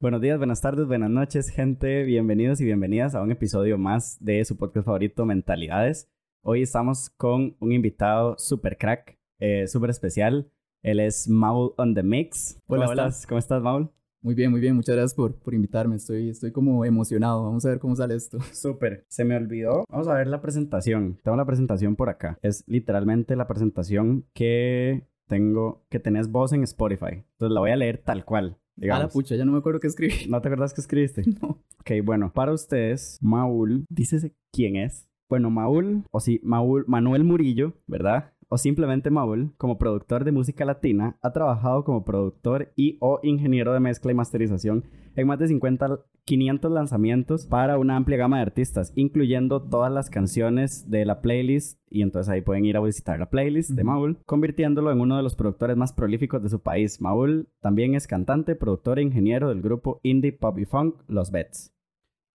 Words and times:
Buenos 0.00 0.22
días, 0.22 0.38
buenas 0.38 0.62
tardes, 0.62 0.86
buenas 0.86 1.10
noches, 1.10 1.50
gente. 1.50 2.04
Bienvenidos 2.04 2.62
y 2.62 2.64
bienvenidas 2.64 3.14
a 3.14 3.20
un 3.20 3.30
episodio 3.30 3.76
más 3.76 4.16
de 4.24 4.42
su 4.46 4.56
podcast 4.56 4.86
favorito, 4.86 5.26
Mentalidades. 5.26 6.08
Hoy 6.42 6.62
estamos 6.62 7.10
con 7.10 7.56
un 7.60 7.72
invitado 7.72 8.38
super 8.38 8.78
crack, 8.78 9.18
eh, 9.38 9.66
súper 9.66 9.90
especial. 9.90 10.50
Él 10.82 11.00
es 11.00 11.28
Maul 11.28 11.74
on 11.76 11.94
the 11.94 12.02
Mix. 12.02 12.58
Hola, 12.66 12.86
¿Cómo 12.86 12.92
hola. 12.92 13.06
estás? 13.08 13.26
¿Cómo 13.26 13.38
estás, 13.38 13.62
Maul? 13.62 13.90
Muy 14.24 14.34
bien, 14.34 14.50
muy 14.50 14.58
bien. 14.60 14.74
Muchas 14.74 14.94
gracias 14.96 15.14
por, 15.14 15.34
por 15.34 15.52
invitarme. 15.52 15.96
Estoy, 15.96 16.30
estoy 16.30 16.50
como 16.50 16.86
emocionado. 16.86 17.44
Vamos 17.44 17.66
a 17.66 17.68
ver 17.68 17.78
cómo 17.78 17.94
sale 17.94 18.14
esto. 18.14 18.38
Súper. 18.54 19.04
Se 19.06 19.22
me 19.22 19.36
olvidó. 19.36 19.84
Vamos 19.90 20.08
a 20.08 20.14
ver 20.14 20.28
la 20.28 20.40
presentación. 20.40 21.20
Tengo 21.22 21.36
la 21.36 21.44
presentación 21.44 21.94
por 21.94 22.08
acá. 22.08 22.38
Es 22.40 22.64
literalmente 22.66 23.36
la 23.36 23.46
presentación 23.46 24.24
que 24.32 25.06
tengo, 25.28 25.84
que 25.90 26.00
tenés 26.00 26.30
vos 26.30 26.54
en 26.54 26.62
Spotify. 26.62 27.22
Entonces 27.32 27.52
la 27.52 27.60
voy 27.60 27.72
a 27.72 27.76
leer 27.76 27.98
tal 27.98 28.24
cual. 28.24 28.46
A 28.46 28.48
la 28.48 28.80
Digamos. 28.80 29.12
pucha, 29.12 29.36
ya 29.36 29.44
no 29.44 29.52
me 29.52 29.58
acuerdo 29.58 29.78
qué 29.78 29.88
escribí. 29.88 30.14
¿No 30.30 30.40
te 30.40 30.48
acuerdas 30.48 30.72
que 30.72 30.80
escribiste? 30.80 31.22
No. 31.42 31.62
Ok, 31.80 31.90
bueno, 32.02 32.32
para 32.32 32.54
ustedes, 32.54 33.18
Maul, 33.20 33.84
dícese 33.90 34.34
quién 34.50 34.76
es. 34.76 35.06
Bueno, 35.28 35.50
Maul, 35.50 36.04
o 36.10 36.20
sí, 36.20 36.40
Maul, 36.42 36.84
Manuel 36.86 37.24
Murillo, 37.24 37.74
¿verdad? 37.86 38.32
O 38.54 38.58
simplemente 38.58 39.10
Maul, 39.10 39.52
como 39.56 39.78
productor 39.78 40.22
de 40.22 40.30
música 40.30 40.64
latina, 40.64 41.16
ha 41.22 41.32
trabajado 41.32 41.82
como 41.82 42.04
productor 42.04 42.72
y 42.76 42.98
o 43.00 43.18
ingeniero 43.24 43.72
de 43.72 43.80
mezcla 43.80 44.12
y 44.12 44.14
masterización 44.14 44.84
en 45.16 45.26
más 45.26 45.40
de 45.40 45.48
50, 45.48 45.98
500 46.24 46.70
lanzamientos 46.70 47.48
para 47.48 47.78
una 47.78 47.96
amplia 47.96 48.16
gama 48.16 48.36
de 48.36 48.42
artistas, 48.42 48.92
incluyendo 48.94 49.60
todas 49.60 49.90
las 49.90 50.08
canciones 50.08 50.88
de 50.88 51.04
la 51.04 51.20
playlist, 51.20 51.80
y 51.90 52.02
entonces 52.02 52.30
ahí 52.30 52.42
pueden 52.42 52.64
ir 52.64 52.76
a 52.76 52.80
visitar 52.80 53.18
la 53.18 53.28
playlist 53.28 53.70
de. 53.70 53.82
Maul, 53.82 54.18
convirtiéndolo 54.24 54.92
en 54.92 55.00
uno 55.00 55.16
de 55.16 55.24
los 55.24 55.34
productores 55.34 55.76
más 55.76 55.92
prolíficos 55.92 56.40
de 56.40 56.48
su 56.48 56.60
país. 56.60 57.00
Maul 57.00 57.48
también 57.60 57.96
es 57.96 58.06
cantante, 58.06 58.54
productor 58.54 59.00
e 59.00 59.02
ingeniero 59.02 59.48
del 59.48 59.62
grupo 59.62 59.98
indie 60.04 60.32
pop 60.32 60.56
y 60.60 60.64
funk 60.64 61.02
Los 61.08 61.32
Bets. 61.32 61.73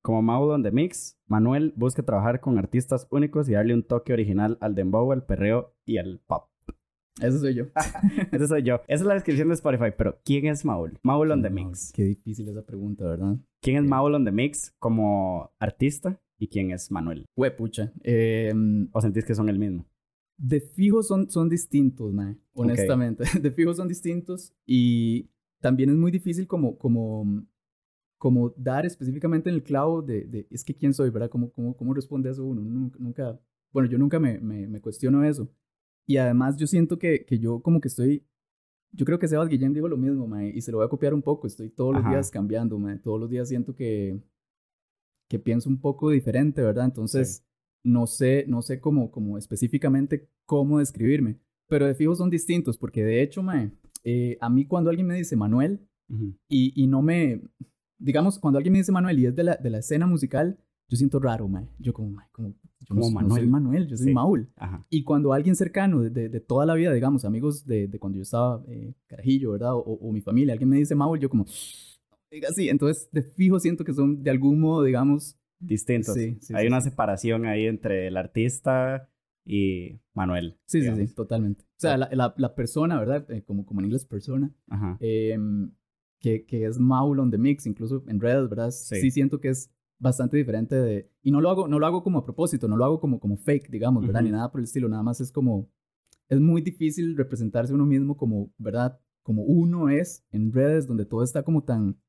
Como 0.02 0.22
Maul 0.22 0.52
on 0.52 0.64
the 0.64 0.72
Mix, 0.72 1.18
Manuel 1.28 1.74
busca 1.76 2.04
trabajar 2.04 2.40
con 2.40 2.58
artistas 2.58 3.08
únicos 3.12 3.50
y 3.50 3.54
darle 3.54 3.74
un 3.74 3.84
toque 3.84 4.14
original 4.14 4.58
al 4.62 4.76
dembow, 4.76 5.12
al 5.12 5.26
perreo 5.26 5.76
y 5.86 5.98
al 5.98 6.20
pop. 6.26 6.50
Ese 7.22 7.40
soy 7.40 7.54
yo. 7.54 7.66
Ese 8.32 8.48
soy 8.48 8.64
yo. 8.64 8.76
Esa 8.88 9.04
es 9.04 9.08
la 9.08 9.14
descripción 9.16 9.50
de 9.50 9.56
Spotify, 9.56 9.92
pero 9.98 10.20
¿quién 10.24 10.46
es 10.48 10.64
Maul? 10.64 11.00
Maul 11.04 11.32
on 11.32 11.42
the 11.42 11.50
Mix. 11.50 11.92
Qué 11.94 12.04
difícil 12.04 12.48
esa 12.48 12.66
pregunta, 12.66 13.06
¿verdad? 13.06 13.38
¿Quién 13.62 13.84
es. 13.84 13.90
Maul 13.90 14.16
on 14.16 14.24
the 14.24 14.32
Mix 14.32 14.74
como 14.80 15.52
artista 15.60 16.22
y 16.38 16.48
quién 16.48 16.72
es 16.72 16.92
Manuel? 16.92 17.26
Hue, 17.36 17.52
pucha. 17.52 17.92
Eh, 18.04 18.54
¿O 18.94 19.02
sentís 19.02 19.26
que 19.26 19.36
son 19.36 19.50
el 19.50 19.60
mismo? 19.60 19.86
de 20.40 20.62
fijo 20.62 21.04
son, 21.04 21.30
son 21.30 21.50
distintos, 21.50 22.14
mae. 22.14 22.38
Honestamente. 22.54 23.24
De 23.42 23.52
fijo 23.52 23.74
son 23.74 23.88
distintos. 23.88 24.54
Y 24.66 25.30
también 25.60 25.90
es 25.90 25.98
muy 25.98 26.12
difícil 26.12 26.48
como, 26.48 26.78
como, 26.78 27.44
como 28.20 28.54
dar 28.58 28.86
específicamente 28.86 29.50
en 29.50 29.56
el 29.56 29.64
clavo 29.64 30.04
de, 30.04 30.26
de 30.26 30.46
es 30.52 30.64
que 30.64 30.76
quién 30.76 30.94
soy, 30.94 31.10
¿verdad? 31.10 31.30
¿Cómo, 31.32 31.52
cómo, 31.52 31.76
cómo 31.76 31.94
responde 31.96 32.30
a 32.30 32.34
eso 32.34 32.46
uno? 32.46 32.62
Nunca, 32.62 33.00
nunca- 33.00 33.40
bueno, 33.74 33.90
yo 33.90 33.98
nunca 33.98 34.20
me, 34.20 34.40
me, 34.40 34.68
me 34.68 34.82
cuestiono 34.82 35.24
eso. 35.24 35.50
Y 36.06 36.18
además 36.18 36.58
yo 36.58 36.68
siento 36.68 37.00
que, 37.00 37.26
que 37.26 37.40
yo 37.40 37.62
como 37.62 37.80
que 37.80 37.88
estoy, 37.88 38.26
yo 38.92 39.06
creo 39.06 39.20
que 39.20 39.28
Sebas 39.28 39.48
Guillén 39.50 39.74
digo 39.74 39.88
lo 39.88 39.96
mismo, 39.98 40.28
mae, 40.28 40.50
y 40.54 40.62
se 40.62 40.72
lo 40.72 40.80
voy 40.80 40.86
a 40.86 40.90
copiar 40.90 41.14
un 41.14 41.22
poco. 41.22 41.48
Estoy 41.48 41.70
todos 41.70 41.94
los 41.94 42.02
Ajá. 42.04 42.12
días 42.12 42.30
cambiando, 42.30 42.78
mae. 42.78 42.98
Todos 43.00 43.20
los 43.20 43.30
días 43.30 43.48
siento 43.48 43.74
que, 43.74 44.20
que 45.30 45.40
pienso 45.40 45.70
un 45.70 45.80
poco 45.80 46.10
diferente, 46.10 46.62
¿verdad? 46.62 46.86
Entonces, 46.86 47.46
no 47.84 48.08
sé, 48.08 48.46
no 48.48 48.62
sé 48.62 48.80
cómo, 48.82 49.12
cómo 49.12 49.38
específicamente 49.38 50.28
cómo 50.46 50.80
describirme. 50.80 51.38
Pero 51.68 51.86
de 51.86 51.94
fijo 51.96 52.16
son 52.16 52.30
distintos, 52.30 52.78
porque 52.78 53.04
de 53.04 53.22
hecho, 53.22 53.44
mae, 53.44 53.72
eh, 54.04 54.38
a 54.42 54.50
mí 54.50 54.66
cuando 54.66 54.90
alguien 54.90 55.08
me 55.08 55.16
dice 55.16 55.36
Manuel, 55.36 55.88
Ujú. 56.10 56.36
y, 56.50 56.74
y 56.84 56.88
no 56.88 57.04
me, 57.04 57.42
digamos, 58.00 58.40
cuando 58.40 58.58
alguien 58.58 58.74
me 58.74 58.80
dice 58.80 58.92
Manuel 58.92 59.20
y 59.20 59.26
es 59.28 59.36
de 59.36 59.44
la, 59.44 59.56
de 59.58 59.70
la 59.70 59.78
escena 59.80 60.08
musical, 60.08 60.58
yo 60.88 60.98
siento 60.98 61.20
raro, 61.20 61.48
mae. 61.48 61.68
Yo 61.78 61.94
como, 61.94 62.10
mae, 62.10 62.28
como, 62.32 62.50
yo 62.50 62.56
Como 62.88 63.02
no, 63.02 63.08
no 63.08 63.14
Manuel. 63.14 63.42
soy 63.42 63.48
Manuel, 63.50 63.88
yo 63.88 63.96
soy 63.98 64.08
Sí. 64.08 64.14
Maul. 64.14 64.50
Ajá. 64.56 64.84
Y 64.90 65.04
cuando 65.04 65.34
alguien 65.34 65.56
cercano 65.56 66.02
de, 66.02 66.10
de- 66.10 66.30
de 66.30 66.40
toda 66.40 66.66
la 66.66 66.74
vida, 66.74 66.92
digamos, 66.94 67.26
amigos 67.26 67.66
de, 67.68 67.88
de 67.88 68.00
cuando 68.00 68.16
yo 68.18 68.24
estaba 68.24 68.64
eh, 68.68 68.96
carajillo, 69.06 69.52
¿verdad? 69.52 69.76
O, 69.76 69.82
o 69.82 70.12
mi 70.12 70.22
familia, 70.22 70.54
alguien 70.54 70.70
me 70.70 70.78
dice 70.78 70.96
Maul, 70.96 71.20
yo 71.20 71.30
como, 71.30 71.46
diga 72.32 72.50
así. 72.50 72.70
Entonces, 72.70 73.08
de 73.12 73.22
fijo 73.22 73.60
siento 73.60 73.84
que 73.84 73.94
son 73.94 74.24
de 74.24 74.30
algún 74.32 74.60
modo, 74.60 74.84
digamos, 74.84 75.36
Distintos. 75.62 76.16
Sí, 76.16 76.38
sí, 76.40 76.54
Hay 76.56 76.62
sí, 76.64 76.68
una 76.68 76.80
sí. 76.80 76.90
separación 76.90 77.46
ahí 77.46 77.66
entre 77.66 78.08
el 78.08 78.16
artista 78.16 79.10
y 79.46 80.00
Manuel. 80.14 80.54
sí, 80.66 80.78
sí, 80.78 80.80
digamos. 80.86 81.10
sí, 81.10 81.14
totalmente. 81.16 81.64
O 81.66 81.80
sea, 81.80 81.98
la, 81.98 82.08
la, 82.14 82.34
la 82.38 82.56
persona, 82.56 82.98
¿verdad? 82.98 83.30
Eh, 83.30 83.44
como, 83.44 83.66
como 83.66 83.82
en 83.82 83.88
inglés, 83.88 84.06
persona, 84.06 84.56
Ajá. 84.70 84.98
em, 85.02 85.72
que, 86.20 86.46
que 86.46 86.66
es 86.66 86.80
Maul 86.80 87.20
on 87.20 87.32
the 87.32 87.38
mix, 87.38 87.66
incluso 87.66 88.04
en 88.08 88.20
redes, 88.20 88.50
¿verdad? 88.50 88.72
Sí. 88.72 89.02
Sí. 89.02 89.12
siento 89.12 89.40
que 89.40 89.50
es 89.50 89.72
bastante 89.98 90.38
diferente 90.38 90.76
de... 90.76 91.10
Y 91.22 91.32
no 91.32 91.42
lo 91.42 91.50
hago, 91.50 91.68
no 91.68 91.80
lo 91.80 91.86
hago 91.86 92.04
como 92.04 92.20
a 92.20 92.24
propósito, 92.24 92.68
no 92.68 92.78
lo 92.78 92.86
hago 92.86 93.00
como, 93.00 93.20
como 93.20 93.38
fake, 93.38 93.70
digamos, 93.70 94.06
¿verdad? 94.06 94.22
Ujú. 94.22 94.32
Ni 94.32 94.32
nada 94.32 94.52
por 94.52 94.60
el 94.60 94.66
estilo, 94.66 94.88
nada 94.90 95.04
más 95.04 95.22
es 95.22 95.32
como... 95.32 95.70
Es 96.28 96.40
muy 96.40 96.62
difícil 96.62 97.18
representarse 97.18 97.74
uno 97.74 97.86
mismo 97.86 98.16
como, 98.16 98.54
¿verdad? 98.58 99.00
Como 99.24 99.44
uno 99.44 99.90
es 99.90 100.24
en 100.32 100.54
redes, 100.54 100.86
donde 100.86 101.06
todo 101.06 101.24
está 101.24 101.44
como 101.44 101.64
tan, 101.64 102.00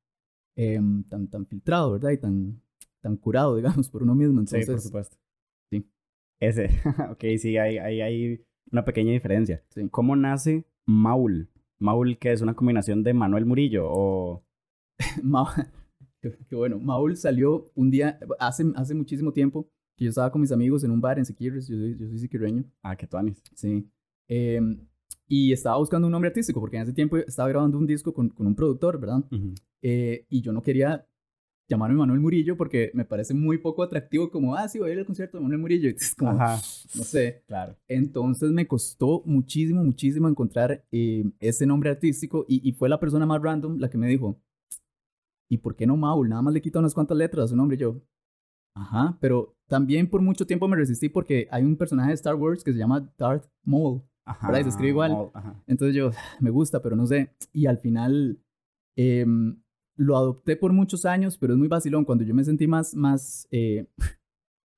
em, 0.56 1.04
tan, 1.04 1.28
tan 1.28 1.46
filtrado, 1.46 1.92
¿verdad? 1.92 2.10
Y 2.10 2.18
tan, 2.18 2.60
tan 3.00 3.16
curado, 3.16 3.56
digamos, 3.56 3.88
por 3.88 4.02
uno 4.02 4.14
mismo. 4.14 4.40
Entonces, 4.40 4.66
sí, 4.66 4.72
por 4.72 4.80
supuesto. 4.80 5.16
sí. 5.70 5.88
Ese. 6.38 6.68
ok, 7.10 7.24
sí, 7.38 7.56
hay, 7.56 7.78
hay, 7.78 8.00
hay 8.02 8.44
una 8.70 8.84
pequeña 8.84 9.12
diferencia. 9.12 9.64
Sí. 9.70 9.88
¿Cómo 9.90 10.16
nace 10.16 10.66
Maul? 10.86 11.50
Maul, 11.80 12.18
que 12.18 12.32
es 12.32 12.40
una 12.42 12.54
combinación 12.54 13.02
de 13.02 13.14
Manuel 13.14 13.46
Murillo 13.46 13.86
o... 13.88 14.44
Qué 16.48 16.54
bueno. 16.54 16.78
Maul 16.78 17.16
salió 17.16 17.70
un 17.74 17.90
día, 17.90 18.18
hace, 18.38 18.64
hace 18.76 18.94
muchísimo 18.94 19.32
tiempo, 19.32 19.68
que 19.96 20.04
yo 20.04 20.10
estaba 20.10 20.30
con 20.30 20.40
mis 20.40 20.52
amigos 20.52 20.84
en 20.84 20.90
un 20.90 21.00
bar 21.00 21.18
en 21.18 21.24
Siquirres, 21.24 21.66
yo 21.66 21.76
soy, 21.76 21.96
yo 21.98 22.06
soy 22.06 22.18
siquirreño, 22.18 22.64
Ah, 22.82 22.96
que 22.96 23.06
tú 23.06 23.16
Anis. 23.16 23.42
sí. 23.54 23.90
Em, 24.28 24.86
y 25.26 25.52
estaba 25.52 25.78
buscando 25.78 26.06
un 26.06 26.12
nombre 26.12 26.28
artístico, 26.28 26.60
porque 26.60 26.76
en 26.76 26.82
ese 26.82 26.92
tiempo 26.92 27.16
estaba 27.16 27.48
grabando 27.48 27.78
un 27.78 27.86
disco 27.86 28.12
con, 28.12 28.28
con 28.30 28.46
un 28.46 28.54
productor, 28.54 29.00
¿verdad? 29.00 29.24
Eh, 29.80 30.26
y 30.28 30.40
yo 30.42 30.52
no 30.52 30.60
quería 30.62 31.06
llamarme 31.70 31.96
Manuel 31.96 32.20
Murillo 32.20 32.56
porque 32.56 32.90
me 32.94 33.04
parece 33.04 33.32
muy 33.32 33.58
poco 33.58 33.82
atractivo 33.82 34.30
como, 34.30 34.56
ah, 34.56 34.68
sí, 34.68 34.78
voy 34.80 34.90
a 34.90 34.92
ir 34.92 34.98
al 34.98 35.06
concierto 35.06 35.38
de 35.38 35.42
Manuel 35.42 35.60
Murillo. 35.60 35.88
Es 35.88 36.14
como, 36.14 36.32
Ajá, 36.32 36.56
no 36.56 37.04
sé. 37.04 37.42
claro. 37.46 37.76
Entonces 37.88 38.50
me 38.50 38.66
costó 38.66 39.22
muchísimo, 39.24 39.82
muchísimo 39.82 40.28
encontrar 40.28 40.84
eh, 40.90 41.24
ese 41.38 41.64
nombre 41.66 41.90
artístico 41.90 42.44
y, 42.48 42.68
y 42.68 42.72
fue 42.72 42.88
la 42.88 42.98
persona 42.98 43.24
más 43.24 43.40
random 43.40 43.78
la 43.78 43.88
que 43.88 43.98
me 43.98 44.08
dijo, 44.08 44.40
¿y 45.48 45.58
por 45.58 45.76
qué 45.76 45.86
no 45.86 45.96
Maul? 45.96 46.28
Nada 46.28 46.42
más 46.42 46.52
le 46.52 46.60
quita 46.60 46.80
unas 46.80 46.94
cuantas 46.94 47.16
letras 47.16 47.44
a 47.44 47.48
su 47.48 47.56
nombre 47.56 47.76
y 47.76 47.80
yo. 47.80 48.02
Ajá, 48.76 49.16
pero 49.20 49.56
también 49.68 50.08
por 50.08 50.20
mucho 50.20 50.46
tiempo 50.46 50.66
me 50.66 50.76
resistí 50.76 51.08
porque 51.08 51.48
hay 51.50 51.64
un 51.64 51.76
personaje 51.76 52.08
de 52.08 52.14
Star 52.14 52.34
Wars 52.34 52.64
que 52.64 52.72
se 52.72 52.78
llama 52.78 53.08
Darth 53.16 53.46
Maul. 53.64 54.02
Ajá. 54.24 54.46
¿Verdad? 54.48 54.60
Y 54.60 54.64
se 54.64 54.68
escribe 54.70 54.90
igual. 54.90 55.12
Maul, 55.12 55.30
ajá. 55.34 55.62
Entonces 55.66 55.94
yo, 55.94 56.10
me 56.40 56.50
gusta, 56.50 56.82
pero 56.82 56.96
no 56.96 57.06
sé. 57.06 57.34
Y 57.52 57.66
al 57.66 57.78
final 57.78 58.40
em, 58.96 59.60
lo 60.00 60.16
adopté 60.16 60.56
por 60.56 60.72
muchos 60.72 61.04
años, 61.04 61.36
pero 61.36 61.52
es 61.52 61.58
muy 61.58 61.68
vacilón. 61.68 62.04
Cuando 62.06 62.24
yo 62.24 62.34
me 62.34 62.42
sentí 62.42 62.66
más, 62.66 62.94
más, 62.94 63.46
eh, 63.50 63.86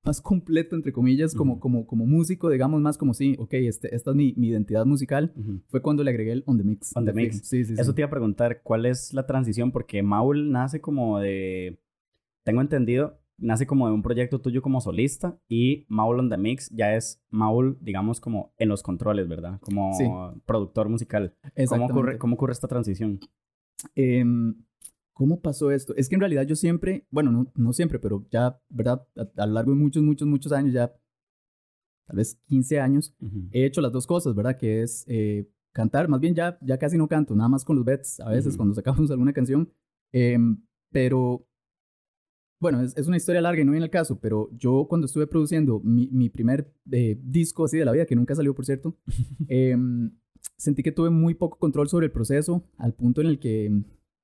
más 0.04 0.20
completo, 0.20 0.74
entre 0.74 0.92
comillas, 0.92 1.32
como, 1.32 1.52
Ujú. 1.52 1.60
como, 1.60 1.86
como 1.86 2.06
músico, 2.06 2.50
digamos, 2.50 2.80
más 2.80 2.98
como 2.98 3.14
sí, 3.14 3.36
ok, 3.38 3.54
este, 3.54 3.94
esta 3.94 4.10
es 4.10 4.16
mi, 4.16 4.34
mi 4.36 4.48
identidad 4.48 4.84
musical, 4.84 5.32
Ujú. 5.36 5.62
fue 5.68 5.80
cuando 5.80 6.02
le 6.02 6.10
agregué 6.10 6.32
el 6.32 6.42
On 6.46 6.58
The 6.58 6.64
Mix. 6.64 6.96
On 6.96 7.04
the 7.04 7.12
fijo. 7.12 7.34
Mix. 7.34 7.48
Sí, 7.48 7.64
sí, 7.64 7.76
sí. 7.76 7.80
Eso 7.80 7.94
te 7.94 8.00
iba 8.00 8.08
a 8.08 8.10
preguntar, 8.10 8.62
¿cuál 8.64 8.84
es 8.84 9.14
la 9.14 9.24
transición? 9.26 9.70
Porque 9.70 10.02
Maul 10.02 10.50
nace 10.50 10.80
como 10.80 11.20
de... 11.20 11.80
Tengo 12.44 12.60
entendido, 12.60 13.20
nace 13.38 13.64
como 13.68 13.86
de 13.86 13.94
un 13.94 14.02
proyecto 14.02 14.40
tuyo 14.40 14.60
como 14.60 14.80
solista 14.80 15.38
y 15.48 15.86
Maul 15.88 16.18
on 16.18 16.30
the 16.30 16.36
Mix 16.36 16.68
ya 16.70 16.96
es 16.96 17.22
Maul, 17.30 17.78
digamos, 17.80 18.18
como 18.20 18.52
en 18.58 18.68
los 18.68 18.82
controles, 18.82 19.28
¿verdad? 19.28 19.60
Como 19.60 19.92
Sí. 19.94 20.04
productor 20.44 20.88
musical. 20.88 21.36
¿Cómo 21.68 21.86
ocurre, 21.86 22.18
¿Cómo 22.18 22.34
ocurre 22.34 22.52
esta 22.54 22.66
transición? 22.66 23.20
Em, 23.94 24.56
¿Cómo 25.14 25.40
pasó 25.40 25.70
esto? 25.70 25.94
Es 25.96 26.08
que 26.08 26.14
en 26.14 26.20
realidad 26.20 26.46
yo 26.46 26.56
siempre, 26.56 27.06
bueno, 27.10 27.30
no, 27.30 27.52
no 27.54 27.72
siempre, 27.72 27.98
pero 27.98 28.26
ya, 28.30 28.58
¿verdad? 28.70 29.06
A, 29.16 29.42
a 29.42 29.46
lo 29.46 29.52
largo 29.54 29.72
de 29.72 29.78
muchos, 29.78 30.02
muchos, 30.02 30.26
muchos 30.26 30.52
años, 30.52 30.72
ya 30.72 30.92
tal 32.06 32.16
vez 32.16 32.38
15 32.46 32.80
años, 32.80 33.14
Ujú. 33.20 33.48
he 33.52 33.64
hecho 33.64 33.80
las 33.80 33.92
dos 33.92 34.06
cosas, 34.06 34.34
¿verdad? 34.34 34.56
Que 34.56 34.82
es 34.82 35.04
eh, 35.08 35.48
cantar, 35.72 36.08
más 36.08 36.20
bien 36.20 36.34
ya, 36.34 36.58
ya 36.60 36.78
casi 36.78 36.96
no 36.98 37.08
canto, 37.08 37.34
nada 37.34 37.48
más 37.48 37.64
con 37.64 37.76
los 37.76 37.84
bets, 37.84 38.20
a 38.20 38.30
veces 38.30 38.48
Ujú. 38.48 38.56
cuando 38.58 38.74
sacamos 38.74 39.10
alguna 39.10 39.32
canción. 39.32 39.72
Em, 40.12 40.62
pero, 40.90 41.46
bueno, 42.60 42.80
es, 42.82 42.96
es 42.96 43.06
una 43.06 43.16
historia 43.16 43.40
larga 43.40 43.62
y 43.62 43.64
no 43.64 43.72
viene 43.72 43.84
al 43.84 43.90
caso, 43.90 44.18
pero 44.20 44.50
yo 44.52 44.86
cuando 44.88 45.06
estuve 45.06 45.26
produciendo 45.26 45.80
mi, 45.80 46.08
mi 46.10 46.28
primer 46.28 46.72
eh, 46.90 47.18
disco 47.22 47.64
así 47.64 47.78
de 47.78 47.84
la 47.84 47.92
vida, 47.92 48.06
que 48.06 48.16
nunca 48.16 48.34
salió, 48.34 48.54
por 48.54 48.66
cierto, 48.66 48.96
em, 49.48 50.10
sentí 50.56 50.82
que 50.82 50.92
tuve 50.92 51.10
muy 51.10 51.34
poco 51.34 51.58
control 51.58 51.88
sobre 51.88 52.06
el 52.06 52.12
proceso, 52.12 52.64
al 52.78 52.94
punto 52.94 53.20
en 53.20 53.26
el 53.26 53.38
que... 53.38 53.82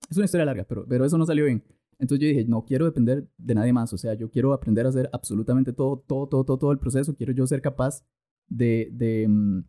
Es 0.09 0.17
una 0.17 0.25
historia 0.25 0.47
larga, 0.47 0.65
pero, 0.65 0.87
pero 0.87 1.05
eso 1.05 1.19
no 1.19 1.27
salió 1.27 1.45
bien. 1.45 1.63
Entonces 1.99 2.23
yo 2.23 2.29
dije, 2.29 2.45
no 2.45 2.65
quiero 2.65 2.85
depender 2.85 3.29
de 3.37 3.55
nadie 3.55 3.73
más, 3.73 3.93
o 3.93 3.99
sea, 3.99 4.15
yo 4.15 4.31
quiero 4.31 4.53
aprender 4.53 4.87
a 4.87 4.91
hacer 4.91 5.11
absolutamente 5.13 5.73
todo, 5.73 5.99
todo, 6.07 6.29
todo, 6.29 6.45
todo, 6.45 6.59
todo 6.59 6.73
el 6.73 6.79
proceso, 6.79 7.17
quiero 7.17 7.33
yo 7.33 7.47
ser 7.47 7.61
capaz 7.61 8.05
de, 8.49 8.89
de 8.93 9.27
mm, 9.29 9.65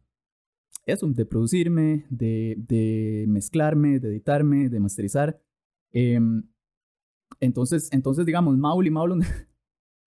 eso, 0.86 1.08
de 1.08 1.26
producirme, 1.26 2.06
de, 2.10 2.56
de, 2.58 3.26
mezclarme, 3.28 4.00
de 4.00 4.10
editarme, 4.10 4.70
de 4.70 4.80
masterizar. 4.80 5.42
Em, 5.92 6.44
entonces, 7.40 7.90
entonces, 7.92 8.26
digamos, 8.26 8.58
Maul 8.58 8.86
y 8.86 8.92
Maul 8.92 9.22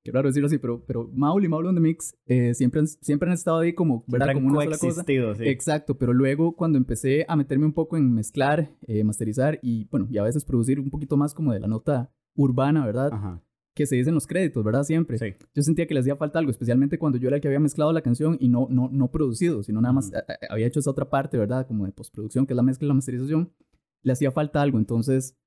qué 0.02 0.12
raro 0.12 0.28
decirlo 0.28 0.46
así, 0.46 0.58
pero, 0.58 0.84
pero 0.84 1.08
Maul 1.14 1.44
y 1.44 1.49
Maul 1.49 1.66
on 1.66 1.75
the 1.75 1.81
Mix 1.81 2.14
eh, 2.26 2.54
siempre, 2.54 2.81
han, 2.81 2.87
siempre 2.87 3.28
han 3.28 3.34
estado 3.34 3.58
ahí 3.58 3.72
como, 3.72 4.04
¿verdad? 4.06 4.34
Como 4.34 4.49
una 4.49 4.64
sola 4.64 4.78
cosa. 4.78 5.04
Sí. 5.04 5.16
Exacto, 5.49 5.96
pero 5.96 6.12
luego 6.12 6.56
cuando 6.56 6.78
empecé 6.78 7.25
a 7.28 7.37
meterme 7.37 7.66
un 7.66 7.72
poco 7.72 7.96
en 7.96 8.12
mezclar, 8.12 8.70
eh, 8.87 9.04
masterizar 9.04 9.58
y, 9.62 9.87
bueno, 9.90 10.06
y 10.10 10.19
a 10.19 10.22
veces 10.22 10.44
producir 10.44 10.81
un 10.81 10.90
poquito 10.90 11.16
más 11.16 11.34
como 11.34 11.52
de 11.52 11.60
la 11.60 11.69
nota 11.69 12.12
urbana, 12.34 12.84
¿verdad? 12.84 13.12
Ajá. 13.12 13.43
Que 13.75 13.87
se 13.87 13.96
dicen 13.96 14.14
los 14.14 14.26
créditos, 14.26 14.62
¿verdad? 14.62 14.84
Siempre. 14.84 15.16
Sí. 15.19 15.32
Yo 15.54 15.62
sentía 15.62 15.87
que 15.87 15.94
le 15.94 16.00
hacía 16.00 16.16
falta 16.16 16.38
algo, 16.38 16.50
especialmente 16.50 16.98
cuando 16.98 17.19
yo 17.19 17.28
era 17.28 17.37
el 17.37 17.43
que 17.43 17.48
había 17.48 17.60
mezclado 17.60 17.93
la 17.93 18.02
canción 18.02 18.37
y 18.38 18.48
no, 18.48 18.66
no, 18.69 18.90
no 18.93 19.10
producido, 19.10 19.62
sino 19.62 19.81
nada 19.81 19.94
más 19.94 20.10
había 20.50 20.66
hecho 20.66 20.81
esa 20.81 20.90
otra 20.90 21.08
parte, 21.08 21.38
¿verdad? 21.38 21.66
Como 21.66 21.87
de 21.87 21.93
postproducción, 21.93 22.46
que 22.46 22.52
es 22.52 22.56
la 22.56 22.62
mezcla 22.62 22.84
y 22.84 22.88
la 22.88 22.94
masterización. 22.94 23.52
Le 24.02 24.12
hacía 24.12 24.31
falta 24.31 24.60
algo, 24.60 24.78
entonces 24.78 25.38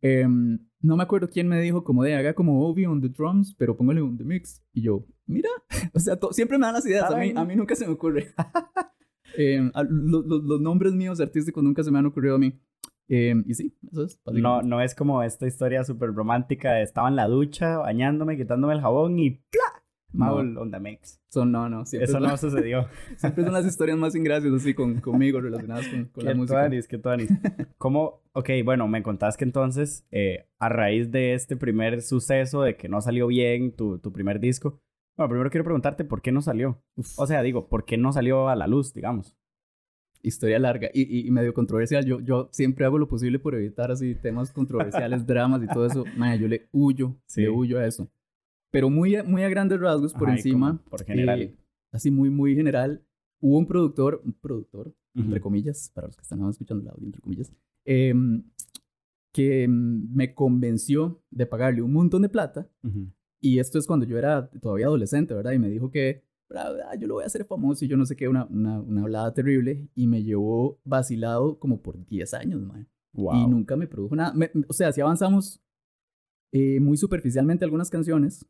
Em, 0.00 0.67
no 0.80 0.96
me 0.96 1.02
acuerdo 1.02 1.28
quién 1.28 1.48
me 1.48 1.60
dijo 1.60 1.84
como 1.84 2.02
de 2.04 2.14
haga 2.14 2.34
como 2.34 2.66
Obi 2.68 2.86
on 2.86 3.00
the 3.00 3.08
drums, 3.08 3.54
pero 3.54 3.76
póngale 3.76 4.00
on 4.00 4.16
the 4.16 4.24
mix. 4.24 4.62
Y 4.72 4.82
yo, 4.82 5.04
mira, 5.26 5.50
o 5.94 5.98
sea, 5.98 6.18
siempre 6.30 6.58
me 6.58 6.66
dan 6.66 6.74
las 6.74 6.86
ideas, 6.86 7.10
a 7.10 7.16
mí, 7.16 7.32
a 7.34 7.44
mí 7.44 7.56
nunca 7.56 7.74
se 7.74 7.86
me 7.86 7.92
ocurre. 7.92 8.34
Em, 9.36 9.70
los 9.74 10.60
nombres 10.60 10.94
míos 10.94 11.20
artísticos 11.20 11.62
nunca 11.62 11.84
se 11.84 11.92
me 11.92 11.98
han 11.98 12.06
ocurrido 12.06 12.36
a 12.36 12.38
mí. 12.38 12.58
Em, 13.08 13.44
y 13.46 13.54
sí, 13.54 13.76
eso 13.92 14.04
es. 14.04 14.20
No, 14.32 14.62
no 14.62 14.80
es 14.80 14.94
como 14.94 15.22
esta 15.22 15.46
historia 15.46 15.84
súper 15.84 16.12
romántica. 16.12 16.80
Estaba 16.80 17.08
en 17.08 17.14
la 17.14 17.28
ducha, 17.28 17.78
bañándome, 17.78 18.36
quitándome 18.36 18.74
el 18.74 18.80
jabón 18.80 19.18
y 19.18 19.30
¡plá! 19.30 19.77
Maul 20.12 20.56
on 20.56 20.70
the 20.70 20.80
mix. 20.80 21.20
Son, 21.28 21.52
no, 21.52 21.68
no. 21.68 21.82
Eso 21.82 22.20
no 22.20 22.36
sucedió. 22.36 22.88
siempre 23.16 23.44
son 23.44 23.52
las 23.52 23.66
historias 23.66 23.98
más 23.98 24.14
ingracias 24.14 24.52
así 24.52 24.72
con, 24.72 25.00
conmigo 25.00 25.40
relacionadas 25.40 25.86
con, 25.88 26.04
con 26.06 26.24
la 26.24 26.34
música. 26.34 26.60
Tuanis, 26.60 26.88
qué 26.88 26.98
tuanis. 26.98 27.30
¿Cómo? 27.78 28.22
Ok, 28.32 28.50
bueno, 28.64 28.88
me 28.88 29.02
contás 29.02 29.36
que 29.36 29.44
entonces, 29.44 30.06
eh, 30.10 30.46
a 30.58 30.68
raíz 30.68 31.10
de 31.10 31.34
este 31.34 31.56
primer 31.56 32.02
suceso 32.02 32.62
de 32.62 32.76
que 32.76 32.88
no 32.88 33.00
salió 33.00 33.26
bien 33.26 33.72
tu, 33.72 33.98
tu 33.98 34.12
primer 34.12 34.40
disco, 34.40 34.80
bueno, 35.16 35.30
primero 35.30 35.50
quiero 35.50 35.64
preguntarte 35.64 36.04
por 36.04 36.22
qué 36.22 36.32
no 36.32 36.40
salió. 36.40 36.80
O 37.16 37.26
sea, 37.26 37.42
digo, 37.42 37.68
¿por 37.68 37.84
qué 37.84 37.98
no 37.98 38.12
salió 38.12 38.48
a 38.48 38.56
la 38.56 38.68
luz, 38.68 38.94
digamos? 38.94 39.36
Historia 40.22 40.58
larga 40.58 40.90
y, 40.94 41.26
y, 41.26 41.30
medio 41.30 41.52
controversial. 41.52 42.04
Yo, 42.04 42.20
yo 42.20 42.48
siempre 42.52 42.84
hago 42.84 42.98
lo 42.98 43.08
posible 43.08 43.38
por 43.38 43.54
evitar 43.54 43.90
así 43.90 44.14
temas 44.14 44.52
controversiales, 44.52 45.26
dramas 45.26 45.62
y 45.62 45.66
todo 45.66 45.86
eso. 45.86 46.04
Maya, 46.16 46.36
yo 46.36 46.48
le 46.48 46.68
huyo, 46.72 47.16
le 47.36 47.48
huyo 47.48 47.78
a 47.78 47.86
eso 47.86 48.08
pero 48.70 48.90
muy, 48.90 49.16
muy 49.24 49.42
a 49.42 49.48
grandes 49.48 49.80
rasgos 49.80 50.12
por 50.14 50.30
encima. 50.30 50.82
Por 50.88 51.04
general. 51.04 51.42
Eh, 51.42 51.56
así 51.92 52.10
muy, 52.10 52.30
muy 52.30 52.54
general. 52.54 53.04
Hubo 53.40 53.58
un 53.58 53.66
productor, 53.66 54.20
un 54.24 54.32
productor, 54.32 54.94
entre 55.14 55.40
comillas, 55.40 55.90
para 55.94 56.08
los 56.08 56.16
que 56.16 56.22
están 56.22 56.46
escuchando 56.48 56.82
el 56.82 56.88
audio, 56.88 57.06
entre 57.06 57.20
comillas, 57.20 57.52
em, 57.84 58.44
que 59.32 59.66
me 59.68 60.34
convenció 60.34 61.22
de 61.30 61.46
pagarle 61.46 61.82
un 61.82 61.92
montón 61.92 62.22
de 62.22 62.28
plata. 62.28 62.68
Y 63.40 63.60
esto 63.60 63.78
es 63.78 63.86
cuando 63.86 64.06
yo 64.06 64.18
era 64.18 64.50
todavía 64.60 64.86
adolescente, 64.86 65.34
¿verdad? 65.34 65.52
Y 65.52 65.58
me 65.58 65.68
dijo 65.68 65.90
que 65.90 66.24
ah, 66.54 66.96
yo 66.98 67.06
lo 67.06 67.14
voy 67.14 67.22
a 67.22 67.26
hacer 67.26 67.44
famoso 67.44 67.84
y 67.84 67.88
yo 67.88 67.96
no 67.96 68.04
sé 68.04 68.16
qué, 68.16 68.26
una, 68.26 68.46
una, 68.46 68.80
una 68.80 69.02
hablada 69.02 69.32
terrible. 69.32 69.88
Y 69.94 70.08
me 70.08 70.24
llevó 70.24 70.80
vacilado 70.84 71.58
como 71.60 71.80
por 71.80 72.04
10 72.06 72.34
años, 72.34 72.62
man. 72.62 72.88
Y 73.14 73.46
nunca 73.46 73.76
me 73.76 73.86
produjo 73.86 74.14
nada. 74.16 74.34
o 74.68 74.72
sea, 74.72 74.92
si 74.92 75.00
avanzamos 75.00 75.60
eh, 76.52 76.80
muy 76.80 76.96
superficialmente 76.96 77.64
algunas 77.64 77.90
canciones, 77.90 78.46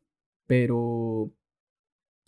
pero 0.49 1.31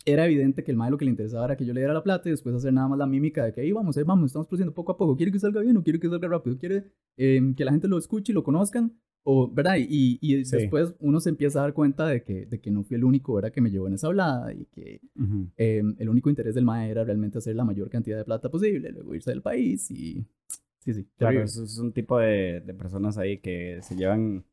era 0.04 0.26
evidente 0.26 0.62
que 0.62 0.70
el 0.70 0.76
mae 0.76 0.92
lo 0.92 0.96
que 0.96 1.04
le 1.04 1.10
interesaba 1.10 1.46
era 1.46 1.56
que 1.56 1.66
yo 1.66 1.74
le 1.74 1.80
diera 1.80 1.92
la 1.92 2.04
plata 2.04 2.28
y 2.28 2.30
después 2.30 2.54
hacer 2.54 2.72
nada 2.72 2.86
más 2.86 2.96
la 2.96 3.06
mímica 3.06 3.44
de 3.44 3.52
que 3.52 3.62
ahí 3.62 3.72
vamos, 3.72 3.96
ahí 3.96 4.04
vamos, 4.04 4.26
estamos 4.26 4.46
produciendo 4.46 4.72
poco 4.72 4.92
a 4.92 4.96
poco. 4.96 5.16
¿Quiere 5.16 5.32
que 5.32 5.40
salga 5.40 5.60
bien 5.60 5.76
o 5.76 5.82
quiere 5.82 5.98
que 5.98 6.08
salga 6.08 6.28
rápido? 6.28 6.56
¿Quiere 6.56 6.84
em, 7.16 7.52
que 7.56 7.64
la 7.64 7.72
gente 7.72 7.88
lo 7.88 7.98
escuche 7.98 8.30
y 8.30 8.34
lo 8.34 8.44
conozcan? 8.44 8.96
O, 9.24 9.52
¿verdad? 9.52 9.74
Y, 9.76 10.18
y 10.20 10.44
después 10.44 10.94
uno 11.00 11.18
se 11.18 11.30
empieza 11.30 11.58
a 11.58 11.62
dar 11.62 11.72
cuenta 11.72 12.06
de 12.06 12.22
que, 12.22 12.46
de 12.46 12.60
que 12.60 12.70
no 12.70 12.84
fui 12.84 12.96
el 12.96 13.02
único, 13.02 13.34
¿verdad? 13.34 13.50
Que 13.50 13.60
me 13.60 13.70
llevó 13.72 13.88
en 13.88 13.94
esa 13.94 14.06
hablada 14.06 14.52
y 14.52 14.66
que 14.66 15.00
em, 15.56 15.96
el 15.98 16.08
único 16.08 16.30
interés 16.30 16.54
del 16.54 16.64
mae 16.64 16.90
era 16.90 17.02
realmente 17.02 17.38
hacer 17.38 17.56
la 17.56 17.64
mayor 17.64 17.90
cantidad 17.90 18.18
de 18.18 18.24
plata 18.24 18.48
posible, 18.50 18.92
luego 18.92 19.16
irse 19.16 19.30
del 19.30 19.42
país 19.42 19.90
y... 19.90 20.24
Sí, 20.78 20.94
sí. 20.94 21.08
Claro, 21.16 21.42
eso 21.42 21.64
es 21.64 21.76
un 21.78 21.92
tipo 21.92 22.18
de, 22.18 22.60
de 22.60 22.74
personas 22.74 23.18
ahí 23.18 23.38
que 23.38 23.80
se 23.82 23.96
llevan, 23.96 24.44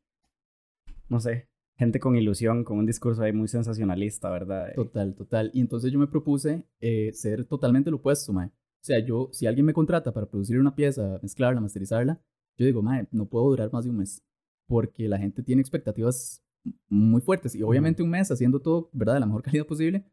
no 1.08 1.20
sé, 1.20 1.49
gente 1.80 2.02
con 2.02 2.18
ilusión, 2.18 2.66
con 2.66 2.78
un 2.78 2.86
discurso 2.86 3.24
ahí 3.24 3.32
muy 3.32 3.48
sensacionalista, 3.48 4.30
¿verdad? 4.30 4.74
Total, 4.76 5.16
total. 5.16 5.50
Y 5.54 5.62
entonces 5.62 5.94
yo 5.94 5.98
me 5.98 6.08
propuse 6.08 6.66
eh, 6.82 7.12
ser 7.14 7.46
totalmente 7.46 7.90
lo 7.90 7.98
opuesto, 7.98 8.34
mae. 8.34 8.48
O 8.48 8.84
sea, 8.84 9.00
yo, 9.00 9.30
si 9.32 9.48
alguien 9.48 9.66
me 9.66 9.74
contrata 9.74 10.12
para 10.12 10.26
producir 10.26 10.60
una 10.60 10.76
pieza, 10.76 11.20
mezclarla, 11.22 11.62
masterizarla, 11.62 12.22
yo 12.58 12.66
digo, 12.66 12.82
mae, 12.82 13.08
no 13.12 13.28
puedo 13.28 13.50
durar 13.50 13.72
más 13.72 13.86
de 13.86 13.92
un 13.92 13.98
mes. 13.98 14.22
Porque 14.68 15.08
la 15.08 15.18
gente 15.18 15.42
tiene 15.42 15.62
expectativas 15.62 16.44
muy 16.90 17.22
fuertes. 17.22 17.56
Y 17.56 17.64
obviamente 17.64 18.04
un 18.04 18.10
mes 18.10 18.30
haciendo 18.30 18.60
todo, 18.60 18.90
¿verdad? 18.92 19.14
De 19.14 19.22
la 19.22 19.26
mejor 19.26 19.44
calidad 19.44 19.66
posible. 19.66 20.04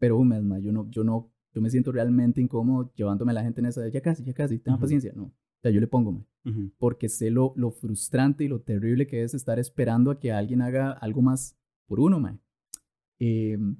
Pero 0.00 0.18
un 0.18 0.26
mes, 0.26 0.42
mae, 0.42 0.60
yo 0.60 0.72
no, 0.72 0.90
yo 0.90 1.04
no, 1.04 1.32
yo 1.54 1.62
me 1.62 1.70
siento 1.70 1.92
realmente 1.92 2.40
incómodo 2.40 2.92
llevándome 2.96 3.30
a 3.30 3.34
la 3.34 3.44
gente 3.44 3.60
en 3.60 3.66
esa 3.66 3.80
de, 3.80 3.92
ya 3.92 4.00
casi, 4.00 4.24
ya 4.24 4.34
casi, 4.34 4.58
tenga 4.58 4.80
paciencia. 4.80 5.12
No. 5.14 5.26
O 5.26 5.60
sea, 5.62 5.70
yo 5.70 5.80
le 5.80 5.86
pongo, 5.86 6.26
porque 6.78 7.08
sé 7.08 7.30
lo, 7.30 7.52
lo 7.56 7.70
frustrante 7.70 8.44
y 8.44 8.48
lo 8.48 8.60
terrible 8.60 9.06
que 9.06 9.22
es 9.22 9.34
estar 9.34 9.58
esperando 9.58 10.10
a 10.10 10.18
que 10.18 10.32
alguien 10.32 10.60
haga 10.60 10.90
algo 10.92 11.22
más 11.22 11.56
por 11.86 12.00
uno, 12.00 12.18
man. 12.18 12.40
Em, 13.18 13.76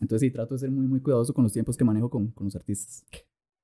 entonces 0.00 0.26
sí, 0.26 0.30
trato 0.30 0.54
de 0.54 0.60
ser 0.60 0.70
muy, 0.70 0.86
muy 0.86 1.00
cuidadoso 1.00 1.34
con 1.34 1.44
los 1.44 1.52
tiempos 1.52 1.76
que 1.76 1.84
manejo 1.84 2.08
con, 2.08 2.28
con 2.28 2.46
los 2.46 2.56
artistas. 2.56 3.06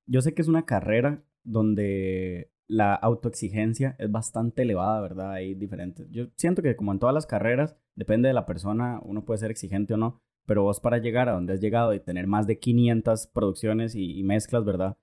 Yo 0.06 0.20
sé 0.20 0.35
que 0.35 0.43
es 0.43 0.49
una 0.49 0.67
carrera 0.67 1.25
donde 1.44 2.50
la 2.67 2.94
autoexigencia 2.94 3.96
es 3.99 4.11
bastante 4.11 4.62
elevada, 4.62 5.00
¿verdad? 5.00 5.32
Hay 5.32 5.55
diferentes. 5.55 6.11
Yo 6.11 6.26
siento 6.37 6.62
que 6.62 6.76
como 6.76 6.93
en 6.93 6.99
todas 6.99 7.14
las 7.14 7.26
carreras, 7.26 7.76
depende 7.94 8.29
de 8.29 8.35
la 8.35 8.46
persona, 8.46 9.00
uno 9.05 9.25
puede 9.25 9.38
ser 9.38 9.50
exigente 9.50 9.94
o 9.94 9.96
no, 9.96 10.20
pero 10.46 10.62
vos 10.62 10.81
para 10.81 10.99
llegar 10.99 11.29
a 11.29 11.32
donde 11.32 11.55
has 11.55 11.61
llegado 11.61 11.94
y 11.94 12.00
tener 12.00 12.26
más 12.26 12.46
de 12.46 12.58
500 12.58 13.29
producciones 13.29 13.94
y 13.94 14.23
mezclas, 14.25 14.64
¿verdad? 14.64 14.99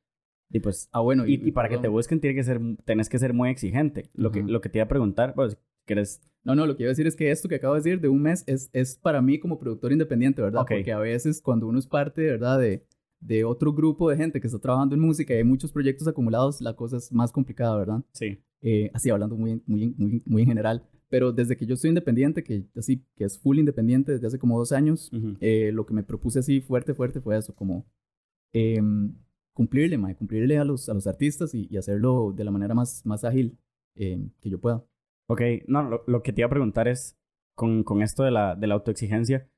Y 0.51 0.59
pues, 0.59 0.89
ah, 0.91 0.99
bueno, 0.99 1.25
y, 1.25 1.51
para 1.51 1.69
que 1.69 1.77
te 1.77 1.87
busquen 1.87 2.19
tiene 2.19 2.35
que 2.35 2.43
ser, 2.43 2.59
tenés 2.83 3.09
que 3.09 3.19
ser 3.19 3.33
muy 3.33 3.49
exigente. 3.49 4.09
Lo, 4.13 4.31
que, 4.31 4.43
lo 4.43 4.61
que 4.61 4.69
te 4.69 4.79
iba 4.79 4.85
a 4.85 4.89
preguntar, 4.89 5.33
pues, 5.33 5.57
¿quieres...? 5.85 6.21
No, 6.43 6.55
no, 6.55 6.65
lo 6.65 6.75
que 6.75 6.83
iba 6.83 6.89
a 6.89 6.93
decir 6.93 7.05
es 7.05 7.15
que 7.15 7.29
esto 7.29 7.47
que 7.47 7.55
acabo 7.55 7.75
de 7.75 7.81
decir 7.81 8.01
de 8.01 8.09
un 8.09 8.21
mes 8.21 8.43
es, 8.47 8.69
es 8.73 8.97
para 8.97 9.21
mí 9.21 9.39
como 9.39 9.59
productor 9.59 9.91
independiente, 9.91 10.41
¿verdad? 10.41 10.65
Porque 10.67 10.91
a 10.91 10.97
veces 10.97 11.39
cuando 11.39 11.67
uno 11.67 11.77
es 11.77 11.85
parte, 11.85 12.23
¿verdad? 12.23 12.59
De, 12.59 12.83
de 13.19 13.43
otro 13.43 13.73
grupo 13.73 14.09
de 14.09 14.17
gente 14.17 14.41
que 14.41 14.47
está 14.47 14.59
trabajando 14.59 14.95
en 14.95 15.01
música 15.01 15.33
y 15.33 15.37
hay 15.37 15.43
muchos 15.43 15.71
proyectos 15.71 16.07
acumulados, 16.07 16.59
la 16.59 16.75
cosa 16.75 16.97
es 16.97 17.11
más 17.11 17.31
complicada, 17.31 17.77
¿verdad? 17.77 18.03
Sí. 18.11 18.39
Eh, 18.61 18.89
así 18.93 19.09
hablando 19.11 19.37
muy, 19.37 19.61
muy, 19.67 19.93
muy, 19.97 20.23
muy 20.25 20.41
en 20.41 20.47
general. 20.47 20.83
Pero 21.09 21.31
desde 21.31 21.55
que 21.55 21.65
yo 21.65 21.75
estoy 21.75 21.89
independiente, 21.89 22.43
que 22.43 22.65
así, 22.75 23.05
que 23.15 23.25
es 23.25 23.37
full 23.37 23.59
independiente 23.59 24.13
desde 24.13 24.27
hace 24.27 24.39
como 24.39 24.57
dos 24.57 24.71
años, 24.71 25.11
eh, 25.41 25.71
lo 25.73 25.85
que 25.85 25.93
me 25.93 26.03
propuse 26.03 26.39
así 26.39 26.61
fuerte, 26.61 26.93
fuerte 26.93 27.21
fue 27.21 27.37
eso, 27.37 27.53
como... 27.53 27.85
Eh, 28.53 28.81
cumplirle, 29.53 29.97
mae, 29.97 30.15
cumplirle 30.15 30.57
a 30.57 30.63
los, 30.63 30.89
a 30.89 30.93
los 30.93 31.07
artistas 31.07 31.53
y, 31.53 31.75
hacerlo 31.77 32.33
de 32.35 32.43
la 32.43 32.51
manera 32.51 32.73
más, 32.73 33.05
más 33.05 33.23
ágil 33.23 33.57
eh, 33.95 34.29
que 34.41 34.49
yo 34.49 34.59
pueda. 34.59 34.83
Ok, 35.29 35.41
no, 35.67 36.01
lo, 36.05 36.23
que 36.23 36.33
te 36.33 36.41
iba 36.41 36.47
a 36.47 36.51
preguntar 36.51 36.87
es, 36.87 37.17
con, 37.55 37.83
con 37.83 38.01
esto 38.01 38.23
de 38.23 38.31
la, 38.31 38.55
de 38.55 38.67
la 38.67 38.75
autoexigencia, 38.75 39.49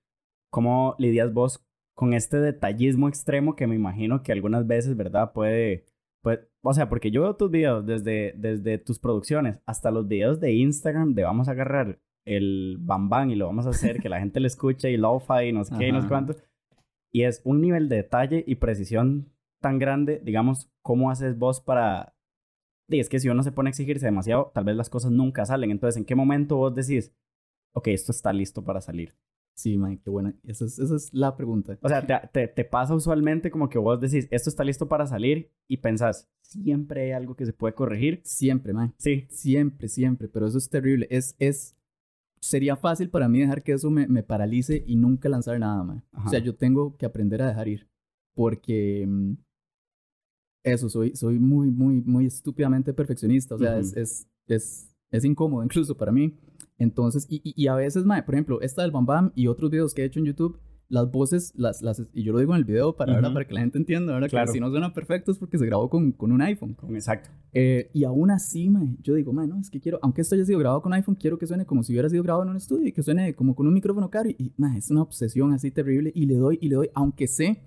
¿cómo 0.52 0.96
lidias 1.00 1.34
vos 1.34 1.66
con 1.96 2.14
este 2.14 2.38
detallismo 2.38 3.08
extremo 3.08 3.56
que 3.56 3.68
me 3.68 3.76
imagino 3.76 4.24
que 4.24 4.32
algunas 4.32 4.66
veces, 4.66 4.98
¿verdad? 4.98 5.32
Puede, 5.34 5.86
puede 6.22 6.50
o 6.64 6.74
sea, 6.74 6.90
porque 6.90 7.12
yo 7.12 7.22
veo 7.24 7.36
tus 7.36 7.52
videos 7.52 7.86
desde, 7.86 8.34
desde 8.38 8.78
tus 8.78 9.00
producciones 9.00 9.60
hasta 9.66 9.92
los 9.92 10.08
videos 10.08 10.40
de 10.40 10.54
Instagram 10.54 11.14
de 11.14 11.24
vamos 11.24 11.48
a 11.48 11.52
agarrar 11.52 12.00
el 12.26 12.78
bam 12.80 13.30
y 13.30 13.36
lo 13.36 13.48
vamos 13.48 13.68
a 13.68 13.72
hacer, 13.72 14.00
que 14.00 14.10
la 14.10 14.20
gente 14.20 14.40
le 14.40 14.48
escuche 14.48 14.90
y 14.92 14.98
lo-fi 14.98 15.50
y 15.50 15.52
no 15.52 15.66
sé 15.66 15.76
qué 15.78 15.90
y 15.90 15.92
no 15.92 16.02
sé 16.02 16.08
cuánto. 16.08 16.36
Y 17.12 17.24
es 17.24 17.42
un 17.44 17.62
nivel 17.62 17.90
de 17.90 17.98
detalle 17.98 18.44
y 18.48 18.56
precisión 18.56 19.33
tan 19.64 19.80
grande, 19.80 20.22
digamos, 20.24 20.70
¿cómo 20.84 21.10
haces 21.10 21.40
vos 21.40 21.60
para... 21.62 22.16
Y 22.90 23.00
es 23.00 23.10
que 23.10 23.20
si 23.20 23.30
uno 23.30 23.42
se 23.42 23.52
pone 23.52 23.70
a 23.70 23.72
exigirse 23.72 24.06
demasiado, 24.06 24.52
tal 24.54 24.66
vez 24.66 24.76
las 24.76 24.90
cosas 24.90 25.12
nunca 25.12 25.46
salen. 25.46 25.72
Entonces, 25.72 25.98
¿en 25.98 26.06
qué 26.06 26.14
momento 26.14 26.58
vos 26.58 26.76
decís, 26.76 27.12
ok, 27.72 27.88
esto 27.88 28.12
está 28.12 28.32
listo 28.32 28.64
para 28.64 28.82
salir? 28.82 29.16
Sí, 29.56 29.78
Mike, 29.78 30.02
qué 30.04 30.10
buena. 30.10 30.36
Esa 30.44 30.66
es, 30.66 30.80
esa 30.80 30.96
es 30.96 31.14
la 31.14 31.36
pregunta. 31.38 31.78
O 31.82 31.88
sea, 31.90 32.06
te, 32.06 32.48
te, 32.48 32.66
pasa 32.66 32.94
usualmente 32.94 33.52
como 33.52 33.70
que 33.70 33.78
vos 33.78 34.00
decís, 34.00 34.28
esto 34.32 34.50
está 34.50 34.64
listo 34.64 34.88
para 34.88 35.06
salir 35.06 35.52
y 35.68 35.78
pensás, 35.78 36.30
siempre 36.42 37.04
hay 37.04 37.12
algo 37.12 37.36
que 37.36 37.46
se 37.46 37.54
puede 37.54 37.74
corregir. 37.74 38.22
Siempre, 38.24 38.74
Mike. 38.74 38.96
Sí. 38.98 39.28
Siempre, 39.30 39.88
siempre. 39.88 40.28
Pero 40.28 40.48
eso 40.48 40.58
es 40.58 40.70
terrible. 40.70 41.08
Es, 41.10 41.36
es, 41.40 41.78
sería 42.42 42.76
fácil 42.76 43.10
para 43.10 43.30
mí 43.30 43.40
dejar 43.40 43.64
que 43.64 43.74
eso 43.74 43.90
me, 43.90 44.08
me 44.08 44.24
paralice 44.24 44.84
y 44.86 44.96
nunca 44.96 45.30
lanzar 45.30 45.60
nada, 45.60 45.84
Mike. 45.84 46.06
O 46.26 46.30
sea, 46.30 46.40
yo 46.40 46.56
tengo 46.56 46.98
que 46.98 47.06
aprender 47.06 47.42
a 47.42 47.48
dejar 47.48 47.68
ir. 47.68 47.88
Porque 48.36 49.06
mm, 49.08 49.34
eso, 50.64 50.90
soy, 50.90 51.16
soy 51.16 51.40
muy, 51.40 51.70
muy, 51.70 52.02
muy 52.02 52.26
estúpidamente 52.26 52.94
perfeccionista. 52.94 53.56
O 53.56 53.60
sea, 53.60 53.78
es, 53.78 53.96
es, 53.96 54.28
es, 54.48 54.96
es, 55.12 55.26
incómodo 55.26 55.64
incluso 55.64 55.96
para 55.96 56.12
mí. 56.12 56.38
Entonces, 56.78 57.28
y, 57.30 57.42
y, 57.44 57.68
a 57.68 57.76
veces, 57.76 58.06
mae, 58.06 58.24
por 58.24 58.36
ejemplo, 58.36 58.62
esta 58.62 58.82
del 58.82 58.92
Bam 58.92 59.06
Bam 59.06 59.32
y 59.36 59.48
otros 59.48 59.70
videos 59.70 59.94
que 59.94 60.02
he 60.02 60.06
hecho 60.06 60.20
en 60.20 60.26
YouTube, 60.26 60.60
las 60.90 61.10
voces, 61.12 61.54
las, 61.56 61.82
las, 61.82 62.02
y 62.14 62.24
yo 62.24 62.34
lo 62.34 62.40
digo 62.40 62.54
en 62.54 62.60
el 62.60 62.66
video 62.66 62.96
para, 62.96 63.20
para 63.22 63.48
que 63.48 63.54
la 63.54 63.62
gente 63.62 63.78
entienda, 63.78 64.14
¿verdad? 64.14 64.30
Claro. 64.30 64.48
Que 64.48 64.54
si 64.54 64.60
no 64.60 64.70
suenan 64.70 64.94
perfectos 64.94 65.40
porque 65.40 65.58
se 65.58 65.66
grabó 65.66 65.90
con, 65.90 66.12
con 66.12 66.32
un 66.32 66.42
iPhone. 66.42 66.76
Exacto. 66.92 67.30
Eh, 67.52 67.90
y 67.94 68.04
aún 68.04 68.32
así, 68.32 68.70
man, 68.70 68.98
yo 69.02 69.16
digo, 69.16 69.34
man, 69.34 69.50
no, 69.50 69.60
es 69.60 69.70
que 69.70 69.80
quiero, 69.80 70.00
aunque 70.02 70.22
esto 70.22 70.36
haya 70.36 70.46
sido 70.46 70.60
grabado 70.60 70.82
con 70.82 70.94
iPhone, 70.94 71.16
quiero 71.16 71.38
que 71.38 71.48
suene 71.48 71.66
como 71.66 71.84
si 71.84 71.94
hubiera 71.94 72.10
sido 72.10 72.24
grabado 72.24 72.44
en 72.44 72.50
un 72.50 72.58
estudio 72.58 72.88
y 72.88 72.92
que 72.92 73.02
suene 73.02 73.34
como 73.34 73.56
con 73.56 73.68
un 73.68 73.74
micrófono 73.74 74.10
caro. 74.10 74.30
Y, 74.30 74.36
y 74.38 74.54
man, 74.58 74.76
es 74.76 74.92
una 74.92 75.02
obsesión 75.02 75.54
así 75.54 75.72
terrible 75.72 76.12
y 76.14 76.26
le 76.26 76.36
doy 76.36 76.60
y 76.62 76.70
le 76.70 76.76
doy, 76.76 76.90
aunque 76.94 77.28
sé 77.28 77.62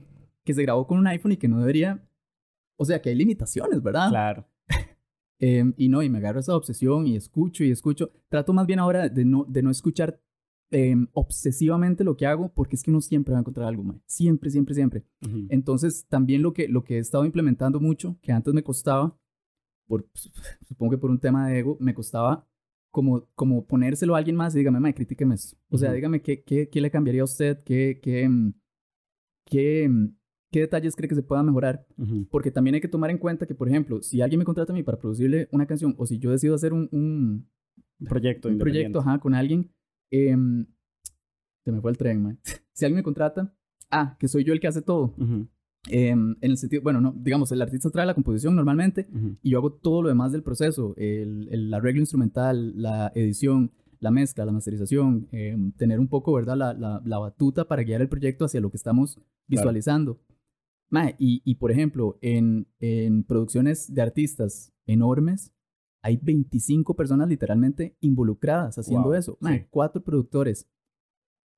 que 0.44 0.54
se 0.54 0.62
grabó 0.62 0.86
con 0.86 0.98
un 0.98 1.06
iPhone 1.08 1.32
y 1.32 1.36
que 1.36 1.48
no 1.48 1.58
debería, 1.58 2.06
o 2.76 2.85
sea, 2.85 3.00
que 3.00 3.11
hay 3.11 3.14
limitaciones, 3.14 3.83
¿verdad? 3.83 4.09
Claro. 4.11 4.47
Em, 5.38 5.75
y 5.76 5.88
no, 5.88 6.02
y 6.02 6.09
me 6.09 6.18
agarro 6.18 6.40
esa 6.40 6.56
obsesión 6.56 7.06
y 7.06 7.16
escucho 7.16 7.62
y 7.62 7.71
escucho. 7.71 8.11
Trato 8.28 8.52
más 8.52 8.66
bien 8.66 8.78
ahora 8.78 9.09
de 9.09 9.25
no, 9.25 9.45
de 9.45 9.62
no 9.62 9.71
escuchar 9.71 10.21
em, 10.71 11.09
obsesivamente 11.12 12.04
lo 12.04 12.16
que 12.16 12.26
hago, 12.26 12.52
porque 12.54 12.76
es 12.76 12.83
que 12.83 12.90
uno 12.90 13.00
siempre 13.00 13.33
va 13.33 13.38
a 13.38 13.40
encontrar 13.40 13.68
algo, 13.68 13.83
man. 13.83 14.02
Siempre, 14.06 14.50
siempre, 14.50 14.75
siempre. 14.75 15.04
Entonces, 15.50 16.06
también 16.09 16.42
lo 16.42 16.52
que, 16.52 16.68
lo 16.68 16.85
que 16.85 16.97
he 16.97 16.99
estado 16.99 17.25
implementando 17.25 17.80
mucho, 17.80 18.18
que 18.23 18.33
antes 18.33 18.54
me 18.54 18.62
costaba, 18.62 19.18
por, 19.87 20.09
supongo 20.66 20.92
que 20.92 20.99
por 20.99 21.11
un 21.11 21.21
tema 21.21 21.49
de 21.49 21.59
ego, 21.59 21.76
me 21.80 21.95
costaba 21.95 22.49
como, 22.90 23.28
como 23.35 23.66
ponérselo 23.66 24.14
a 24.14 24.18
alguien 24.18 24.37
más 24.37 24.54
y 24.54 24.59
dígame, 24.59 24.80
mae, 24.80 24.95
critíqueme 24.95 25.35
esto. 25.35 25.56
O 25.68 25.76
sea, 25.76 25.92
dígame 25.92 26.23
qué, 26.23 26.42
qué, 26.42 26.71
qué, 26.71 26.80
le 26.80 26.90
cambiaría 26.90 27.21
a 27.21 27.26
usted, 27.26 27.62
qué, 27.62 28.00
qué, 28.02 28.26
qué, 29.45 29.90
qué 30.56 30.60
detalles 30.62 30.96
cree 30.96 31.06
que 31.06 31.14
se 31.14 31.22
pueda 31.22 31.42
mejorar. 31.42 31.86
Porque 32.30 32.50
también 32.50 32.76
hay 32.76 32.80
que 32.80 32.88
tomar 32.88 33.10
en 33.10 33.18
cuenta 33.18 33.44
que, 33.44 33.54
por 33.54 33.68
ejemplo, 33.68 34.00
si 34.00 34.22
alguien 34.22 34.38
me 34.38 34.46
contrata 34.46 34.72
a 34.72 34.75
mí 34.75 34.82
para 34.82 34.98
producirle 34.98 35.48
una 35.52 35.66
canción 35.66 35.94
o 35.98 36.06
si 36.06 36.18
yo 36.18 36.30
decido 36.30 36.54
hacer 36.54 36.72
un, 36.72 36.88
un, 36.92 37.46
proyecto, 38.08 38.48
un 38.48 38.56
proyecto 38.56 39.00
ajá, 39.00 39.18
con 39.18 39.34
alguien, 39.34 39.70
em, 40.10 40.64
se 41.62 41.72
me 41.72 41.82
fue 41.82 41.90
el 41.90 41.98
tren, 41.98 42.22
man. 42.22 42.40
si 42.72 42.86
alguien 42.86 42.96
me 42.96 43.02
contrata, 43.02 43.54
ah, 43.90 44.16
que 44.18 44.28
soy 44.28 44.44
yo 44.44 44.54
el 44.54 44.60
que 44.60 44.66
hace 44.66 44.80
todo. 44.80 45.14
Em, 45.90 46.36
en 46.40 46.50
el 46.50 46.56
sentido, 46.56 46.82
bueno, 46.82 47.02
no, 47.02 47.12
digamos, 47.14 47.52
el 47.52 47.60
artista 47.60 47.90
trae 47.90 48.06
la 48.06 48.14
composición 48.14 48.56
normalmente 48.56 49.08
y 49.42 49.50
yo 49.50 49.58
hago 49.58 49.75
todo 49.75 50.00
lo 50.00 50.08
demás 50.08 50.32
del 50.32 50.42
proceso, 50.42 50.94
el, 50.96 51.50
el 51.50 51.75
arreglo 51.75 52.00
instrumental, 52.00 52.80
la 52.80 53.12
edición, 53.14 53.72
la 54.00 54.10
mezcla, 54.10 54.46
la 54.46 54.52
masterización, 54.52 55.28
em, 55.32 55.72
tener 55.72 56.00
un 56.00 56.08
poco, 56.08 56.32
¿verdad?, 56.32 56.56
la, 56.56 56.72
la, 56.72 57.02
la, 57.04 57.18
batuta 57.18 57.68
para 57.68 57.82
guiar 57.82 58.00
el 58.00 58.08
proyecto 58.08 58.46
hacia 58.46 58.62
lo 58.62 58.70
que 58.70 58.78
estamos 58.78 59.20
visualizando. 59.48 60.18
Y, 61.19 61.43
y, 61.45 61.55
por 61.57 61.71
ejemplo, 61.71 62.19
en, 62.21 62.69
en 62.81 63.25
producciones 63.25 63.93
de 63.93 64.02
artistas 64.02 64.73
enormes, 64.87 65.52
hay 66.02 66.19
25 66.23 66.95
personas 66.95 67.28
literalmente 67.28 67.97
involucradas 68.00 68.78
haciendo 68.78 69.14
eso. 69.14 69.38
Cuatro 69.71 70.02
productores, 70.02 70.69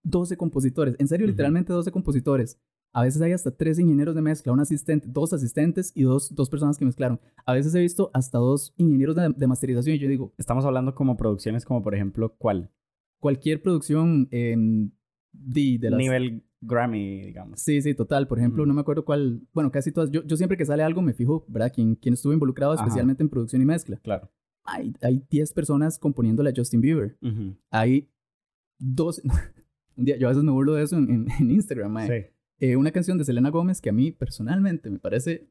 12 0.05 0.37
compositores, 0.37 0.97
en 0.99 1.09
serio, 1.09 1.27
literalmente 1.27 1.73
12 1.73 1.93
compositores. 1.93 2.59
A 2.95 3.03
veces 3.03 3.21
hay 3.21 3.33
hasta 3.33 3.55
tres 3.55 3.79
ingenieros 3.79 4.15
de 4.15 4.23
mezcla, 4.23 4.51
un 4.51 4.61
asistente, 4.61 5.07
dos 5.11 5.35
asistentes 5.35 5.93
y 5.95 6.05
dos, 6.05 6.35
dos 6.35 6.49
personas 6.49 6.79
que 6.79 6.87
mezclaron. 6.87 7.21
A 7.45 7.53
veces 7.53 7.75
he 7.75 7.81
visto 7.81 8.11
hasta 8.15 8.39
dos 8.39 8.73
ingenieros 8.79 9.15
de, 9.15 9.47
masterización 9.47 9.97
y 9.97 9.99
yo 9.99 10.09
digo... 10.09 10.33
Estamos 10.39 10.65
hablando 10.65 10.95
como 10.95 11.19
producciones 11.19 11.67
como, 11.67 11.83
por 11.83 11.95
ejemplo, 11.95 12.35
¿cuál? 12.39 12.73
Cualquier 13.21 13.61
producción 13.61 14.29
en... 14.31 14.97
de, 15.33 15.79
de 15.79 15.91
Nivel 15.91 16.48
Grammy, 16.61 17.23
digamos. 17.23 17.61
Sí, 17.61 17.81
sí, 17.83 17.95
total. 17.95 18.27
Por 18.27 18.39
ejemplo, 18.39 18.67
no 18.67 18.75
me 18.75 18.81
acuerdo 18.81 19.05
cuál... 19.05 19.43
Bueno, 19.53 19.71
casi 19.71 19.93
todas... 19.93 20.11
Yo, 20.11 20.25
yo 20.25 20.37
siempre 20.37 20.57
que 20.57 20.65
sale 20.65 20.83
algo 20.83 21.03
me 21.03 21.13
fijo, 21.13 21.45
¿verdad? 21.49 21.73
Quién, 21.75 21.95
quién 21.95 22.15
estuvo 22.15 22.33
involucrado 22.33 22.75
especialmente 22.75 23.23
en 23.23 23.29
producción 23.29 23.63
y 23.63 23.65
mezcla. 23.65 23.99
Claro. 24.03 24.31
Hay, 24.65 24.93
hay 25.03 25.25
10 25.31 25.53
personas 25.53 25.99
componiéndole 25.99 26.51
a 26.51 26.53
Justin 26.55 26.81
Bieber. 26.81 27.17
Hay 27.71 28.09
dos... 28.79 29.23
Un 29.97 30.05
día, 30.05 30.17
yo 30.17 30.29
a 30.29 30.31
veces 30.31 30.45
me 30.45 30.53
burlo 30.53 30.75
de 30.75 30.85
eso 30.85 30.97
en, 30.97 31.27
en, 31.41 31.51
Instagram, 31.51 32.07
Sí 32.07 32.31
eh, 32.61 32.77
una 32.77 32.91
canción 32.91 33.19
de 33.19 33.25
Selena 33.25 33.51
Gómez 33.51 33.81
que 33.81 33.91
a 33.91 33.93
mí 33.93 34.11
personalmente 34.11 34.91
me 34.91 34.99
parece 34.99 35.49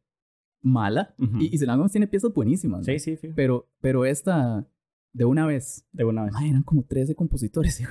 mala. 0.62 1.16
y, 1.40 1.58
Selena 1.58 1.78
Gómez 1.78 1.92
tiene 1.92 2.08
piezas 2.08 2.34
buenísimas. 2.34 2.86
Sí, 2.86 3.00
sí, 3.00 3.16
sí. 3.16 3.30
Pero, 3.36 3.70
pero 3.80 4.06
esta, 4.06 4.68
de 5.14 5.26
una 5.26 5.46
vez. 5.46 5.86
De 5.92 6.04
una 6.04 6.26
vez. 6.26 6.34
eran 6.44 6.64
como 6.64 6.84
13 6.84 7.16
compositores. 7.16 7.80
Y 7.82 7.84
yo, 7.84 7.90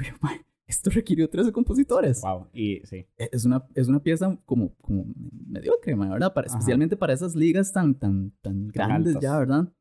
esto 0.66 0.90
requirió 0.90 1.28
13 1.28 1.52
compositores. 1.52 2.22
Wow, 2.22 2.48
y 2.52 2.80
sí. 2.84 3.06
E, 3.16 3.28
es 3.32 3.44
una, 3.44 3.66
es 3.74 3.88
una 3.88 4.00
pieza 4.00 4.38
como, 4.44 4.74
como 4.76 5.06
mediocre, 5.46 5.94
¿verdad? 5.94 6.32
Para, 6.32 6.46
especialmente 6.46 6.96
para 6.96 7.12
esas 7.12 7.34
ligas 7.34 7.72
tan, 7.72 7.94
tan, 7.94 8.32
tan 8.42 8.68
grandes 8.68 9.16
ya, 9.20 9.38
¿verdad? 9.38 9.72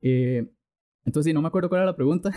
Eh, 0.00 0.50
entonces, 1.04 1.30
sí, 1.30 1.34
no 1.34 1.42
me 1.42 1.48
acuerdo 1.48 1.68
cuál 1.68 1.80
era 1.80 1.90
la 1.90 1.96
pregunta. 1.96 2.30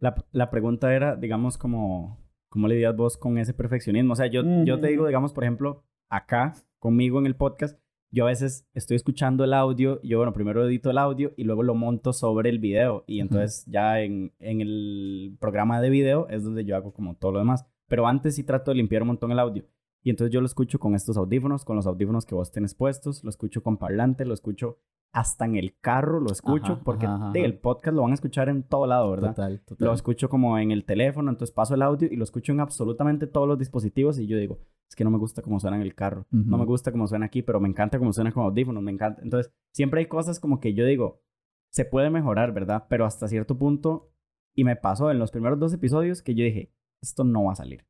la, 0.00 0.14
la 0.32 0.50
pregunta 0.50 0.94
era, 0.94 1.16
digamos, 1.16 1.58
como 1.58 2.20
¿Cómo 2.50 2.66
lidias 2.66 2.96
vos 2.96 3.16
con 3.16 3.38
ese 3.38 3.54
perfeccionismo? 3.54 4.12
O 4.12 4.16
sea, 4.16 4.26
yo, 4.26 4.42
yo 4.64 4.80
te 4.80 4.88
digo, 4.88 5.06
digamos, 5.06 5.32
por 5.32 5.44
ejemplo, 5.44 5.84
acá 6.10 6.54
conmigo 6.80 7.20
en 7.20 7.26
el 7.26 7.36
podcast, 7.36 7.80
yo 8.10 8.24
a 8.24 8.28
veces 8.28 8.66
estoy 8.74 8.96
escuchando 8.96 9.44
el 9.44 9.54
audio, 9.54 10.00
yo, 10.02 10.18
bueno, 10.18 10.32
primero 10.32 10.66
edito 10.66 10.90
el 10.90 10.98
audio 10.98 11.32
y 11.36 11.44
luego 11.44 11.62
lo 11.62 11.74
monto 11.74 12.12
sobre 12.12 12.50
el 12.50 12.58
video. 12.58 13.04
Y 13.06 13.20
entonces 13.20 13.64
ya 13.66 14.00
en, 14.00 14.32
en 14.40 14.60
el 14.60 15.36
programa 15.40 15.80
de 15.80 15.90
video 15.90 16.28
es 16.28 16.42
donde 16.42 16.64
yo 16.64 16.76
hago 16.76 16.92
como 16.92 17.14
todo 17.14 17.32
lo 17.32 17.38
demás. 17.38 17.66
Pero 17.86 18.06
antes 18.06 18.36
sí 18.36 18.44
trato 18.44 18.72
de 18.72 18.76
limpiar 18.76 19.02
un 19.02 19.08
montón 19.08 19.30
el 19.32 19.38
audio. 19.38 19.64
Y 20.02 20.10
entonces 20.10 20.32
yo 20.32 20.40
lo 20.40 20.46
escucho 20.46 20.78
con 20.78 20.94
estos 20.94 21.16
audífonos, 21.16 21.64
con 21.64 21.76
los 21.76 21.86
audífonos 21.86 22.24
que 22.24 22.34
vos 22.34 22.50
tenés 22.50 22.74
puestos, 22.74 23.22
lo 23.22 23.30
escucho 23.30 23.62
con 23.62 23.76
parlante, 23.76 24.24
lo 24.24 24.34
escucho 24.34 24.78
hasta 25.12 25.44
en 25.44 25.56
el 25.56 25.76
carro, 25.80 26.20
lo 26.20 26.30
escucho, 26.30 26.80
porque 26.84 27.06
el 27.34 27.58
podcast 27.58 27.96
lo 27.96 28.02
van 28.02 28.12
a 28.12 28.14
escuchar 28.14 28.48
en 28.48 28.62
todo 28.62 28.86
lado, 28.86 29.10
¿verdad? 29.10 29.30
Total, 29.30 29.60
total. 29.60 29.88
Lo 29.88 29.92
escucho 29.92 30.28
como 30.28 30.56
en 30.58 30.70
el 30.70 30.84
teléfono, 30.84 31.30
entonces 31.30 31.52
paso 31.52 31.74
el 31.74 31.82
audio 31.82 32.08
y 32.10 32.16
lo 32.16 32.24
escucho 32.24 32.52
en 32.52 32.60
absolutamente 32.60 33.26
todos 33.26 33.48
los 33.48 33.58
dispositivos 33.58 34.18
y 34.18 34.26
yo 34.26 34.38
digo, 34.38 34.60
es 34.90 34.96
que 34.96 35.04
no 35.04 35.10
me 35.10 35.18
gusta 35.18 35.40
cómo 35.40 35.60
suena 35.60 35.76
en 35.76 35.82
el 35.82 35.94
carro, 35.94 36.26
no 36.30 36.58
me 36.58 36.64
gusta 36.64 36.90
cómo 36.92 37.06
suena 37.06 37.26
aquí, 37.26 37.42
pero 37.42 37.60
me 37.60 37.68
encanta 37.68 37.98
cómo 37.98 38.12
suena 38.12 38.32
con 38.32 38.44
audífonos, 38.44 38.82
me 38.82 38.90
encanta. 38.90 39.22
Entonces, 39.22 39.52
siempre 39.72 40.00
hay 40.00 40.06
cosas 40.06 40.40
como 40.40 40.60
que 40.60 40.74
yo 40.74 40.84
digo, 40.84 41.22
se 41.70 41.84
puede 41.84 42.10
mejorar, 42.10 42.52
¿verdad? 42.52 42.86
Pero 42.88 43.06
hasta 43.06 43.28
cierto 43.28 43.56
punto, 43.56 44.12
y 44.54 44.64
me 44.64 44.76
pasó 44.76 45.10
en 45.10 45.18
los 45.18 45.30
primeros 45.30 45.58
dos 45.58 45.72
episodios 45.72 46.22
que 46.22 46.34
yo 46.34 46.44
dije, 46.44 46.72
esto 47.00 47.24
no 47.24 47.44
va 47.44 47.52
a 47.52 47.56
salir 47.56 47.86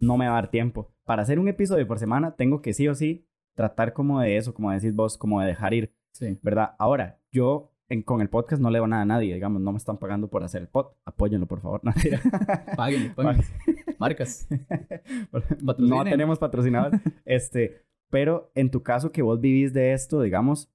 no 0.00 0.16
me 0.16 0.26
va 0.26 0.32
a 0.32 0.42
dar 0.42 0.50
tiempo. 0.50 0.92
Para 1.04 1.22
hacer 1.22 1.38
un 1.38 1.48
episodio 1.48 1.86
por 1.86 1.98
semana, 1.98 2.34
tengo 2.36 2.62
que 2.62 2.72
sí 2.72 2.88
o 2.88 2.94
sí 2.94 3.26
tratar 3.54 3.92
como 3.92 4.20
de 4.20 4.36
eso, 4.36 4.54
como 4.54 4.70
decís 4.70 4.94
vos, 4.94 5.18
como 5.18 5.40
de 5.40 5.48
dejar 5.48 5.74
ir. 5.74 5.94
Sí. 6.12 6.38
¿Verdad? 6.42 6.74
Ahora, 6.78 7.20
yo 7.32 7.72
con 8.04 8.20
el 8.20 8.28
podcast 8.28 8.60
no 8.60 8.70
le 8.70 8.78
doy 8.78 8.88
nada 8.88 9.02
a 9.02 9.06
nadie, 9.06 9.34
digamos, 9.34 9.62
no 9.62 9.72
me 9.72 9.78
están 9.78 9.98
pagando 9.98 10.28
por 10.28 10.44
hacer 10.44 10.62
el 10.62 10.68
pod. 10.68 10.88
Apóyenlo, 11.04 11.46
por 11.46 11.60
favor. 11.60 11.80
Páguenlo, 12.76 13.14
páguenlo. 13.16 13.44
Marcas. 13.98 14.48
no 15.78 16.04
tenemos 16.04 16.38
patrocinador. 16.38 16.92
este, 17.24 17.82
pero 18.10 18.50
en 18.54 18.70
tu 18.70 18.82
caso 18.82 19.12
que 19.12 19.22
vos 19.22 19.40
vivís 19.40 19.72
de 19.72 19.92
esto, 19.92 20.22
digamos, 20.22 20.70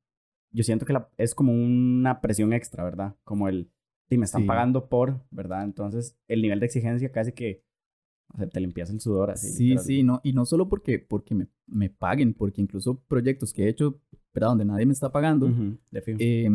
yo 0.52 0.64
siento 0.64 0.86
que 0.86 0.96
es 1.18 1.34
como 1.34 1.52
una 1.52 2.22
presión 2.22 2.54
extra, 2.54 2.84
¿verdad? 2.84 3.16
Como 3.24 3.48
el, 3.48 3.70
si 4.10 4.18
me 4.18 4.26
están 4.26 4.46
pagando 4.46 4.88
por, 4.88 5.22
¿verdad? 5.32 5.64
Entonces, 5.64 6.18
el 6.28 6.42
nivel 6.42 6.60
de 6.60 6.68
exigencia 6.68 7.12
casi 7.12 7.32
que 7.32 7.64
o 8.34 8.38
sea, 8.38 8.48
te 8.48 8.60
limpias 8.60 8.90
el 8.90 9.00
sudor 9.00 9.32
así. 9.32 9.52
Sí, 9.52 9.78
sí, 9.78 10.04
no, 10.04 10.20
y 10.24 10.34
no 10.34 10.46
solo 10.46 10.68
porque, 10.68 11.00
porque 11.00 11.36
me, 11.36 11.48
me, 11.68 11.90
paguen, 11.90 12.34
porque 12.34 12.62
incluso 12.62 13.00
proyectos 13.08 13.54
que 13.54 13.66
he 13.66 13.70
hecho, 13.70 14.00
¿verdad? 14.34 14.50
Donde 14.50 14.66
nadie 14.66 14.86
me 14.86 14.94
está 14.94 15.12
pagando. 15.12 15.52
eh, 15.92 16.50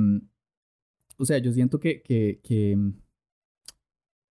o 1.16 1.24
sea, 1.24 1.38
yo 1.38 1.52
siento 1.52 1.78
que, 1.80 2.02
que, 2.02 2.40
que, 2.42 2.76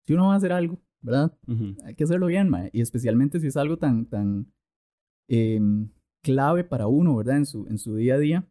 si 0.05 0.13
uno 0.13 0.27
va 0.27 0.33
a 0.33 0.37
hacer 0.37 0.51
algo, 0.51 0.79
¿verdad? 1.03 1.37
Hay 1.85 1.95
que 1.95 2.05
hacerlo 2.05 2.27
bien, 2.27 2.49
mae. 2.49 2.69
Y 2.73 2.81
especialmente 2.81 3.39
si 3.39 3.47
es 3.47 3.57
algo 3.57 3.77
tan, 3.77 4.07
tan 4.07 4.51
eh, 5.27 5.61
clave 6.23 6.63
para 6.63 6.87
uno, 6.87 7.15
¿verdad? 7.15 7.37
En 7.37 7.45
su, 7.45 7.67
en 7.67 7.77
su 7.77 7.95
día 7.95 8.15
a 8.15 8.19
día. 8.19 8.49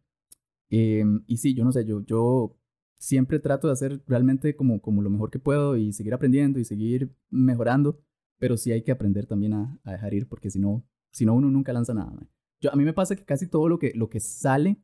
Eh, 0.69 1.03
y 1.27 1.37
sí, 1.37 1.53
yo 1.53 1.65
no 1.65 1.71
sé, 1.73 1.85
yo, 1.85 2.01
yo 2.05 2.57
siempre 2.97 3.39
trato 3.39 3.67
de 3.67 3.73
hacer 3.73 4.01
realmente 4.07 4.55
como, 4.55 4.81
como 4.81 5.01
lo 5.01 5.09
mejor 5.09 5.29
que 5.29 5.39
puedo 5.39 5.75
y 5.75 5.91
seguir 5.91 6.13
aprendiendo 6.13 6.59
y 6.59 6.65
seguir 6.65 7.13
mejorando 7.29 8.01
pero 8.43 8.57
sí 8.57 8.73
hay 8.73 8.81
que 8.81 8.91
aprender 8.91 9.25
también 9.25 9.53
a, 9.53 9.79
dejar 9.85 10.13
ir, 10.13 10.27
porque 10.27 10.49
si 10.49 10.59
no, 10.59 10.85
si 11.13 11.25
no 11.25 11.33
uno 11.33 11.49
nunca 11.49 11.71
lanza 11.71 11.93
nada. 11.93 12.13
Yo, 12.59 12.73
a 12.73 12.75
mí 12.75 12.83
me 12.83 12.91
pasa 12.91 13.15
que 13.15 13.23
casi 13.23 13.47
todo 13.47 13.69
lo 13.69 13.79
que, 13.79 13.93
lo 13.95 14.09
que 14.09 14.19
sale, 14.19 14.83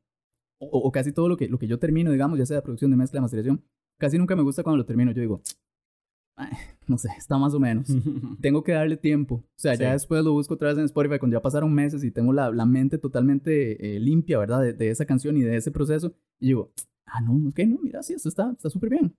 o, 0.60 0.90
casi 0.94 1.12
todo 1.12 1.28
lo 1.28 1.36
que, 1.36 1.50
lo 1.50 1.60
que 1.60 1.68
yo 1.68 1.78
termino, 1.78 2.10
digamos, 2.10 2.40
ya 2.40 2.46
sea 2.46 2.56
de 2.56 2.62
producción, 2.62 2.90
de 2.90 2.96
mezcla, 2.96 3.18
de 3.18 3.24
masterización, 3.24 3.66
casi 3.98 4.18
nunca 4.18 4.38
me 4.38 4.44
gusta 4.44 4.64
cuando 4.64 4.78
lo 4.78 4.86
termino. 4.86 5.12
Yo 5.12 5.20
digo, 5.20 5.42
no 6.88 6.98
sé, 6.98 7.10
está 7.17 7.38
más 7.38 7.53
o 7.53 7.60
menos. 7.60 7.88
tengo 8.41 8.63
que 8.63 8.72
darle 8.72 8.98
tiempo. 8.98 9.36
O 9.36 9.46
sea, 9.55 9.75
ya 9.75 9.93
después 9.93 10.24
lo 10.24 10.34
busco 10.34 10.53
otra 10.53 10.69
vez 10.69 10.77
en 10.77 10.86
Spotify 10.86 11.19
cuando 11.19 11.38
ya 11.38 11.41
pasaron 11.41 11.74
meses 11.74 12.03
y 12.03 12.12
tengo 12.12 12.34
la, 12.34 12.51
la 12.51 12.65
mente 12.65 12.98
totalmente 12.98 13.96
eh, 13.96 14.00
limpia, 14.00 14.39
¿verdad? 14.39 14.62
De, 14.62 14.74
de, 14.74 14.89
esa 14.89 15.05
canción 15.05 15.38
y 15.38 15.41
de 15.41 15.55
ese 15.55 15.72
proceso. 15.72 16.13
Y 16.39 16.48
digo, 16.48 16.74
ah, 17.05 17.22
no, 17.22 17.50
ok, 17.50 17.60
no, 17.67 17.77
mira, 17.81 18.01
sí, 18.03 18.13
esto 18.13 18.29
está 18.29 18.55
súper 18.69 18.89
bien 18.89 19.13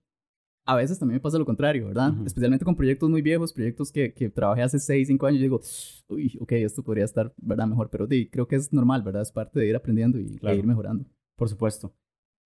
a 0.65 0.75
veces 0.75 0.99
también 0.99 1.15
me 1.15 1.21
pasa 1.21 1.37
lo 1.37 1.45
contrario, 1.45 1.87
¿verdad? 1.87 2.13
Especialmente 2.25 2.65
con 2.65 2.75
proyectos 2.75 3.09
muy 3.09 3.21
viejos, 3.21 3.51
proyectos 3.51 3.91
que, 3.91 4.13
que 4.13 4.29
trabajé 4.29 4.61
hace 4.61 4.79
6, 4.79 5.07
5 5.07 5.25
años, 5.25 5.39
y 5.39 5.43
digo, 5.43 5.61
uy, 6.07 6.37
ok, 6.39 6.51
esto 6.53 6.83
podría 6.83 7.05
estar, 7.05 7.33
¿verdad? 7.37 7.67
Mejor, 7.67 7.89
pero 7.89 8.07
sí, 8.07 8.29
creo 8.29 8.47
que 8.47 8.55
es 8.55 8.71
normal, 8.71 9.01
¿verdad? 9.01 9.23
Es 9.23 9.31
parte 9.31 9.59
de 9.59 9.67
ir 9.67 9.75
aprendiendo 9.75 10.19
y 10.19 10.39
ir 10.41 10.65
mejorando. 10.65 11.05
Por 11.35 11.49
supuesto. 11.49 11.95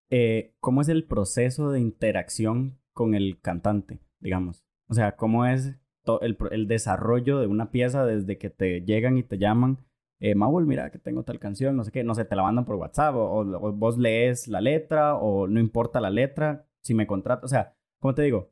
Eh, 0.09 0.55
¿Cómo 0.59 0.81
es 0.81 0.89
el 0.89 1.05
proceso 1.05 1.71
de 1.71 1.81
interacción 1.81 2.79
con 2.93 3.15
el 3.15 3.39
cantante, 3.41 3.99
digamos? 4.19 4.64
O 4.87 4.93
sea, 4.93 5.15
¿cómo 5.15 5.45
es 5.45 5.75
el, 6.21 6.37
el, 6.51 6.67
desarrollo 6.67 7.39
de 7.39 7.47
una 7.47 7.71
pieza 7.71 8.05
desde 8.05 8.37
que 8.37 8.49
te 8.49 8.81
llegan 8.81 9.17
y 9.17 9.23
te 9.23 9.37
llaman. 9.37 9.79
Eh, 10.19 10.35
Maul, 10.35 10.65
mira 10.65 10.91
que 10.91 10.99
tengo 10.99 11.23
tal 11.23 11.39
canción, 11.39 11.75
no 11.75 11.83
sé 11.83 11.91
qué, 11.91 12.03
no 12.03 12.15
sé, 12.15 12.25
te 12.25 12.35
la 12.35 12.43
mandan 12.43 12.65
por 12.65 12.75
WhatsApp 12.75 13.15
o, 13.15 13.39
o, 13.39 13.73
vos 13.73 13.97
lees 13.97 14.47
la 14.47 14.61
letra 14.61 15.15
o 15.15 15.47
no 15.47 15.59
importa 15.59 15.99
la 15.99 16.09
letra, 16.09 16.65
si 16.81 16.93
me 16.93 17.05
contratas, 17.05 17.43
o 17.43 17.47
sea, 17.47 17.75
¿cómo 17.99 18.15
te 18.15 18.21
digo? 18.21 18.51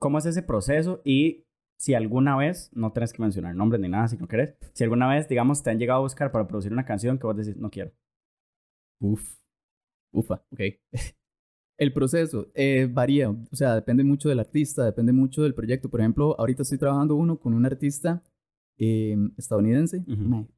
¿Cómo 0.00 0.18
es 0.18 0.26
ese 0.26 0.42
proceso? 0.42 1.02
Y 1.04 1.46
si 1.76 1.94
alguna 1.94 2.36
vez, 2.36 2.70
no 2.74 2.92
tienes 2.92 3.12
que 3.12 3.22
mencionar 3.22 3.54
nombres 3.54 3.80
ni 3.80 3.88
nada 3.88 4.08
si 4.08 4.16
no 4.16 4.26
querés, 4.26 4.56
si 4.72 4.82
alguna 4.82 5.08
vez, 5.08 5.28
digamos, 5.28 5.62
te 5.62 5.70
han 5.70 5.78
llegado 5.78 6.00
a 6.00 6.02
buscar 6.02 6.32
para 6.32 6.48
producir 6.48 6.72
una 6.72 6.84
canción 6.84 7.18
que 7.18 7.26
vos 7.26 7.36
decís, 7.36 7.56
no 7.56 7.70
quiero. 7.70 7.92
Uf, 9.00 9.38
ufa, 10.12 10.42
ok. 10.50 10.60
El 11.76 11.92
proceso 11.92 12.48
eh, 12.54 12.88
varía, 12.90 13.30
o 13.30 13.56
sea, 13.56 13.74
depende 13.74 14.04
mucho 14.04 14.28
del 14.28 14.38
artista, 14.38 14.84
depende 14.84 15.12
mucho 15.12 15.42
del 15.42 15.54
proyecto. 15.54 15.88
Por 15.88 16.00
ejemplo, 16.00 16.38
ahorita 16.38 16.62
estoy 16.62 16.78
trabajando 16.78 17.16
uno 17.16 17.38
con 17.38 17.52
un 17.52 17.66
artista 17.66 18.22
em, 18.76 19.32
estadounidense, 19.36 20.04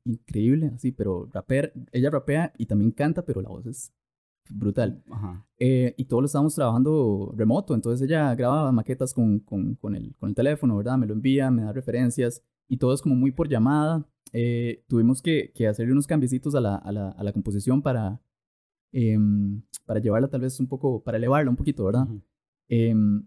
increíble, 0.04 0.73
así, 0.75 0.92
pero 0.92 1.28
rapper, 1.32 1.73
ella 1.92 2.11
rapea 2.11 2.52
y 2.58 2.66
también 2.66 2.90
canta, 2.90 3.25
pero 3.25 3.40
la 3.40 3.49
voz 3.49 3.66
es 3.66 3.92
brutal. 4.50 5.02
Eh, 5.58 5.94
y 5.96 6.04
todos 6.04 6.23
lo 6.23 6.26
estábamos 6.26 6.54
trabajando 6.54 7.32
remoto, 7.37 7.75
entonces 7.75 8.06
ella 8.06 8.35
graba 8.35 8.70
maquetas 8.73 9.14
con, 9.14 9.40
con, 9.40 9.75
con, 9.76 9.94
el, 9.94 10.14
con 10.16 10.28
el 10.28 10.35
teléfono, 10.35 10.76
¿verdad? 10.76 10.99
Me 10.99 11.06
lo 11.06 11.14
envía, 11.14 11.50
me 11.50 11.62
da 11.62 11.73
referencias 11.73 12.42
y 12.68 12.76
todo 12.76 12.92
es 12.92 13.00
como 13.00 13.14
muy 13.14 13.32
por 13.32 13.49
llamada. 13.49 14.06
Eh, 14.32 14.85
tuvimos 14.88 15.23
que, 15.23 15.52
que, 15.54 15.66
hacerle 15.66 15.92
unos 15.92 16.06
cambiecitos 16.06 16.54
a 16.54 16.61
la, 16.61 16.75
a 16.76 16.92
la, 16.92 17.11
a 17.11 17.25
la 17.25 17.32
composición 17.32 17.80
para, 17.80 18.20
em, 18.93 19.62
para 19.85 20.00
llevarla 20.00 20.28
tal 20.28 20.40
vez 20.40 20.59
un 20.61 20.66
poco, 20.66 21.02
para 21.02 21.19
elevarla 21.19 21.50
un 21.50 21.57
poquito, 21.57 21.85
¿verdad? 21.85 22.09
Em, 22.69 23.26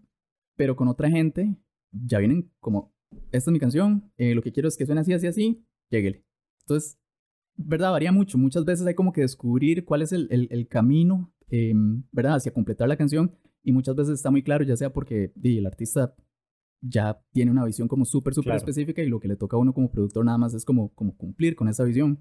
pero 0.56 0.76
con 0.76 0.88
otra 0.88 1.10
gente 1.10 1.56
ya 1.90 2.18
vienen 2.18 2.50
como, 2.60 2.92
esta 3.32 3.50
es 3.50 3.52
mi 3.52 3.58
canción, 3.58 4.12
eh, 4.16 4.34
lo 4.34 4.42
que 4.42 4.52
quiero 4.52 4.68
es 4.68 4.76
que 4.76 4.86
suene 4.86 5.00
así, 5.00 5.12
así, 5.12 5.26
así, 5.26 5.64
lléguele. 5.90 6.24
Entonces, 6.62 6.98
¿verdad? 7.56 7.90
Varía 7.90 8.12
mucho. 8.12 8.38
Muchas 8.38 8.64
veces 8.64 8.86
hay 8.86 8.94
como 8.94 9.12
que 9.12 9.22
descubrir 9.22 9.84
cuál 9.84 10.02
es 10.02 10.12
el, 10.12 10.28
el, 10.30 10.48
el 10.50 10.68
camino, 10.68 11.32
em, 11.48 12.04
¿verdad? 12.12 12.36
Hacia 12.36 12.52
completar 12.52 12.88
la 12.88 12.96
canción 12.96 13.34
y 13.62 13.72
muchas 13.72 13.94
veces 13.94 14.14
está 14.14 14.30
muy 14.30 14.42
claro, 14.42 14.64
ya 14.64 14.76
sea 14.76 14.92
porque 14.92 15.32
el 15.42 15.66
artista 15.66 16.14
ya 16.80 17.22
tiene 17.32 17.50
una 17.50 17.64
visión 17.64 17.88
como 17.88 18.04
súper, 18.04 18.34
súper 18.34 18.54
específica 18.54 19.02
y 19.02 19.08
lo 19.08 19.20
que 19.20 19.28
le 19.28 19.36
toca 19.36 19.56
a 19.56 19.60
uno 19.60 19.74
como 19.74 19.90
productor 19.90 20.24
nada 20.24 20.38
más 20.38 20.54
es 20.54 20.64
como, 20.64 20.94
como 20.94 21.14
cumplir 21.16 21.54
con 21.54 21.68
esa 21.68 21.84
visión 21.84 22.18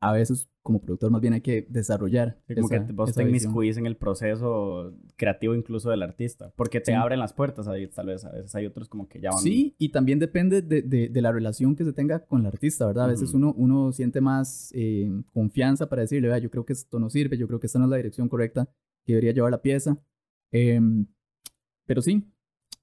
a 0.00 0.12
veces 0.12 0.48
como 0.62 0.80
productor 0.80 1.10
más 1.10 1.20
bien 1.20 1.32
hay 1.32 1.40
que 1.40 1.66
desarrollar. 1.70 2.38
como 2.54 2.68
que 2.68 2.78
vos 2.92 3.14
te 3.14 3.22
inmiscuís 3.22 3.78
en 3.78 3.86
el 3.86 3.96
proceso 3.96 4.92
creativo 5.16 5.54
incluso 5.54 5.90
del 5.90 6.02
artista, 6.02 6.52
porque 6.56 6.80
te 6.80 6.94
abren 6.94 7.18
las 7.18 7.32
puertas 7.32 7.68
ahí, 7.68 7.86
tal 7.88 8.08
vez 8.08 8.24
a 8.24 8.30
veces 8.30 8.54
hay 8.54 8.66
otros 8.66 8.88
como 8.88 9.08
que 9.08 9.18
ya 9.20 9.30
van... 9.30 9.38
Sí, 9.38 9.74
y 9.78 9.88
también 9.88 10.18
depende 10.18 10.60
de, 10.60 10.82
de, 10.82 11.22
la 11.22 11.32
relación 11.32 11.74
que 11.74 11.84
se 11.84 11.92
tenga 11.92 12.24
con 12.26 12.42
el 12.42 12.46
artista, 12.46 12.86
¿verdad? 12.86 13.06
A 13.06 13.08
veces 13.08 13.32
uno, 13.32 13.54
uno 13.56 13.92
siente 13.92 14.20
más 14.20 14.70
eh, 14.74 15.10
confianza 15.32 15.88
para 15.88 16.02
decirle, 16.02 16.28
vea, 16.28 16.38
yo 16.38 16.50
creo 16.50 16.66
que 16.66 16.74
esto 16.74 16.98
no 16.98 17.08
sirve, 17.08 17.38
yo 17.38 17.46
creo 17.48 17.60
que 17.60 17.66
esta 17.66 17.78
no 17.78 17.86
es 17.86 17.90
la 17.90 17.96
dirección 17.96 18.28
correcta 18.28 18.68
que 19.04 19.14
debería 19.14 19.32
llevar 19.32 19.50
la 19.50 19.62
pieza. 19.62 19.98
Em, 20.52 21.06
pero 21.86 22.02
sí, 22.02 22.30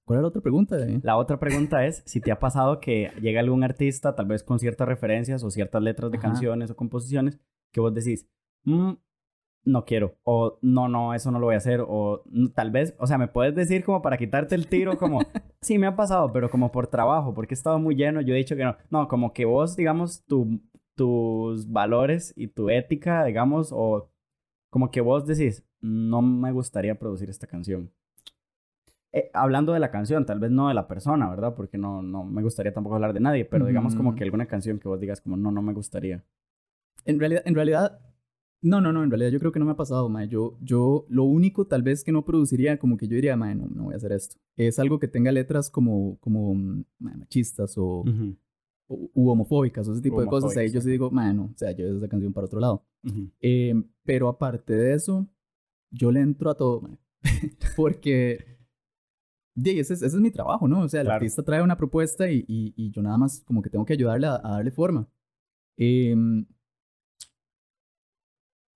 ¿Cuál 0.05 0.19
es 0.19 0.21
la 0.21 0.27
otra 0.27 0.41
pregunta? 0.41 0.77
La 1.01 1.17
otra 1.17 1.39
pregunta 1.39 1.85
es 1.85 2.03
si 2.05 2.21
te 2.21 2.31
ha 2.31 2.39
pasado 2.39 2.79
que 2.79 3.11
llega 3.21 3.39
algún 3.39 3.63
artista, 3.63 4.15
tal 4.15 4.27
vez 4.27 4.43
con 4.43 4.59
ciertas 4.59 4.87
referencias 4.87 5.43
o 5.43 5.49
ciertas 5.49 5.81
letras 5.81 6.11
de 6.11 6.19
canciones 6.19 6.69
o 6.69 6.75
composiciones, 6.75 7.39
que 7.71 7.81
vos 7.81 7.91
decís, 7.91 8.29
mm, 8.65 8.93
no 9.65 9.83
quiero, 9.83 10.15
o 10.23 10.59
no, 10.61 10.87
no, 10.87 11.15
eso 11.15 11.31
no 11.31 11.39
lo 11.39 11.47
voy 11.47 11.55
a 11.55 11.57
hacer, 11.57 11.81
o 11.81 12.21
mm, 12.25 12.49
tal 12.49 12.69
vez, 12.69 12.95
o 12.99 13.07
sea, 13.07 13.17
me 13.17 13.27
puedes 13.27 13.55
decir 13.55 13.83
como 13.83 14.03
para 14.03 14.17
quitarte 14.17 14.53
el 14.53 14.67
tiro, 14.67 14.95
como, 14.99 15.19
sí, 15.61 15.79
me 15.79 15.87
ha 15.87 15.95
pasado, 15.95 16.31
pero 16.31 16.51
como 16.51 16.71
por 16.71 16.85
trabajo, 16.85 17.33
porque 17.33 17.55
he 17.55 17.57
estado 17.57 17.79
muy 17.79 17.95
lleno, 17.95 18.21
yo 18.21 18.35
he 18.35 18.37
dicho 18.37 18.55
que 18.55 18.63
no, 18.63 18.77
no, 18.91 19.07
como 19.07 19.33
que 19.33 19.45
vos, 19.45 19.75
digamos, 19.75 20.23
tu, 20.25 20.61
tus 20.95 21.67
valores 21.71 22.31
y 22.37 22.47
tu 22.47 22.69
ética, 22.69 23.25
digamos, 23.25 23.71
o 23.73 24.11
como 24.69 24.91
que 24.91 25.01
vos 25.01 25.25
decís, 25.25 25.65
no 25.81 26.21
me 26.21 26.51
gustaría 26.51 26.99
producir 26.99 27.29
esta 27.31 27.47
canción. 27.47 27.91
Eh, 29.17 29.31
hablando 29.33 29.71
de 29.71 29.79
la 29.79 29.91
canción, 29.91 30.25
tal 30.25 30.39
vez 30.41 30.51
no 30.51 30.67
de 30.67 30.73
la 30.73 30.89
persona, 30.89 31.29
¿verdad? 31.29 31.55
Porque 31.55 31.77
no, 31.77 32.01
no 32.01 32.25
me 32.25 32.41
gustaría 32.41 32.73
tampoco 32.73 32.95
hablar 32.95 33.13
de 33.13 33.21
nadie, 33.21 33.45
pero 33.45 33.65
digamos 33.65 33.95
como 33.95 34.13
que 34.13 34.25
alguna 34.25 34.45
canción 34.45 34.77
que 34.77 34.89
vos 34.89 34.99
digas 34.99 35.21
como, 35.21 35.37
no, 35.37 35.51
no 35.51 35.61
me 35.61 35.71
gustaría. 35.71 36.25
En 37.05 37.17
realidad, 37.17 37.41
en 37.45 37.55
realidad, 37.55 37.97
no, 38.61 38.81
no, 38.81 38.91
no, 38.91 39.05
en 39.05 39.09
realidad 39.09 39.29
yo 39.29 39.39
creo 39.39 39.53
que 39.53 39.59
no 39.59 39.63
me 39.63 39.71
ha 39.71 39.77
pasado, 39.77 40.09
mae. 40.09 40.27
Yo, 40.27 40.57
yo, 40.59 41.05
lo 41.07 41.23
único 41.23 41.65
tal 41.65 41.81
vez 41.81 42.03
que 42.03 42.11
no 42.11 42.25
produciría, 42.25 42.77
como 42.77 42.97
que 42.97 43.07
yo 43.07 43.15
diría, 43.15 43.37
mae, 43.37 43.55
no, 43.55 43.67
no 43.67 43.83
voy 43.85 43.93
a 43.93 43.97
hacer 43.97 44.11
esto. 44.11 44.35
Es 44.57 44.79
algo 44.79 44.99
que 44.99 45.07
tenga 45.07 45.31
letras 45.31 45.69
como, 45.69 46.17
como 46.19 46.83
machistas 46.99 47.77
o, 47.77 48.03
u 48.89 49.29
homofóbicas 49.29 49.87
o 49.87 49.93
ese 49.93 50.01
tipo 50.01 50.19
de 50.19 50.27
cosas. 50.27 50.57
Ahí 50.57 50.69
yo 50.69 50.81
sí 50.81 50.89
digo, 50.89 51.09
mae, 51.09 51.33
no, 51.33 51.45
o 51.45 51.57
sea, 51.57 51.71
yo 51.71 51.87
esa 51.87 52.09
canción 52.09 52.33
para 52.33 52.47
otro 52.47 52.59
lado. 52.59 52.85
Em, 53.39 53.85
pero 54.03 54.27
aparte 54.27 54.73
de 54.73 54.93
eso, 54.93 55.25
yo 55.89 56.11
le 56.11 56.19
entro 56.19 56.49
a 56.49 56.55
todo, 56.55 56.81
mae. 56.81 56.99
Porque 57.77 58.54
y 59.55 59.79
ese, 59.79 59.93
ese, 59.93 60.05
es 60.05 60.15
mi 60.15 60.31
trabajo, 60.31 60.67
¿no? 60.67 60.81
O 60.81 60.89
sea, 60.89 61.01
el 61.01 61.09
artista 61.09 61.41
trae 61.41 61.61
una 61.61 61.77
propuesta 61.77 62.29
y, 62.29 62.43
y, 62.47 62.91
yo 62.91 63.01
nada 63.01 63.17
más 63.17 63.41
como 63.45 63.61
que 63.61 63.69
tengo 63.69 63.85
que 63.85 63.93
ayudarle 63.93 64.27
a, 64.27 64.37
darle 64.39 64.71
forma. 64.71 65.07
Em, 65.77 66.45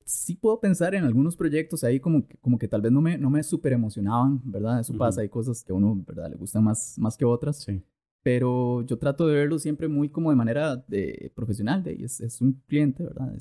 sí 0.06 0.36
puedo 0.36 0.60
pensar 0.60 0.96
en 0.96 1.04
algunos 1.04 1.36
proyectos 1.36 1.84
ahí 1.84 2.00
como 2.00 2.26
que, 2.26 2.38
como 2.38 2.58
que 2.58 2.68
tal 2.68 2.82
vez 2.82 2.92
no 2.92 3.02
me, 3.02 3.18
no 3.18 3.30
me 3.30 3.44
super 3.44 3.74
emocionaban, 3.74 4.42
¿verdad? 4.44 4.80
Eso 4.80 4.98
pasa, 4.98 5.22
hay 5.22 5.30
cosas 5.30 5.64
que 5.64 5.74
a 5.74 5.76
uno, 5.76 6.02
¿verdad? 6.08 6.30
Le 6.30 6.38
gustan 6.38 6.64
más, 6.64 6.98
más 6.98 7.18
que 7.18 7.26
otras. 7.26 7.58
Sí. 7.64 7.84
Pero 8.24 8.82
yo 8.84 8.98
trato 8.98 9.28
de 9.28 9.36
verlo 9.36 9.60
siempre 9.60 9.88
muy 9.88 10.10
como 10.10 10.30
de 10.30 10.38
manera 10.38 10.78
de, 10.78 11.32
profesional, 11.36 11.84
de, 11.84 12.04
es, 12.04 12.22
es 12.22 12.40
un 12.42 12.54
cliente, 12.68 13.04
¿verdad? 13.04 13.38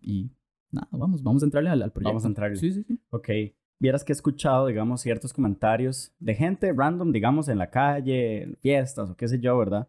Y 0.00 0.30
nada, 0.72 0.88
vamos, 0.90 1.22
vamos 1.22 1.42
a 1.42 1.46
entrarle 1.46 1.70
al, 1.70 1.82
al, 1.82 1.92
proyecto. 1.92 2.10
Vamos 2.10 2.24
a 2.24 2.28
entrarle. 2.28 2.56
Sí, 2.56 2.72
sí, 2.72 2.82
sí. 2.82 2.98
Ok 3.10 3.28
vieras 3.80 4.04
que 4.04 4.12
he 4.12 4.14
escuchado, 4.14 4.66
digamos, 4.66 5.00
ciertos 5.00 5.32
comentarios 5.32 6.14
de 6.18 6.34
gente 6.34 6.72
random, 6.72 7.12
digamos, 7.12 7.48
en 7.48 7.58
la 7.58 7.70
calle, 7.70 8.42
en 8.42 8.56
fiestas 8.56 9.10
o 9.10 9.16
qué 9.16 9.28
sé 9.28 9.40
yo, 9.40 9.56
¿verdad? 9.58 9.88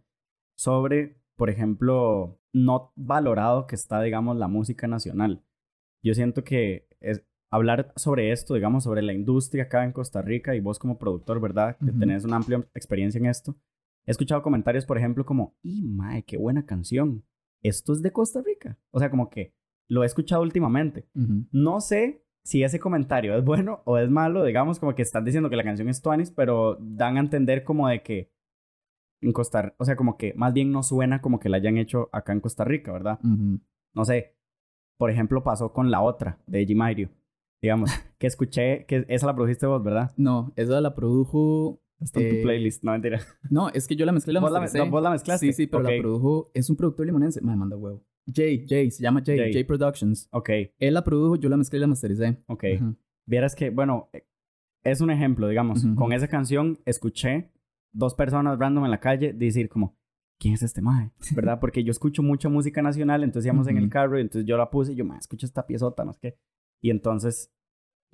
Sobre, 0.57 1.17
por 1.35 1.49
ejemplo, 1.49 2.39
no 2.53 2.91
valorado 2.95 3.67
que 3.67 3.75
está, 3.75 4.01
digamos, 4.01 4.37
la 4.37 4.47
música 4.47 4.87
nacional. 4.87 5.43
Yo 6.03 6.13
siento 6.13 6.43
que 6.43 6.87
es, 6.99 7.23
hablar 7.51 7.93
sobre 7.95 8.31
esto, 8.31 8.53
digamos, 8.53 8.83
sobre 8.83 9.01
la 9.01 9.13
industria 9.13 9.63
acá 9.63 9.83
en 9.83 9.91
Costa 9.91 10.21
Rica 10.21 10.55
y 10.55 10.59
vos 10.59 10.79
como 10.79 10.97
productor, 10.97 11.39
¿verdad? 11.39 11.77
Que 11.77 11.91
tenés 11.91 12.25
una 12.25 12.37
amplia 12.37 12.65
experiencia 12.73 13.19
en 13.19 13.27
esto. 13.27 13.55
He 14.05 14.11
escuchado 14.11 14.41
comentarios, 14.41 14.85
por 14.85 14.97
ejemplo, 14.97 15.25
como, 15.25 15.55
¡y 15.63 15.81
mae, 15.81 16.23
qué 16.23 16.37
buena 16.37 16.65
canción! 16.65 17.23
Esto 17.63 17.93
es 17.93 18.01
de 18.01 18.11
Costa 18.11 18.41
Rica. 18.41 18.77
O 18.91 18.99
sea, 18.99 19.09
como 19.09 19.29
que 19.29 19.53
lo 19.87 20.03
he 20.03 20.05
escuchado 20.05 20.41
últimamente. 20.41 21.07
No 21.51 21.79
sé 21.81 22.24
si 22.45 22.63
ese 22.63 22.79
comentario 22.79 23.35
es 23.35 23.43
bueno 23.43 23.81
o 23.85 23.97
es 23.97 24.09
malo, 24.09 24.43
digamos, 24.43 24.79
como 24.79 24.93
que 24.93 25.01
están 25.01 25.25
diciendo 25.25 25.49
que 25.49 25.55
la 25.55 25.63
canción 25.63 25.89
es 25.89 26.01
Tuanis, 26.03 26.29
pero 26.29 26.77
dan 26.79 27.17
a 27.17 27.19
entender 27.19 27.63
como 27.63 27.87
de 27.87 28.03
que 28.03 28.31
en 29.21 29.33
Costa 29.33 29.63
Rica, 29.63 29.75
o 29.79 29.85
sea, 29.85 29.95
como 29.95 30.15
que 30.15 30.35
más 30.35 30.53
bien 30.53 30.71
no 30.71 30.83
suena 30.83 31.21
como 31.21 31.39
que 31.39 31.49
la 31.49 31.57
hayan 31.57 31.77
hecho 31.77 32.07
acá 32.13 32.33
en 32.33 32.41
Costa 32.41 32.63
Rica, 32.63 32.93
¿verdad? 32.93 33.19
No 33.23 34.05
sé, 34.05 34.35
por 34.97 35.09
ejemplo, 35.09 35.43
pasó 35.43 35.73
con 35.73 35.89
la 35.89 36.01
otra 36.01 36.37
de 36.45 36.67
Mario, 36.75 37.09
digamos, 37.63 37.89
que 38.19 38.27
escuché, 38.27 38.85
que 38.85 39.07
esa 39.09 39.25
la 39.25 39.33
produjiste 39.33 39.65
vos, 39.65 39.83
¿verdad? 39.83 40.13
No, 40.15 40.53
esa 40.55 40.79
la 40.81 40.93
produjo... 40.93 41.81
Está 41.99 42.19
en 42.19 42.29
tu 42.29 42.35
eh, 42.35 42.41
playlist, 42.43 42.83
no 42.83 42.91
mentira. 42.91 43.21
No, 43.49 43.69
es 43.69 43.87
que 43.87 43.95
yo 43.95 44.05
la 44.05 44.11
mezclé 44.11 44.33
la 44.33 44.41
¿Vos 44.41 44.51
la, 44.51 44.83
¿Vos 44.83 45.01
la 45.01 45.09
mezclaste? 45.09 45.47
Sí, 45.47 45.53
sí, 45.53 45.67
pero 45.67 45.81
la 45.81 45.97
produjo... 45.97 46.51
Es 46.53 46.69
un 46.69 46.75
productor 46.75 47.05
limonense. 47.05 47.41
Me 47.41 47.55
manda 47.55 47.77
huevo. 47.77 48.03
Jay, 48.33 48.65
Jay, 48.67 48.91
se 48.91 49.03
llama 49.03 49.21
Jay, 49.25 49.53
Jay, 49.53 49.63
Productions. 49.63 50.27
Ok. 50.31 50.49
Él 50.79 50.93
la 50.93 51.03
produjo, 51.03 51.35
yo 51.35 51.49
la 51.49 51.57
mezclé 51.57 51.77
y 51.77 51.81
la 51.81 51.87
mastericé. 51.87 52.37
Ok. 52.47 52.63
Vieras 53.25 53.55
que, 53.55 53.69
bueno, 53.69 54.09
es 54.83 55.01
un 55.01 55.11
ejemplo, 55.11 55.47
digamos. 55.47 55.85
Con 55.95 56.13
esa 56.13 56.27
canción 56.27 56.79
escuché 56.85 57.51
dos 57.91 58.13
personas 58.13 58.59
random 58.59 58.85
en 58.85 58.91
la 58.91 58.99
calle 58.99 59.33
decir 59.33 59.69
como, 59.69 59.97
¿quién 60.39 60.53
es 60.53 60.63
este 60.63 60.81
maje? 60.81 61.11
¿Verdad? 61.33 61.59
Porque 61.61 61.83
yo 61.83 61.91
escucho 61.91 62.21
mucha 62.21 62.49
música 62.49 62.81
nacional, 62.81 63.23
entonces 63.23 63.47
íbamos 63.47 63.67
en 63.67 63.77
el 63.77 63.89
carro 63.89 64.17
y 64.17 64.21
entonces 64.21 64.47
yo 64.47 64.57
la 64.57 64.69
puse 64.69 64.93
y 64.93 64.95
yo, 64.95 65.05
maje, 65.05 65.21
escucho 65.21 65.45
esta 65.45 65.65
piezota, 65.65 66.03
no 66.03 66.13
sé 66.13 66.19
qué. 66.21 66.37
Y 66.81 66.89
entonces, 66.91 67.51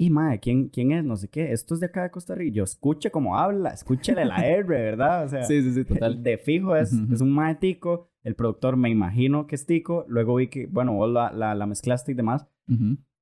y 0.02 0.10
maje, 0.10 0.40
¿quién, 0.40 0.70
¿quién 0.70 0.92
es? 0.92 1.04
No 1.04 1.16
sé 1.16 1.28
qué. 1.30 1.52
Esto 1.52 1.74
es 1.74 1.80
de 1.80 1.86
acá 1.88 2.04
de 2.04 2.12
Costa 2.12 2.36
Rica. 2.36 2.56
Yo 2.56 2.64
escuche 2.64 3.12
cómo 3.12 3.38
habla, 3.38 3.70
escúchele 3.70 4.26
la 4.26 4.46
R, 4.48 4.68
¿verdad? 4.68 5.26
O 5.26 5.30
sea, 5.30 5.44
sí, 5.46 5.62
sí, 5.62 5.74
sí, 5.74 5.86
total. 5.86 6.24
De 6.24 6.38
fijo 6.38 6.76
es, 6.76 6.92
es 6.92 7.22
un 7.22 7.32
maje 7.32 7.56
tico 7.56 8.12
el 8.24 8.36
productor 8.36 8.78
me 8.78 8.90
imagino 8.90 9.48
que 9.48 9.56
es 9.56 9.66
Tico, 9.66 10.06
luego 10.08 10.36
vi 10.36 10.48
que, 10.48 10.68
bueno, 10.68 10.94
vos 10.94 11.12
la, 11.12 11.32
la, 11.32 11.56
la 11.56 11.66
mezclaste 11.66 12.12
y 12.12 12.16
demás. 12.16 12.48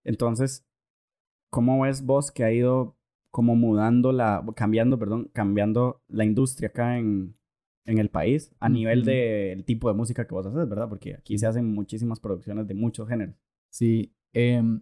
Entonces, 0.03 0.67
¿cómo 1.49 1.81
ves 1.81 2.05
vos 2.05 2.31
que 2.31 2.43
ha 2.43 2.51
ido 2.51 2.97
como 3.31 3.55
mudando 3.55 4.11
la, 4.11 4.45
cambiando, 4.55 4.99
perdón, 4.99 5.29
cambiando 5.33 6.03
la 6.07 6.25
industria 6.25 6.69
acá 6.69 6.97
en, 6.97 7.35
en 7.85 7.97
el 7.97 8.09
país 8.09 8.53
a 8.59 8.69
nivel 8.69 9.05
del 9.05 9.65
tipo 9.65 9.87
de 9.89 9.95
música 9.95 10.27
que 10.27 10.35
vos 10.35 10.45
haces, 10.45 10.69
¿verdad? 10.69 10.89
Porque 10.89 11.15
aquí 11.15 11.37
se 11.37 11.47
hacen 11.47 11.73
muchísimas 11.73 12.19
producciones 12.19 12.67
de 12.67 12.73
muchos 12.75 13.07
géneros. 13.07 13.35
Sí, 13.69 14.13
em, 14.33 14.81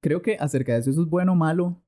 creo 0.00 0.22
que 0.22 0.36
acerca 0.38 0.72
de 0.74 0.80
eso, 0.80 0.90
eso 0.90 1.02
es 1.02 1.08
bueno 1.08 1.32
o 1.32 1.36
malo. 1.36 1.82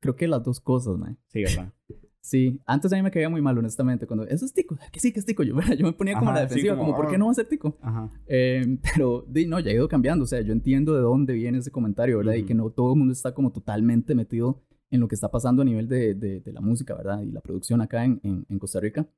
Creo 0.00 0.16
que 0.16 0.26
las 0.26 0.42
dos 0.42 0.58
cosas, 0.58 0.98
¿no? 0.98 1.16
Sí, 1.28 1.42
¿verdad? 1.42 1.72
Sí, 2.22 2.60
antes 2.66 2.92
a 2.92 2.96
mí 2.96 3.02
me 3.02 3.10
caía 3.10 3.30
muy 3.30 3.40
mal, 3.40 3.56
honestamente, 3.56 4.06
cuando 4.06 4.26
eso 4.26 4.44
es 4.44 4.52
tico, 4.52 4.76
que 4.92 5.00
sí, 5.00 5.12
que 5.12 5.20
es 5.20 5.26
tico. 5.26 5.42
Yo, 5.42 5.54
yo 5.78 5.86
me 5.86 5.92
ponía 5.92 6.18
como 6.18 6.32
la 6.32 6.42
defensiva, 6.42 6.76
como, 6.76 6.94
¿por 6.94 7.08
qué 7.08 7.16
no 7.16 7.26
va 7.26 7.32
a 7.32 7.34
ser 7.34 7.48
tico? 7.48 7.78
Ajá. 7.80 8.10
Eh, 8.26 8.78
pero, 8.94 9.24
di, 9.26 9.46
no, 9.46 9.58
ya 9.58 9.70
ha 9.70 9.74
ido 9.74 9.88
cambiando, 9.88 10.24
o 10.24 10.26
sea, 10.26 10.40
yo 10.42 10.52
entiendo 10.52 10.94
de 10.94 11.00
dónde 11.00 11.32
viene 11.32 11.58
ese 11.58 11.70
comentario, 11.70 12.18
¿verdad? 12.18 12.34
Y 12.34 12.44
que 12.44 12.54
no 12.54 12.70
todo 12.70 12.92
el 12.92 12.98
mundo 12.98 13.12
está 13.12 13.32
como 13.32 13.52
totalmente 13.52 14.14
metido 14.14 14.62
en 14.90 15.00
lo 15.00 15.08
que 15.08 15.14
está 15.14 15.30
pasando 15.30 15.62
a 15.62 15.64
nivel 15.64 15.88
de, 15.88 16.14
de, 16.14 16.40
de 16.40 16.52
la 16.52 16.60
música, 16.60 16.94
¿verdad? 16.94 17.22
Y 17.22 17.30
la 17.30 17.40
producción 17.40 17.80
acá 17.80 18.04
en, 18.04 18.20
en, 18.22 18.44
en, 18.48 18.58
Costa 18.58 18.80
Rica. 18.80 19.08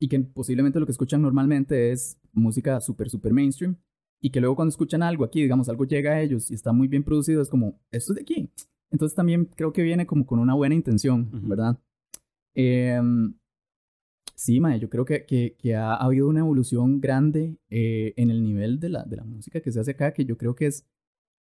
Y 0.00 0.08
que 0.08 0.18
posiblemente 0.18 0.80
lo 0.80 0.86
que 0.86 0.92
escuchan 0.92 1.22
normalmente 1.22 1.92
es 1.92 2.18
música 2.32 2.80
súper, 2.80 3.10
súper 3.10 3.32
mainstream. 3.32 3.76
Y 4.20 4.30
que 4.30 4.40
luego 4.40 4.56
cuando 4.56 4.70
escuchan 4.70 5.02
algo 5.02 5.24
aquí, 5.24 5.42
digamos, 5.42 5.68
algo 5.68 5.84
llega 5.84 6.12
a 6.12 6.20
ellos 6.20 6.50
y 6.50 6.54
está 6.54 6.72
muy 6.72 6.88
bien 6.88 7.02
producido, 7.02 7.40
es 7.40 7.48
como, 7.48 7.80
esto 7.90 8.12
es 8.12 8.16
de 8.16 8.22
aquí. 8.22 8.50
Entonces 8.90 9.16
también 9.16 9.46
creo 9.56 9.72
que 9.72 9.82
viene 9.82 10.06
como 10.06 10.26
con 10.26 10.38
una 10.38 10.54
buena 10.54 10.74
intención, 10.74 11.30
¿verdad? 11.48 11.78
Eh, 12.54 13.00
sí, 14.34 14.60
mae, 14.60 14.80
yo 14.80 14.88
creo 14.90 15.04
que, 15.04 15.24
que, 15.26 15.56
que, 15.58 15.74
ha 15.76 15.94
habido 15.94 16.28
una 16.28 16.40
evolución 16.40 17.00
grande 17.00 17.58
eh, 17.68 18.14
en 18.16 18.30
el 18.30 18.42
nivel 18.42 18.80
de 18.80 18.88
la, 18.88 19.04
de 19.04 19.16
la 19.16 19.24
música 19.24 19.60
que 19.60 19.70
se 19.70 19.80
hace 19.80 19.92
acá, 19.92 20.12
que 20.12 20.24
yo 20.24 20.36
creo 20.36 20.54
que 20.54 20.66
es 20.66 20.86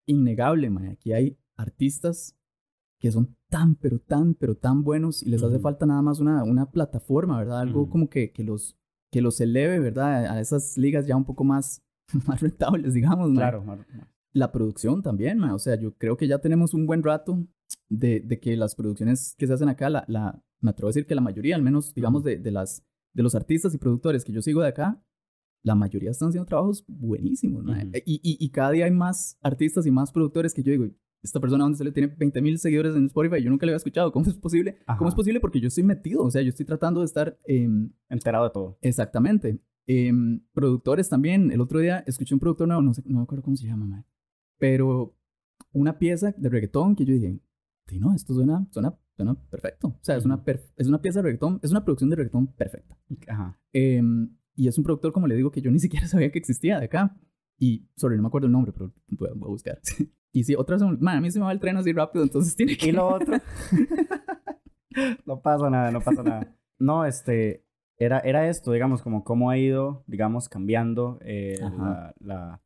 innegable, 0.06 0.68
mae. 0.70 0.90
Aquí 0.90 1.12
hay 1.12 1.38
artistas 1.56 2.36
que 3.00 3.12
son 3.12 3.36
tan, 3.48 3.76
pero 3.76 3.98
tan, 4.00 4.34
pero 4.34 4.56
tan 4.56 4.82
buenos 4.82 5.22
y 5.22 5.30
les 5.30 5.42
hace 5.42 5.58
falta 5.58 5.86
nada 5.86 6.02
más 6.02 6.18
una, 6.18 6.42
una 6.42 6.70
plataforma, 6.70 7.38
¿verdad? 7.38 7.60
Algo 7.60 7.88
como 7.88 8.08
que, 8.08 8.32
que, 8.32 8.42
los, 8.42 8.76
que 9.12 9.22
los 9.22 9.40
eleve, 9.40 9.78
¿verdad? 9.78 10.26
A 10.26 10.40
esas 10.40 10.76
ligas 10.76 11.06
ya 11.06 11.16
un 11.16 11.24
poco 11.24 11.44
más, 11.44 11.82
más 12.26 12.40
rentables, 12.40 12.94
digamos. 12.94 13.30
Claro. 13.32 13.64
La 14.32 14.52
producción 14.52 15.02
también, 15.02 15.38
mae. 15.38 15.52
o 15.52 15.58
sea, 15.58 15.74
yo 15.76 15.94
creo 15.96 16.16
que 16.16 16.28
ya 16.28 16.38
tenemos 16.38 16.74
un 16.74 16.86
buen 16.86 17.02
rato 17.02 17.46
de, 17.88 18.20
de 18.20 18.38
que 18.40 18.56
las 18.56 18.74
producciones 18.74 19.34
que 19.38 19.46
se 19.46 19.52
hacen 19.54 19.68
acá, 19.68 19.90
la, 19.90 20.04
la, 20.08 20.42
me 20.60 20.70
atrevo 20.70 20.88
a 20.88 20.90
decir 20.90 21.06
que 21.06 21.14
la 21.14 21.20
mayoría, 21.20 21.56
al 21.56 21.62
menos, 21.62 21.94
digamos, 21.94 22.24
de, 22.24 22.38
de, 22.38 22.50
las, 22.50 22.84
de 23.14 23.22
los 23.22 23.34
artistas 23.34 23.74
y 23.74 23.78
productores 23.78 24.24
que 24.24 24.32
yo 24.32 24.42
sigo 24.42 24.60
de 24.62 24.68
acá, 24.68 25.02
la 25.64 25.74
mayoría 25.74 26.10
están 26.10 26.28
haciendo 26.28 26.46
trabajos 26.46 26.84
buenísimos, 26.86 27.64
uh 27.64 27.68
-huh. 27.68 28.02
y, 28.06 28.14
y, 28.22 28.36
y, 28.44 28.50
cada 28.50 28.70
día 28.70 28.84
hay 28.84 28.90
más 28.92 29.38
artistas 29.42 29.86
y 29.86 29.90
más 29.90 30.12
productores 30.12 30.54
que 30.54 30.62
yo 30.62 30.70
digo, 30.70 30.86
esta 31.22 31.40
persona 31.40 31.64
donde 31.64 31.78
se 31.78 31.84
le 31.84 31.90
tiene 31.90 32.14
20 32.14 32.40
mil 32.42 32.58
seguidores 32.58 32.94
en 32.94 33.06
Spotify, 33.06 33.42
yo 33.42 33.50
nunca 33.50 33.66
le 33.66 33.72
había 33.72 33.78
escuchado, 33.78 34.12
¿cómo 34.12 34.24
es 34.26 34.34
posible? 34.34 34.78
Ajá. 34.86 34.98
¿Cómo 34.98 35.08
es 35.08 35.16
posible? 35.16 35.40
Porque 35.40 35.60
yo 35.60 35.68
estoy 35.68 35.82
metido, 35.82 36.22
o 36.22 36.30
sea, 36.30 36.42
yo 36.42 36.50
estoy 36.50 36.64
tratando 36.64 37.00
de 37.00 37.06
estar... 37.06 37.38
Eh, 37.46 37.68
Enterado 38.08 38.44
de 38.44 38.50
todo. 38.50 38.78
Exactamente. 38.82 39.60
Eh, 39.88 40.12
productores 40.52 41.08
también, 41.08 41.50
el 41.50 41.60
otro 41.60 41.80
día 41.80 42.04
escuché 42.06 42.34
un 42.34 42.40
productor 42.40 42.68
nuevo, 42.68 42.82
no, 42.82 42.94
sé, 42.94 43.02
no 43.06 43.18
me 43.18 43.24
acuerdo 43.24 43.42
cómo 43.42 43.56
se 43.56 43.66
llama, 43.66 43.86
man, 43.86 44.06
pero 44.56 45.16
una 45.72 45.98
pieza 45.98 46.32
de 46.36 46.48
reggaetón 46.48 46.94
que 46.94 47.04
yo 47.04 47.14
dije, 47.14 47.40
no, 47.98 48.14
esto 48.14 48.34
suena, 48.34 48.68
suena 48.70 48.96
suena 49.18 49.34
perfecto. 49.50 49.88
O 49.88 49.98
sea, 50.00 50.16
es 50.16 50.24
una, 50.24 50.42
es 50.76 50.86
una 50.86 51.02
pieza 51.02 51.18
de 51.18 51.24
reggaetón, 51.24 51.58
es 51.62 51.70
una 51.72 51.84
producción 51.84 52.08
de 52.08 52.16
reggaetón 52.16 52.46
perfecta. 52.46 52.96
Ajá. 53.26 53.58
Eh, 53.72 54.00
y 54.54 54.68
es 54.68 54.78
un 54.78 54.84
productor, 54.84 55.12
como 55.12 55.26
le 55.26 55.34
digo, 55.34 55.50
que 55.50 55.60
yo 55.60 55.70
ni 55.70 55.80
siquiera 55.80 56.06
sabía 56.08 56.30
que 56.30 56.38
existía 56.38 56.78
de 56.78 56.86
acá. 56.86 57.16
Y, 57.58 57.88
sorry, 57.96 58.16
no 58.16 58.22
me 58.22 58.28
acuerdo 58.28 58.46
el 58.46 58.52
nombre, 58.52 58.72
pero 58.72 58.92
voy 59.08 59.28
a, 59.28 59.32
voy 59.34 59.48
a 59.48 59.50
buscar. 59.50 59.80
y 60.32 60.44
sí, 60.44 60.54
otras 60.54 60.80
son, 60.80 60.98
man, 61.00 61.18
a 61.18 61.20
mí 61.20 61.30
se 61.30 61.40
me 61.40 61.44
va 61.44 61.52
el 61.52 61.58
tren 61.58 61.76
así 61.76 61.92
rápido, 61.92 62.24
entonces 62.24 62.54
tiene 62.56 62.76
que... 62.76 62.88
Y 62.88 62.92
lo 62.92 63.08
otro... 63.08 63.36
no 65.26 65.40
pasa 65.42 65.68
nada, 65.68 65.90
no 65.90 66.00
pasa 66.00 66.22
nada. 66.22 66.56
No, 66.78 67.04
este, 67.04 67.66
era, 67.98 68.20
era 68.20 68.48
esto, 68.48 68.72
digamos, 68.72 69.02
como 69.02 69.24
cómo 69.24 69.50
ha 69.50 69.58
ido, 69.58 70.04
digamos, 70.06 70.48
cambiando 70.48 71.18
eh, 71.22 71.54
la, 71.60 72.14
la, 72.20 72.60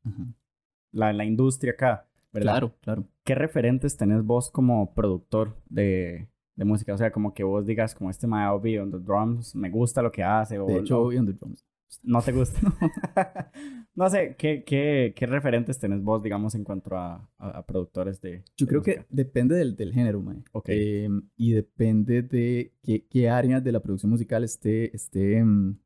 la, 0.92 1.12
la, 1.12 1.24
industria 1.24 1.72
acá, 1.72 2.06
¿verdad? 2.32 2.52
Claro, 2.52 2.74
claro. 2.80 3.04
¿Qué 3.24 3.34
referentes 3.34 3.96
tenés 3.96 4.22
vos 4.24 4.50
como 4.50 4.92
productor 4.94 5.56
de, 5.70 6.28
de 6.56 6.64
música? 6.64 6.92
O 6.92 6.98
sea, 6.98 7.10
como 7.12 7.32
que 7.32 7.44
vos 7.44 7.66
digas, 7.66 7.94
como 7.94 8.10
este 8.10 8.26
mae 8.26 8.48
on 8.48 8.90
the 8.90 8.98
drums, 8.98 9.54
me 9.54 9.70
gusta 9.70 10.02
lo 10.02 10.12
que 10.12 10.22
hace. 10.22 10.58
O, 10.58 10.66
de 10.66 10.78
hecho, 10.78 11.00
Obi 11.00 11.16
on 11.16 11.26
the 11.26 11.32
drums. 11.32 11.64
¿No 12.02 12.22
te 12.22 12.32
gusta? 12.32 12.60
no 13.94 14.08
sé, 14.10 14.34
¿qué, 14.38 14.64
qué, 14.64 15.12
¿qué, 15.14 15.26
referentes 15.26 15.78
tenés 15.78 16.02
vos, 16.02 16.22
digamos, 16.22 16.54
en 16.54 16.64
cuanto 16.64 16.96
a, 16.96 17.28
a, 17.38 17.48
a 17.58 17.66
productores 17.66 18.20
de 18.20 18.44
Yo 18.56 18.66
de 18.66 18.68
creo 18.68 18.80
música? 18.80 19.02
que 19.02 19.06
depende 19.10 19.54
del, 19.56 19.76
del 19.76 19.92
género, 19.92 20.20
mae. 20.22 20.42
Ok. 20.52 20.68
Eh, 20.70 21.08
y 21.36 21.52
depende 21.52 22.22
de 22.22 22.74
qué, 22.82 23.06
qué 23.08 23.28
áreas 23.28 23.62
de 23.62 23.72
la 23.72 23.80
producción 23.80 24.10
musical 24.10 24.42
esté, 24.44 24.94
esté, 24.94 25.42
mm, 25.44 25.78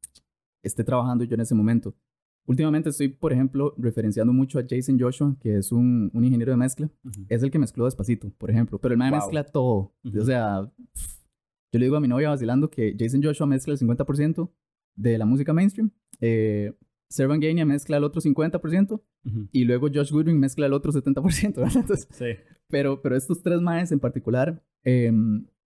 esté 0.62 0.84
trabajando 0.84 1.24
yo 1.24 1.34
en 1.34 1.40
ese 1.40 1.54
momento. 1.54 1.94
Últimamente 2.46 2.90
estoy, 2.90 3.08
por 3.08 3.32
ejemplo, 3.32 3.74
referenciando 3.76 4.32
mucho 4.32 4.60
a 4.60 4.64
Jason 4.68 4.98
Joshua, 5.00 5.36
que 5.40 5.56
es 5.56 5.72
un, 5.72 6.10
un 6.14 6.24
ingeniero 6.24 6.52
de 6.52 6.56
mezcla. 6.56 6.88
Uh 7.02 7.10
-huh. 7.10 7.26
Es 7.28 7.42
el 7.42 7.50
que 7.50 7.58
mezcló 7.58 7.86
Despacito, 7.86 8.30
por 8.38 8.50
ejemplo. 8.50 8.78
Pero 8.78 8.96
mae 8.96 9.10
wow. 9.10 9.18
mezcla 9.18 9.42
todo. 9.44 9.92
Uh 10.04 10.10
-huh. 10.10 10.20
O 10.20 10.24
sea, 10.24 10.72
yo 11.72 11.78
le 11.80 11.86
digo 11.86 11.96
a 11.96 12.00
mi 12.00 12.06
novia 12.06 12.28
vacilando 12.28 12.70
que 12.70 12.94
Jason 12.96 13.20
Joshua 13.22 13.46
mezcla 13.48 13.72
el 13.72 13.80
50% 13.80 14.48
de 14.96 15.18
la 15.18 15.26
música 15.26 15.52
mainstream. 15.52 15.90
Eh, 16.20 16.72
Servan 17.08 17.40
Gania 17.40 17.64
mezcla 17.64 17.96
el 17.98 18.04
otro 18.04 18.20
50% 18.20 18.92
uh 18.92 19.00
-huh. 19.24 19.48
y 19.52 19.64
luego 19.64 19.88
Josh 19.92 20.10
Goodwin 20.10 20.38
mezcla 20.38 20.66
el 20.66 20.72
otro 20.72 20.90
70%, 20.92 21.54
¿verdad? 21.56 21.76
Entonces, 21.76 22.08
sí. 22.10 22.24
pero, 22.68 23.00
pero 23.00 23.16
estos 23.16 23.42
tres 23.42 23.60
maes 23.60 23.92
en 23.92 24.00
particular, 24.00 24.64
eh, 24.84 25.12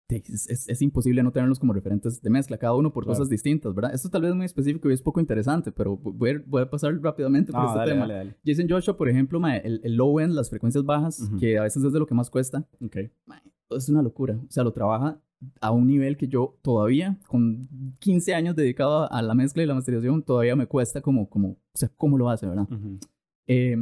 es, 0.10 0.50
es, 0.50 0.68
es, 0.68 0.82
imposible 0.82 1.22
no 1.22 1.32
tenerlos 1.32 1.60
como 1.60 1.72
referentes 1.72 2.22
de 2.22 2.30
mezcla, 2.30 2.58
cada 2.58 2.74
uno 2.74 2.92
por 2.92 3.04
claro. 3.04 3.18
cosas 3.18 3.30
distintas, 3.30 3.76
¿verdad? 3.76 3.94
Esto 3.94 4.10
tal 4.10 4.24
vez 4.24 4.32
es 4.32 4.36
muy 4.36 4.46
específico 4.46 4.90
y 4.90 4.94
es 4.94 5.02
poco 5.02 5.20
interesante, 5.20 5.72
pero 5.72 5.98
voy 5.98 6.32
a, 6.32 6.44
voy 6.46 6.62
a 6.64 6.70
pasar 6.70 7.00
rápidamente 7.00 7.52
por 7.52 7.62
no, 7.62 7.68
este 7.68 7.80
dale, 7.80 7.92
tema. 7.92 8.02
Dale, 8.02 8.14
dale. 8.16 8.36
Jason 8.44 8.68
Joshua, 8.68 8.98
por 8.98 9.08
ejemplo, 9.08 9.40
mae, 9.40 9.62
el, 9.64 9.82
el, 9.84 9.96
low 9.96 10.20
end, 10.20 10.34
las 10.34 10.50
frecuencias 10.50 10.84
bajas, 10.84 11.20
uh 11.20 11.26
-huh. 11.26 11.40
que 11.40 11.58
a 11.60 11.64
veces 11.64 11.84
es 11.84 11.94
de 11.94 12.00
lo 12.00 12.08
que 12.08 12.16
más 12.16 12.30
cuesta, 12.30 12.68
okay. 12.84 13.12
mae, 13.28 13.42
es 13.70 13.88
una 13.88 14.02
locura. 14.02 14.40
O 14.48 14.52
sea, 14.52 14.64
lo 14.64 14.74
trabaja 14.74 15.22
a 15.62 15.72
un 15.72 15.88
nivel 15.88 16.18
que 16.18 16.28
yo 16.28 16.58
todavía, 16.62 17.18
con 17.28 17.68
15 18.00 18.34
años 18.34 18.56
dedicado 18.56 19.12
a 19.12 19.22
la 19.22 19.34
mezcla 19.34 19.64
y 19.64 19.66
la 19.66 19.76
masterización, 19.76 20.24
todavía 20.24 20.56
me 20.56 20.68
cuesta 20.68 21.02
como, 21.02 21.30
como 21.30 21.50
o 21.52 21.58
sea, 21.74 21.90
cómo 21.96 22.18
lo 22.18 22.30
hace, 22.30 22.48
¿verdad? 22.48 22.68
Uh 22.70 22.76
-huh. 22.76 23.00
eh, 23.48 23.78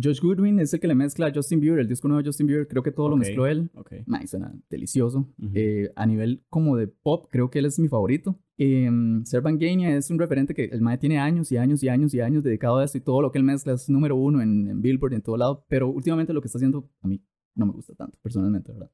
Josh 0.00 0.20
Goodwin 0.20 0.60
es 0.60 0.72
el 0.72 0.80
que 0.80 0.86
le 0.86 0.94
mezcla 0.94 1.26
a 1.26 1.32
Justin 1.34 1.58
Bieber, 1.58 1.80
el 1.80 1.88
disco 1.88 2.06
nuevo 2.06 2.22
de 2.22 2.28
Justin 2.28 2.46
Bieber, 2.46 2.68
creo 2.68 2.82
que 2.84 2.92
todo 2.92 3.06
okay. 3.06 3.10
lo 3.10 3.16
mezcló 3.16 3.46
él. 3.46 3.70
Okay. 3.74 4.04
Man, 4.06 4.26
suena 4.28 4.54
delicioso. 4.70 5.28
Uh 5.38 5.44
-huh. 5.46 5.50
eh, 5.54 5.92
a 5.96 6.06
nivel 6.06 6.44
como 6.48 6.76
de 6.76 6.86
pop, 6.86 7.26
creo 7.30 7.50
que 7.50 7.58
él 7.58 7.64
es 7.64 7.78
mi 7.80 7.88
favorito. 7.88 8.38
Eh, 8.58 8.88
Servan 9.24 9.58
Gania 9.58 9.96
es 9.96 10.10
un 10.10 10.18
referente 10.18 10.54
que 10.54 10.66
el 10.66 10.80
mae 10.82 10.98
tiene 10.98 11.18
años 11.18 11.50
y 11.50 11.56
años 11.56 11.82
y 11.82 11.88
años 11.88 12.14
y 12.14 12.20
años 12.20 12.44
dedicado 12.44 12.78
a 12.78 12.84
esto 12.84 12.98
y 12.98 13.00
todo 13.00 13.22
lo 13.22 13.32
que 13.32 13.38
él 13.38 13.44
mezcla 13.44 13.72
es 13.72 13.88
número 13.88 14.14
uno 14.16 14.40
en, 14.40 14.68
en 14.68 14.80
Billboard 14.80 15.12
y 15.12 15.16
en 15.16 15.22
todo 15.22 15.36
lado, 15.36 15.64
pero 15.68 15.88
últimamente 15.88 16.32
lo 16.32 16.40
que 16.40 16.46
está 16.46 16.58
haciendo 16.58 16.88
a 17.02 17.08
mí 17.08 17.20
no 17.56 17.66
me 17.66 17.72
gusta 17.72 17.94
tanto, 17.94 18.16
personalmente, 18.22 18.72
¿verdad? 18.72 18.90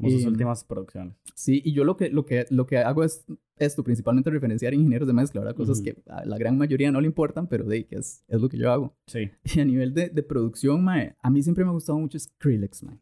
Como 0.00 0.10
sus 0.12 0.24
últimas 0.24 0.64
producciones. 0.64 1.14
Sí, 1.34 1.60
y 1.64 1.72
yo 1.72 1.84
lo 1.84 1.96
que, 1.96 2.08
lo, 2.08 2.24
que, 2.24 2.46
lo 2.50 2.66
que 2.66 2.78
hago 2.78 3.04
es 3.04 3.24
esto, 3.56 3.84
principalmente 3.84 4.30
referenciar 4.30 4.72
ingenieros 4.72 5.06
de 5.06 5.12
mezcla, 5.14 5.40
¿verdad? 5.40 5.56
Cosas 5.56 5.78
uh 5.78 5.82
-huh. 5.82 5.84
que 5.84 6.02
a 6.10 6.24
la 6.24 6.38
gran 6.38 6.56
mayoría 6.56 6.90
no 6.90 7.00
le 7.00 7.06
importan, 7.06 7.46
pero 7.46 7.64
de 7.64 7.86
que 7.86 7.96
es, 7.96 8.24
es 8.26 8.40
lo 8.40 8.48
que 8.48 8.56
yo 8.56 8.72
hago. 8.72 8.96
Sí. 9.06 9.30
Y 9.44 9.60
a 9.60 9.64
nivel 9.64 9.92
de, 9.92 10.08
de 10.08 10.22
producción, 10.22 10.82
mae, 10.82 11.16
a 11.20 11.30
mí 11.30 11.42
siempre 11.42 11.64
me 11.64 11.70
ha 11.70 11.74
gustado 11.74 11.98
mucho 11.98 12.18
Skrillex, 12.18 12.82
mae. 12.82 12.98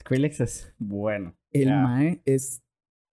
Skrillex 0.00 0.40
es 0.40 0.74
bueno. 0.78 1.34
El 1.50 1.64
yeah. 1.64 1.82
mae 1.82 2.22
es 2.24 2.62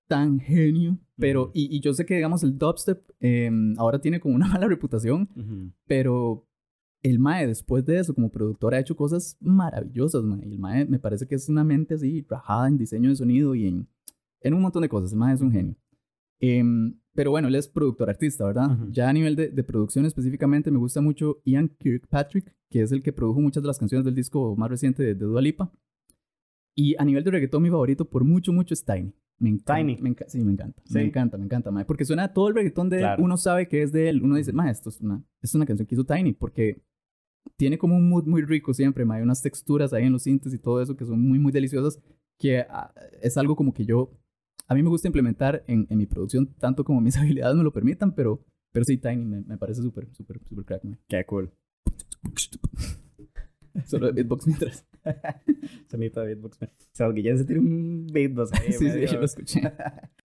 tan 0.07 0.39
genio, 0.39 0.97
pero, 1.17 1.43
uh 1.43 1.47
-huh. 1.47 1.51
y, 1.53 1.77
y, 1.77 1.79
yo 1.79 1.93
sé 1.93 2.05
que, 2.05 2.15
digamos, 2.15 2.43
el 2.43 2.57
dubstep 2.57 3.09
eh, 3.21 3.49
ahora 3.77 3.99
tiene 3.99 4.19
como 4.19 4.35
una 4.35 4.47
mala 4.59 4.67
reputación, 4.67 5.29
uh 5.35 5.39
-huh. 5.39 5.71
pero 5.87 6.45
el 7.03 7.19
Mae, 7.19 7.47
después 7.47 7.85
de 7.85 7.99
eso, 7.99 8.13
como 8.13 8.29
productor, 8.29 8.73
ha 8.73 8.79
hecho 8.79 8.95
cosas 8.95 9.37
maravillosas, 9.39 10.23
Mae. 10.23 10.43
El 10.43 10.59
Mae 10.59 10.85
me 10.85 10.99
parece 10.99 11.27
que 11.27 11.35
es 11.35 11.49
una 11.49 11.63
mente 11.63 11.95
así, 11.95 12.25
rajada 12.29 12.67
en 12.67 12.77
diseño 12.77 13.09
de 13.09 13.15
sonido 13.15 13.55
y 13.55 13.67
en, 13.67 13.87
en 14.41 14.53
un 14.53 14.61
montón 14.61 14.81
de 14.81 14.89
cosas. 14.89 15.11
El 15.11 15.19
Mae 15.19 15.33
es 15.33 15.41
un 15.41 15.51
genio. 15.51 15.75
Eh, 16.39 16.63
pero 17.13 17.31
bueno, 17.31 17.49
él 17.49 17.55
es 17.55 17.67
productor 17.67 18.09
artista, 18.09 18.45
¿verdad? 18.45 18.71
Uh 18.71 18.85
-huh. 18.85 18.91
Ya 18.91 19.09
a 19.09 19.13
nivel 19.13 19.35
de, 19.35 19.49
de, 19.49 19.63
producción 19.63 20.05
específicamente, 20.05 20.71
me 20.71 20.77
gusta 20.77 21.01
mucho 21.01 21.41
Ian 21.43 21.69
Kirkpatrick, 21.69 22.55
que 22.69 22.81
es 22.81 22.91
el 22.91 23.03
que 23.03 23.11
produjo 23.11 23.41
muchas 23.41 23.61
de 23.63 23.67
las 23.67 23.79
canciones 23.79 24.05
del 24.05 24.15
disco 24.15 24.55
más 24.55 24.69
reciente 24.69 25.03
de, 25.03 25.15
de 25.15 25.25
Dua 25.25 25.41
Lipa. 25.41 25.71
Y 26.73 26.95
a 26.97 27.03
nivel 27.03 27.23
de 27.23 27.31
reggaetón, 27.31 27.63
mi 27.63 27.69
favorito 27.69 28.05
por 28.05 28.23
mucho, 28.23 28.53
mucho 28.53 28.73
es 28.73 28.85
Tiny. 28.85 29.13
Me 29.39 29.49
encanta, 29.49 29.75
Tiny. 29.75 29.97
Me 30.01 30.09
enca 30.09 30.25
sí, 30.29 30.43
me 30.43 30.53
encanta. 30.53 30.81
Sí. 30.85 30.93
Me 30.93 31.03
encanta, 31.03 31.37
me 31.37 31.45
encanta, 31.45 31.71
mae. 31.71 31.83
Porque 31.83 32.05
suena 32.05 32.31
todo 32.31 32.47
el 32.47 32.55
reggaetón 32.55 32.89
de 32.89 32.99
claro. 32.99 33.19
él, 33.19 33.25
uno 33.25 33.37
sabe 33.37 33.67
que 33.67 33.81
es 33.81 33.91
de 33.91 34.07
él. 34.07 34.21
Uno 34.23 34.35
dice, 34.35 34.53
mae, 34.53 34.71
esto 34.71 34.89
es 34.89 35.01
una, 35.01 35.21
es 35.41 35.53
una 35.55 35.65
canción 35.65 35.87
que 35.87 35.95
hizo 35.95 36.05
Tiny. 36.05 36.33
Porque 36.33 36.81
tiene 37.57 37.77
como 37.77 37.95
un 37.95 38.09
mood 38.09 38.25
muy 38.25 38.41
rico 38.43 38.73
siempre, 38.73 39.05
mae. 39.05 39.19
Hay 39.19 39.23
unas 39.23 39.41
texturas 39.41 39.93
ahí 39.93 40.05
en 40.05 40.13
los 40.13 40.23
sintes 40.23 40.53
y 40.53 40.57
todo 40.57 40.81
eso 40.81 40.95
que 40.95 41.05
son 41.05 41.21
muy, 41.21 41.39
muy 41.39 41.51
deliciosas. 41.51 41.99
Que 42.37 42.61
uh, 42.61 42.89
es 43.21 43.37
algo 43.37 43.55
como 43.55 43.73
que 43.73 43.85
yo... 43.85 44.11
A 44.67 44.73
mí 44.73 44.83
me 44.83 44.89
gusta 44.89 45.07
implementar 45.07 45.63
en, 45.67 45.85
en, 45.89 45.97
mi 45.97 46.05
producción 46.05 46.53
tanto 46.59 46.83
como 46.83 47.01
mis 47.01 47.17
habilidades 47.19 47.57
me 47.57 47.63
lo 47.63 47.73
permitan, 47.73 48.15
pero, 48.15 48.43
pero 48.71 48.85
sí, 48.85 48.97
Tiny 48.97 49.25
me, 49.25 49.41
me 49.41 49.57
parece 49.57 49.81
súper, 49.81 50.07
súper, 50.13 50.39
súper 50.47 50.65
crack, 50.65 50.83
mae. 50.83 50.97
Qué 51.07 51.25
cool. 51.25 51.51
Solo 53.85 54.07
de 54.07 54.13
beatbox 54.13 54.47
mientras. 54.47 54.85
Sonito 55.89 56.21
de 56.21 56.27
beatbox. 56.27 56.61
O 56.61 56.67
sea, 56.91 57.09
Guillén 57.09 57.37
se 57.37 57.45
tiene 57.45 57.61
un 57.61 58.07
beatbox 58.07 58.53
ahí. 58.53 58.73
sí, 58.73 58.89
sí, 58.89 59.05
yo 59.07 59.19
lo 59.19 59.25
escuché. 59.25 59.61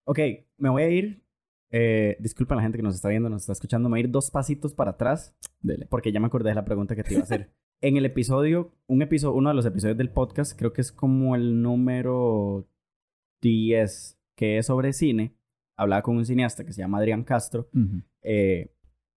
ok, 0.05 0.19
me 0.57 0.69
voy 0.69 0.83
a 0.83 0.89
ir. 0.89 1.21
Eh, 1.69 2.17
disculpa 2.19 2.53
a 2.55 2.57
la 2.57 2.63
gente 2.63 2.77
que 2.77 2.83
nos 2.83 2.95
está 2.95 3.09
viendo, 3.09 3.29
nos 3.29 3.43
está 3.43 3.53
escuchando. 3.53 3.89
Me 3.89 3.93
voy 3.93 3.99
a 3.99 4.03
ir 4.03 4.11
dos 4.11 4.31
pasitos 4.31 4.73
para 4.73 4.91
atrás. 4.91 5.35
Dele. 5.61 5.85
Porque 5.85 6.11
ya 6.11 6.19
me 6.19 6.27
acordé 6.27 6.49
de 6.49 6.55
la 6.55 6.65
pregunta 6.65 6.95
que 6.95 7.03
te 7.03 7.13
iba 7.13 7.21
a 7.21 7.23
hacer. 7.23 7.51
en 7.81 7.97
el 7.97 8.05
episodio, 8.05 8.73
un 8.87 9.01
episodio, 9.01 9.35
uno 9.35 9.49
de 9.49 9.55
los 9.55 9.65
episodios 9.65 9.97
del 9.97 10.11
podcast, 10.11 10.57
creo 10.57 10.73
que 10.73 10.81
es 10.81 10.91
como 10.91 11.35
el 11.35 11.61
número 11.61 12.67
10. 13.41 14.19
que 14.35 14.57
es 14.57 14.65
sobre 14.65 14.93
cine. 14.93 15.35
Hablaba 15.75 16.01
con 16.01 16.17
un 16.17 16.25
cineasta 16.25 16.65
que 16.65 16.73
se 16.73 16.81
llama 16.81 16.97
Adrián 16.97 17.23
Castro. 17.23 17.69
Eh, 18.23 18.73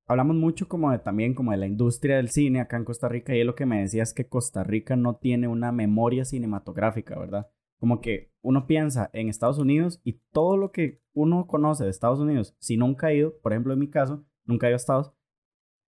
hablamos 0.06 0.36
mucho 0.36 0.68
como 0.68 0.90
de 0.90 0.98
también 0.98 1.34
como 1.34 1.52
de 1.52 1.56
la 1.56 1.66
industria 1.66 2.16
del 2.16 2.28
cine 2.28 2.60
acá 2.60 2.76
en 2.76 2.84
Costa 2.84 3.08
Rica 3.08 3.34
y 3.34 3.40
él 3.40 3.46
lo 3.46 3.54
que 3.54 3.64
me 3.64 3.80
decía 3.80 4.02
es 4.02 4.12
que 4.12 4.28
Costa 4.28 4.62
Rica 4.62 4.94
no 4.94 5.16
tiene 5.16 5.48
una 5.48 5.72
memoria 5.72 6.26
cinematográfica, 6.26 7.18
¿verdad? 7.18 7.48
Como 7.80 8.00
que 8.00 8.30
uno 8.42 8.66
piensa 8.66 9.10
en 9.12 9.28
Estados 9.28 9.58
Unidos 9.58 10.00
y 10.04 10.20
todo 10.32 10.56
lo 10.56 10.70
que 10.70 11.02
uno 11.14 11.46
conoce 11.46 11.84
de 11.84 11.90
Estados 11.90 12.20
Unidos, 12.20 12.54
si 12.58 12.76
nunca 12.76 13.08
ha 13.08 13.12
ido, 13.12 13.38
por 13.40 13.52
ejemplo 13.52 13.72
en 13.72 13.80
mi 13.80 13.88
caso, 13.88 14.24
nunca 14.44 14.66
he 14.66 14.70
ido 14.70 14.74
a 14.74 14.76
Estados, 14.76 15.12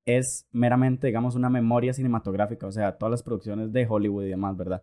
es 0.05 0.49
meramente, 0.51 1.07
digamos, 1.07 1.37
una 1.37 1.51
memoria 1.51 1.93
cinematográfica, 1.93 2.67
o 2.67 2.73
sea, 2.73 2.99
todas 2.99 3.11
las 3.11 3.23
producciones 3.23 3.73
de 3.73 3.87
Hollywood 3.89 4.25
y 4.25 4.31
demás, 4.31 4.57
¿verdad? 4.57 4.83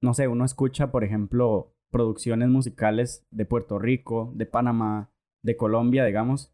No 0.00 0.14
sé, 0.14 0.26
uno 0.26 0.44
escucha, 0.44 0.90
por 0.90 1.04
ejemplo, 1.04 1.76
producciones 1.90 2.48
musicales 2.48 3.24
de 3.30 3.44
Puerto 3.44 3.78
Rico, 3.78 4.32
de 4.34 4.46
Panamá, 4.46 5.12
de 5.42 5.56
Colombia, 5.56 6.04
digamos, 6.04 6.52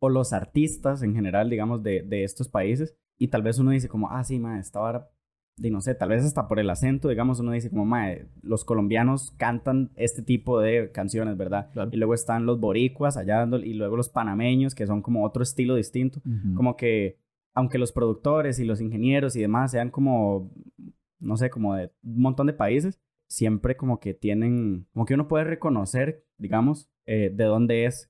o 0.00 0.08
los 0.08 0.32
artistas 0.32 1.02
en 1.02 1.14
general, 1.14 1.50
digamos, 1.50 1.82
de, 1.82 2.02
de 2.02 2.24
estos 2.24 2.48
países, 2.48 2.96
y 3.18 3.28
tal 3.28 3.42
vez 3.42 3.58
uno 3.58 3.72
dice 3.72 3.88
como, 3.88 4.10
ah, 4.10 4.24
sí, 4.24 4.38
ma, 4.38 4.58
esta 4.58 4.80
vara, 4.80 5.10
no 5.68 5.82
sé, 5.82 5.94
tal 5.94 6.08
vez 6.08 6.24
hasta 6.24 6.48
por 6.48 6.58
el 6.58 6.70
acento, 6.70 7.10
digamos, 7.10 7.40
uno 7.40 7.52
dice 7.52 7.68
como, 7.68 7.84
ma, 7.84 8.06
los 8.40 8.64
colombianos 8.64 9.32
cantan 9.36 9.90
este 9.96 10.22
tipo 10.22 10.58
de 10.58 10.90
canciones, 10.90 11.36
¿verdad? 11.36 11.70
Y 11.92 11.98
luego 11.98 12.14
están 12.14 12.46
los 12.46 12.58
boricuas 12.58 13.18
allá, 13.18 13.46
y 13.62 13.74
luego 13.74 13.96
los 13.96 14.08
panameños, 14.08 14.74
que 14.74 14.86
son 14.86 15.02
como 15.02 15.24
otro 15.24 15.42
estilo 15.42 15.74
distinto, 15.74 16.22
como 16.54 16.76
que, 16.76 17.18
aunque 17.52 17.76
los 17.76 17.92
productores 17.92 18.58
y 18.58 18.64
los 18.64 18.80
ingenieros 18.80 19.36
y 19.36 19.40
demás 19.40 19.72
sean 19.72 19.90
como, 19.90 20.50
no 21.18 21.36
sé, 21.36 21.50
como 21.50 21.74
de 21.74 21.92
un 22.02 22.22
montón 22.22 22.46
de 22.46 22.54
países, 22.54 22.98
siempre 23.28 23.76
como 23.76 24.00
que 24.00 24.14
tienen, 24.14 24.86
como 24.92 25.04
que 25.04 25.14
uno 25.14 25.28
puede 25.28 25.44
reconocer, 25.44 26.24
digamos, 26.38 26.90
eh, 27.06 27.30
de 27.34 27.44
dónde 27.44 27.84
es, 27.84 28.08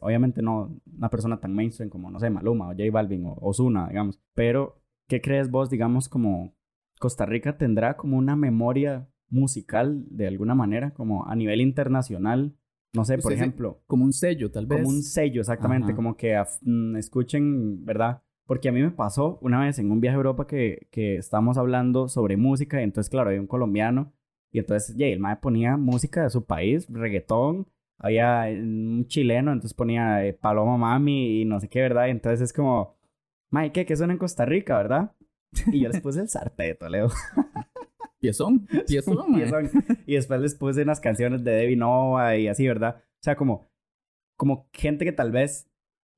obviamente 0.00 0.42
no 0.42 0.78
una 0.96 1.10
persona 1.10 1.40
tan 1.40 1.54
mainstream 1.54 1.90
como, 1.90 2.10
no 2.10 2.20
sé, 2.20 2.30
Maluma 2.30 2.68
o 2.68 2.72
J 2.72 2.84
Balvin 2.92 3.26
o 3.26 3.36
Ozuna, 3.40 3.88
digamos, 3.88 4.20
pero 4.34 4.80
¿qué 5.08 5.20
crees 5.20 5.50
vos, 5.50 5.68
digamos, 5.68 6.08
como 6.08 6.54
Costa 7.02 7.26
Rica 7.26 7.58
tendrá 7.58 7.96
como 7.96 8.16
una 8.16 8.36
memoria 8.36 9.08
musical 9.28 10.04
de 10.08 10.28
alguna 10.28 10.54
manera, 10.54 10.94
como 10.94 11.26
a 11.26 11.34
nivel 11.34 11.60
internacional? 11.60 12.54
No 12.92 13.04
sé, 13.04 13.18
por 13.18 13.32
ejemplo. 13.32 13.82
Como 13.88 14.04
un 14.04 14.12
sello, 14.12 14.52
tal 14.52 14.66
vez. 14.66 14.78
Como 14.78 14.88
un 14.88 15.02
sello, 15.02 15.40
exactamente, 15.40 15.96
como 15.96 16.16
que 16.16 16.40
mm, 16.60 16.96
escuchen, 16.96 17.84
¿verdad? 17.84 18.22
Porque 18.46 18.68
a 18.68 18.72
mí 18.72 18.80
me 18.80 18.92
pasó 18.92 19.40
una 19.42 19.58
vez 19.58 19.80
en 19.80 19.90
un 19.90 20.00
viaje 20.00 20.14
a 20.14 20.18
Europa 20.18 20.46
que, 20.46 20.86
que 20.92 21.16
estábamos 21.16 21.58
hablando 21.58 22.06
sobre 22.06 22.36
música 22.36 22.80
y 22.80 22.84
entonces, 22.84 23.10
claro, 23.10 23.30
hay 23.30 23.38
un 23.38 23.48
colombiano 23.48 24.12
y 24.52 24.60
entonces, 24.60 24.94
yeah, 24.94 25.08
el 25.08 25.18
mae 25.18 25.36
ponía 25.36 25.76
música 25.76 26.22
de 26.22 26.30
su 26.30 26.44
país, 26.44 26.86
reggaetón. 26.88 27.66
Había 27.98 28.44
un 28.48 29.06
chileno, 29.08 29.52
entonces 29.52 29.74
ponía 29.74 30.24
eh, 30.24 30.34
Paloma 30.34 30.76
Mami 30.76 31.40
y 31.40 31.44
no 31.46 31.58
sé 31.58 31.68
qué, 31.68 31.80
¿verdad? 31.80 32.06
Y 32.06 32.10
entonces 32.10 32.42
es 32.42 32.52
como, 32.52 32.96
mae, 33.50 33.72
¿qué? 33.72 33.86
¿Qué 33.86 33.96
suena 33.96 34.12
en 34.12 34.20
Costa 34.20 34.44
Rica, 34.44 34.76
verdad? 34.76 35.16
Y 35.72 35.80
yo 35.80 35.88
les 35.88 36.00
puse 36.00 36.20
el 36.20 36.28
sarteto, 36.28 36.88
Leo. 36.88 37.08
Piezón, 38.20 38.66
piezón, 38.86 39.34
piezón. 39.34 39.70
Y 40.06 40.14
después 40.14 40.40
les 40.40 40.54
puse 40.54 40.82
unas 40.82 41.00
canciones 41.00 41.42
de 41.42 41.50
Debbie 41.50 41.76
Nova 41.76 42.36
y 42.36 42.46
así, 42.46 42.64
¿verdad? 42.68 42.98
O 42.98 43.22
sea, 43.22 43.34
como, 43.34 43.68
como 44.36 44.68
gente 44.72 45.04
que 45.04 45.10
tal 45.10 45.32
vez 45.32 45.68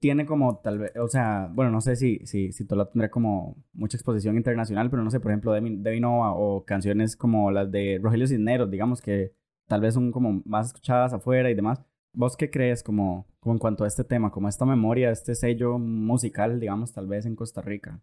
tiene 0.01 0.27
como 0.27 0.59
tal 0.59 0.81
vez, 0.81 0.93
o 0.97 1.09
sea, 1.09 1.51
bueno, 1.55 1.71
no 1.71 1.81
sé 1.81 1.97
si, 1.97 2.19
si, 2.27 2.53
si 2.53 2.67
la 2.69 2.91
tendrá 2.91 3.11
como 3.11 3.57
mucha 3.73 3.97
exposición 3.97 4.37
internacional, 4.37 4.91
pero 4.91 5.03
no 5.03 5.11
sé, 5.11 5.19
por 5.19 5.31
ejemplo, 5.31 5.53
Debbie, 5.53 6.01
Nova 6.01 6.35
o 6.35 6.67
canciones 6.67 7.17
como 7.17 7.51
las 7.51 7.71
de 7.71 7.99
Rogelio 8.03 8.27
Cisneros, 8.27 8.71
digamos 8.71 9.01
que 9.01 9.33
tal 9.67 9.81
vez 9.81 9.95
son 9.95 10.13
como 10.13 10.43
más 10.45 10.67
escuchadas 10.67 11.15
afuera 11.15 11.51
y 11.51 11.55
demás. 11.55 11.81
¿Vos 12.13 12.37
qué 12.37 12.51
crees 12.51 12.83
como, 12.83 13.27
como 13.41 13.55
en 13.55 13.59
cuanto 13.59 13.85
a 13.85 13.87
este 13.87 14.05
tema, 14.05 14.31
como 14.31 14.47
esta 14.47 14.67
memoria, 14.67 15.11
este 15.11 15.35
sello 15.35 15.79
musical, 15.79 16.61
digamos, 16.61 16.93
tal 16.93 17.07
vez 17.07 17.25
en 17.25 17.35
Costa 17.35 17.63
Rica? 17.63 18.03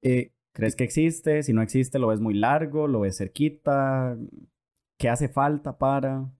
Eh, 0.00 0.32
¿Crees 0.52 0.76
que 0.76 0.84
existe? 0.84 1.42
Si 1.42 1.52
no 1.52 1.62
existe, 1.62 1.98
¿lo 1.98 2.08
ves 2.08 2.20
muy 2.20 2.34
largo? 2.34 2.86
¿Lo 2.86 3.00
ves 3.00 3.18
cerquita? 3.18 4.18
¿Qué 4.98 5.08
hace 5.08 5.28
falta 5.28 5.78
para...? 5.78 6.30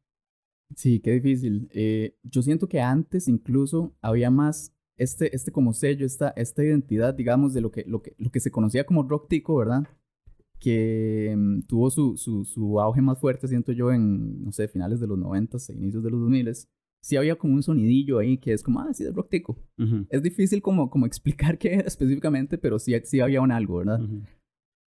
Sí, 0.77 1.01
qué 1.01 1.13
difícil. 1.13 1.69
Eh, 1.73 2.17
yo 2.23 2.43
siento 2.43 2.69
que 2.69 2.81
antes 2.81 3.29
incluso 3.29 3.95
había 4.01 4.31
más 4.31 4.75
este, 4.97 5.35
este 5.35 5.53
como 5.53 5.73
sello, 5.73 6.07
esta, 6.07 6.31
esta 6.31 6.65
identidad, 6.65 7.15
digamos, 7.15 7.55
de 7.55 7.61
lo 7.61 7.71
que, 7.71 7.85
lo, 7.87 8.03
que, 8.03 8.15
lo 8.19 8.31
que 8.31 8.41
se 8.41 8.51
conocía 8.51 8.85
como 8.85 9.03
rock 9.03 9.29
tico, 9.29 9.57
¿verdad? 9.57 9.85
Que 10.59 11.35
mm, 11.37 11.63
tuvo 11.63 11.91
su, 11.91 12.17
su, 12.17 12.45
su, 12.45 12.81
auge 12.81 13.03
más 13.03 13.19
fuerte, 13.19 13.49
siento 13.49 13.73
yo, 13.73 13.93
en, 13.93 14.45
no 14.45 14.53
sé, 14.53 14.69
finales 14.69 15.01
de 15.01 15.07
los 15.07 15.19
90, 15.19 15.59
inicios 15.75 16.05
de 16.05 16.11
los 16.11 16.21
2000. 16.21 16.53
Sí 17.03 17.17
había 17.17 17.37
como 17.37 17.55
un 17.55 17.63
sonidillo 17.63 18.19
ahí 18.19 18.39
que 18.39 18.53
es 18.53 18.63
como, 18.63 18.81
ah, 18.81 18.95
sí, 18.95 19.05
es 19.05 19.13
rock 19.13 19.29
tico. 19.29 19.59
Es 20.09 20.23
difícil 20.23 20.63
como, 20.63 20.89
como 20.89 21.07
explicar 21.07 21.59
qué 21.59 21.75
era 21.75 21.89
específicamente, 21.89 22.59
pero 22.59 22.79
sí, 22.79 22.95
sí 23.05 23.21
había 23.21 23.41
un 23.41 23.51
algo, 23.51 23.79
¿verdad? 23.79 24.01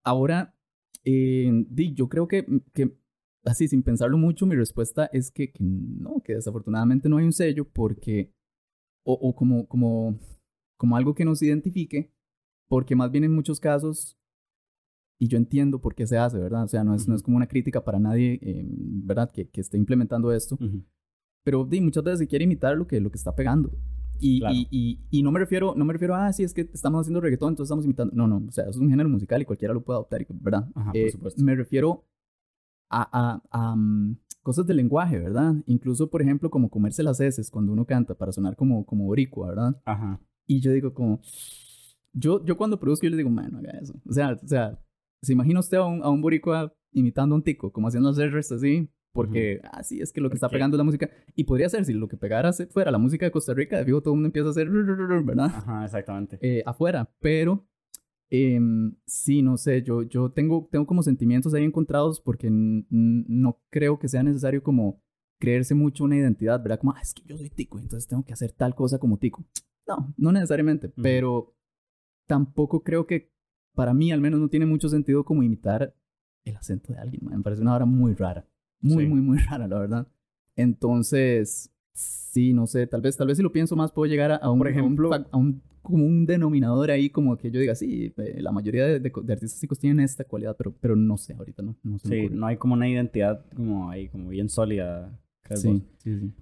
Ahora, 0.04 0.56
eh, 1.04 1.52
yo 1.94 2.08
creo 2.08 2.28
que, 2.28 2.46
que, 2.74 2.98
así, 3.44 3.68
sin 3.68 3.84
pensarlo 3.84 4.18
mucho, 4.18 4.46
mi 4.46 4.56
respuesta 4.56 5.08
es 5.12 5.32
que, 5.32 5.52
que 5.52 5.64
no, 5.64 6.22
que 6.24 6.36
desafortunadamente 6.36 7.10
no 7.10 7.18
hay 7.18 7.26
un 7.26 7.34
sello 7.34 7.68
porque 7.70 8.34
o, 9.06 9.36
como, 9.36 9.68
como, 9.68 10.20
como 10.78 10.98
algo 10.98 11.14
que 11.14 11.26
nos 11.26 11.42
identifique, 11.42 12.12
porque 12.68 12.96
más 12.96 13.12
bien 13.12 13.24
en 13.24 13.34
muchos 13.34 13.60
casos, 13.60 14.18
y 15.20 15.28
yo 15.28 15.38
entiendo 15.38 15.80
por 15.80 15.96
qué 15.96 16.08
se 16.08 16.18
hace, 16.18 16.40
¿verdad? 16.40 16.64
O 16.64 16.68
sea, 16.68 16.84
no 16.84 16.96
es, 16.96 17.08
no 17.08 17.16
es 17.16 17.22
como 17.22 17.38
una 17.38 17.48
crítica 17.48 17.84
para 17.84 18.00
nadie, 18.00 18.40
eh, 18.42 18.66
¿verdad? 18.68 19.32
Que, 19.32 19.48
que, 19.48 19.62
esté 19.62 19.78
implementando 19.78 20.32
esto, 20.32 20.58
pero 21.46 21.64
di, 21.64 21.80
muchas 21.80 22.04
veces 22.04 22.20
se 22.20 22.28
quiere 22.28 22.44
imitar 22.44 22.76
lo 22.76 22.88
que, 22.88 23.00
lo 23.00 23.12
que 23.12 23.18
está 23.18 23.36
pegando. 23.36 23.72
Y, 24.20 24.42
y, 24.72 25.00
y, 25.12 25.24
no 25.24 25.32
me 25.32 25.40
refiero, 25.40 25.76
no 25.76 25.86
me 25.86 25.94
refiero 25.94 26.16
a, 26.16 26.28
ah, 26.28 26.34
sí, 26.34 26.44
es 26.44 26.54
que 26.54 26.70
estamos 26.74 27.02
haciendo 27.02 27.22
reggaetón, 27.22 27.50
entonces 27.50 27.68
estamos 27.68 27.86
imitando. 27.86 28.14
No, 28.16 28.28
no, 28.28 28.44
o 28.48 28.52
sea, 28.52 28.64
eso 28.64 28.72
es 28.72 28.78
un 28.78 28.90
género 28.90 29.10
musical 29.10 29.42
y 29.42 29.46
cualquiera 29.46 29.74
lo 29.74 29.84
puede 29.84 29.98
adoptar, 29.98 30.26
¿verdad? 30.30 30.68
Ajá, 30.74 30.92
por 30.92 30.98
eh, 30.98 31.12
supuesto. 31.12 31.44
Me 31.44 31.54
refiero 31.54 32.06
a, 32.90 33.08
a, 33.12 33.44
a, 33.52 33.76
mm, 33.76 34.18
cosas 34.42 34.66
del 34.66 34.78
lenguaje, 34.78 35.20
¿verdad? 35.20 35.54
Incluso, 35.68 36.10
por 36.10 36.24
ejemplo, 36.24 36.50
como 36.50 36.70
comerse 36.70 37.04
las 37.04 37.20
heces 37.20 37.52
cuando 37.52 37.74
uno 37.74 37.86
canta 37.86 38.16
para 38.16 38.32
sonar 38.32 38.56
como, 38.56 38.84
como 38.86 39.06
boricua, 39.06 39.50
¿verdad? 39.50 39.82
Ajá. 39.86 40.20
Y 40.48 40.62
yo 40.62 40.72
digo 40.72 40.94
como... 40.94 41.20
Yo, 42.14 42.44
yo 42.46 42.58
cuando 42.58 42.80
produzco, 42.80 43.06
yo 43.06 43.12
le 43.12 43.18
digo, 43.18 43.30
man, 43.30 43.52
no 43.52 43.60
haga 43.60 43.78
eso. 43.82 43.94
O 44.08 44.14
sea, 44.14 44.40
o 44.42 44.48
sea, 44.48 44.80
¿se 45.22 45.34
imagina 45.34 45.60
usted 45.60 45.78
a 45.78 45.86
un, 45.86 46.02
a 46.02 46.10
un 46.10 46.22
boricua 46.22 46.74
imitando 46.94 47.36
a 47.36 47.38
un 47.38 47.44
tico, 47.44 47.74
como 47.74 47.90
haciendo 47.90 48.10
los 48.10 48.18
R's 48.18 48.54
así? 48.54 48.90
Porque, 49.16 49.62
así 49.72 50.00
ah, 50.00 50.04
es 50.04 50.12
que 50.12 50.22
lo 50.22 50.30
que 50.30 50.36
está 50.36 50.50
pegando 50.50 50.76
es 50.76 50.78
la 50.78 50.84
música. 50.84 51.10
Y 51.36 51.46
podría 51.46 51.70
ser, 51.70 51.86
si 51.86 51.94
lo 51.94 52.08
que 52.08 52.18
pegara 52.18 52.54
fuera 52.70 52.92
la 52.92 53.00
música 53.00 53.26
de 53.26 53.32
Costa 53.32 53.56
Rica, 53.56 53.78
de 53.78 53.84
vivo 53.86 54.02
todo 54.02 54.14
el 54.14 54.18
mundo 54.18 54.28
empieza 54.28 54.50
a 54.50 54.52
hacer, 54.52 54.70
¿verdad? 54.70 55.46
Ajá, 55.46 55.86
exactamente. 55.86 56.38
Eh, 56.42 56.62
afuera. 56.66 57.10
Pero 57.20 57.66
Em, 58.30 58.96
sí, 59.06 59.42
no 59.42 59.56
sé, 59.56 59.84
yo, 59.84 60.02
yo 60.04 60.32
tengo, 60.32 60.68
tengo 60.72 60.88
como 60.88 61.04
sentimientos 61.04 61.54
ahí 61.54 61.64
encontrados 61.64 62.20
porque 62.20 62.50
no 62.52 63.62
creo 63.70 64.00
que 64.00 64.08
sea 64.08 64.24
necesario 64.24 64.64
como 64.64 65.02
creerse 65.40 65.76
mucho 65.76 66.06
una 66.06 66.18
identidad, 66.18 66.62
¿verdad? 66.62 66.80
Como, 66.80 66.94
ah, 66.94 67.00
es 67.02 67.14
que 67.14 67.24
yo 67.24 67.38
soy 67.38 67.50
tico, 67.50 67.78
entonces 67.80 68.08
tengo 68.08 68.26
que 68.26 68.34
hacer 68.34 68.52
tal 68.52 68.74
cosa 68.74 68.98
como 68.98 69.18
tico. 69.18 69.46
No, 69.88 70.14
no 70.18 70.32
necesariamente, 70.32 70.90
pero 70.90 71.56
tampoco 72.28 72.82
creo 72.82 73.06
que 73.06 73.32
para 73.76 73.94
mí 73.94 74.12
al 74.12 74.22
menos 74.22 74.40
no 74.40 74.50
tiene 74.50 74.66
mucho 74.66 74.90
sentido 74.90 75.24
como 75.24 75.44
imitar 75.44 75.96
el 76.44 76.56
acento 76.56 76.94
de 76.94 77.00
alguien, 77.00 77.26
me 77.26 77.40
parece 77.44 77.62
una 77.62 77.76
hora 77.76 77.86
muy 77.86 78.16
rara, 78.16 78.48
muy, 78.86 79.08
muy, 79.08 79.22
muy 79.22 79.38
rara, 79.50 79.68
la 79.68 79.80
verdad. 79.80 80.08
Entonces, 80.56 81.72
sí, 81.94 82.54
no 82.54 82.68
sé, 82.68 82.88
tal 82.88 83.02
vez, 83.02 83.18
tal 83.18 83.28
vez 83.28 83.38
si 83.38 83.44
lo 83.44 83.52
pienso 83.52 83.76
más 83.76 83.92
puedo 83.92 84.10
llegar 84.10 84.32
a, 84.32 84.50
un, 84.50 84.60
Por 84.60 84.68
ejemplo, 84.68 85.14
a 85.14 85.38
un 85.38 85.62
como 85.86 86.04
un 86.04 86.26
denominador 86.26 86.90
ahí, 86.90 87.10
como 87.10 87.38
que 87.38 87.52
yo 87.52 87.60
diga, 87.60 87.76
sí, 87.76 88.12
eh, 88.18 88.42
la 88.42 88.52
mayoría 88.52 88.86
de, 88.86 89.00
de, 89.00 89.34
artistas 89.34 89.80
tienen 89.80 90.04
esta 90.04 90.24
cualidad, 90.24 90.56
pero, 90.58 90.74
pero 90.82 90.96
no 90.96 91.16
sé, 91.16 91.34
ahorita 91.34 91.62
no. 91.62 91.78
no 91.84 92.00
sí, 92.00 92.28
no 92.30 92.48
hay 92.48 92.58
como 92.58 92.74
una 92.74 92.90
identidad 92.90 93.46
como 93.56 93.90
ahí, 93.92 94.10
como 94.10 94.30
bien 94.30 94.50
sólida. 94.50 95.18
Sí, 95.52 95.84
sí, 96.00 96.20
sí. 96.20 96.34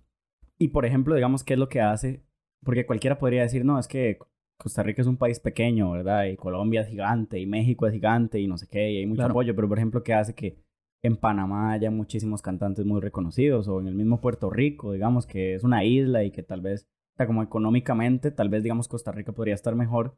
Y 0.58 0.70
por 0.70 0.86
ejemplo, 0.86 1.14
digamos, 1.14 1.44
¿qué 1.44 1.54
es 1.54 1.60
lo 1.60 1.68
que 1.68 1.82
hace? 1.82 2.24
Porque 2.64 2.86
cualquiera 2.86 3.20
podría 3.20 3.42
decir, 3.42 3.66
no, 3.66 3.78
es 3.78 3.88
que 3.88 4.18
Costa 4.58 4.82
Rica 4.82 5.02
es 5.02 5.08
un 5.08 5.18
país 5.18 5.42
pequeño, 5.42 5.92
¿verdad? 5.92 6.26
Y 6.26 6.38
Colombia 6.38 6.82
es 6.82 6.88
gigante, 6.88 7.38
y 7.38 7.46
México 7.46 7.86
es 7.86 7.94
gigante, 7.94 8.40
y 8.40 8.48
no 8.48 8.58
sé 8.58 8.68
qué, 8.70 8.92
y 8.94 8.98
hay 9.00 9.06
mucho 9.06 9.26
apoyo, 9.26 9.54
pero 9.54 9.68
por 9.68 9.78
ejemplo, 9.78 10.04
¿qué 10.04 10.14
hace 10.14 10.34
que 10.34 10.63
en 11.04 11.18
Panamá 11.18 11.74
haya 11.74 11.92
muchísimos 11.92 12.42
cantantes 12.42 12.86
muy 12.86 13.02
reconocidos, 13.02 13.68
o 13.68 13.80
en 13.80 13.88
el 13.88 13.96
mismo 13.96 14.22
Puerto 14.22 14.50
Rico, 14.50 14.94
digamos, 14.94 15.28
que 15.28 15.54
es 15.54 15.64
una 15.64 15.84
isla 15.84 16.24
y 16.24 16.32
que 16.32 16.44
tal 16.44 16.62
vez 16.62 16.88
o 17.14 17.18
sea, 17.18 17.28
como 17.28 17.44
económicamente, 17.44 18.32
tal 18.32 18.50
vez, 18.50 18.64
digamos, 18.64 18.88
Costa 18.88 19.12
Rica 19.12 19.34
podría 19.34 19.54
estar 19.54 19.76
mejor 19.76 20.18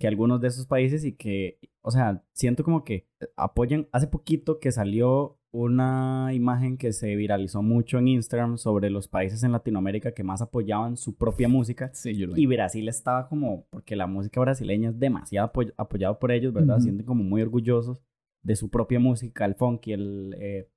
que 0.00 0.08
algunos 0.08 0.40
de 0.40 0.48
esos 0.48 0.66
países 0.66 1.04
y 1.04 1.12
que, 1.12 1.60
o 1.80 1.92
sea, 1.92 2.24
siento 2.32 2.64
como 2.64 2.82
que 2.82 3.06
apoyan. 3.36 3.86
Hace 3.92 4.08
poquito 4.08 4.58
que 4.58 4.72
salió 4.72 5.38
una 5.52 6.30
imagen 6.34 6.76
que 6.76 6.92
se 6.92 7.14
viralizó 7.14 7.62
mucho 7.62 8.00
en 8.00 8.08
Instagram 8.08 8.58
sobre 8.58 8.90
los 8.90 9.06
países 9.06 9.44
en 9.44 9.52
Latinoamérica 9.52 10.12
que 10.12 10.24
más 10.24 10.42
apoyaban 10.42 10.96
su 10.96 11.14
propia 11.14 11.48
música. 11.48 11.90
Sí, 11.94 12.16
yo 12.16 12.26
lo 12.26 12.36
y 12.36 12.46
Brasil 12.46 12.88
estaba 12.88 13.28
como, 13.28 13.66
porque 13.70 13.94
la 13.94 14.08
música 14.08 14.40
brasileña 14.40 14.88
es 14.88 14.98
demasiado 14.98 15.52
apoyado 15.76 16.18
por 16.18 16.32
ellos, 16.32 16.52
¿verdad? 16.52 16.80
Sienten 16.80 17.06
como 17.06 17.22
muy 17.22 17.42
orgullosos 17.42 18.00
de 18.44 18.54
su 18.54 18.70
propia 18.70 19.00
música, 19.00 19.44
el 19.44 19.56
funky, 19.56 19.92
el... 19.92 20.36
Eh, 20.38 20.70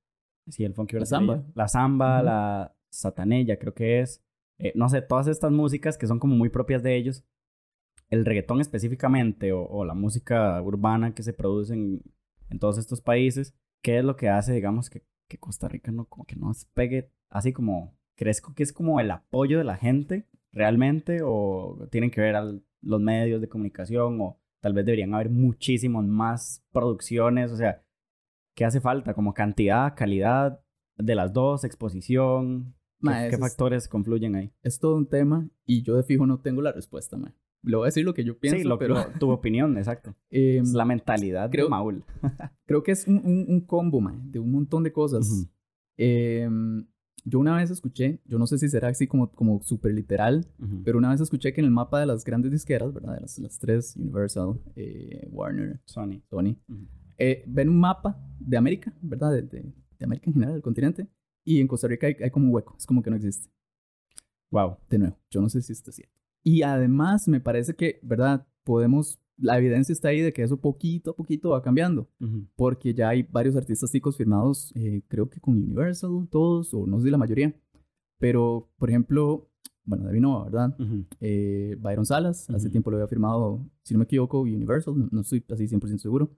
sí, 0.48 0.64
el 0.64 0.74
funky 0.74 0.98
La 0.98 1.06
samba. 1.06 1.44
La 1.54 1.68
samba, 1.68 2.24
la 2.24 2.76
Satanella, 2.90 3.60
creo 3.60 3.74
que 3.74 4.00
es. 4.00 4.24
Eh, 4.58 4.72
no 4.74 4.90
sé, 4.90 5.02
todas 5.02 5.28
estas 5.28 5.52
músicas 5.52 5.98
que 5.98 6.08
son 6.08 6.18
como 6.20 6.36
muy 6.36 6.50
propias 6.50 6.82
de 6.82 6.96
ellos. 6.96 7.24
El 8.10 8.26
reggaetón 8.26 8.62
específicamente 8.62 9.52
o, 9.52 9.84
la 9.84 9.94
música 9.94 10.62
urbana 10.62 11.14
que 11.14 11.24
se 11.24 11.34
produce 11.34 11.74
en, 11.74 12.02
en, 12.50 12.58
todos 12.58 12.78
estos 12.78 13.02
países, 13.02 13.54
¿qué 13.84 14.00
es 14.00 14.06
lo 14.06 14.16
que 14.16 14.30
hace, 14.30 14.54
digamos, 14.54 14.90
que, 14.90 15.04
que 15.28 15.38
Costa 15.38 15.68
Rica 15.68 15.92
no, 15.92 16.06
como 16.06 16.26
que 16.26 16.38
no 16.38 16.54
pegue 16.74 17.12
así 17.30 17.52
como, 17.52 17.98
¿crees 18.16 18.42
que 18.42 18.64
es 18.64 18.72
como 18.72 19.02
el 19.02 19.12
apoyo 19.12 19.58
de 19.58 19.66
la 19.66 19.76
gente 19.76 20.26
realmente 20.54 21.20
o 21.22 21.86
tienen 21.92 22.10
que 22.10 22.22
ver 22.22 22.38
al, 22.38 22.64
los 22.82 23.02
medios 23.02 23.42
de 23.42 23.50
comunicación 23.50 24.22
o 24.22 24.40
tal 24.60 24.74
vez 24.74 24.86
deberían 24.86 25.13
haber 25.13 25.30
muchísimos 25.30 26.06
más 26.06 26.63
producciones, 26.72 27.52
o 27.52 27.58
sea, 27.58 27.84
¿qué 28.56 28.65
hace 28.65 28.82
falta? 28.82 29.13
Como 29.13 29.34
cantidad, 29.34 29.93
calidad 29.96 30.60
de 30.98 31.15
las 31.15 31.34
dos, 31.34 31.63
exposición, 31.63 32.76
¿qué, 33.02 33.38
factores 33.38 33.88
confluyen 33.88 34.36
ahí? 34.36 34.52
Es 34.63 34.80
todo 34.80 34.96
un 34.96 35.08
tema 35.08 35.50
y 35.65 35.84
yo 35.84 35.96
de 35.96 36.04
fijo 36.04 36.26
no 36.26 36.39
tengo 36.39 36.62
la 36.62 36.72
respuesta, 36.72 37.17
ma. 37.17 37.34
Le 37.63 37.76
voy 37.76 37.86
a 37.86 37.88
decir 37.88 38.06
lo 38.06 38.13
que 38.13 38.24
yo 38.24 38.38
pienso, 38.38 38.60
sí, 38.60 38.63
lo, 38.63 38.78
pero... 38.78 38.96
tu 39.20 39.30
opinión, 39.32 39.78
exacto. 39.78 40.15
Em, 40.30 40.63
es 40.63 40.74
la 40.74 40.86
mentalidad 40.86 41.50
creo, 41.50 41.65
de 41.65 41.70
Maul. 41.70 42.04
creo 42.65 42.84
que 42.84 42.91
es 42.91 43.08
un, 43.08 43.46
un, 43.48 43.62
combo, 43.62 44.00
ma, 44.00 44.17
de 44.26 44.39
un 44.39 44.52
montón 44.52 44.84
de 44.84 44.91
cosas. 44.91 45.50
eh, 45.98 46.48
yo 47.28 47.40
una 47.40 47.58
vez 47.58 47.70
escuché, 47.72 48.22
yo 48.26 48.40
no 48.40 48.48
sé 48.48 48.58
si 48.58 48.70
será 48.70 48.88
así 48.88 49.06
como, 49.06 49.30
como 49.32 49.62
súper 49.62 49.94
literal, 49.94 50.48
pero 50.86 50.98
una 50.98 51.10
vez 51.10 51.20
escuché 51.20 51.52
que 51.52 51.60
en 51.60 51.66
el 51.66 51.72
mapa 51.72 52.00
de 52.00 52.06
las 52.06 52.24
grandes 52.24 52.52
disqueras, 52.52 52.94
¿verdad? 52.94 53.16
De 53.16 53.22
las, 53.22 53.38
las 53.40 53.60
tres, 53.60 53.98
Universal, 53.98 54.62
eh, 54.78 55.28
Warner, 55.30 55.82
Sony, 55.84 56.22
Sony 56.30 56.56
eh, 57.18 57.44
ven 57.46 57.68
un 57.68 57.82
mapa 57.82 58.18
de 58.40 58.56
América, 58.56 58.94
¿verdad? 59.02 59.32
De, 59.32 59.42
de, 59.42 59.74
América 60.00 60.30
en 60.30 60.34
general, 60.34 60.54
del 60.54 60.62
continente, 60.62 61.08
y 61.44 61.60
en 61.60 61.68
Costa 61.68 61.90
Rica 61.90 62.08
hay, 62.08 62.16
hay, 62.24 62.32
como 62.32 62.46
un 62.46 62.54
hueco, 62.54 62.76
es 62.78 62.86
como 62.86 63.04
que 63.04 63.10
no 63.10 63.18
existe. 63.18 63.50
Wow. 64.50 64.78
De 64.90 64.98
nuevo, 64.98 65.20
yo 65.30 65.42
no 65.42 65.50
sé 65.50 65.62
si 65.62 65.74
esto 65.74 65.90
es 65.90 65.98
cierto. 65.98 66.16
Y 66.44 66.62
además 66.62 67.28
me 67.28 67.42
parece 67.42 67.76
que, 67.76 68.00
¿verdad? 68.04 68.48
Podemos 68.63 69.20
la 69.38 69.58
evidencia 69.58 69.93
está 69.93 70.10
ahí 70.10 70.21
de 70.21 70.34
que 70.34 70.43
eso 70.43 70.60
poquito 70.60 71.12
a 71.12 71.15
poquito 71.15 71.52
va 71.52 71.62
cambiando, 71.62 72.10
porque 72.56 72.93
ya 72.93 73.10
hay 73.10 73.23
varios 73.23 73.56
artistas 73.56 73.91
ticos 73.91 74.17
firmados, 74.17 74.71
eh, 74.76 75.04
creo 75.08 75.30
que 75.30 75.39
con 75.39 75.56
Universal, 75.56 76.28
todos, 76.30 76.73
o 76.73 76.86
no 76.88 77.00
sé 77.00 77.06
si 77.06 77.12
la 77.12 77.17
mayoría, 77.17 77.56
pero, 78.17 78.69
por 78.78 78.89
ejemplo, 78.89 79.50
bueno, 79.84 80.06
David 80.06 80.21
Nova, 80.21 80.43
¿verdad? 80.45 80.76
Eh, 81.19 81.78
Byron 81.80 82.06
Salas, 82.06 82.50
hace 82.50 82.69
tiempo 82.69 82.91
lo 82.91 82.97
había 82.97 83.08
firmado, 83.08 83.65
si 83.84 83.93
no 83.93 84.00
me 84.00 84.06
equivoco, 84.06 84.41
Universal, 84.41 85.10
no, 85.12 85.21
estoy 85.21 85.43
así 85.50 85.67
100% 85.67 85.97
seguro. 85.97 86.36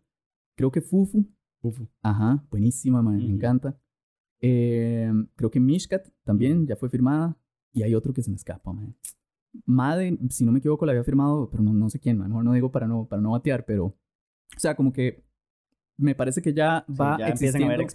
Creo 0.56 0.72
que 0.72 0.82
Fufu. 0.82 1.26
Fufu. 1.62 1.88
Ajá, 2.02 2.46
buenísima, 2.52 3.02
me 3.02 3.26
encanta. 3.26 3.80
Eh, 4.42 5.12
creo 5.36 5.50
que 5.50 5.60
Mishkat 5.60 6.08
también 6.24 6.68
ya 6.68 6.76
fue 6.76 6.90
firmada. 6.90 7.38
Y 7.72 7.84
hay 7.84 7.94
otro 7.94 8.14
que 8.14 8.24
se 8.24 8.30
me 8.30 8.36
escapa, 8.36 8.74
man. 8.74 8.96
Made, 9.66 10.18
si 10.30 10.46
no 10.46 10.52
me 10.52 10.60
equivoco, 10.60 10.86
la 10.86 10.92
había 10.92 11.04
firmado, 11.04 11.50
pero 11.50 11.64
no, 11.64 11.74
no 11.74 11.90
sé 11.90 12.00
quién, 12.00 12.18
mejor 12.18 12.44
no 12.44 12.54
digo 12.54 12.72
para 12.72 12.88
no, 12.88 13.06
para 13.06 13.22
no 13.22 13.32
batear, 13.32 13.66
pero, 13.66 13.86
o 13.86 13.96
sea, 14.60 14.76
como 14.76 14.94
que 14.94 15.24
me 16.00 16.16
parece 16.16 16.42
que 16.42 16.54
ya 16.54 16.86
va 16.90 17.18
a 17.18 17.30
existiendo 17.30 17.86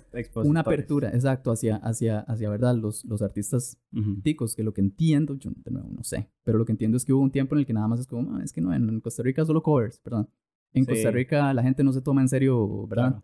una 0.45 0.61
apertura, 0.61 1.09
exacto, 1.09 1.51
hacia, 1.51 1.77
hacia, 1.77 2.21
hacia 2.21 2.51
verdad, 2.51 2.77
los, 2.77 3.05
los 3.07 3.23
artistas 3.23 3.79
ticos, 4.23 4.55
que 4.55 4.63
lo 4.63 4.75
que 4.75 4.83
entiendo, 4.83 5.37
yo 5.37 5.51
de 5.57 5.71
nuevo 5.71 5.91
no 5.91 6.05
sé, 6.05 6.29
pero 6.43 6.59
lo 6.59 6.67
que 6.67 6.73
entiendo 6.73 6.99
es 6.99 7.05
que 7.05 7.15
hubo 7.15 7.23
un 7.23 7.31
tiempo 7.31 7.55
en 7.55 7.61
el 7.61 7.67
que 7.67 7.73
nada 7.73 7.89
más 7.89 8.01
es 8.01 8.07
como, 8.07 8.37
ah, 8.37 8.43
es 8.45 8.53
que 8.53 8.61
no, 8.61 8.75
en 8.75 9.01
Costa 9.01 9.23
Rica 9.23 9.45
solo 9.45 9.63
covers, 9.63 9.99
perdón. 10.01 10.29
En 10.75 10.85
Costa 10.85 11.11
Rica 11.11 11.55
la 11.55 11.63
gente 11.63 11.83
no 11.83 11.93
se 11.93 12.03
toma 12.03 12.21
en 12.21 12.29
serio, 12.29 12.87
¿verdad? 12.87 13.23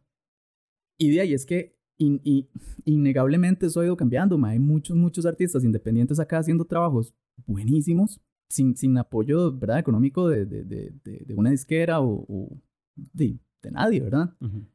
Y 0.97 1.11
de 1.11 1.21
ahí 1.21 1.35
es 1.35 1.45
que 1.45 1.77
innegablemente 2.85 3.67
eso 3.67 3.81
ha 3.81 3.85
ido 3.85 3.97
cambiando, 3.97 4.41
hay 4.47 4.59
muchos, 4.59 4.97
muchos 4.97 5.27
artistas 5.27 5.63
independientes 5.63 6.19
acá 6.19 6.39
haciendo 6.39 6.65
trabajos 6.65 7.13
buenísimos, 7.47 8.21
sin, 8.51 8.77
sin 8.77 8.99
apoyo 8.99 9.57
¿verdad? 9.57 9.79
económico 9.79 10.29
de, 10.29 10.45
de, 10.45 10.65
de, 10.65 10.91
de 11.03 11.35
una 11.35 11.51
disquera 11.51 12.01
o, 12.01 12.61
de, 12.97 13.39
nadie, 13.71 14.01
¿verdad? 14.01 14.35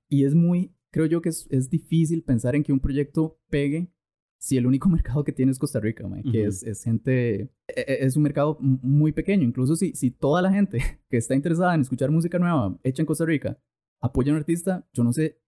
Y 0.10 0.26
es 0.26 0.36
muy, 0.36 0.74
creo 0.92 1.06
yo 1.06 1.22
que 1.22 1.30
es, 1.30 1.48
es, 1.50 1.70
difícil 1.70 2.24
pensar 2.24 2.56
en 2.56 2.64
que 2.64 2.72
un 2.72 2.80
proyecto 2.80 3.40
pegue 3.50 3.92
si 4.40 4.58
el 4.58 4.68
único 4.68 4.90
mercado 4.90 5.24
que 5.24 5.32
tiene 5.32 5.52
es 5.52 5.60
Costa 5.60 5.80
Rica, 5.80 6.08
que 6.32 6.46
es, 6.46 6.64
es, 6.64 6.84
gente, 6.84 7.42
e, 7.42 7.50
e, 7.68 8.06
es 8.06 8.16
un 8.16 8.24
mercado 8.24 8.58
muy 8.60 9.12
pequeño. 9.12 9.44
Incluso 9.44 9.76
si, 9.76 9.94
si 9.96 10.12
toda 10.12 10.42
la 10.42 10.52
gente 10.52 10.80
que 11.10 11.18
está 11.18 11.36
interesada 11.36 11.74
en 11.74 11.82
escuchar 11.82 12.12
música 12.12 12.40
nueva 12.40 12.78
hecha 12.84 13.02
en 13.02 13.08
Costa 13.08 13.26
Rica 13.26 13.60
apoya 14.02 14.32
a 14.32 14.36
un 14.36 14.40
artista, 14.40 14.88
yo 14.94 15.04
no 15.04 15.12
sé, 15.12 15.42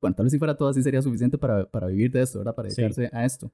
bueno, 0.00 0.16
tal 0.16 0.24
vez 0.24 0.32
si 0.32 0.38
fuera 0.38 0.56
todo 0.56 0.70
así 0.70 0.82
sería 0.82 1.02
suficiente 1.02 1.36
para, 1.36 1.70
para 1.70 1.88
vivir 1.88 2.10
de 2.10 2.22
esto, 2.22 2.38
¿verdad? 2.38 2.54
Para 2.54 2.68
dedicarse 2.68 3.10
a 3.12 3.24
esto. 3.24 3.52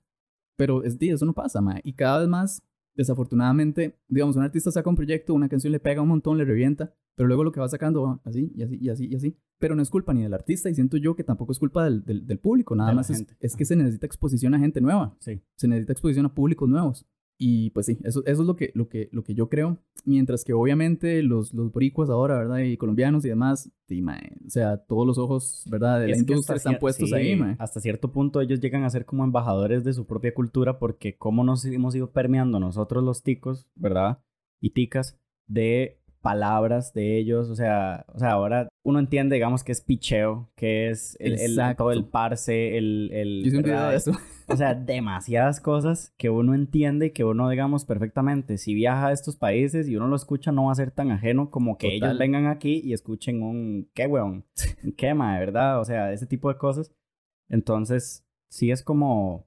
Pero 0.57 0.85
es, 0.85 0.97
eso 1.01 1.27
no 1.27 1.33
pasa, 1.33 1.61
ma. 1.61 1.81
Y 1.83 1.95
cada 1.95 2.21
vez 2.21 2.29
más 2.29 2.63
desafortunadamente, 2.95 3.99
digamos, 4.09 4.37
un 4.37 4.43
artista 4.43 4.71
saca 4.71 4.91
un 4.91 4.97
proyecto, 4.97 5.35
una 5.35 5.49
canción 5.49 5.73
le 5.73 5.81
pega 5.81 6.03
un 6.03 6.09
montón, 6.09 6.39
le 6.39 6.45
revienta, 6.45 6.95
pero 7.15 7.27
luego 7.27 7.45
lo 7.45 7.53
que 7.53 7.61
va 7.61 7.69
sacando 7.69 8.03
va 8.03 8.21
así 8.25 8.53
y 8.55 8.63
así 8.63 8.79
y 8.81 8.89
así 8.89 9.07
y 9.07 9.15
así. 9.15 9.37
Pero 9.59 9.75
no 9.75 9.83
es 9.83 9.91
culpa 9.91 10.13
ni 10.13 10.23
del 10.23 10.35
artista 10.35 10.71
y 10.71 10.75
siento 10.75 10.97
yo 10.97 11.15
que 11.15 11.25
tampoco 11.25 11.53
es 11.53 11.59
culpa 11.59 11.85
del, 11.85 12.05
del, 12.05 12.39
público, 12.39 12.75
nada 12.75 12.93
más 12.93 13.11
es, 13.11 13.25
es, 13.39 13.57
que 13.57 13.65
se 13.65 13.77
necesita 13.77 14.07
exposición 14.07 14.55
a 14.55 14.59
gente 14.59 14.81
nueva. 14.81 15.17
Sí. 15.21 15.41
Se 15.57 15.69
necesita 15.69 15.93
exposición 15.93 16.27
a 16.27 16.35
públicos 16.35 16.69
nuevos. 16.69 17.07
Y 17.45 17.71
pues 17.71 17.87
sí, 17.87 17.99
eso, 18.05 18.23
eso 18.25 18.43
es 18.43 18.47
lo 18.47 18.55
que, 18.55 18.71
lo, 18.75 18.89
que, 18.89 19.09
lo 19.11 19.25
que 19.25 19.35
yo 19.35 19.49
creo. 19.49 19.77
Mientras 20.05 20.45
que 20.45 20.53
obviamente 20.53 21.25
los, 21.25 21.53
los 21.53 21.73
boricuas 21.73 22.09
ahora, 22.09 22.39
¿verdad? 22.39 22.59
Y 22.59 22.77
colombianos 22.77 23.25
y 23.25 23.31
demás, 23.31 23.69
o 24.47 24.49
sea, 24.49 24.77
todos 24.77 25.05
los 25.05 25.19
ojos, 25.19 25.65
¿verdad? 25.69 25.99
De 25.99 26.07
la 26.07 26.17
industria 26.17 26.55
están 26.55 26.79
puestos 26.79 27.13
ahí, 27.13 27.37
Hasta 27.59 27.81
cierto 27.81 28.13
punto 28.13 28.41
ellos 28.41 28.61
llegan 28.61 28.85
a 28.85 28.91
ser 28.91 29.05
como 29.05 29.25
embajadores 29.25 29.83
de 29.83 29.93
su 29.93 30.07
propia 30.07 30.33
cultura 30.33 30.79
porque 30.79 31.17
como 31.17 31.43
nos 31.43 31.65
hemos 31.65 31.97
ido 31.97 32.13
permeando 32.13 32.61
nosotros 32.61 33.03
los 33.03 33.25
ticos, 33.25 33.67
¿verdad? 33.75 34.23
Y 34.61 34.71
ticas 34.71 35.19
de 35.49 36.01
palabras 36.23 36.95
de 36.95 37.19
ellos, 37.19 37.51
o 37.51 37.57
sea, 37.57 38.07
o 38.15 38.19
sea, 38.19 38.31
ahora 38.31 38.69
uno 38.85 38.99
entiende, 38.99 39.35
digamos, 39.35 39.65
que 39.65 39.73
es 39.73 39.81
picheo, 39.81 40.51
que 40.57 40.89
es 40.89 41.17
el, 41.21 41.39
el 41.39 41.77
todo 41.77 41.93
el 41.93 42.05
parse, 42.05 42.79
el... 42.79 43.11
el 43.13 43.63
de 43.63 43.95
eso. 43.95 44.13
O 44.49 44.57
sea, 44.57 44.75
demasiadas 44.75 45.61
cosas 45.61 46.13
que 46.19 46.29
uno 46.29 46.53
entiende 46.53 47.07
y 47.07 47.11
que 47.13 47.25
uno, 47.25 47.49
digamos, 47.49 47.87
perfectamente, 47.87 48.59
si 48.59 48.75
viaja 48.75 49.07
a 49.07 49.13
estos 49.13 49.37
países 49.37 49.89
y 49.89 49.97
uno 49.97 50.09
lo 50.09 50.17
escucha, 50.17 50.53
no 50.53 50.65
va 50.67 50.73
a 50.73 50.75
ser 50.75 50.91
tan 50.91 51.11
ajeno 51.11 51.49
como 51.49 51.79
que 51.79 51.95
ellos 51.95 52.19
vengan 52.19 52.47
aquí 52.47 52.83
y 52.85 52.93
escuchen 52.93 53.43
un, 53.43 53.89
¿qué, 53.95 54.07
weón? 54.07 54.45
Un 54.85 54.93
quema, 54.93 55.35
de 55.35 55.41
verdad, 55.41 55.81
o 55.81 55.85
sea, 55.85 56.13
ese 56.13 56.27
tipo 56.27 56.51
de 56.51 56.59
cosas. 56.59 56.93
Entonces, 57.49 58.27
sí 58.51 58.71
es 58.71 58.83
como 58.83 59.47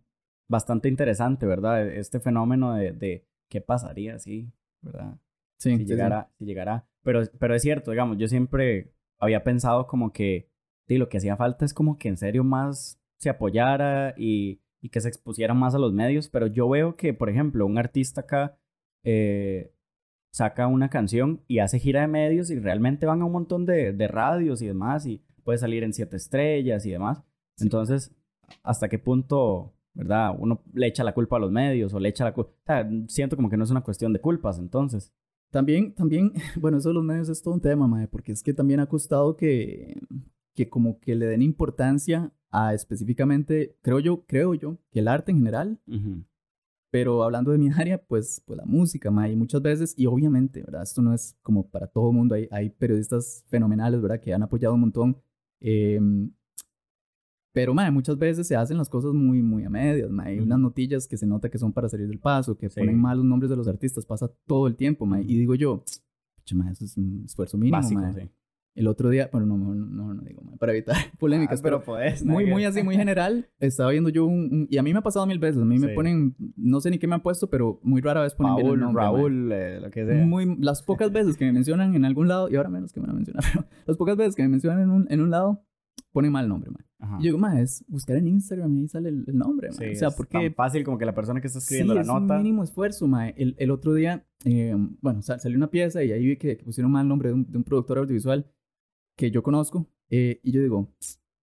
bastante 0.49 0.87
interesante, 0.87 1.45
¿verdad? 1.45 1.87
Este 1.87 2.19
fenómeno 2.19 2.73
de, 2.73 2.93
de 2.93 3.27
qué 3.49 3.61
pasaría, 3.61 4.17
sí, 4.17 4.51
¿verdad? 4.81 5.19
Sí, 5.57 5.77
si 5.77 5.85
llegara, 5.85 6.29
si 6.37 6.45
llegara. 6.45 6.87
Pero, 7.03 7.21
pero 7.39 7.55
es 7.55 7.61
cierto, 7.61 7.91
digamos, 7.91 8.17
yo 8.17 8.27
siempre 8.27 8.93
había 9.19 9.43
pensado 9.43 9.87
como 9.87 10.11
que 10.11 10.49
sí, 10.87 10.97
lo 10.97 11.09
que 11.09 11.17
hacía 11.17 11.37
falta 11.37 11.65
es 11.65 11.73
como 11.73 11.97
que 11.97 12.09
en 12.09 12.17
serio 12.17 12.43
más 12.43 12.99
se 13.17 13.29
apoyara 13.29 14.13
y, 14.17 14.61
y 14.81 14.89
que 14.89 15.01
se 15.01 15.07
expusiera 15.07 15.53
más 15.53 15.75
a 15.75 15.79
los 15.79 15.93
medios, 15.93 16.29
pero 16.29 16.47
yo 16.47 16.67
veo 16.69 16.95
que, 16.95 17.13
por 17.13 17.29
ejemplo, 17.29 17.65
un 17.65 17.77
artista 17.77 18.21
acá 18.21 18.57
eh, 19.03 19.73
saca 20.31 20.67
una 20.67 20.89
canción 20.89 21.43
y 21.47 21.59
hace 21.59 21.79
gira 21.79 22.01
de 22.01 22.07
medios 22.07 22.49
y 22.51 22.59
realmente 22.59 23.05
van 23.05 23.21
a 23.21 23.25
un 23.25 23.31
montón 23.31 23.65
de, 23.65 23.93
de 23.93 24.07
radios 24.07 24.61
y 24.61 24.67
demás 24.67 25.05
y 25.05 25.23
puede 25.43 25.57
salir 25.59 25.83
en 25.83 25.93
siete 25.93 26.17
estrellas 26.17 26.85
y 26.85 26.91
demás. 26.91 27.23
Entonces, 27.59 28.13
¿hasta 28.63 28.89
qué 28.89 28.99
punto, 28.99 29.73
verdad? 29.93 30.35
Uno 30.37 30.61
le 30.73 30.87
echa 30.87 31.03
la 31.03 31.13
culpa 31.13 31.37
a 31.37 31.39
los 31.39 31.51
medios 31.51 31.93
o 31.93 31.99
le 31.99 32.09
echa 32.09 32.25
la 32.25 32.33
culpa... 32.33 32.51
O 32.51 32.65
sea, 32.65 32.89
siento 33.07 33.35
como 33.37 33.49
que 33.49 33.57
no 33.57 33.63
es 33.63 33.71
una 33.71 33.81
cuestión 33.81 34.11
de 34.11 34.19
culpas, 34.19 34.59
entonces. 34.59 35.13
También, 35.55 35.93
también, 35.93 36.33
bueno, 36.59 36.79
eso 36.79 36.89
de 36.89 36.95
los 36.95 37.03
medios 37.05 37.29
es 37.29 37.41
todo 37.41 37.53
un 37.53 37.61
tema, 37.61 37.87
mae, 37.87 38.09
porque 38.09 38.33
es 38.33 38.43
que 38.43 38.53
también 38.53 38.81
ha 38.81 38.87
costado 38.87 39.37
que, 39.37 40.01
que 40.53 40.67
como 40.67 40.99
que 40.99 41.15
le 41.15 41.27
den 41.27 41.41
importancia 41.41 42.33
a 42.51 42.73
específicamente, 42.73 43.77
creo 43.81 44.01
yo, 44.01 44.25
creo 44.25 44.53
yo, 44.53 44.79
que 44.91 44.99
el 44.99 45.07
arte 45.07 45.31
en 45.31 45.37
general. 45.37 45.79
Pero 46.91 47.23
hablando 47.23 47.51
de 47.51 47.57
mi 47.57 47.69
área, 47.71 48.03
pues, 48.03 48.43
pues 48.45 48.57
la 48.57 48.65
música, 48.65 49.11
mae, 49.11 49.31
y 49.31 49.37
muchas 49.37 49.61
veces, 49.61 49.93
y 49.95 50.07
obviamente, 50.07 50.61
¿verdad? 50.61 50.83
Esto 50.83 51.01
no 51.01 51.13
es 51.13 51.37
como 51.41 51.69
para 51.69 51.87
todo 51.87 52.09
el 52.09 52.17
mundo, 52.17 52.35
hay, 52.35 52.49
hay 52.51 52.69
periodistas 52.69 53.45
fenomenales, 53.47 54.01
¿verdad? 54.01 54.19
Que 54.19 54.33
han 54.33 54.43
apoyado 54.43 54.73
un 54.73 54.81
montón. 54.81 55.21
Eh, 55.61 56.01
pero, 57.55 57.73
mae, 57.73 57.89
muchas 57.89 58.19
veces 58.19 58.45
se 58.45 58.57
hacen 58.57 58.77
las 58.77 58.89
cosas 58.89 59.13
muy, 59.13 59.41
muy 59.41 59.63
a 59.63 59.69
medias, 59.69 60.11
mae. 60.11 60.33
Hay 60.33 60.39
unas 60.41 60.59
notillas 60.59 61.07
que 61.07 61.15
se 61.15 61.25
nota 61.25 61.49
que 61.49 61.57
son 61.57 61.71
para 61.71 61.87
salir 61.87 62.05
del 62.05 62.19
paso, 62.19 62.57
que 62.57 62.69
ponen 62.69 62.99
mal 62.99 63.15
los 63.15 63.25
nombres 63.25 63.49
de 63.49 63.55
los 63.55 63.69
artistas, 63.69 64.05
pasa 64.05 64.29
todo 64.45 64.67
el 64.67 64.75
tiempo, 64.75 65.05
mae. 65.05 65.23
Y 65.23 65.37
digo 65.37 65.55
yo, 65.55 65.81
mae, 66.53 66.73
eso 66.73 66.83
es 66.83 66.97
un 66.97 67.23
esfuerzo 67.23 67.57
mínimo, 67.57 67.77
Básico, 67.77 68.01
Sí. 68.13 68.29
El 68.75 68.87
otro 68.87 69.07
día, 69.09 69.29
bueno, 69.31 69.47
no, 69.47 69.57
no, 69.57 70.13
no, 70.13 70.21
digo, 70.23 70.41
mae, 70.41 70.57
para 70.57 70.73
evitar 70.73 70.97
polémicas, 71.17 71.61
ah, 71.61 71.63
pero, 71.63 71.81
pues, 71.81 72.25
muy, 72.25 72.45
muy 72.45 72.65
así, 72.65 72.83
muy 72.83 72.95
general. 72.97 73.47
Estaba 73.57 73.91
viendo 73.91 74.09
yo 74.09 74.25
un, 74.25 74.67
y 74.69 74.77
a 74.77 74.83
mí 74.83 74.91
me 74.91 74.99
ha 74.99 75.01
pasado 75.01 75.25
mil 75.25 75.39
veces. 75.39 75.61
A 75.61 75.65
mí 75.65 75.79
me 75.79 75.93
ponen, 75.93 76.35
no 76.57 76.81
sé 76.81 76.91
ni 76.91 76.99
qué 76.99 77.07
me 77.07 77.15
han 77.15 77.21
puesto, 77.21 77.49
pero 77.49 77.79
muy 77.83 78.01
rara 78.01 78.21
vez 78.21 78.35
ponen 78.35 78.57
Raúl, 78.57 78.79
bien 78.79 78.93
Raúl, 78.93 79.51
eh, 79.53 79.79
lo 79.79 79.91
que 79.91 80.05
sea. 80.05 80.25
Muy, 80.25 80.57
las 80.59 80.83
pocas 80.83 81.09
veces 81.13 81.37
que 81.37 81.45
me 81.45 81.53
mencionan 81.53 81.95
en 81.95 82.03
algún 82.03 82.27
lado, 82.27 82.49
y 82.49 82.57
ahora 82.57 82.67
menos 82.67 82.91
que 82.91 82.99
me 82.99 83.07
van 83.07 83.15
a 83.15 83.19
mencionar, 83.19 83.45
pero 83.53 83.65
las 83.85 83.95
pocas 83.95 84.17
veces 84.17 84.35
que 84.35 84.43
me 84.43 84.49
mencionan 84.49 84.81
en 84.81 84.89
un, 84.89 85.07
en 85.09 85.21
un 85.21 85.31
lado, 85.31 85.65
ponen 86.11 86.33
mal 86.33 86.49
nombre, 86.49 86.69
mae. 86.69 86.85
Y 86.99 87.05
yo 87.05 87.23
digo, 87.23 87.37
ma, 87.37 87.59
es 87.59 87.83
buscar 87.87 88.15
en 88.17 88.27
Instagram 88.27 88.73
y 88.75 88.81
ahí 88.81 88.87
sale 88.87 89.09
el, 89.09 89.25
nombre, 89.37 89.71
Sí, 89.71 89.85
o 89.85 89.95
sea, 89.95 90.11
porque... 90.11 90.31
tan 90.31 90.53
fácil 90.53 90.83
como 90.83 90.97
que 90.97 91.05
la 91.05 91.13
persona 91.13 91.41
que 91.41 91.47
está 91.47 91.59
escribiendo 91.59 91.93
la 91.93 92.03
nota... 92.03 92.25
es 92.25 92.31
un 92.31 92.37
mínimo 92.37 92.63
esfuerzo, 92.63 93.07
ma. 93.07 93.29
El, 93.29 93.55
el 93.57 93.71
otro 93.71 93.93
día, 93.93 94.25
eh, 94.45 94.75
bueno, 95.01 95.21
salió 95.21 95.57
una 95.57 95.69
pieza 95.69 96.03
y 96.03 96.11
ahí 96.11 96.25
vi 96.25 96.37
que, 96.37 96.55
pusieron 96.57 96.91
mal 96.91 97.03
el 97.03 97.09
nombre 97.09 97.29
de 97.29 97.35
un, 97.35 97.51
de 97.51 97.57
un, 97.57 97.63
productor 97.63 97.99
audiovisual 97.99 98.49
que 99.17 99.29
yo 99.29 99.43
conozco. 99.43 99.89
Eh, 100.09 100.39
y 100.43 100.51
yo 100.51 100.61
digo, 100.61 100.93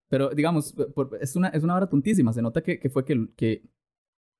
pero 0.09 0.31
digamos, 0.31 0.75
es, 1.21 1.37
una, 1.37 1.49
es 1.49 1.63
una 1.63 1.75
hora 1.75 1.89
tontísima. 1.89 2.33
Se 2.33 2.43
nota 2.43 2.63
que, 2.63 2.79
que 2.79 2.89
fue 2.89 3.05
que, 3.05 3.29
que 3.37 3.63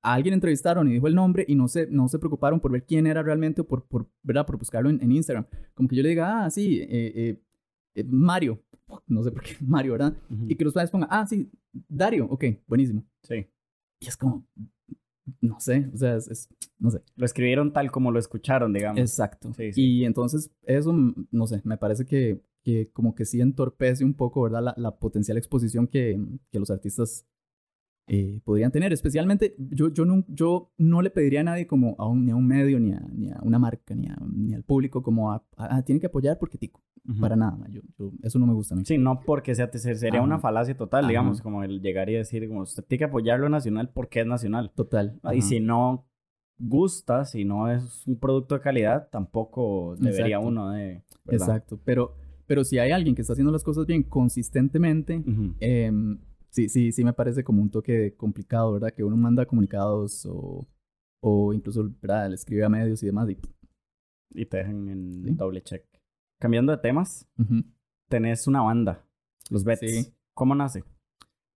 a 0.01 0.13
alguien 0.13 0.33
entrevistaron 0.33 0.87
y 0.87 0.93
dijo 0.93 1.07
el 1.07 1.15
nombre 1.15 1.45
y 1.47 1.55
no 1.55 1.67
se, 1.67 1.87
no 1.87 2.07
se 2.09 2.19
preocuparon 2.19 2.59
por 2.59 2.71
ver 2.71 2.85
quién 2.85 3.07
era 3.07 3.23
realmente 3.23 3.61
o 3.61 3.67
por, 3.67 3.85
por, 3.85 4.09
¿verdad? 4.21 4.45
por 4.45 4.57
buscarlo 4.57 4.89
en, 4.89 5.11
Instagram. 5.11 5.45
Como 5.73 5.87
que 5.87 5.95
yo 5.95 6.03
le 6.03 6.09
diga, 6.09 6.43
ah, 6.45 6.49
sí, 6.49 6.79
eh, 6.81 7.39
eh, 7.95 8.03
Mario, 8.03 8.61
no 9.07 9.23
sé 9.23 9.31
por 9.31 9.43
qué, 9.43 9.55
Mario, 9.61 9.93
¿verdad? 9.93 10.15
Y 10.47 10.55
que 10.55 10.63
los 10.63 10.73
padres 10.73 10.91
pongan, 10.91 11.09
ah, 11.11 11.25
sí, 11.25 11.49
Dario, 11.87 12.27
ok, 12.29 12.45
buenísimo. 12.67 13.05
Sí. 13.23 13.47
Y 13.99 14.07
es 14.07 14.17
como, 14.17 14.45
no 15.41 15.59
sé, 15.59 15.89
o 15.93 15.97
sea, 15.97 16.15
es, 16.15 16.49
no 16.77 16.91
sé. 16.91 17.01
Lo 17.15 17.25
escribieron 17.25 17.71
tal 17.71 17.91
como 17.91 18.11
lo 18.11 18.19
escucharon, 18.19 18.73
digamos. 18.73 18.99
Exacto. 18.99 19.53
Sí, 19.53 19.71
Y 19.75 20.05
entonces, 20.05 20.51
eso, 20.63 20.93
no 21.31 21.47
sé, 21.47 21.61
me 21.63 21.77
parece 21.77 22.05
que, 22.05 22.41
que 22.63 22.89
como 22.91 23.15
que 23.15 23.25
sí 23.25 23.41
entorpece 23.41 24.03
un 24.03 24.13
poco, 24.13 24.43
¿verdad? 24.43 24.63
La, 24.63 24.73
la 24.77 24.97
potencial 24.97 25.37
exposición 25.37 25.87
que, 25.87 26.19
que 26.51 26.59
los 26.59 26.69
artistas 26.69 27.25
eh, 28.07 28.41
podrían 28.43 28.71
tener. 28.71 28.91
Especialmente, 28.91 29.55
yo, 29.57 29.89
yo, 29.89 30.05
no, 30.05 30.25
yo 30.27 30.71
no 30.77 31.01
le 31.01 31.09
pediría 31.09 31.41
a 31.41 31.43
nadie 31.43 31.67
como 31.67 31.95
a 31.97 32.07
un, 32.07 32.25
ni 32.25 32.31
a 32.31 32.35
un 32.35 32.45
medio, 32.45 32.79
ni 32.79 32.93
a, 32.93 32.99
ni 33.11 33.31
a 33.31 33.39
una 33.43 33.59
marca, 33.59 33.95
ni, 33.95 34.07
a, 34.07 34.17
ni 34.31 34.53
al 34.53 34.63
público 34.63 35.01
como 35.01 35.31
a, 35.31 35.43
tienen 35.85 35.99
que 35.99 36.07
apoyar 36.07 36.37
porque 36.39 36.57
tico. 36.57 36.81
Para 37.19 37.35
nada, 37.35 37.67
yo, 37.69 37.81
eso 38.21 38.39
no 38.39 38.47
me 38.47 38.53
gusta 38.53 38.75
a 38.75 38.77
mí. 38.77 38.85
Sí, 38.85 38.97
no 38.97 39.19
porque 39.25 39.55
sea, 39.55 39.69
sería 39.73 40.21
una 40.21 40.39
falacia 40.39 40.77
total, 40.77 41.05
digamos, 41.05 41.41
como 41.41 41.61
el 41.61 41.81
llegar 41.81 42.09
y 42.09 42.13
decir, 42.13 42.47
como, 42.47 42.61
usted 42.61 42.81
tiene 42.85 42.99
que 42.99 43.05
apoyarlo 43.05 43.49
nacional 43.49 43.89
porque 43.93 44.21
es 44.21 44.25
nacional. 44.25 44.71
Total. 44.73 45.19
Y 45.33 45.41
si 45.41 45.59
no 45.59 46.07
gusta, 46.57 47.25
si 47.25 47.43
no 47.43 47.69
es 47.69 48.07
un 48.07 48.17
producto 48.17 48.55
de 48.55 48.61
calidad, 48.61 49.09
tampoco 49.11 49.97
debería 49.99 50.39
uno 50.39 50.71
de... 50.71 51.03
Exacto, 51.27 51.77
pero, 51.83 52.15
pero 52.45 52.63
si 52.63 52.79
hay 52.79 52.91
alguien 52.91 53.15
que 53.15 53.21
está 53.21 53.33
haciendo 53.33 53.51
las 53.51 53.65
cosas 53.65 53.85
bien 53.85 54.03
consistentemente, 54.03 55.21
sí, 56.53 56.69
sí, 56.69 56.91
sí 56.91 57.03
me 57.03 57.13
parece 57.13 57.43
como 57.43 57.61
un 57.61 57.71
toque 57.71 58.15
complicado, 58.15 58.73
¿verdad? 58.73 58.93
Que 58.93 59.03
uno 59.03 59.17
manda 59.17 59.45
comunicados 59.45 60.25
o, 60.25 60.67
o 61.21 61.53
incluso, 61.53 61.91
¿verdad? 62.01 62.29
Le 62.29 62.35
escribe 62.35 62.63
a 62.63 62.69
medios 62.69 63.01
y 63.03 63.07
demás 63.07 63.29
y... 63.29 63.37
Y 64.35 64.45
te 64.47 64.57
dejan 64.57 64.89
en 64.89 65.37
doble 65.37 65.61
check. 65.61 65.85
Cambiando 66.39 66.71
de 66.71 66.79
temas, 66.79 67.29
tenés 68.09 68.47
una 68.47 68.61
banda, 68.61 69.05
los 69.51 69.63
Bets. 69.63 69.79
Sí. 69.79 70.13
¿Cómo 70.33 70.55
nace? 70.55 70.83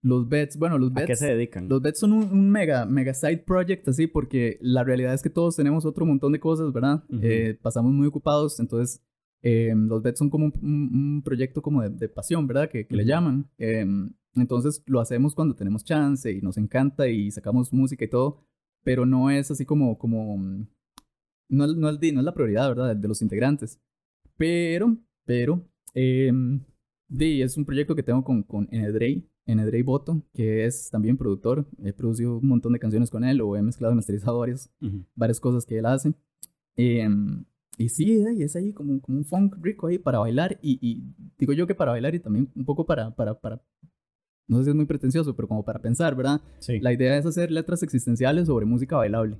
Los 0.00 0.28
Bets, 0.28 0.56
bueno, 0.56 0.78
los 0.78 0.94
Bets... 0.94 1.04
¿A 1.04 1.06
qué 1.06 1.16
se 1.16 1.26
dedican? 1.26 1.68
Los 1.68 1.82
Bets 1.82 1.98
son 1.98 2.12
un, 2.12 2.50
mega, 2.50 2.86
mega 2.86 3.12
side 3.14 3.38
project, 3.38 3.88
así, 3.88 4.06
porque 4.06 4.58
la 4.60 4.84
realidad 4.84 5.12
es 5.12 5.22
que 5.22 5.30
todos 5.30 5.56
tenemos 5.56 5.84
otro 5.84 6.06
montón 6.06 6.32
de 6.32 6.38
cosas, 6.38 6.72
¿verdad? 6.72 7.02
Eh, 7.20 7.58
pasamos 7.60 7.92
muy 7.92 8.06
ocupados, 8.06 8.60
entonces 8.60 9.02
eh, 9.42 9.74
los 9.74 10.02
Bets 10.02 10.20
son 10.20 10.30
como 10.30 10.52
un, 10.62 11.22
proyecto 11.24 11.62
como 11.62 11.82
de, 11.82 12.08
pasión, 12.08 12.46
¿verdad? 12.46 12.70
Que, 12.70 12.86
que 12.86 12.94
le 12.94 13.04
llaman. 13.04 13.50
Eh, 13.58 13.84
entonces 14.40 14.82
lo 14.86 15.00
hacemos 15.00 15.34
cuando 15.34 15.54
tenemos 15.54 15.84
chance 15.84 16.30
y 16.30 16.40
nos 16.40 16.56
encanta 16.56 17.08
y 17.08 17.30
sacamos 17.30 17.72
música 17.72 18.04
y 18.04 18.10
todo, 18.10 18.40
pero 18.84 19.06
no 19.06 19.30
es 19.30 19.50
así 19.50 19.64
como, 19.64 19.98
como, 19.98 20.38
mm, 20.38 20.66
no, 21.50 21.66
no, 21.68 21.90
es, 21.90 22.12
no 22.12 22.20
es 22.20 22.24
la 22.24 22.34
prioridad, 22.34 22.68
¿verdad? 22.68 22.96
De, 22.96 23.08
los 23.08 23.22
integrantes. 23.22 23.80
Pero, 24.36 24.96
pero, 25.24 25.66
eh, 25.94 26.32
es 27.18 27.56
un 27.56 27.64
proyecto 27.64 27.94
que 27.94 28.02
tengo 28.02 28.22
con, 28.24 28.42
con 28.42 28.68
Enedrey, 28.70 29.28
Enedrey 29.46 29.82
Boto, 29.82 30.22
que 30.34 30.66
es 30.66 30.90
también 30.90 31.16
productor. 31.16 31.66
He 31.82 31.92
producido 31.92 32.38
un 32.38 32.48
montón 32.48 32.72
de 32.72 32.78
canciones 32.78 33.10
con 33.10 33.24
él 33.24 33.40
o 33.40 33.56
he 33.56 33.62
mezclado 33.62 33.92
y 33.94 33.96
masterizado 33.96 34.38
varias, 34.38 34.70
varias 35.14 35.40
cosas 35.40 35.64
que 35.64 35.78
él 35.78 35.86
hace. 35.86 36.14
Eh, 36.76 37.08
y 37.78 37.88
sí, 37.90 38.24
es 38.40 38.56
ahí 38.56 38.72
como, 38.72 39.00
como 39.00 39.18
un 39.18 39.24
funk 39.24 39.56
rico 39.60 39.86
ahí 39.86 39.98
para 39.98 40.18
bailar 40.18 40.58
y, 40.60 40.78
y, 40.82 41.14
digo 41.38 41.52
yo 41.52 41.68
que 41.68 41.76
para 41.76 41.92
bailar 41.92 42.12
y 42.16 42.18
también 42.18 42.50
un 42.56 42.64
poco 42.64 42.84
para, 42.84 43.14
para, 43.14 43.38
para 43.38 43.62
no 44.48 44.58
sé 44.58 44.64
si 44.64 44.70
es 44.70 44.76
muy 44.76 44.86
pretencioso, 44.86 45.36
pero 45.36 45.46
como 45.46 45.64
para 45.64 45.80
pensar, 45.80 46.16
¿verdad? 46.16 46.40
Sí. 46.58 46.80
La 46.80 46.92
idea 46.92 47.16
es 47.16 47.26
hacer 47.26 47.50
letras 47.50 47.82
existenciales 47.82 48.46
sobre 48.46 48.66
música 48.66 48.96
bailable. 48.96 49.36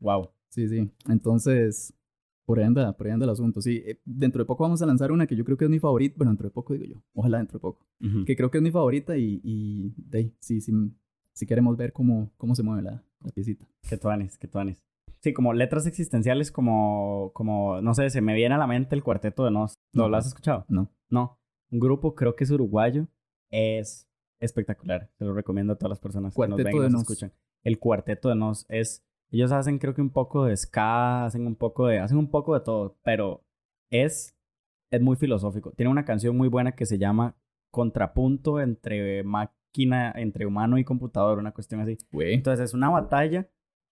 Wow. 0.00 0.30
Sí, 0.48 0.68
sí. 0.68 0.90
Entonces, 1.08 1.94
por 2.46 2.58
ahí 2.58 2.64
anda, 2.64 2.96
por 2.96 3.06
ahí 3.06 3.12
anda 3.12 3.24
el 3.24 3.30
asunto. 3.30 3.60
Sí, 3.60 3.82
eh, 3.84 4.00
dentro 4.04 4.42
de 4.42 4.46
poco 4.46 4.64
vamos 4.64 4.80
a 4.80 4.86
lanzar 4.86 5.12
una 5.12 5.26
que 5.26 5.36
yo 5.36 5.44
creo 5.44 5.56
que 5.56 5.64
es 5.64 5.70
mi 5.70 5.78
favorita. 5.78 6.14
Bueno, 6.16 6.32
dentro 6.32 6.48
de 6.48 6.52
poco 6.52 6.72
digo 6.72 6.86
yo. 6.86 7.02
Ojalá 7.14 7.38
dentro 7.38 7.58
de 7.58 7.60
poco. 7.60 7.86
Que 8.24 8.36
creo 8.36 8.50
que 8.50 8.58
es 8.58 8.62
mi 8.62 8.70
favorita 8.70 9.16
y, 9.16 9.40
y 9.42 9.94
de 9.96 10.18
ahí, 10.18 10.36
sí, 10.38 10.60
sí, 10.60 10.72
sí 11.32 11.46
queremos 11.46 11.76
ver 11.76 11.92
cómo, 11.92 12.32
cómo 12.36 12.54
se 12.54 12.62
mueve 12.62 12.82
la, 12.82 13.04
la 13.22 13.30
piecita. 13.32 13.66
Que 13.88 13.96
tuanes, 13.96 14.38
que 14.38 14.48
tuanes. 14.48 14.82
Sí, 15.20 15.32
como 15.32 15.52
letras 15.52 15.86
existenciales, 15.86 16.52
como, 16.52 17.32
como, 17.34 17.80
no 17.80 17.94
sé, 17.94 18.10
se 18.10 18.20
me 18.20 18.34
viene 18.34 18.54
a 18.54 18.58
la 18.58 18.66
mente 18.66 18.94
el 18.94 19.02
Cuarteto 19.02 19.44
de 19.44 19.50
Nos. 19.50 19.74
¿Lo, 19.92 20.08
¿lo 20.08 20.16
has 20.16 20.26
escuchado? 20.26 20.64
No. 20.68 20.90
No. 21.10 21.38
Un 21.70 21.80
grupo, 21.80 22.14
creo 22.14 22.36
que 22.36 22.44
es 22.44 22.50
uruguayo. 22.50 23.08
Es 23.50 24.08
espectacular. 24.40 25.10
Se 25.18 25.24
lo 25.24 25.34
recomiendo 25.34 25.72
a 25.72 25.76
todas 25.76 25.90
las 25.90 26.00
personas 26.00 26.34
que 26.34 26.48
nos 26.48 26.62
ven 26.62 26.74
y 26.74 26.78
nos, 26.90 27.02
escuchan. 27.02 27.32
El 27.62 27.78
Cuarteto 27.78 28.28
de 28.28 28.36
Nos 28.36 28.66
es... 28.68 29.04
Ellos 29.30 29.50
hacen 29.50 29.78
creo 29.78 29.92
que 29.94 30.02
un 30.02 30.10
poco 30.10 30.44
de 30.44 30.56
ska, 30.56 31.24
hacen 31.24 31.46
un 31.46 31.56
poco 31.56 31.86
de... 31.86 31.98
Hacen 31.98 32.18
un 32.18 32.30
poco 32.30 32.54
de 32.54 32.60
todo, 32.60 32.98
pero 33.02 33.44
es... 33.90 34.36
Es 34.90 35.00
muy 35.00 35.16
filosófico. 35.16 35.72
Tiene 35.72 35.90
una 35.90 36.04
canción 36.04 36.36
muy 36.36 36.48
buena 36.48 36.72
que 36.72 36.86
se 36.86 36.98
llama 36.98 37.36
Contrapunto 37.72 38.60
entre 38.60 39.24
máquina, 39.24 40.12
entre 40.14 40.46
humano 40.46 40.78
y 40.78 40.84
computador, 40.84 41.38
una 41.38 41.52
cuestión 41.52 41.80
así. 41.80 41.98
Entonces 42.12 42.64
es 42.66 42.74
una 42.74 42.90
batalla 42.90 43.48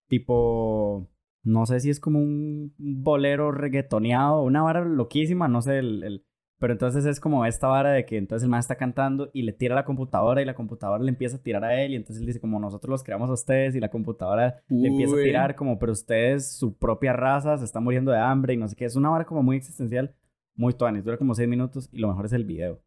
tipo... 0.07 1.09
No 1.43 1.67
sé 1.67 1.79
si 1.79 1.91
es 1.91 1.99
como 1.99 2.17
un 2.17 2.73
bolero 2.77 3.51
reggaetoneado, 3.51 4.41
una 4.41 4.63
vara 4.63 4.83
loquísima, 4.83 5.47
no 5.47 5.61
sé, 5.61 5.77
el 5.77 6.25
pero 6.57 6.73
entonces 6.73 7.05
es 7.05 7.19
como 7.19 7.45
esta 7.45 7.67
vara 7.67 7.91
de 7.91 8.05
que 8.05 8.17
entonces 8.17 8.43
el 8.43 8.49
man 8.49 8.59
está 8.59 8.75
cantando 8.75 9.29
y 9.33 9.41
le 9.41 9.51
tira 9.51 9.75
a 9.75 9.75
la 9.75 9.85
computadora 9.85 10.41
y 10.41 10.45
la 10.45 10.55
computadora 10.55 11.03
le 11.03 11.09
empieza 11.09 11.35
a 11.37 11.43
tirar 11.43 11.63
a 11.65 11.81
él 11.81 11.91
y 11.91 11.95
entonces 11.95 12.21
él 12.21 12.27
dice 12.27 12.39
como 12.39 12.59
nosotros 12.59 12.89
los 12.89 13.03
creamos 13.03 13.29
a 13.29 13.33
ustedes 13.33 13.75
y 13.75 13.79
la 13.79 13.89
computadora 13.89 14.61
le 14.69 14.87
empieza 14.87 15.15
a 15.15 15.23
tirar 15.23 15.55
como 15.55 15.77
pero 15.77 15.91
ustedes, 15.91 16.55
su 16.57 16.77
propia 16.77 17.13
raza, 17.13 17.57
se 17.57 17.65
está 17.65 17.79
muriendo 17.79 18.11
de 18.11 18.19
hambre 18.19 18.53
y 18.53 18.57
no 18.57 18.67
sé 18.67 18.75
qué. 18.75 18.85
Es 18.85 18.95
una 18.95 19.09
vara 19.09 19.25
como 19.25 19.43
muy 19.43 19.57
existencial, 19.57 20.15
muy 20.55 20.73
tuanis. 20.73 21.03
Dura 21.03 21.17
como 21.17 21.35
seis 21.35 21.49
minutos 21.49 21.89
y 21.91 21.99
lo 21.99 22.07
mejor 22.07 22.25
es 22.25 22.33
el 22.33 22.45
video. 22.45 22.81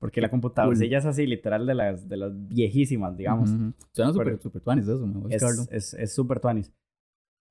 Porque 0.00 0.20
la 0.20 0.28
computadora, 0.28 0.76
ella 0.82 0.98
es 0.98 1.06
así, 1.06 1.28
literal, 1.28 1.64
de 1.64 1.74
las, 1.74 2.08
de 2.08 2.16
las 2.16 2.32
viejísimas, 2.48 3.16
digamos. 3.16 3.50
Suena 3.92 4.12
súper 4.12 4.42
super 4.42 4.60
tuanis 4.60 4.88
eso, 4.88 5.06
me 5.06 5.32
Es 5.32 6.12
súper 6.12 6.38
es, 6.38 6.42
tuanis. 6.42 6.72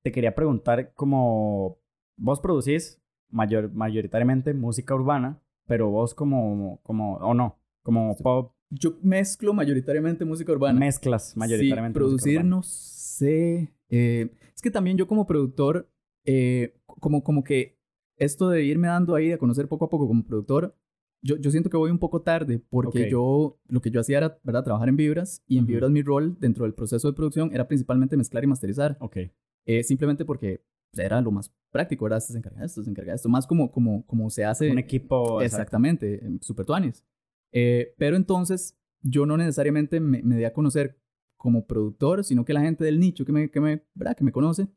Te 0.03 0.11
quería 0.11 0.36
preguntar 0.36 0.91
como... 0.93 1.80
Vos 2.17 2.41
producís 2.41 3.01
mayor, 3.30 3.72
mayoritariamente 3.72 4.53
música 4.53 4.93
urbana, 4.93 5.39
pero 5.72 5.89
vos 5.89 6.13
como, 6.13 6.82
como, 6.84 7.13
o 7.13 7.34
no, 7.34 7.57
como 7.82 8.17
pop. 8.17 8.53
Yo 8.69 8.97
mezclo 9.01 9.53
mayoritariamente 9.53 10.26
música 10.26 10.51
urbana. 10.51 10.78
Mezclas 10.78 11.38
mayoritariamente. 11.38 11.97
Sí, 11.97 11.97
producir 11.97 12.43
no 12.43 12.61
sé. 12.61 13.74
Eh, 13.88 14.36
es 14.53 14.61
que 14.61 14.69
también 14.69 14.97
yo 14.97 15.07
como 15.07 15.26
productor, 15.26 15.89
eh, 16.26 16.76
como, 16.86 17.24
como 17.24 17.45
que 17.45 17.80
esto 18.17 18.49
de 18.49 18.65
irme 18.65 18.89
dando 18.89 19.15
ahí, 19.15 19.30
de 19.30 19.38
conocer 19.38 19.69
poco 19.69 19.86
a 19.86 19.89
poco 19.89 20.09
como 20.09 20.26
productor, 20.26 20.76
yo, 21.24 21.38
yo 21.38 21.49
siento 21.51 21.69
que 21.69 21.78
voy 21.78 21.89
un 21.89 21.99
poco 21.99 22.22
tarde 22.22 22.59
porque 22.69 23.09
yo 23.09 23.57
lo 23.69 23.82
que 23.82 23.91
yo 23.91 24.01
hacía 24.01 24.17
era 24.17 24.39
¿verdad? 24.43 24.65
trabajar 24.65 24.89
en 24.89 24.97
Vibras 24.97 25.41
y 25.47 25.57
en 25.57 25.67
Vibras 25.67 25.89
mi 25.89 26.01
rol 26.01 26.36
dentro 26.38 26.65
del 26.65 26.74
proceso 26.74 27.07
de 27.07 27.13
producción 27.13 27.49
era 27.53 27.69
principalmente 27.69 28.17
mezclar 28.17 28.43
y 28.43 28.47
masterizar. 28.47 28.97
Ok. 28.99 29.19
Eh, 29.65 29.84
simplemente 29.84 30.26
porque 30.26 30.65
era 30.96 31.22
lo 31.22 31.32
más 31.32 31.54
práctico, 31.72 32.06
¿verdad? 32.06 32.18
Este 32.18 32.34
se 32.34 32.39
encarga 32.39 32.60
de 32.60 32.66
esto, 32.66 32.84
se 32.84 32.89
encarga 32.89 33.12
de 33.12 33.16
esto. 33.16 33.30
Más 33.30 33.48
como, 33.48 33.72
como, 33.72 34.06
como 34.06 34.30
se 34.30 34.44
hace. 34.46 34.70
Un 34.70 34.80
equipo. 34.80 35.42
Exactamente, 35.42 36.22
super 36.42 36.66
tuanis. 36.66 37.06
Eh, 37.52 37.94
pero 37.98 38.16
entonces, 38.16 38.78
yo 39.02 39.26
no 39.26 39.38
necesariamente 39.38 40.00
me, 40.00 40.22
me 40.22 40.38
di 40.38 40.44
a 40.44 40.54
conocer 40.54 41.02
como 41.38 41.66
productor, 41.66 42.24
sino 42.24 42.46
que 42.46 42.54
la 42.54 42.62
gente 42.62 42.84
del 42.84 43.00
nicho 43.00 43.26
que 43.26 43.32
me, 43.32 43.50
que 43.50 43.60
me, 43.60 43.84
¿verdad? 43.96 44.16
Que 44.16 44.24
me 44.24 44.32
conoce, 44.32 44.68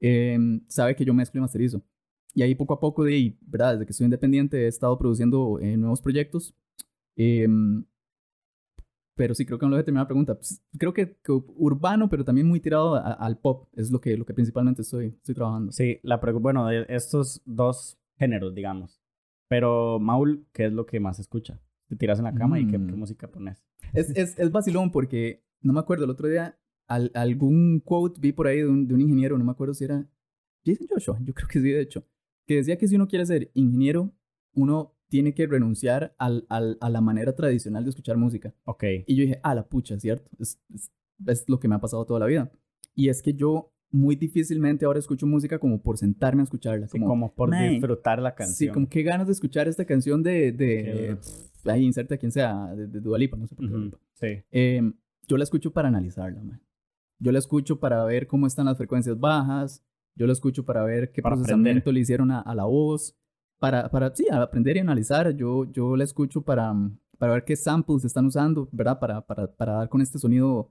em, 0.00 0.64
sabe 0.68 0.96
que 0.96 1.04
yo 1.04 1.12
mezclo 1.12 1.38
y 1.38 1.42
masterizo. 1.42 1.84
Y 2.32 2.42
ahí 2.42 2.54
poco 2.54 2.74
a 2.74 2.80
poco, 2.80 3.04
de, 3.04 3.36
¿verdad? 3.42 3.74
Desde 3.74 3.86
que 3.86 3.92
estoy 3.92 4.06
independiente, 4.06 4.64
he 4.64 4.66
estado 4.66 4.96
produciendo 4.98 5.58
eh, 5.60 5.76
nuevos 5.76 6.00
proyectos. 6.00 6.54
Pero 9.16 9.34
sí, 9.34 9.46
creo 9.46 9.58
que 9.58 9.66
no 9.66 9.70
lo 9.70 9.78
he 9.78 9.84
terminado 9.84 10.04
la 10.04 10.08
pregunta. 10.08 10.34
Pues, 10.34 10.62
creo 10.78 10.92
que, 10.92 11.16
urbano, 11.56 12.08
pero 12.08 12.24
también 12.24 12.48
muy 12.48 12.60
tirado 12.60 12.96
al 12.96 13.38
pop, 13.38 13.68
es 13.74 13.90
lo 13.90 14.00
que, 14.00 14.16
lo 14.16 14.24
que 14.24 14.34
principalmente 14.34 14.82
estoy, 14.82 15.14
estoy 15.16 15.34
trabajando. 15.34 15.72
Sí, 15.72 16.00
la 16.02 16.16
bueno, 16.16 16.66
de 16.66 16.86
estos 16.88 17.42
dos 17.44 17.98
géneros, 18.16 18.54
digamos. 18.54 19.00
Pero, 19.48 20.00
Maul, 20.00 20.46
¿qué 20.52 20.66
es 20.66 20.72
lo 20.72 20.86
que 20.86 20.98
más 20.98 21.20
escucha? 21.20 21.60
Te 21.88 21.96
tiras 21.96 22.18
en 22.18 22.24
la 22.24 22.34
cama 22.34 22.58
y 22.58 22.66
¿qué, 22.66 22.78
mm. 22.78 22.96
música 22.96 23.30
pones? 23.30 23.62
Es, 23.92 24.10
es, 24.16 24.38
es 24.38 24.50
vacilón 24.50 24.90
porque, 24.90 25.44
no 25.60 25.72
me 25.72 25.80
acuerdo, 25.80 26.04
el 26.04 26.10
otro 26.10 26.28
día 26.28 26.58
algún 26.86 27.80
quote 27.80 28.20
vi 28.20 28.32
por 28.32 28.46
ahí 28.46 28.58
de 28.58 28.68
un, 28.68 28.86
de 28.86 28.94
un 28.94 29.00
ingeniero, 29.00 29.38
no 29.38 29.44
me 29.44 29.52
acuerdo 29.52 29.74
si 29.74 29.84
era 29.84 30.06
Jason 30.64 30.86
Joshua, 30.88 31.18
yo 31.22 31.34
creo 31.34 31.48
que 31.48 31.60
sí, 31.60 31.70
de 31.70 31.80
hecho, 31.80 32.06
que 32.46 32.56
decía 32.56 32.76
que 32.76 32.88
si 32.88 32.96
uno 32.96 33.08
quiere 33.08 33.26
ser 33.26 33.50
ingeniero, 33.54 34.12
uno 34.54 34.93
tiene 35.08 35.34
que 35.34 35.46
renunciar 35.46 36.14
al, 36.18 36.46
al, 36.48 36.78
a 36.80 36.90
la 36.90 37.00
manera 37.00 37.34
tradicional 37.34 37.84
de 37.84 37.90
escuchar 37.90 38.16
música. 38.16 38.54
Ok. 38.64 38.84
Y 39.06 39.16
yo 39.16 39.22
dije, 39.22 39.40
ah, 39.42 39.54
la 39.54 39.66
pucha, 39.66 39.98
¿cierto? 39.98 40.30
Es, 40.38 40.58
es, 40.74 40.90
es, 41.26 41.44
lo 41.48 41.60
que 41.60 41.68
me 41.68 41.74
ha 41.74 41.80
pasado 41.80 42.04
toda 42.04 42.20
la 42.20 42.26
vida. 42.26 42.50
Y 42.94 43.08
es 43.08 43.22
que 43.22 43.34
yo 43.34 43.72
muy 43.90 44.16
difícilmente 44.16 44.84
ahora 44.84 44.98
escucho 44.98 45.26
música 45.26 45.58
como 45.58 45.80
por 45.80 45.98
sentarme 45.98 46.42
a 46.42 46.44
escucharla. 46.44 46.88
Como, 46.88 47.06
como 47.06 47.34
por 47.34 47.56
disfrutar 47.56 48.20
la 48.20 48.34
canción. 48.34 48.56
Sí, 48.56 48.68
como 48.68 48.88
qué 48.88 49.02
ganas 49.02 49.26
de 49.26 49.32
escuchar 49.32 49.68
esta 49.68 49.84
canción 49.84 50.22
de... 50.22 50.52
de 50.52 51.18
ahí 51.64 51.84
inserta 51.84 52.16
quien 52.16 52.32
sea, 52.32 52.74
de, 52.74 52.86
de 52.86 53.00
Dualipa, 53.00 53.36
no 53.36 53.46
sé 53.46 53.54
por 53.54 53.68
qué. 53.68 53.96
Sí. 54.14 54.44
Eh, 54.50 54.92
yo 55.26 55.36
la 55.36 55.44
escucho 55.44 55.72
para 55.72 55.88
analizarla, 55.88 56.42
man. 56.42 56.60
Yo 57.18 57.32
la 57.32 57.38
escucho 57.38 57.78
para 57.80 58.04
ver 58.04 58.26
cómo 58.26 58.46
están 58.46 58.66
las 58.66 58.76
frecuencias 58.76 59.18
bajas. 59.18 59.84
Yo 60.16 60.26
la 60.26 60.32
escucho 60.32 60.64
para 60.64 60.84
ver 60.84 61.10
qué 61.12 61.22
procesamiento 61.22 61.90
le 61.90 62.00
hicieron 62.00 62.30
a, 62.30 62.40
a, 62.40 62.54
la 62.54 62.64
voz. 62.64 63.16
Para, 63.64 63.88
para, 63.88 64.14
sí, 64.14 64.26
aprender 64.30 64.76
y 64.76 64.80
analizar. 64.80 65.34
Yo, 65.34 65.64
yo 65.72 65.96
la 65.96 66.04
escucho 66.04 66.42
para, 66.42 66.74
para 67.16 67.32
ver 67.32 67.44
qué 67.46 67.56
samples 67.56 68.04
están 68.04 68.26
usando, 68.26 68.68
¿verdad? 68.72 68.98
Para, 68.98 69.22
para, 69.26 69.46
para 69.56 69.72
dar 69.72 69.88
con 69.88 70.02
este 70.02 70.18
sonido 70.18 70.70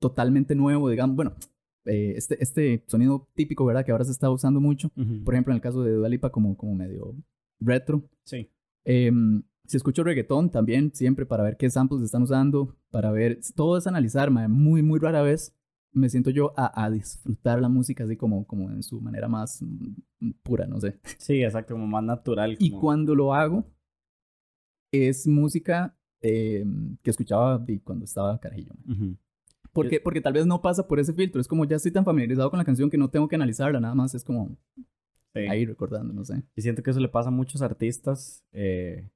totalmente 0.00 0.56
nuevo, 0.56 0.90
digamos. 0.90 1.14
Bueno, 1.14 1.36
eh, 1.84 2.14
este, 2.16 2.42
este 2.42 2.82
sonido 2.88 3.28
típico, 3.36 3.64
¿verdad? 3.64 3.84
Que 3.84 3.92
ahora 3.92 4.02
se 4.02 4.10
está 4.10 4.28
usando 4.28 4.60
mucho. 4.60 4.90
Por 5.24 5.34
ejemplo, 5.34 5.52
en 5.52 5.58
el 5.58 5.60
caso 5.62 5.84
de 5.84 5.92
Dua 5.92 6.08
Lipa, 6.08 6.30
como, 6.30 6.56
como 6.56 6.74
medio 6.74 7.14
retro. 7.60 8.10
Sí. 8.24 8.50
Eh, 8.86 9.12
si 9.68 9.76
escucho 9.76 10.02
reggaetón 10.02 10.50
también, 10.50 10.90
siempre 10.92 11.24
para 11.24 11.44
ver 11.44 11.56
qué 11.56 11.70
samples 11.70 12.02
están 12.02 12.24
usando, 12.24 12.76
para 12.90 13.12
ver, 13.12 13.38
todo 13.54 13.78
es 13.78 13.86
analizar, 13.86 14.32
muy, 14.32 14.82
muy 14.82 14.98
rara 14.98 15.22
vez 15.22 15.54
me 15.92 16.08
siento 16.08 16.30
yo 16.30 16.52
a, 16.56 16.84
a, 16.84 16.90
disfrutar 16.90 17.60
la 17.60 17.68
música 17.68 18.04
así 18.04 18.16
como, 18.16 18.46
como 18.46 18.70
en 18.70 18.82
su 18.82 19.00
manera 19.00 19.28
más 19.28 19.62
mm, 19.62 20.30
pura, 20.42 20.66
no 20.66 20.80
sé. 20.80 20.98
Sí, 21.18 21.42
exacto, 21.42 21.74
como 21.74 21.86
más 21.86 22.04
natural. 22.04 22.56
Y 22.58 22.70
cuando 22.70 23.14
lo 23.14 23.34
hago, 23.34 23.64
es 24.92 25.26
música 25.26 25.96
eh, 26.20 26.64
que 27.02 27.10
escuchaba 27.10 27.64
cuando 27.84 28.04
estaba 28.04 28.38
carajillo. 28.38 28.72
porque, 29.72 30.00
porque 30.00 30.20
tal 30.20 30.32
vez 30.32 30.46
no 30.46 30.62
pasa 30.62 30.86
por 30.86 31.00
ese 31.00 31.12
filtro, 31.12 31.40
es 31.40 31.48
como 31.48 31.64
ya 31.64 31.76
estoy 31.76 31.92
tan 31.92 32.04
familiarizado 32.04 32.50
con 32.50 32.58
la 32.58 32.64
canción 32.64 32.90
que 32.90 32.98
no 32.98 33.10
tengo 33.10 33.28
que 33.28 33.36
analizarla, 33.36 33.80
nada 33.80 33.94
más 33.94 34.14
es 34.14 34.24
como 34.24 34.56
ahí 35.34 35.64
recordando, 35.64 36.12
no 36.12 36.24
sé. 36.24 36.42
Y 36.56 36.62
siento 36.62 36.82
que 36.82 36.90
eso 36.90 37.00
le 37.00 37.08
pasa 37.08 37.28
a 37.28 37.32
muchos 37.32 37.62
artistas. 37.62 38.44
Eh, 38.52 39.08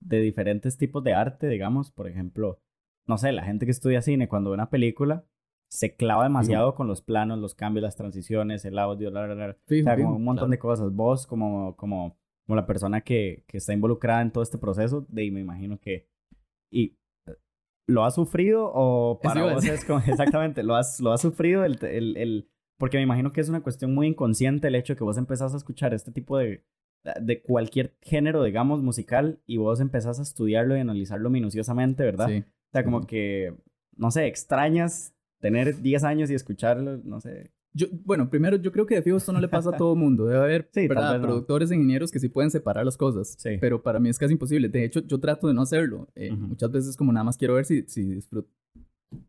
de 0.00 0.20
diferentes 0.20 0.76
tipos 0.76 1.02
de 1.02 1.12
arte, 1.12 1.48
digamos, 1.48 1.90
por 1.90 2.08
ejemplo, 2.08 2.60
no 3.06 3.18
sé, 3.18 3.32
la 3.32 3.44
gente 3.44 3.66
que 3.66 3.72
estudia 3.72 4.02
cine 4.02 4.28
cuando 4.28 4.50
ve 4.50 4.54
una 4.54 4.70
película 4.70 5.24
se 5.68 5.94
clava 5.94 6.24
demasiado 6.24 6.74
con 6.74 6.86
los 6.86 7.02
planos, 7.02 7.38
los 7.38 7.54
cambios, 7.54 7.82
las 7.82 7.96
transiciones, 7.96 8.64
el 8.64 8.78
audio, 8.78 9.10
la, 9.10 9.26
la, 9.26 9.50
o 9.50 9.82
sea, 9.82 9.96
como 9.96 10.16
un 10.16 10.24
montón 10.24 10.50
de 10.50 10.58
cosas. 10.58 10.92
Vos, 10.92 11.26
como, 11.26 11.76
como, 11.76 12.16
como 12.46 12.56
la 12.56 12.66
persona 12.66 13.02
que, 13.02 13.44
que 13.46 13.58
está 13.58 13.74
involucrada 13.74 14.22
en 14.22 14.32
todo 14.32 14.42
este 14.42 14.58
proceso, 14.58 15.06
de 15.08 15.30
me 15.30 15.40
imagino 15.40 15.78
que... 15.78 16.08
Y, 16.70 16.96
¿Lo 17.86 18.04
has 18.04 18.14
sufrido 18.14 18.70
o 18.72 19.18
para 19.22 19.54
vos 19.54 19.64
es 19.64 19.84
como, 19.84 19.98
exactamente, 20.06 20.62
lo 20.62 20.74
has, 20.74 21.00
lo 21.00 21.10
has 21.12 21.22
sufrido 21.22 21.64
el, 21.64 21.78
el, 21.84 22.16
el, 22.18 22.50
porque 22.78 22.98
me 22.98 23.02
imagino 23.02 23.32
que 23.32 23.40
es 23.40 23.48
una 23.48 23.62
cuestión 23.62 23.94
muy 23.94 24.06
inconsciente 24.08 24.68
el 24.68 24.74
hecho 24.74 24.92
de 24.92 24.98
que 24.98 25.04
vos 25.04 25.16
empezás 25.16 25.54
a 25.54 25.56
escuchar 25.56 25.94
este 25.94 26.12
tipo 26.12 26.36
de, 26.36 26.64
de 27.20 27.42
cualquier 27.42 27.96
género, 28.02 28.42
digamos, 28.42 28.82
musical, 28.82 29.40
y 29.46 29.56
vos 29.56 29.80
empezás 29.80 30.18
a 30.18 30.22
estudiarlo 30.22 30.76
y 30.76 30.80
analizarlo 30.80 31.30
minuciosamente, 31.30 32.04
¿verdad? 32.04 32.28
Sí. 32.28 32.38
O 32.38 32.70
sea, 32.72 32.84
como 32.84 33.06
que, 33.06 33.54
no 33.96 34.10
sé, 34.10 34.26
extrañas 34.26 35.14
tener 35.40 35.80
10 35.80 36.04
años 36.04 36.30
y 36.30 36.34
escucharlo, 36.34 36.98
no 37.04 37.20
sé. 37.20 37.50
Yo, 37.74 37.86
bueno, 38.04 38.28
primero, 38.30 38.56
yo 38.56 38.72
creo 38.72 38.86
que 38.86 38.94
de 38.96 39.02
fijo 39.02 39.18
esto 39.18 39.32
no 39.32 39.40
le 39.40 39.48
pasa 39.48 39.70
a 39.70 39.76
todo 39.76 39.94
mundo. 39.94 40.26
Debe 40.26 40.38
haber 40.40 40.68
sí, 40.72 40.88
productores, 40.88 41.70
ingenieros 41.70 42.10
que 42.10 42.18
sí 42.18 42.28
pueden 42.28 42.50
separar 42.50 42.84
las 42.84 42.96
cosas. 42.96 43.36
Sí. 43.38 43.50
Pero 43.60 43.82
para 43.82 44.00
mí 44.00 44.08
es 44.08 44.18
casi 44.18 44.32
imposible. 44.32 44.68
De 44.68 44.84
hecho, 44.84 45.00
yo 45.00 45.20
trato 45.20 45.46
de 45.48 45.54
no 45.54 45.62
hacerlo. 45.62 46.08
Eh, 46.14 46.32
muchas 46.32 46.70
veces 46.70 46.96
como 46.96 47.12
nada 47.12 47.24
más 47.24 47.36
quiero 47.36 47.54
ver 47.54 47.66
si, 47.66 47.82
si 47.82 48.02
disfruto. 48.02 48.48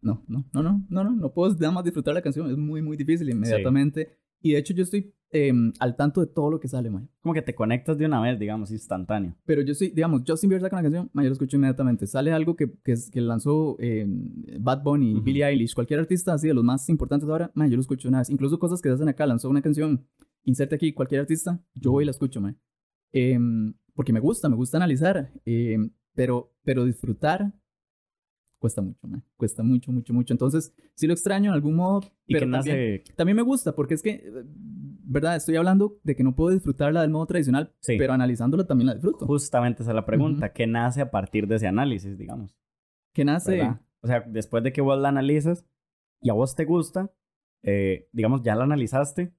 No, 0.02 0.24
no, 0.28 0.46
no, 0.54 0.64
no, 0.64 0.86
no, 0.90 1.04
no, 1.04 1.12
no 1.12 1.34
puedo 1.34 1.54
nada 1.56 1.72
más 1.72 1.84
disfrutar 1.84 2.14
la 2.14 2.22
canción. 2.22 2.50
Es 2.50 2.58
muy, 2.58 2.82
muy 2.82 2.98
difícil 2.98 3.30
inmediatamente. 3.30 4.18
Y 4.42 4.54
de 4.54 4.60
hecho 4.60 4.74
yo 4.74 4.84
estoy 4.84 5.14
Em, 5.32 5.74
al 5.80 5.96
tanto 5.96 6.22
de 6.22 6.28
todo 6.28 6.50
lo 6.50 6.60
que 6.60 6.68
sale, 6.68 6.90
man. 6.90 7.08
Como 7.22 7.36
que 7.36 7.44
te 7.44 7.54
conectas 7.54 8.00
de 8.00 8.06
una 8.06 8.20
vez, 8.20 8.40
digamos, 8.40 8.72
instantáneo. 8.72 9.36
Pero 9.46 9.62
yo 9.62 9.76
sí, 9.76 9.92
digamos, 9.94 10.24
Justin 10.26 10.50
Bieber 10.50 10.64
saca 10.64 10.78
una 10.78 10.82
canción, 10.82 11.10
man, 11.14 11.24
yo 11.24 11.30
lo 11.30 11.34
escucho 11.34 11.56
inmediatamente. 11.56 12.08
Sale 12.08 12.32
algo 12.32 12.56
que, 12.56 12.72
que, 12.84 12.96
que 13.12 13.22
lanzó 13.22 13.78
eh, 13.80 14.08
Bad 14.60 14.82
Bunny, 14.82 15.20
Billie 15.22 15.46
Eilish, 15.46 15.76
cualquier 15.76 16.00
artista 16.00 16.34
así 16.34 16.48
de 16.48 16.56
los 16.56 16.64
más 16.64 16.90
importantes 16.90 17.30
ahora, 17.30 17.52
man, 17.54 17.70
yo 17.70 17.76
lo 17.76 17.82
escucho 17.82 18.10
una 18.10 18.20
vez. 18.20 18.30
Incluso 18.32 18.58
cosas 18.58 18.82
que 18.82 18.90
hacen 18.90 19.08
acá, 19.08 19.28
lanzó 19.28 19.50
una 19.50 19.62
canción, 19.62 20.04
inserte 20.46 20.76
aquí 20.76 20.94
cualquier 20.94 21.22
artista, 21.22 21.62
yo 21.76 21.92
voy 21.92 22.04
y 22.04 22.06
la 22.06 22.12
escucho, 22.12 22.42
man. 22.42 22.60
Em, 23.12 23.76
porque 23.94 24.14
me 24.14 24.20
gusta, 24.20 24.50
me 24.50 24.56
gusta 24.56 24.78
analizar, 24.78 25.32
pero, 26.16 26.56
pero 26.64 26.86
disfrutar 26.86 27.54
cuesta 28.60 28.82
mucho, 28.82 29.08
man. 29.08 29.24
Cuesta 29.38 29.64
mucho, 29.64 29.92
mucho, 29.92 30.14
mucho. 30.14 30.34
Entonces, 30.34 30.74
sí 30.94 31.08
lo 31.08 31.14
extraño 31.14 31.52
en 31.52 31.56
algún 31.56 31.76
modo, 31.76 32.02
pero 32.28 32.50
también, 32.50 33.02
también, 33.16 33.36
me 33.36 33.42
gusta 33.42 33.74
porque 33.74 33.96
es 33.96 34.04
que 34.04 34.24
¿verdad? 35.10 35.36
Estoy 35.36 35.56
hablando 35.56 36.00
de 36.04 36.16
que 36.16 36.24
no 36.24 36.36
puedo 36.36 36.52
disfrutarla 36.52 37.02
del 37.02 37.10
modo 37.10 37.26
tradicional, 37.26 37.74
pero 37.86 38.14
analizándola 38.14 38.66
también 38.66 38.88
la 38.88 38.94
disfruto. 38.94 39.26
Justamente 39.26 39.82
esa 39.82 39.92
es 39.92 39.96
la 39.96 40.06
pregunta. 40.06 40.54
¿Qué 40.54 40.68
nace 40.68 41.02
a 41.02 41.10
partir 41.10 41.48
de 41.48 41.56
ese 41.56 41.68
análisis, 41.68 42.18
digamos? 42.18 42.56
¿Qué 43.14 43.26
nace? 43.26 43.76
O 44.02 44.08
sea, 44.08 44.24
después 44.28 44.64
de 44.64 44.72
que 44.72 44.82
vos 44.82 45.00
la 45.00 45.10
analizas 45.10 45.66
y 46.22 46.30
a 46.30 46.34
vos 46.34 46.56
te 46.56 46.66
gusta, 46.66 47.12
eh, 47.64 48.08
digamos, 48.12 48.44
ya 48.44 48.56
la 48.56 48.66
analizaste, 48.66 49.34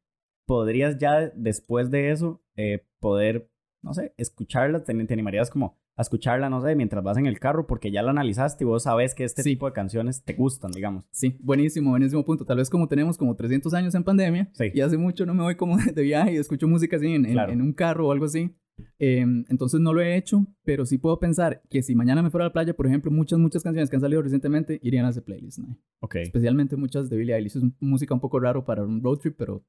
podrías 0.44 0.98
ya 0.98 1.30
después 1.36 1.90
de 1.90 2.10
eso 2.10 2.42
eh, 2.56 2.84
poder, 2.98 3.48
no 3.80 3.94
sé, 3.94 4.12
escucharla, 4.16 4.82
te, 4.82 4.92
te 4.92 5.14
animarías 5.14 5.50
como 5.50 5.78
a 6.00 6.02
escucharla, 6.02 6.50
no 6.50 6.60
sé, 6.62 6.74
mientras 6.74 7.04
vas 7.04 7.18
en 7.18 7.26
el 7.26 7.38
carro, 7.38 7.66
porque 7.66 7.90
ya 7.90 8.02
la 8.02 8.10
analizaste 8.10 8.64
y 8.64 8.66
vos 8.66 8.84
sabes 8.84 9.14
que 9.14 9.24
este 9.24 9.42
tipo 9.42 9.66
de 9.66 9.72
canciones 9.72 10.24
te 10.24 10.32
gustan, 10.32 10.72
digamos. 10.72 11.04
Sí, 11.12 11.36
buenísimo, 11.40 11.90
buenísimo 11.90 12.24
punto. 12.24 12.44
Tal 12.44 12.56
vez 12.56 12.70
como 12.70 12.88
tenemos 12.88 13.16
como 13.18 13.36
300 13.36 13.72
años 13.74 13.94
en 13.94 14.02
pandemia 14.02 14.50
y 14.72 14.80
hace 14.80 14.96
mucho 14.96 15.26
no 15.26 15.34
me 15.34 15.42
voy 15.42 15.56
como 15.56 15.76
de 15.94 16.02
viaje 16.02 16.32
y 16.32 16.36
escucho 16.36 16.66
música 16.66 16.96
así 16.96 17.14
en, 17.14 17.26
en, 17.26 17.62
un 17.62 17.72
carro 17.72 18.08
o 18.08 18.12
algo 18.12 18.24
así. 18.24 18.54
Em, 18.98 19.44
entonces 19.50 19.78
no 19.78 19.92
lo 19.92 20.00
he 20.00 20.16
hecho, 20.16 20.46
pero 20.64 20.86
sí 20.86 20.96
puedo 20.96 21.18
pensar 21.18 21.62
que 21.68 21.82
si 21.82 21.94
mañana 21.94 22.22
me 22.22 22.30
fuera 22.30 22.46
a 22.46 22.48
la 22.48 22.52
playa, 22.52 22.74
por 22.74 22.86
ejemplo, 22.86 23.10
muchas, 23.10 23.38
muchas 23.38 23.62
canciones 23.62 23.90
que 23.90 23.96
han 23.96 24.00
salido 24.00 24.22
recientemente 24.22 24.80
irían 24.82 25.04
a 25.04 25.10
ese 25.10 25.20
playlist. 25.20 25.58
¿no? 25.58 25.76
Ok. 26.00 26.16
Especialmente 26.16 26.76
muchas 26.76 27.10
de 27.10 27.16
Billie 27.18 27.34
Eilish. 27.34 27.56
Es 27.56 27.64
música 27.78 28.14
un 28.14 28.20
poco 28.20 28.40
raro 28.40 28.64
para 28.64 28.82
un 28.84 29.02
road 29.02 29.18
trip, 29.18 29.34
pero 29.36 29.62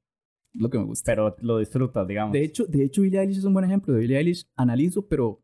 lo 0.54 0.70
que 0.70 0.78
me 0.78 0.84
gusta. 0.84 1.04
Pero 1.12 1.36
lo 1.40 1.58
disfrutas, 1.58 2.06
digamos. 2.06 2.32
De 2.32 2.42
hecho, 2.42 2.64
de 2.66 2.84
hecho, 2.84 3.02
Billie 3.02 3.20
Eilish 3.20 3.38
es 3.38 3.44
un 3.44 3.52
buen 3.52 3.64
ejemplo. 3.64 3.92
De 3.92 4.00
Billie 4.00 4.16
Eilish 4.16 4.46
analizo, 4.56 5.06
pero 5.08 5.41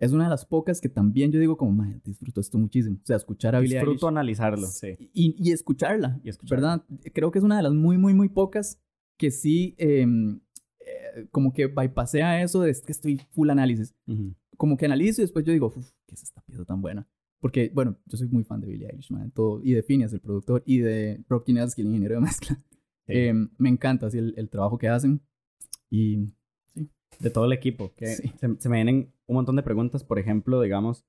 es 0.00 0.12
una 0.12 0.24
de 0.24 0.30
las 0.30 0.46
pocas 0.46 0.80
que 0.80 0.88
también 0.88 1.30
yo 1.30 1.38
digo 1.38 1.58
como, 1.58 1.72
madre, 1.72 2.00
disfruto 2.02 2.40
esto 2.40 2.56
muchísimo. 2.56 2.96
O 3.02 3.06
sea, 3.06 3.16
escuchar 3.16 3.54
a 3.54 3.60
Billie 3.60 3.76
Disfruto 3.76 4.08
analizarlo, 4.08 4.66
sí. 4.66 4.96
Y, 5.12 5.36
y, 5.38 5.52
escucharla, 5.52 6.18
y 6.24 6.30
¿verdad? 6.48 6.82
Creo 7.12 7.30
que 7.30 7.38
es 7.38 7.44
una 7.44 7.58
de 7.58 7.62
las 7.62 7.74
muy, 7.74 7.98
muy, 7.98 8.14
muy 8.14 8.30
pocas 8.30 8.80
que 9.18 9.30
sí, 9.30 9.74
em, 9.76 10.40
eh, 10.80 11.28
como 11.30 11.52
que 11.52 11.66
bypasea 11.66 12.42
eso 12.42 12.62
de 12.62 12.72
que 12.72 12.92
estoy 12.92 13.20
full 13.30 13.50
análisis. 13.50 13.94
Como 14.56 14.78
que 14.78 14.86
analizo 14.86 15.20
y 15.20 15.24
después 15.24 15.44
yo 15.44 15.52
digo, 15.52 15.70
¿qué 15.70 16.14
es 16.14 16.22
esta 16.22 16.40
pieza 16.40 16.64
tan 16.64 16.80
buena? 16.80 17.06
Porque, 17.38 17.70
bueno, 17.74 17.98
yo 18.06 18.16
soy 18.16 18.28
muy 18.28 18.44
fan 18.44 18.60
de 18.62 18.68
Billie 18.68 18.88
Eilish, 18.88 19.10
man, 19.10 19.30
todo, 19.30 19.60
y 19.62 19.72
de 19.72 19.82
Phineas, 19.82 20.14
el 20.14 20.20
productor, 20.20 20.62
y 20.64 20.78
de 20.78 21.22
Rob 21.28 21.44
el 21.46 21.86
ingeniero 21.86 22.14
de 22.14 22.20
mezcla. 22.22 22.58
Em, 23.06 23.50
me 23.58 23.68
encanta 23.68 24.06
así 24.06 24.16
el, 24.18 24.34
el 24.36 24.48
trabajo 24.48 24.78
que 24.78 24.88
hacen. 24.88 25.20
Y 25.90 26.32
de 27.18 27.30
todo 27.30 27.44
el 27.44 27.52
equipo. 27.52 27.92
Que 27.96 28.06
se, 28.06 28.68
me 28.68 28.76
vienen 28.76 29.12
un 29.26 29.36
montón 29.36 29.56
de 29.56 29.62
preguntas, 29.62 30.04
por 30.04 30.18
ejemplo, 30.18 30.60
digamos, 30.60 31.04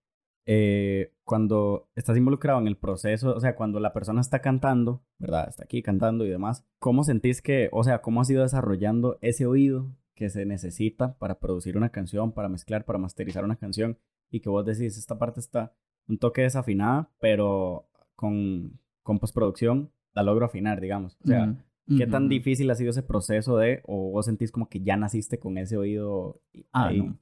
eh, 0.45 1.13
cuando 1.23 1.89
estás 1.95 2.17
involucrado 2.17 2.59
en 2.59 2.67
el 2.67 2.77
proceso, 2.77 3.35
o 3.35 3.39
sea, 3.39 3.55
cuando 3.55 3.79
la 3.79 3.93
persona 3.93 4.21
está 4.21 4.39
cantando, 4.39 5.03
¿verdad? 5.19 5.47
Está 5.49 5.63
aquí 5.63 5.81
cantando 5.81 6.25
y 6.25 6.29
demás, 6.29 6.65
¿cómo 6.79 7.03
sentís 7.03 7.41
que, 7.41 7.69
o 7.71 7.83
sea, 7.83 8.01
cómo 8.01 8.21
has 8.21 8.29
ido 8.29 8.43
desarrollando 8.43 9.17
ese 9.21 9.45
oído 9.45 9.91
que 10.15 10.29
se 10.29 10.45
necesita 10.45 11.17
para 11.17 11.39
producir 11.39 11.77
una 11.77 11.89
canción, 11.89 12.31
para 12.31 12.49
mezclar, 12.49 12.85
para 12.85 12.99
masterizar 12.99 13.43
una 13.43 13.55
canción 13.55 13.97
y 14.29 14.39
que 14.39 14.49
vos 14.49 14.65
decís, 14.65 14.97
esta 14.97 15.17
parte 15.17 15.39
está 15.39 15.73
un 16.07 16.17
toque 16.17 16.41
desafinada, 16.41 17.09
pero 17.19 17.87
con, 18.15 18.79
con 19.03 19.19
postproducción 19.19 19.91
la 20.13 20.23
logro 20.23 20.45
afinar, 20.45 20.81
digamos. 20.81 21.17
O 21.23 21.27
sea, 21.27 21.55
¿Qué 21.88 22.07
tan 22.07 22.29
difícil 22.29 22.69
ha 22.71 22.75
sido 22.75 22.91
ese 22.91 23.03
proceso 23.03 23.57
de, 23.57 23.82
o 23.86 24.11
vos 24.11 24.25
sentís 24.25 24.51
como 24.51 24.69
que 24.69 24.82
ya 24.82 24.95
naciste 24.95 25.39
con 25.39 25.57
ese 25.57 25.77
oído? 25.77 26.41
Ah, 26.71 26.91
no. 26.91 27.17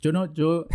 Yo 0.00 0.12
no, 0.12 0.32
yo, 0.32 0.66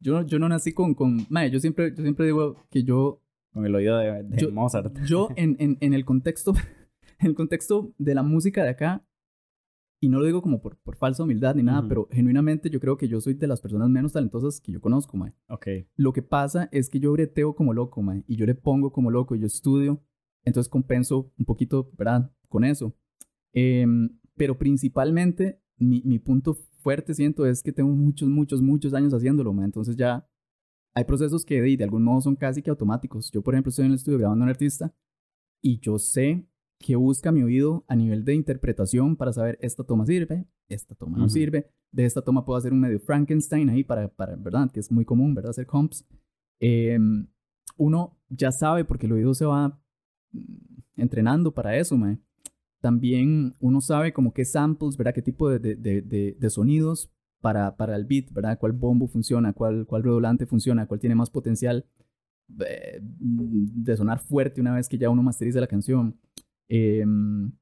yo, 0.00 0.22
yo 0.22 0.38
no 0.38 0.48
nací 0.48 0.72
con, 0.72 0.94
con, 0.94 1.26
yo 1.50 1.60
siempre, 1.60 1.94
yo 1.96 2.02
siempre 2.02 2.26
digo 2.26 2.56
que 2.70 2.82
yo... 2.82 3.22
Con 3.52 3.64
el 3.64 3.74
oído 3.74 3.96
de, 3.96 4.48
Mozart. 4.52 4.94
Yo 5.06 5.28
en, 5.36 5.56
en, 5.58 5.78
en, 5.80 5.94
el 5.94 6.04
contexto, 6.04 6.52
en 7.18 7.28
el 7.28 7.34
contexto 7.34 7.94
de 7.96 8.14
la 8.14 8.22
música 8.22 8.62
de 8.62 8.70
acá, 8.70 9.06
y 10.00 10.08
no 10.08 10.18
lo 10.18 10.26
digo 10.26 10.42
como 10.42 10.60
por, 10.60 10.76
por 10.76 10.96
falsa 10.96 11.22
humildad 11.22 11.54
ni 11.54 11.62
nada, 11.62 11.86
pero 11.88 12.06
genuinamente 12.10 12.68
yo 12.68 12.80
creo 12.80 12.98
que 12.98 13.08
yo 13.08 13.20
soy 13.20 13.34
de 13.34 13.46
las 13.46 13.62
personas 13.62 13.88
menos 13.88 14.12
talentosas 14.12 14.60
que 14.60 14.72
yo 14.72 14.80
conozco, 14.80 15.16
mae. 15.16 15.32
Ok. 15.48 15.68
Lo 15.96 16.12
que 16.12 16.22
pasa 16.22 16.68
es 16.70 16.90
que 16.90 17.00
yo 17.00 17.12
breteo 17.12 17.54
como 17.54 17.72
loco, 17.72 18.02
mae, 18.02 18.22
y 18.26 18.36
yo 18.36 18.44
le 18.44 18.54
pongo 18.54 18.92
como 18.92 19.10
loco, 19.10 19.34
y 19.34 19.40
yo 19.40 19.46
estudio, 19.46 20.02
entonces 20.46 20.70
compenso 20.70 21.30
un 21.36 21.44
poquito, 21.44 21.90
¿verdad? 21.98 22.32
Con 22.48 22.64
eso. 22.64 22.96
Em, 23.52 24.08
pero 24.34 24.56
principalmente 24.56 25.60
mi, 25.76 26.00
mi, 26.04 26.18
punto 26.18 26.54
fuerte 26.78 27.12
siento 27.12 27.44
es 27.44 27.62
que 27.62 27.72
tengo 27.72 27.90
muchos, 27.90 28.28
muchos, 28.28 28.62
muchos 28.62 28.94
años 28.94 29.12
haciéndolo, 29.12 29.52
ma. 29.52 29.64
Entonces 29.64 29.96
ya 29.96 30.26
hay 30.94 31.04
procesos 31.04 31.44
que 31.44 31.60
de, 31.60 31.76
de 31.76 31.84
algún 31.84 32.04
modo 32.04 32.20
son 32.22 32.36
casi 32.36 32.62
que 32.62 32.70
automáticos. 32.70 33.30
Yo, 33.30 33.42
por 33.42 33.54
ejemplo, 33.54 33.70
estoy 33.70 33.84
en 33.84 33.90
el 33.90 33.96
estudio 33.96 34.18
grabando 34.18 34.44
a 34.44 34.46
un 34.46 34.50
artista 34.50 34.94
y 35.62 35.78
yo 35.80 35.98
sé 35.98 36.48
que 36.78 36.94
busca 36.96 37.32
mi 37.32 37.42
oído 37.42 37.84
a 37.88 37.96
nivel 37.96 38.24
de 38.24 38.34
interpretación 38.34 39.16
para 39.16 39.32
saber 39.32 39.58
esta 39.60 39.84
toma 39.84 40.06
sirve, 40.06 40.46
esta 40.68 40.94
toma 40.94 41.18
no 41.18 41.28
sirve, 41.28 41.70
de 41.90 42.04
esta 42.04 42.22
toma 42.22 42.44
puedo 42.44 42.58
hacer 42.58 42.72
un 42.72 42.80
medio 42.80 43.00
Frankenstein 43.00 43.70
ahí 43.70 43.82
para, 43.82 44.08
para 44.08 44.36
¿verdad? 44.36 44.70
Que 44.70 44.80
es 44.80 44.92
muy 44.92 45.04
común, 45.04 45.34
¿verdad? 45.34 45.50
Hacer 45.50 45.66
comps. 45.66 46.06
Em, 46.60 47.26
uno 47.76 48.18
ya 48.28 48.52
sabe 48.52 48.84
porque 48.84 49.06
el 49.06 49.12
oído 49.12 49.34
se 49.34 49.46
va 49.46 49.82
entrenando 50.96 51.52
para 51.52 51.76
eso. 51.76 51.98
También 52.80 53.54
uno 53.60 53.80
sabe 53.80 54.12
como 54.12 54.32
qué 54.32 54.44
samples, 54.44 54.96
¿verdad? 54.96 55.14
Qué 55.14 55.22
tipo 55.22 55.48
de, 55.50 56.50
sonidos 56.50 57.10
para, 57.40 57.76
para 57.76 57.96
el 57.96 58.04
beat, 58.04 58.32
¿verdad? 58.32 58.58
Cuál 58.58 58.72
bombo 58.72 59.08
funciona, 59.08 59.52
cuál, 59.52 59.86
cuál 59.86 60.02
redolante 60.02 60.46
funciona, 60.46 60.86
cuál 60.86 61.00
tiene 61.00 61.14
más 61.14 61.30
potencial 61.30 61.86
eh, 62.60 63.00
de 63.00 63.96
sonar 63.96 64.20
fuerte 64.20 64.60
una 64.60 64.74
vez 64.74 64.88
que 64.88 64.98
ya 64.98 65.10
uno 65.10 65.22
masteriza 65.22 65.60
la 65.60 65.66
canción. 65.66 66.18
Em, 66.68 67.52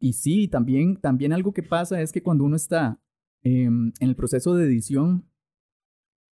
y 0.00 0.14
sí, 0.14 0.48
también, 0.48 0.96
también 0.96 1.32
algo 1.32 1.52
que 1.52 1.62
pasa 1.62 2.00
es 2.00 2.10
que 2.10 2.22
cuando 2.22 2.44
uno 2.44 2.56
está 2.56 2.98
em, 3.42 3.92
en 4.00 4.08
el 4.08 4.16
proceso 4.16 4.54
de 4.54 4.64
edición, 4.66 5.24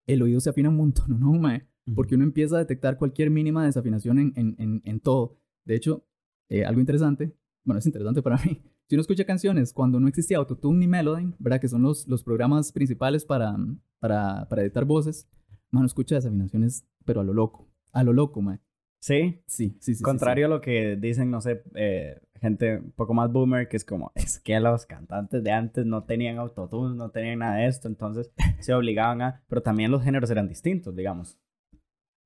el 0.08 0.22
oído 0.22 0.40
se 0.40 0.50
afina 0.50 0.70
un 0.70 0.78
montón, 0.78 1.08
¿no, 1.20 1.34
mae? 1.34 1.69
Porque 1.96 2.16
uno 2.16 2.24
empieza 2.24 2.56
a 2.56 2.60
detectar 2.60 2.98
cualquier 2.98 3.30
mínima 3.30 3.66
desafinación 3.66 4.20
en, 4.20 4.34
en, 4.36 4.82
en, 4.84 5.00
todo. 5.00 5.38
De 5.66 5.76
hecho, 5.76 6.06
eh, 6.50 6.66
algo 6.66 6.80
interesante, 6.80 7.36
bueno, 7.64 7.80
es 7.80 7.86
interesante 7.86 8.22
para 8.22 8.38
mí. 8.46 8.62
Si 8.88 8.96
uno 8.96 9.02
escucha 9.02 9.24
canciones 9.26 9.72
cuando 9.72 10.00
no 10.00 10.08
existía 10.08 10.38
Autotune 10.38 10.80
ni 10.80 10.88
Melody, 10.88 11.34
¿verdad? 11.38 11.62
Que 11.62 11.68
son 11.68 11.84
los, 11.84 12.08
los 12.08 12.24
programas 12.24 12.72
principales 12.72 13.24
para, 13.24 13.56
para, 14.00 14.48
para 14.50 14.64
editar 14.64 14.86
voces, 14.86 15.30
mano, 15.70 15.86
escucha 15.86 16.16
desafinaciones, 16.16 16.86
pero 17.06 17.22
a 17.22 17.24
lo 17.24 17.34
loco. 17.34 17.70
A 17.92 18.04
lo 18.04 18.14
loco, 18.14 18.42
mae. 18.42 18.60
¿Sí? 19.00 19.42
Sí, 19.48 19.78
sí, 19.80 19.96
sí. 19.96 20.04
Contrario 20.04 20.48
sí, 20.48 20.52
a 20.52 20.56
lo 20.56 20.62
que 20.62 20.98
dicen, 20.98 21.32
no 21.32 21.40
sé, 21.40 21.64
eh, 21.76 22.20
gente 22.40 22.80
un 22.80 22.92
poco 22.92 23.14
más 23.14 23.32
boomer, 23.32 23.68
que 23.68 23.78
es 23.78 23.86
como, 23.86 24.12
es 24.16 24.40
que 24.40 24.60
los 24.60 24.86
cantantes 24.86 25.44
de 25.44 25.52
antes 25.52 25.86
no 25.86 26.04
tenían 26.04 26.38
autotune, 26.38 26.96
no 26.96 27.10
tenían 27.10 27.40
nada 27.40 27.58
de 27.58 27.68
esto, 27.68 27.88
entonces 27.88 28.32
se 28.60 28.74
obligaban 28.74 29.22
a... 29.22 29.44
Pero 29.48 29.62
también 29.62 29.92
los 29.92 30.04
géneros 30.04 30.30
eran 30.32 30.48
distintos, 30.48 30.96
digamos. 30.96 31.40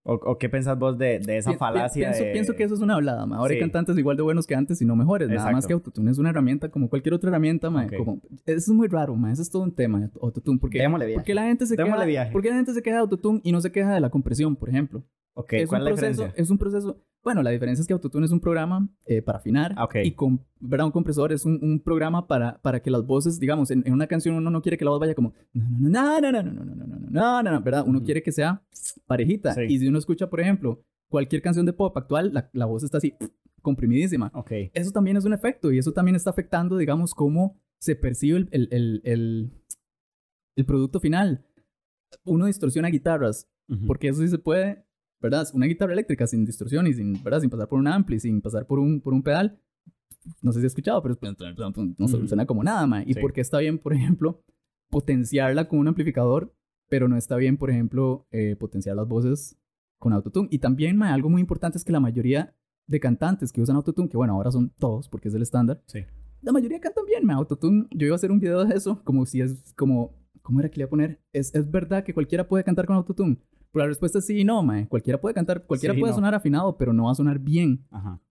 ¿O, 0.05 0.15
o 0.15 0.37
qué 0.37 0.49
pensás 0.49 0.77
vos 0.77 0.97
de, 0.97 1.19
de 1.19 1.37
esa 1.37 1.53
falacia? 1.53 2.09
Pienso, 2.09 2.23
de... 2.25 2.31
pienso, 2.33 2.55
que 2.55 2.63
eso 2.63 2.75
es 2.75 2.81
una 2.81 2.95
hablada, 2.95 3.25
ma. 3.25 3.37
Ahora 3.37 3.49
sí. 3.49 3.55
hay 3.55 3.61
cantantes 3.61 3.97
igual 3.97 4.17
de 4.17 4.23
buenos 4.23 4.45
que 4.45 4.53
antes 4.53 4.81
y 4.81 4.85
no 4.85 4.97
mejores. 4.97 5.29
Nada 5.29 5.51
más 5.51 5.65
que 5.65 5.71
Autotune 5.73 6.11
es 6.11 6.17
una 6.17 6.31
herramienta 6.31 6.69
como 6.69 6.89
cualquier 6.89 7.13
otra 7.13 7.29
herramienta, 7.29 7.69
ma. 7.69 7.85
Okay. 7.85 7.99
Como, 7.99 8.21
eso 8.45 8.57
es 8.57 8.67
muy 8.69 8.89
raro, 8.89 9.15
ma. 9.15 9.31
Eso 9.31 9.41
es 9.41 9.49
todo 9.49 9.63
un 9.63 9.73
tema, 9.73 10.09
Autotune. 10.21 10.59
Porque, 10.59 10.79
Démosle 10.79 11.05
viaje. 11.05 11.19
Porque 11.19 11.33
la 11.33 11.43
gente 11.43 11.65
se 11.65 11.77
Démosle 11.77 12.05
viaje. 12.05 12.31
porque 12.33 12.49
la 12.49 12.55
gente 12.55 12.73
se 12.73 12.83
queja 12.83 12.97
de 12.97 13.01
Autotune 13.01 13.39
y 13.43 13.53
no 13.53 13.61
se 13.61 13.71
queja 13.71 13.93
de 13.93 14.01
la 14.01 14.09
compresión, 14.09 14.57
por 14.57 14.69
ejemplo. 14.69 15.03
Ok, 15.35 15.49
¿cuál 15.49 15.63
es 15.63 15.71
la 15.71 15.77
proceso, 15.91 16.07
diferencia? 16.09 16.33
Es 16.35 16.49
un 16.49 16.57
proceso... 16.57 17.01
Bueno, 17.23 17.41
la 17.41 17.51
diferencia 17.51 17.81
es 17.81 17.87
que 17.87 17.93
Autotune 17.93 18.25
es 18.25 18.31
un 18.31 18.41
programa 18.41 18.89
eh, 19.05 19.21
para 19.21 19.37
afinar 19.37 19.73
okay. 19.81 20.05
y 20.05 20.11
con, 20.11 20.45
¿verdad? 20.59 20.87
un 20.87 20.91
compresor 20.91 21.31
es 21.31 21.45
un, 21.45 21.57
un, 21.61 21.79
programa 21.79 22.27
para, 22.27 22.61
para 22.61 22.81
que 22.81 22.91
las 22.91 23.05
voces, 23.05 23.39
digamos, 23.39 23.71
en, 23.71 23.81
en, 23.85 23.93
una 23.93 24.07
canción 24.07 24.35
uno 24.35 24.49
no 24.49 24.61
quiere 24.61 24.77
que 24.77 24.83
la 24.83 24.91
voz 24.91 24.99
vaya 24.99 25.15
como 25.15 25.33
no, 25.53 26.19
no, 26.19 26.31
no, 26.31 26.43
no, 26.43 26.51
no, 26.51 26.65
no, 26.65 26.75
no, 26.75 26.75
no, 26.75 26.85
no, 26.85 27.09
no, 27.09 27.43
no, 27.43 27.51
no, 27.51 27.61
¿verdad? 27.61 27.85
Uno 27.87 28.01
mm. 28.01 28.03
quiere 28.03 28.23
que 28.23 28.33
sea 28.33 28.61
parejita. 29.07 29.53
Sí. 29.53 29.61
Y 29.69 29.79
si 29.79 29.87
uno 29.87 29.99
escucha, 29.99 30.29
por 30.29 30.41
ejemplo, 30.41 30.83
cualquier 31.09 31.41
canción 31.41 31.65
de 31.65 31.71
pop 31.71 31.95
actual, 31.97 32.33
la, 32.33 32.49
la 32.51 32.65
voz 32.65 32.83
está 32.83 32.97
así 32.97 33.13
comprimidísima. 33.61 34.29
Okay. 34.33 34.69
Eso 34.73 34.91
también 34.91 35.15
es 35.15 35.23
un 35.23 35.33
efecto 35.33 35.71
y 35.71 35.77
eso 35.77 35.93
también 35.93 36.15
está 36.15 36.29
afectando, 36.29 36.77
digamos, 36.77 37.13
cómo 37.13 37.57
se 37.79 37.95
percibe 37.95 38.39
el, 38.39 38.49
el, 38.51 38.67
el, 38.71 39.01
el, 39.05 39.51
el 40.57 40.65
producto 40.65 40.99
final. 40.99 41.45
Uno 42.25 42.47
distorsiona 42.47 42.89
guitarras, 42.89 43.49
uh 43.69 43.75
-huh. 43.75 43.87
porque 43.87 44.09
eso 44.09 44.21
sí 44.21 44.27
se 44.27 44.37
puede 44.37 44.82
¿verdad? 45.23 45.47
Una 45.53 45.65
guitarra 45.65 45.93
eléctrica 45.93 46.27
sin 46.27 46.45
distorsión 46.45 46.85
y 46.85 46.93
sin, 46.93 47.23
¿verdad? 47.23 47.39
Sin 47.39 47.49
pasar 47.49 47.67
por 47.67 47.79
un 47.79 47.87
ampli, 47.87 48.19
sin 48.19 48.41
pasar 48.41 48.67
por 48.67 48.77
un, 48.77 49.01
por 49.01 49.13
un 49.13 49.23
pedal. 49.23 49.57
No 50.41 50.51
sé 50.51 50.59
si 50.59 50.65
has 50.67 50.71
escuchado, 50.73 51.01
pero 51.01 51.17
no 51.97 52.07
se 52.07 52.27
suena 52.27 52.45
como 52.45 52.63
nada, 52.63 52.85
ma. 52.85 53.01
Y 53.03 53.13
Sí. 53.13 53.19
porque 53.21 53.41
está 53.41 53.57
bien, 53.59 53.79
por 53.79 53.93
ejemplo, 53.93 54.43
potenciarla 54.89 55.67
con 55.67 55.79
un 55.79 55.87
amplificador, 55.87 56.53
pero 56.89 57.07
no 57.07 57.17
está 57.17 57.35
bien, 57.37 57.57
por 57.57 57.69
ejemplo, 57.71 58.27
eh, 58.31 58.55
potenciar 58.59 58.95
las 58.95 59.07
voces 59.07 59.57
con 59.97 60.13
autotune. 60.13 60.47
Y 60.51 60.59
también, 60.59 60.97
ma, 60.97 61.13
algo 61.13 61.29
muy 61.29 61.41
importante 61.41 61.77
es 61.77 61.83
que 61.85 61.91
la 61.91 61.99
mayoría 61.99 62.53
de 62.87 62.99
cantantes 62.99 63.51
que 63.51 63.61
usan 63.61 63.75
autotune, 63.77 64.09
que 64.09 64.17
bueno, 64.17 64.33
ahora 64.33 64.51
son 64.51 64.69
todos 64.77 65.07
porque 65.09 65.29
es 65.29 65.33
el 65.33 65.41
estándar, 65.41 65.81
Sí. 65.87 65.99
la 66.41 66.51
mayoría 66.51 66.79
cantan 66.79 67.05
bien, 67.05 67.25
ma. 67.25 67.33
Autotune, 67.35 67.87
yo 67.91 68.05
iba 68.07 68.13
a 68.13 68.17
hacer 68.17 68.31
un 68.31 68.39
video 68.39 68.63
de 68.65 68.75
eso, 68.75 69.01
como 69.03 69.25
si 69.25 69.41
es 69.41 69.73
como, 69.77 70.13
¿cómo 70.41 70.59
era 70.59 70.69
que 70.69 70.77
le 70.77 70.81
iba 70.83 70.87
a 70.87 70.89
poner? 70.89 71.19
Es, 71.31 71.55
es 71.55 71.71
verdad 71.71 72.03
que 72.03 72.13
cualquiera 72.13 72.47
puede 72.47 72.63
cantar 72.65 72.85
con 72.85 72.95
autotune. 72.97 73.37
Pero 73.73 73.85
la 73.85 73.89
respuesta 73.89 74.19
es 74.19 74.25
sí 74.25 74.39
y 74.39 74.43
no, 74.45 74.63
mae. 74.63 74.87
Cualquiera 74.87 75.19
puede 75.19 75.33
cantar, 75.35 75.65
cualquiera 75.65 75.93
Sí, 75.95 75.99
puede 75.99 76.11
no. 76.11 76.15
sonar 76.15 76.33
afinado, 76.35 76.77
pero 76.77 76.93
no 76.93 77.05
va 77.05 77.11
a 77.11 77.15
sonar 77.15 77.39
bien. 77.39 77.85
Ajá. 77.91 78.21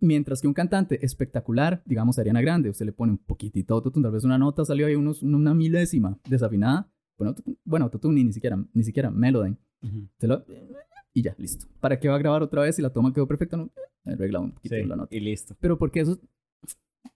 Mientras 0.00 0.40
que 0.42 0.46
un 0.46 0.52
cantante 0.54 1.02
espectacular, 1.04 1.82
digamos 1.86 2.18
Ariana 2.18 2.42
Grande, 2.42 2.68
usted 2.68 2.84
le 2.84 2.92
pone 2.92 3.12
un 3.12 3.18
poquitito 3.18 3.72
autotune, 3.74 4.02
tal 4.04 4.12
vez 4.12 4.24
una 4.24 4.36
nota 4.36 4.64
salió 4.64 4.86
ahí 4.86 4.94
unos, 4.94 5.22
una 5.22 5.54
milésima 5.54 6.18
desafinada. 6.28 6.90
Bueno, 7.16 7.30
autotune, 7.30 7.56
bueno, 7.64 7.84
autotune 7.86 8.22
ni 8.24 8.32
siquiera, 8.32 8.62
ni 8.74 8.82
siquiera 8.82 9.10
melody. 9.10 9.52
Uh 9.82 9.86
-huh. 9.86 10.08
Se 10.18 10.26
lo, 10.28 10.44
y 11.14 11.22
ya, 11.22 11.34
listo. 11.38 11.66
¿Para 11.80 11.98
qué 11.98 12.08
va 12.08 12.16
a 12.16 12.18
grabar 12.18 12.42
otra 12.42 12.60
vez 12.60 12.76
si 12.76 12.82
la 12.82 12.90
toma 12.90 13.12
quedó 13.14 13.26
perfecta? 13.26 13.56
No, 13.56 13.70
arregla 14.04 14.40
un 14.40 14.52
poquito 14.52 14.74
Sí, 14.74 14.84
la 14.84 14.96
nota. 14.96 15.16
y 15.16 15.20
listo. 15.20 15.56
Pero 15.60 15.78
porque 15.78 16.00
eso 16.00 16.18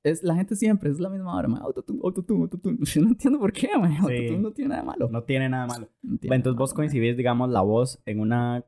es 0.02 0.22
la 0.22 0.34
gente 0.34 0.56
siempre 0.56 0.90
es 0.90 0.98
la 1.00 1.08
misma 1.10 1.34
hora. 1.36 1.48
Autotune, 1.62 2.00
autotune, 2.02 2.42
autotune. 2.42 2.78
Yo 2.82 3.02
no 3.02 3.08
entiendo 3.08 3.38
por 3.38 3.52
qué, 3.52 3.68
mae. 3.78 3.96
Autotune 3.98 4.38
no 4.38 4.52
tiene 4.52 4.68
nada 4.70 4.80
de 4.82 4.86
malo. 4.86 5.08
No 5.10 5.22
tiene 5.24 5.48
nada 5.48 5.66
malo. 5.66 5.88
No 6.02 6.18
tiene 6.18 6.36
Entonces 6.36 6.54
nada 6.54 6.60
vos 6.62 6.74
coincidís, 6.74 7.16
digamos, 7.16 7.50
la 7.50 7.60
voz 7.62 8.00
en 8.06 8.20
una, 8.20 8.64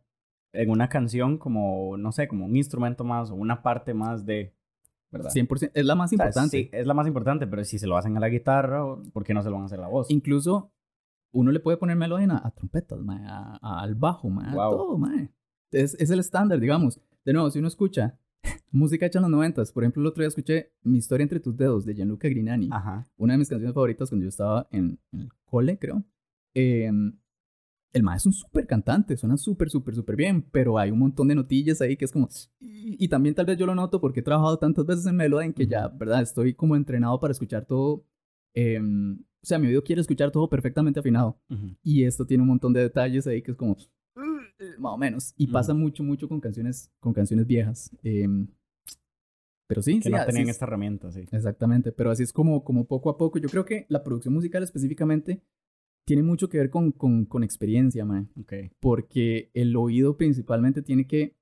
en 0.53 0.71
una 0.71 0.89
canción 0.89 1.39
como, 1.39 1.97
no 1.97 2.13
sé, 2.13 2.29
como 2.29 2.45
un 2.47 2.57
instrumento 2.57 3.05
más 3.05 3.31
o 3.31 3.35
una 3.35 3.63
parte 3.63 3.95
más 3.95 4.25
de... 4.27 4.55
¿Verdad? 5.11 5.31
100%. 5.31 5.73
Es 5.75 5.85
la 5.85 5.95
más 5.95 6.11
O 6.13 6.17
sea, 6.17 6.25
importante. 6.27 6.57
sí, 6.57 6.71
es 6.73 6.87
la 6.87 6.95
más 6.95 7.07
importante, 7.07 7.47
pero 7.47 7.63
si 7.65 7.79
se 7.79 7.87
lo 7.87 7.97
hacen 7.99 8.17
a 8.17 8.21
la 8.21 8.31
guitarra, 8.31 8.83
¿por 9.13 9.25
qué 9.25 9.35
no 9.35 9.43
se 9.43 9.49
lo 9.51 9.57
van 9.57 9.65
a 9.65 9.67
hacer 9.67 9.79
a 9.79 9.83
la 9.83 9.89
voz? 9.89 10.11
Incluso 10.11 10.73
uno 11.33 11.51
le 11.53 11.61
puede 11.61 11.77
poner 11.77 11.97
melodía 11.97 12.29
a, 12.33 12.47
a 12.47 12.51
trompetas, 12.51 12.99
mae, 13.01 13.23
a, 13.27 13.59
a, 13.61 13.81
al 13.83 13.95
bajo, 13.95 14.31
mae, 14.31 14.55
Wow. 14.55 14.61
a 14.63 14.71
todo, 14.71 14.97
mae. 14.99 15.31
Es, 15.71 15.95
es 16.01 16.11
el 16.11 16.19
estándar, 16.19 16.61
digamos. 16.61 16.99
De 17.27 17.33
nuevo, 17.35 17.51
si 17.51 17.59
uno 17.59 17.69
escucha 17.69 18.19
música 18.71 19.07
hecha 19.07 19.19
en 19.19 19.23
los 19.23 19.31
noventas, 19.31 19.73
por 19.73 19.83
ejemplo, 19.85 20.01
el 20.03 20.07
otro 20.09 20.23
día 20.23 20.29
escuché 20.29 20.73
Mi 20.83 20.99
historia 20.99 21.23
entre 21.25 21.41
tus 21.41 21.57
dedos 21.57 21.85
de 21.85 21.95
Gianluca 21.95 22.29
Grignani, 22.29 22.69
Ajá. 22.73 23.07
una 23.17 23.35
de 23.35 23.39
mis 23.39 23.49
canciones 23.49 23.75
favoritas 23.75 24.09
cuando 24.09 24.25
yo 24.25 24.29
estaba 24.29 24.69
en, 24.73 24.99
en 25.13 25.21
el 25.21 25.29
cole, 25.45 25.79
creo. 25.79 26.05
Eh, 26.55 26.91
el 27.95 28.03
mae 28.03 28.17
es 28.17 28.25
un 28.25 28.33
súper 28.33 28.67
cantante, 28.67 29.17
suena 29.19 29.37
súper, 29.37 29.69
súper, 29.69 29.95
súper 29.95 30.17
bien, 30.17 30.43
pero 30.51 30.79
hay 30.79 30.91
un 30.91 30.99
montón 30.99 31.29
de 31.29 31.35
notillas 31.35 31.83
ahí 31.83 31.97
que 31.99 32.07
es 32.07 32.13
como... 32.13 32.27
Y, 32.59 32.97
y 33.05 33.09
también 33.09 33.35
tal 33.35 33.45
vez 33.45 33.59
yo 33.59 33.67
lo 33.67 33.75
noto 33.75 34.01
porque 34.01 34.21
he 34.21 34.23
trabajado 34.23 34.59
tantas 34.59 34.87
veces 34.87 35.05
en 35.07 35.17
Melody 35.17 35.47
en 35.47 35.53
que 35.53 35.67
ya, 35.67 35.89
¿verdad? 35.89 36.23
Estoy 36.23 36.55
como 36.55 36.75
entrenado 36.75 37.21
para 37.21 37.33
escuchar 37.33 37.67
todo. 37.67 38.07
eh, 38.55 38.81
o 38.81 39.45
sea, 39.45 39.59
mi 39.59 39.67
oído 39.67 39.83
quiere 39.83 40.01
escuchar 40.01 40.31
todo 40.31 40.49
perfectamente 40.49 41.01
afinado. 41.01 41.39
Uh 41.51 41.55
-huh. 41.55 41.77
Y 41.83 42.05
esto 42.05 42.25
tiene 42.25 42.43
un 42.43 42.49
montón 42.49 42.73
de 42.73 42.81
detalles 42.81 43.27
ahí 43.27 43.43
que 43.43 43.51
es 43.51 43.57
como... 43.57 43.77
Más 44.79 44.93
o 44.93 44.99
menos. 44.99 45.35
Y 45.37 45.47
pasa 45.49 45.75
mucho, 45.75 46.03
mucho 46.03 46.29
con 46.29 46.41
canciones, 46.41 46.91
con 47.01 47.13
canciones 47.13 47.47
viejas. 47.47 47.91
Eh, 48.03 48.27
pero 49.69 49.83
sí, 49.83 49.97
Que 50.01 50.05
sí, 50.05 50.11
no 50.11 50.25
tenían 50.27 50.45
es. 50.49 50.51
esta 50.51 50.67
herramienta, 50.67 51.11
sí. 51.11 51.25
Exactamente, 51.33 51.93
pero 51.93 52.11
así 52.11 52.23
es 52.23 52.33
como, 52.33 52.63
como 52.63 52.87
poco 52.87 53.09
a 53.11 53.17
poco. 53.17 53.39
Yo 53.39 53.49
creo 53.49 53.65
que 53.65 53.87
la 53.89 54.05
producción 54.05 54.35
musical 54.35 54.63
específicamente 54.63 55.43
tiene 56.07 56.23
mucho 56.23 56.49
que 56.49 56.59
ver 56.59 56.69
con, 56.71 56.93
con, 56.93 57.25
con 57.25 57.43
experiencia, 57.43 58.05
man. 58.05 58.31
Ok. 58.39 58.53
Porque 58.81 59.51
el 59.55 59.75
oído 59.77 60.17
principalmente 60.17 60.83
tiene 60.83 61.07
que 61.07 61.37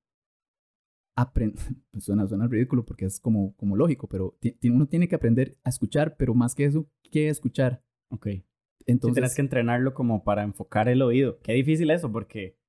aprender. 1.16 1.58
suena, 1.98 2.26
suena 2.26 2.46
ridículo 2.46 2.84
porque 2.84 3.06
es 3.06 3.18
como, 3.20 3.54
como 3.56 3.76
lógico, 3.76 4.08
pero 4.08 4.38
uno 4.64 4.86
tiene 4.86 5.08
que 5.08 5.16
aprender 5.16 5.56
a 5.64 5.70
escuchar, 5.70 6.16
pero 6.16 6.34
más 6.34 6.54
que 6.54 6.66
eso, 6.66 6.88
¿qué 7.10 7.28
escuchar? 7.28 7.82
Ok. 8.10 8.26
Sí, 8.26 8.44
Entonces, 8.86 9.14
tienes 9.14 9.34
que 9.34 9.42
entrenarlo 9.42 9.92
como 9.92 10.24
para 10.24 10.42
enfocar 10.42 10.88
el 10.88 11.02
oído. 11.02 11.38
Qué 11.40 11.52
difícil 11.52 11.90
eso, 11.90 12.10
porque 12.10 12.59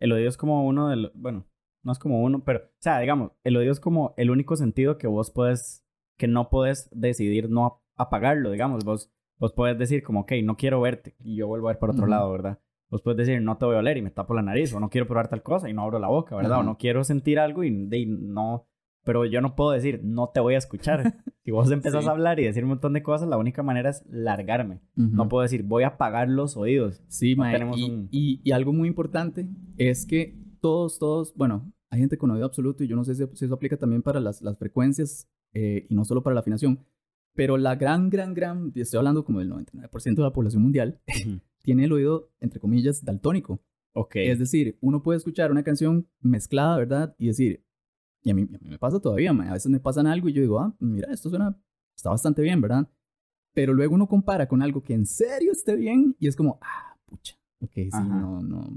el 0.00 0.12
oído 0.12 0.28
es 0.28 0.36
como 0.36 0.66
uno 0.66 0.88
de 0.88 0.96
los... 0.96 1.12
Bueno, 1.14 1.46
no 1.82 1.92
es 1.92 1.98
como 1.98 2.22
uno, 2.22 2.42
pero... 2.44 2.60
O 2.60 2.80
sea, 2.80 2.98
digamos, 2.98 3.32
el 3.44 3.56
oído 3.56 3.72
es 3.72 3.80
como 3.80 4.14
el 4.16 4.30
único 4.30 4.56
sentido 4.56 4.98
que 4.98 5.06
vos 5.06 5.30
puedes... 5.30 5.84
Que 6.18 6.28
no 6.28 6.48
puedes 6.48 6.88
decidir 6.92 7.50
no 7.50 7.82
apagarlo, 7.96 8.50
digamos. 8.50 8.84
Vos, 8.84 9.12
vos 9.38 9.52
puedes 9.52 9.78
decir 9.78 10.02
como, 10.02 10.20
ok, 10.20 10.32
no 10.42 10.56
quiero 10.56 10.80
verte 10.80 11.14
y 11.20 11.36
yo 11.36 11.46
vuelvo 11.46 11.68
a 11.68 11.72
ver 11.72 11.78
por 11.78 11.90
otro 11.90 12.02
Ujú. 12.02 12.10
lado, 12.10 12.32
¿verdad? 12.32 12.58
Vos 12.88 13.02
puedes 13.02 13.18
decir, 13.18 13.42
no 13.42 13.58
te 13.58 13.66
voy 13.66 13.74
a 13.76 13.80
oler 13.80 13.96
y 13.96 14.02
me 14.02 14.10
tapo 14.10 14.32
la 14.32 14.42
nariz, 14.42 14.72
o 14.72 14.80
no 14.80 14.88
quiero 14.88 15.06
probar 15.06 15.28
tal 15.28 15.42
cosa 15.42 15.68
y 15.68 15.74
no 15.74 15.82
abro 15.82 15.98
la 15.98 16.06
boca, 16.06 16.36
¿verdad? 16.36 16.60
O 16.60 16.62
no 16.62 16.78
quiero 16.78 17.02
sentir 17.04 17.38
algo 17.38 17.64
y, 17.64 17.68
y 17.68 18.06
no... 18.06 18.68
Pero 19.06 19.24
yo 19.24 19.40
no 19.40 19.54
puedo 19.54 19.70
decir, 19.70 20.00
no 20.02 20.28
te 20.34 20.40
voy 20.40 20.54
a 20.54 20.58
escuchar. 20.58 21.14
si 21.44 21.50
vos 21.52 21.70
empezás 21.70 22.02
Sí. 22.02 22.08
a 22.08 22.12
hablar 22.12 22.40
y 22.40 22.44
decir 22.44 22.64
un 22.64 22.70
montón 22.70 22.92
de 22.92 23.02
cosas, 23.02 23.28
la 23.28 23.38
única 23.38 23.62
manera 23.62 23.88
es 23.90 24.04
largarme. 24.10 24.80
No 24.96 25.28
puedo 25.28 25.42
decir, 25.42 25.62
voy 25.62 25.84
a 25.84 25.88
apagar 25.94 26.28
los 26.28 26.56
oídos. 26.56 27.02
Sí, 27.08 27.34
No 27.36 27.44
mae, 27.44 27.52
tenemos 27.54 27.78
y, 27.78 27.84
un- 27.84 28.08
y- 28.10 28.40
y 28.44 28.50
algo 28.52 28.72
muy 28.72 28.88
importante 28.88 29.46
es 29.78 30.04
que 30.06 30.36
todos, 30.60 30.98
todos, 30.98 31.32
bueno, 31.36 31.72
hay 31.88 32.00
gente 32.00 32.18
con 32.18 32.30
oído 32.32 32.44
absoluto 32.44 32.82
y 32.84 32.88
yo 32.88 32.96
no 32.96 33.04
sé 33.04 33.14
si, 33.14 33.24
si 33.34 33.44
eso 33.44 33.54
aplica 33.54 33.76
también 33.76 34.02
para 34.02 34.18
las, 34.20 34.42
las 34.42 34.58
frecuencias 34.58 35.28
eh, 35.54 35.86
y 35.88 35.94
no 35.94 36.04
solo 36.04 36.22
para 36.22 36.34
la 36.34 36.40
afinación, 36.40 36.80
Pero 37.34 37.56
la 37.58 37.76
gran, 37.76 38.10
gran, 38.10 38.34
gran, 38.34 38.72
estoy 38.74 38.98
hablando 38.98 39.24
como 39.24 39.38
del 39.38 39.50
99% 39.50 40.16
de 40.16 40.22
la 40.22 40.32
población 40.32 40.62
mundial, 40.62 41.00
tiene 41.62 41.84
el 41.84 41.92
oído, 41.92 42.30
entre 42.40 42.58
comillas, 42.60 43.04
daltónico. 43.04 43.60
Ok. 43.94 44.16
Es 44.16 44.38
decir, 44.40 44.76
uno 44.80 45.02
puede 45.02 45.18
escuchar 45.18 45.50
una 45.52 45.62
canción 45.62 46.08
mezclada, 46.20 46.76
¿verdad? 46.76 47.14
Y 47.18 47.28
decir, 47.28 47.62
y 48.26 48.30
a 48.30 48.34
mí, 48.34 48.42
a 48.42 48.58
mí 48.58 48.70
me 48.70 48.78
pasa 48.78 48.98
todavía, 48.98 49.30
a 49.30 49.52
veces 49.52 49.70
me 49.70 49.78
pasan 49.78 50.08
algo 50.08 50.28
y 50.28 50.32
yo 50.32 50.42
digo, 50.42 50.58
ah, 50.58 50.74
mira, 50.80 51.12
esto 51.12 51.30
suena, 51.30 51.56
está 51.96 52.10
bastante 52.10 52.42
bien, 52.42 52.60
¿verdad? 52.60 52.90
Pero 53.54 53.72
luego 53.72 53.94
uno 53.94 54.08
compara 54.08 54.48
con 54.48 54.62
algo 54.62 54.82
que 54.82 54.94
en 54.94 55.06
serio 55.06 55.52
esté 55.52 55.76
bien 55.76 56.16
y 56.18 56.26
es 56.26 56.34
como, 56.34 56.58
ah, 56.60 56.98
pucha, 57.04 57.36
ok, 57.60 57.72
sí, 57.72 57.90
no, 57.92 58.42
no, 58.42 58.68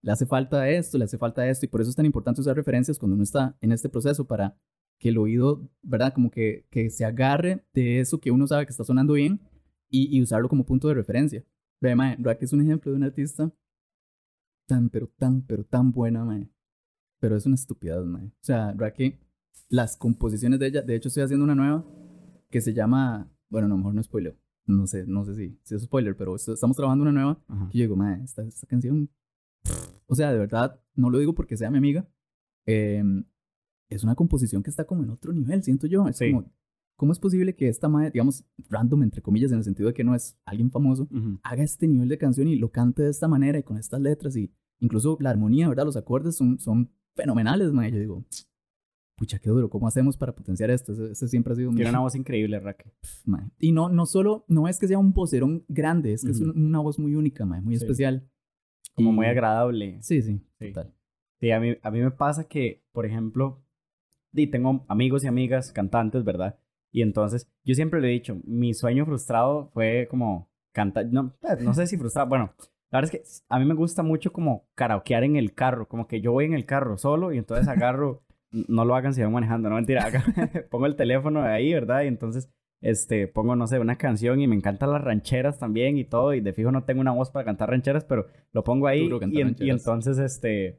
le 0.00 0.10
hace 0.10 0.24
falta 0.24 0.70
esto, 0.70 0.96
le 0.96 1.04
hace 1.04 1.18
falta 1.18 1.46
esto 1.46 1.66
y 1.66 1.68
por 1.68 1.82
eso 1.82 1.90
es 1.90 1.96
tan 1.96 2.06
importante 2.06 2.40
usar 2.40 2.56
referencias 2.56 2.98
cuando 2.98 3.14
uno 3.14 3.24
está 3.24 3.54
en 3.60 3.72
este 3.72 3.90
proceso 3.90 4.26
para 4.26 4.56
que 4.98 5.10
el 5.10 5.18
oído, 5.18 5.68
¿verdad? 5.82 6.14
Como 6.14 6.30
que, 6.30 6.66
que 6.70 6.88
se 6.88 7.04
agarre 7.04 7.62
de 7.74 8.00
eso 8.00 8.20
que 8.20 8.30
uno 8.30 8.46
sabe 8.46 8.64
que 8.64 8.70
está 8.70 8.84
sonando 8.84 9.12
bien 9.12 9.38
y, 9.90 10.16
y 10.16 10.22
usarlo 10.22 10.48
como 10.48 10.64
punto 10.64 10.88
de 10.88 10.94
referencia. 10.94 11.44
Ve, 11.82 11.94
mae, 11.94 12.16
que 12.38 12.44
es 12.46 12.54
un 12.54 12.62
ejemplo 12.62 12.90
de 12.90 12.96
un 12.96 13.04
artista 13.04 13.52
tan, 14.66 14.88
pero 14.88 15.08
tan, 15.18 15.42
pero 15.42 15.62
tan 15.62 15.92
buena, 15.92 16.24
mae. 16.24 16.53
Pero 17.24 17.36
es 17.36 17.46
una 17.46 17.54
estupidez, 17.54 18.04
mae. 18.04 18.26
O 18.26 18.32
sea, 18.42 18.76
que 18.94 19.18
las 19.70 19.96
composiciones 19.96 20.58
de 20.58 20.66
ella, 20.66 20.82
de 20.82 20.94
hecho 20.94 21.08
estoy 21.08 21.22
haciendo 21.22 21.42
una 21.42 21.54
nueva 21.54 21.82
que 22.50 22.60
se 22.60 22.74
llama, 22.74 23.32
bueno, 23.48 23.66
no, 23.66 23.78
mejor 23.78 23.94
no 23.94 24.02
spoiler. 24.02 24.38
No 24.66 24.86
sé, 24.86 25.06
no 25.06 25.24
sé 25.24 25.34
si, 25.34 25.58
si 25.62 25.74
es 25.74 25.84
spoiler, 25.84 26.18
pero 26.18 26.36
estamos 26.36 26.76
trabajando 26.76 27.00
una 27.00 27.12
nueva. 27.12 27.42
Y 27.70 27.78
yo 27.78 27.84
digo, 27.84 27.96
mae, 27.96 28.22
esta, 28.22 28.42
esta 28.42 28.66
canción, 28.66 29.08
o 30.04 30.14
sea, 30.14 30.32
de 30.32 30.38
verdad, 30.38 30.78
no 30.96 31.08
lo 31.08 31.18
digo 31.18 31.34
porque 31.34 31.56
sea 31.56 31.70
mi 31.70 31.78
amiga. 31.78 32.06
Em, 32.66 33.24
es 33.88 34.04
una 34.04 34.14
composición 34.14 34.62
que 34.62 34.68
está 34.68 34.84
como 34.84 35.02
en 35.02 35.08
otro 35.08 35.32
nivel, 35.32 35.62
siento 35.62 35.86
yo. 35.86 36.06
Es 36.06 36.18
como, 36.18 36.52
¿cómo 36.94 37.12
es 37.12 37.18
posible 37.18 37.56
que 37.56 37.68
esta 37.68 37.88
madre, 37.88 38.10
digamos, 38.10 38.44
random, 38.68 39.02
entre 39.02 39.22
comillas, 39.22 39.50
en 39.50 39.56
el 39.56 39.64
sentido 39.64 39.88
de 39.88 39.94
que 39.94 40.04
no 40.04 40.14
es 40.14 40.36
alguien 40.44 40.70
famoso, 40.70 41.08
haga 41.42 41.62
este 41.62 41.88
nivel 41.88 42.10
de 42.10 42.18
canción 42.18 42.48
y 42.48 42.56
lo 42.56 42.70
cante 42.70 43.02
de 43.02 43.08
esta 43.08 43.28
manera 43.28 43.58
y 43.58 43.62
con 43.62 43.78
estas 43.78 44.02
letras 44.02 44.36
y 44.36 44.52
incluso 44.78 45.16
la 45.20 45.30
armonía, 45.30 45.70
¿verdad? 45.70 45.86
Los 45.86 45.96
acordes 45.96 46.36
son, 46.36 46.58
son 46.58 46.90
fenomenales, 47.14 47.72
madre. 47.72 47.92
Yo 47.92 47.98
digo, 47.98 48.24
pucha, 49.16 49.38
qué 49.38 49.50
duro, 49.50 49.68
¿cómo 49.68 49.86
hacemos 49.86 50.16
para 50.16 50.34
potenciar 50.34 50.70
esto? 50.70 50.92
Ese, 51.10 51.28
siempre 51.28 51.52
ha 51.52 51.56
sido 51.56 51.70
Tiene 51.72 51.90
una 51.90 52.00
voz 52.00 52.14
increíble, 52.14 52.58
Raque. 52.60 52.92
Y 53.58 53.72
no, 53.72 53.88
no 53.88 54.06
solo, 54.06 54.44
no 54.48 54.68
es 54.68 54.78
que 54.78 54.88
sea 54.88 54.98
un 54.98 55.12
vocerón 55.12 55.64
grande, 55.68 56.12
es 56.12 56.24
que 56.24 56.30
es 56.30 56.40
una 56.40 56.80
voz 56.80 56.98
muy 56.98 57.14
única, 57.14 57.44
madre, 57.44 57.62
muy 57.62 57.74
especial. 57.74 58.28
Como 58.94 59.12
muy 59.12 59.26
agradable. 59.26 59.98
Sí, 60.02 60.22
sí, 60.22 60.40
sí, 60.58 60.68
total. 60.68 60.94
Sí, 61.40 61.50
a 61.50 61.58
mí, 61.58 61.76
a 61.82 61.90
mí 61.90 62.00
me 62.00 62.12
pasa 62.12 62.44
que, 62.44 62.84
por 62.92 63.06
ejemplo, 63.06 63.64
y 64.32 64.46
tengo 64.46 64.84
amigos 64.88 65.24
y 65.24 65.26
amigas 65.26 65.72
cantantes, 65.72 66.24
¿verdad? 66.24 66.58
Y 66.92 67.02
entonces, 67.02 67.50
yo 67.64 67.74
siempre 67.74 68.00
le 68.00 68.08
he 68.08 68.12
dicho, 68.12 68.40
mi 68.44 68.72
sueño 68.72 69.04
frustrado 69.04 69.68
fue 69.74 70.06
como 70.08 70.48
cantar, 70.72 71.06
no, 71.06 71.34
pues, 71.40 71.60
no 71.60 71.74
sé 71.74 71.86
si 71.86 71.96
frustrado, 71.96 72.28
bueno, 72.28 72.54
la 72.94 73.00
verdad 73.00 73.12
es 73.16 73.40
que 73.40 73.44
a 73.48 73.58
mí 73.58 73.64
me 73.64 73.74
gusta 73.74 74.04
mucho 74.04 74.32
como 74.32 74.68
karaokear 74.76 75.24
en 75.24 75.34
el 75.34 75.52
carro, 75.52 75.88
como 75.88 76.06
que 76.06 76.20
yo 76.20 76.30
voy 76.30 76.44
en 76.44 76.54
el 76.54 76.64
carro 76.64 76.96
solo 76.96 77.32
y 77.32 77.38
entonces 77.38 77.66
agarro, 77.66 78.22
no 78.52 78.84
lo 78.84 78.94
hagan 78.94 79.12
si 79.12 79.20
van 79.20 79.32
manejando, 79.32 79.68
no 79.68 79.74
mentira, 79.74 80.06
pongo 80.70 80.86
el 80.86 80.94
teléfono 80.94 81.42
ahí, 81.42 81.74
¿verdad? 81.74 82.02
Y 82.04 82.06
entonces, 82.06 82.48
este, 82.80 83.26
pongo, 83.26 83.56
no 83.56 83.66
sé, 83.66 83.80
una 83.80 83.98
canción 83.98 84.40
y 84.40 84.46
me 84.46 84.54
encantan 84.54 84.92
las 84.92 85.02
rancheras 85.02 85.58
también 85.58 85.98
y 85.98 86.04
todo, 86.04 86.34
y 86.34 86.40
de 86.40 86.52
fijo 86.52 86.70
no 86.70 86.84
tengo 86.84 87.00
una 87.00 87.10
voz 87.10 87.32
para 87.32 87.44
cantar 87.44 87.70
rancheras, 87.70 88.04
pero 88.04 88.28
lo 88.52 88.62
pongo 88.62 88.86
ahí 88.86 89.10
y, 89.10 89.64
y 89.64 89.70
entonces, 89.70 90.18
este, 90.18 90.78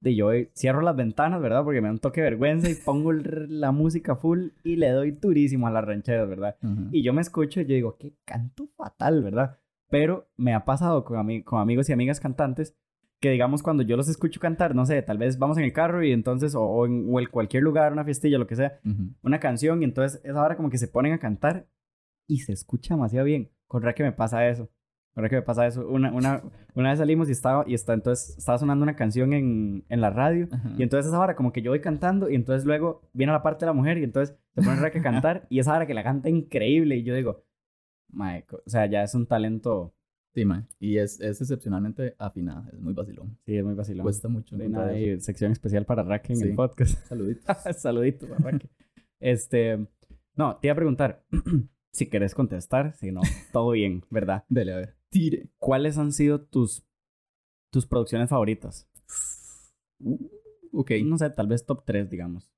de 0.00 0.16
yo 0.16 0.30
cierro 0.56 0.80
las 0.80 0.96
ventanas, 0.96 1.40
¿verdad? 1.40 1.62
Porque 1.62 1.80
me 1.80 1.86
da 1.86 1.92
un 1.92 2.00
toque 2.00 2.20
de 2.20 2.30
vergüenza 2.30 2.68
y 2.68 2.74
pongo 2.74 3.12
la 3.12 3.70
música 3.70 4.16
full 4.16 4.48
y 4.64 4.74
le 4.74 4.90
doy 4.90 5.12
durísimo 5.12 5.68
a 5.68 5.70
las 5.70 5.84
rancheras, 5.84 6.28
¿verdad? 6.28 6.56
Y 6.90 7.04
yo 7.04 7.12
me 7.12 7.20
escucho 7.20 7.60
y 7.60 7.66
yo 7.66 7.74
digo, 7.76 7.96
qué 7.96 8.14
canto 8.24 8.66
fatal, 8.76 9.22
¿verdad? 9.22 9.56
Pero 9.90 10.28
me 10.36 10.54
ha 10.54 10.64
pasado 10.64 11.04
con, 11.04 11.42
con 11.42 11.60
amigos 11.60 11.88
y 11.88 11.92
amigas 11.92 12.20
cantantes 12.20 12.76
que 13.20 13.30
digamos 13.30 13.62
cuando 13.62 13.82
yo 13.82 13.96
los 13.96 14.08
escucho 14.08 14.40
cantar, 14.40 14.74
no 14.74 14.86
sé, 14.86 15.02
tal 15.02 15.18
vez 15.18 15.38
vamos 15.38 15.58
en 15.58 15.64
el 15.64 15.72
carro 15.72 16.04
y 16.04 16.12
entonces, 16.12 16.54
o, 16.56 16.86
en, 16.86 17.26
cualquier 17.26 17.62
lugar, 17.62 17.92
una 17.92 18.04
fiestilla, 18.04 18.38
lo 18.38 18.46
que 18.46 18.56
sea, 18.56 18.78
una 19.22 19.40
canción 19.40 19.82
y 19.82 19.84
entonces 19.84 20.20
es 20.24 20.36
ahora 20.36 20.56
como 20.56 20.70
que 20.70 20.78
se 20.78 20.88
ponen 20.88 21.12
a 21.12 21.18
cantar 21.18 21.66
y 22.26 22.40
se 22.40 22.52
escucha 22.52 22.94
demasiado 22.94 23.24
bien. 23.26 23.50
Con 23.66 23.82
que 23.94 24.02
me 24.02 24.12
pasa 24.12 24.48
eso. 24.48 24.70
Ahora 25.14 25.28
que 25.28 25.36
me 25.36 25.42
pasa 25.42 25.66
eso, 25.66 25.86
una, 25.88 26.12
una, 26.12 26.42
una 26.74 26.90
vez 26.90 27.00
salimos 27.00 27.28
y 27.28 27.32
estaba, 27.32 27.64
y 27.66 27.74
está, 27.74 27.92
entonces 27.92 28.38
estaba 28.38 28.56
sonando 28.56 28.84
una 28.84 28.94
canción 28.94 29.32
en, 29.32 29.84
en 29.88 30.00
la 30.00 30.10
radio, 30.10 30.48
y 30.76 30.84
entonces 30.84 31.08
esa 31.08 31.18
hora 31.18 31.34
como 31.34 31.52
que 31.52 31.60
yo 31.60 31.72
voy 31.72 31.80
cantando, 31.80 32.30
y 32.30 32.36
entonces 32.36 32.64
luego 32.64 33.02
viene 33.12 33.32
la 33.32 33.42
parte 33.42 33.64
de 33.64 33.70
la 33.70 33.72
mujer, 33.72 33.98
y 33.98 34.04
entonces 34.04 34.38
se 34.54 34.62
pone 34.62 34.78
a 34.78 34.90
cantar, 35.02 35.44
y 35.48 35.58
esa 35.58 35.74
hora 35.74 35.88
que 35.88 35.94
la 35.94 36.04
canta 36.04 36.28
increíble, 36.28 36.98
y 36.98 37.02
yo 37.02 37.16
digo, 37.16 37.42
mae, 38.10 38.44
o 38.50 38.68
sea, 38.68 38.86
ya 38.86 39.02
es 39.02 39.14
un 39.14 39.26
talento. 39.26 39.94
Sí, 40.34 40.44
mae, 40.44 40.64
y 40.78 40.98
es, 40.98 41.20
es 41.20 41.40
excepcionalmente 41.40 42.14
afinada, 42.18 42.68
es 42.72 42.80
muy 42.80 42.92
vacilón. 42.92 43.38
Sí, 43.44 43.56
es 43.56 43.64
muy 43.64 43.74
vacilón. 43.74 44.04
Cuesta 44.04 44.28
mucho. 44.28 44.56
De 44.56 44.68
nada, 44.68 44.88
hay 44.88 45.20
sección 45.20 45.52
especial 45.52 45.84
para 45.84 46.02
Raque 46.02 46.32
en 46.32 46.42
el 46.42 46.54
podcast. 46.54 46.98
Saluditos. 47.08 47.56
Saluditos 47.78 48.28
para 48.28 48.50
Raque. 48.50 48.68
este, 49.20 49.88
no, 50.38 50.56
te 50.56 50.68
iba 50.68 50.72
a 50.72 50.76
preguntar, 50.76 51.24
si 51.92 52.08
querés 52.08 52.34
contestar, 52.34 52.94
si 52.94 53.10
no, 53.10 53.20
todo 53.52 53.72
bien, 53.72 54.04
¿verdad? 54.08 54.44
Dale, 54.48 54.72
a 54.72 54.76
ver. 54.76 54.96
Tire. 55.10 55.50
¿Cuáles 55.58 55.98
han 55.98 56.12
sido 56.12 56.42
tus, 56.42 56.86
tus 57.72 57.86
producciones 57.86 58.30
favoritas? 58.30 58.88
Uh, 59.98 60.28
ok. 60.72 60.92
No 61.04 61.18
sé, 61.18 61.30
tal 61.30 61.48
vez 61.48 61.66
top 61.66 61.84
3, 61.84 62.08
digamos. 62.08 62.52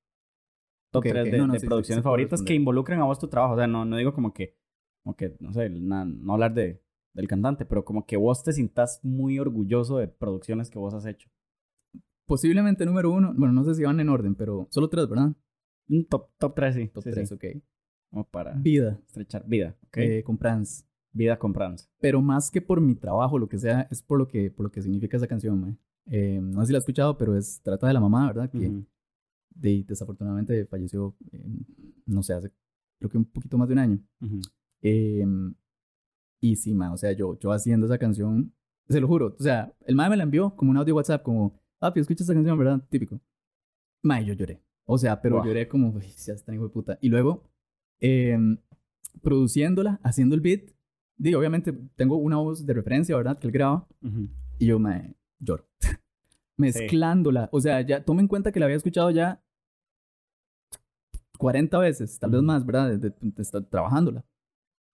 Top 0.91 1.03
3 1.03 1.31
de, 1.31 1.59
producciones 1.65 2.03
favoritas 2.03 2.43
que 2.43 2.53
involucren 2.53 2.99
a 2.99 3.05
vos 3.05 3.17
tu 3.17 3.29
trabajo. 3.29 3.53
O 3.53 3.57
sea, 3.57 3.65
no, 3.65 3.83
no 3.85 3.97
digo 3.97 4.13
como 4.13 4.33
que, 4.33 4.57
como 5.03 5.15
que, 5.15 5.35
no 5.39 5.53
sé, 5.53 5.69
no 5.69 6.33
hablar 6.33 6.53
de, 6.53 6.81
del 7.13 7.27
cantante, 7.27 7.65
pero 7.65 7.83
como 7.83 8.05
que 8.05 8.17
vos 8.17 8.43
te 8.43 8.53
sientas 8.53 8.99
muy 9.03 9.39
orgulloso 9.39 9.97
de 9.97 10.07
producciones 10.07 10.69
que 10.69 10.79
vos 10.79 10.93
has 10.93 11.05
hecho. 11.05 11.29
Posiblemente 12.25 12.85
número 12.85 13.11
uno, 13.11 13.33
bueno, 13.35 13.53
no 13.53 13.63
sé 13.63 13.75
si 13.75 13.83
van 13.83 13.99
en 13.99 14.09
orden, 14.09 14.35
pero 14.35 14.67
solo 14.69 14.89
tres, 14.89 15.09
¿verdad? 15.09 15.33
Mm, 15.87 16.03
top, 16.03 16.29
top 16.37 16.55
3, 16.55 16.75
sí. 16.75 16.87
Top 16.87 17.03
3, 17.03 17.31
ok. 17.31 17.45
Como 18.09 18.23
para 18.29 18.53
vida. 18.53 18.99
estrechar 19.07 19.45
vida, 19.47 19.77
ok. 19.87 19.97
Eh, 19.97 20.23
con 20.23 20.37
Prance. 20.37 20.85
Vida 21.13 21.37
con 21.37 21.51
Prance. 21.51 21.87
Pero 21.99 22.21
más 22.21 22.49
que 22.49 22.61
por 22.61 22.79
mi 22.79 22.95
trabajo, 22.95 23.37
lo 23.37 23.49
que 23.49 23.57
sea, 23.57 23.87
es 23.91 24.01
por 24.01 24.17
lo 24.17 24.27
que, 24.27 24.51
por 24.51 24.65
lo 24.65 24.71
que 24.71 24.81
significa 24.81 25.17
esa 25.17 25.27
canción, 25.27 25.77
eh, 26.05 26.39
no 26.41 26.61
sé 26.61 26.67
si 26.67 26.71
la 26.73 26.77
has 26.77 26.83
escuchado, 26.83 27.17
pero 27.17 27.35
es, 27.35 27.61
trata 27.61 27.87
de 27.87 27.93
la 27.93 27.99
mamá, 27.99 28.27
¿verdad? 28.27 28.49
Que 28.49 28.85
desafortunadamente 29.83 30.65
falleció, 30.65 31.15
no 32.05 32.23
sé, 32.23 32.33
hace 32.33 32.51
creo 32.97 33.09
que 33.09 33.17
un 33.17 33.25
poquito 33.25 33.57
más 33.57 33.67
de 33.67 33.73
un 33.73 33.79
año. 33.79 33.99
Em, 34.81 35.53
y 36.39 36.55
sí, 36.55 36.73
ma, 36.73 36.91
o 36.91 36.97
sea, 36.97 37.11
yo, 37.11 37.37
yo 37.39 37.51
haciendo 37.51 37.85
esa 37.85 37.97
canción, 37.97 38.53
se 38.89 38.99
lo 38.99 39.07
juro, 39.07 39.35
o 39.39 39.43
sea, 39.43 39.73
el 39.85 39.95
ma 39.95 40.09
me 40.09 40.17
la 40.17 40.23
envió 40.23 40.55
como 40.55 40.71
un 40.71 40.77
audio 40.77 40.95
WhatsApp, 40.95 41.23
como, 41.23 41.59
papi, 41.79 41.99
escucha 41.99 42.23
esa 42.23 42.33
canción, 42.33 42.57
¿verdad? 42.57 42.81
Típico. 42.89 43.19
Ma, 44.03 44.21
yo 44.21 44.33
lloré. 44.33 44.61
O 44.85 44.97
sea, 44.97 45.21
pero 45.21 45.43
lloré 45.45 45.67
como, 45.67 45.99
ya 45.99 46.33
está 46.33 46.53
hijo 46.53 46.63
de 46.63 46.69
puta. 46.69 46.97
Y 47.01 47.09
luego, 47.09 47.43
em, 47.99 48.57
produciéndola, 49.21 49.99
haciendo 50.03 50.35
el 50.35 50.41
beat, 50.41 50.71
digo, 51.17 51.39
obviamente 51.39 51.71
tengo 51.95 52.17
una 52.17 52.37
voz 52.37 52.65
de 52.65 52.73
referencia, 52.73 53.15
¿verdad? 53.15 53.37
Que 53.37 53.47
él 53.47 53.53
graba. 53.53 53.87
Y 54.57 54.65
yo 54.65 54.79
me 54.79 55.15
lloro. 55.39 55.67
Mezclándola. 56.57 57.49
O 57.51 57.61
sea, 57.61 57.81
ya 57.81 58.03
tome 58.03 58.21
en 58.21 58.27
cuenta 58.27 58.51
que 58.51 58.59
la 58.59 58.65
había 58.65 58.77
escuchado 58.77 59.11
ya 59.11 59.43
40 61.37 61.77
veces, 61.79 62.19
tal 62.19 62.31
vez 62.31 62.41
más, 62.41 62.65
¿verdad? 62.65 62.97
De, 62.97 63.13
estar 63.37 63.63
trabajándola. 63.65 64.23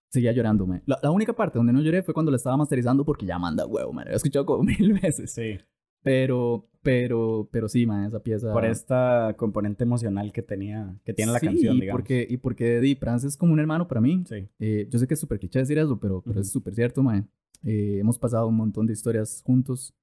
Seguía 0.10 0.32
llorándome. 0.32 0.82
La, 0.86 0.98
la, 1.02 1.12
única 1.12 1.34
parte 1.34 1.58
donde 1.58 1.74
no 1.74 1.82
lloré 1.82 2.02
fue 2.02 2.14
cuando 2.14 2.32
la 2.32 2.38
estaba 2.38 2.56
masterizando 2.58 3.04
porque 3.04 3.26
ya 3.26 3.38
manda 3.38 3.66
huevo, 3.66 3.92
me 3.92 4.04
la 4.04 4.10
había 4.10 4.16
escuchado 4.18 4.46
como 4.46 4.64
mil 4.64 4.94
veces. 4.94 5.32
Sí. 5.32 5.58
Pero, 6.04 6.70
pero, 6.82 7.50
pero 7.52 7.68
sí, 7.68 7.86
man, 7.86 8.06
esa 8.06 8.22
pieza. 8.22 8.54
Por 8.54 8.64
esta 8.64 9.36
componente 9.38 9.84
emocional 9.84 10.32
que 10.32 10.42
tenía, 10.42 10.96
que 11.04 11.14
tiene 11.14 11.34
la 11.34 11.40
canción, 11.40 11.80
digamos. 11.80 12.00
Porque, 12.00 12.26
y 12.30 12.38
porque 12.38 12.78
Eddie 12.78 12.96
Prance 12.96 13.28
es 13.28 13.36
como 13.36 13.54
un 13.54 13.60
hermano 13.60 13.88
para 13.88 14.00
mí. 14.00 14.24
Sí. 14.26 14.48
Eh, 14.60 14.88
yo 14.90 15.00
sé 15.00 15.08
que 15.08 15.16
es 15.16 15.20
súper 15.20 15.40
cliché 15.40 15.60
decir 15.60 15.78
eso, 15.78 16.00
pero, 16.00 16.22
pero 16.22 16.40
es 16.40 16.50
súper 16.50 16.74
cierto, 16.74 17.04
man. 17.04 17.30
Eh, 17.64 17.98
hemos 18.00 18.18
pasado 18.18 18.48
un 18.48 18.56
montón 18.56 18.88
de 18.88 18.94
historias 18.94 19.42
juntos. 19.46 19.94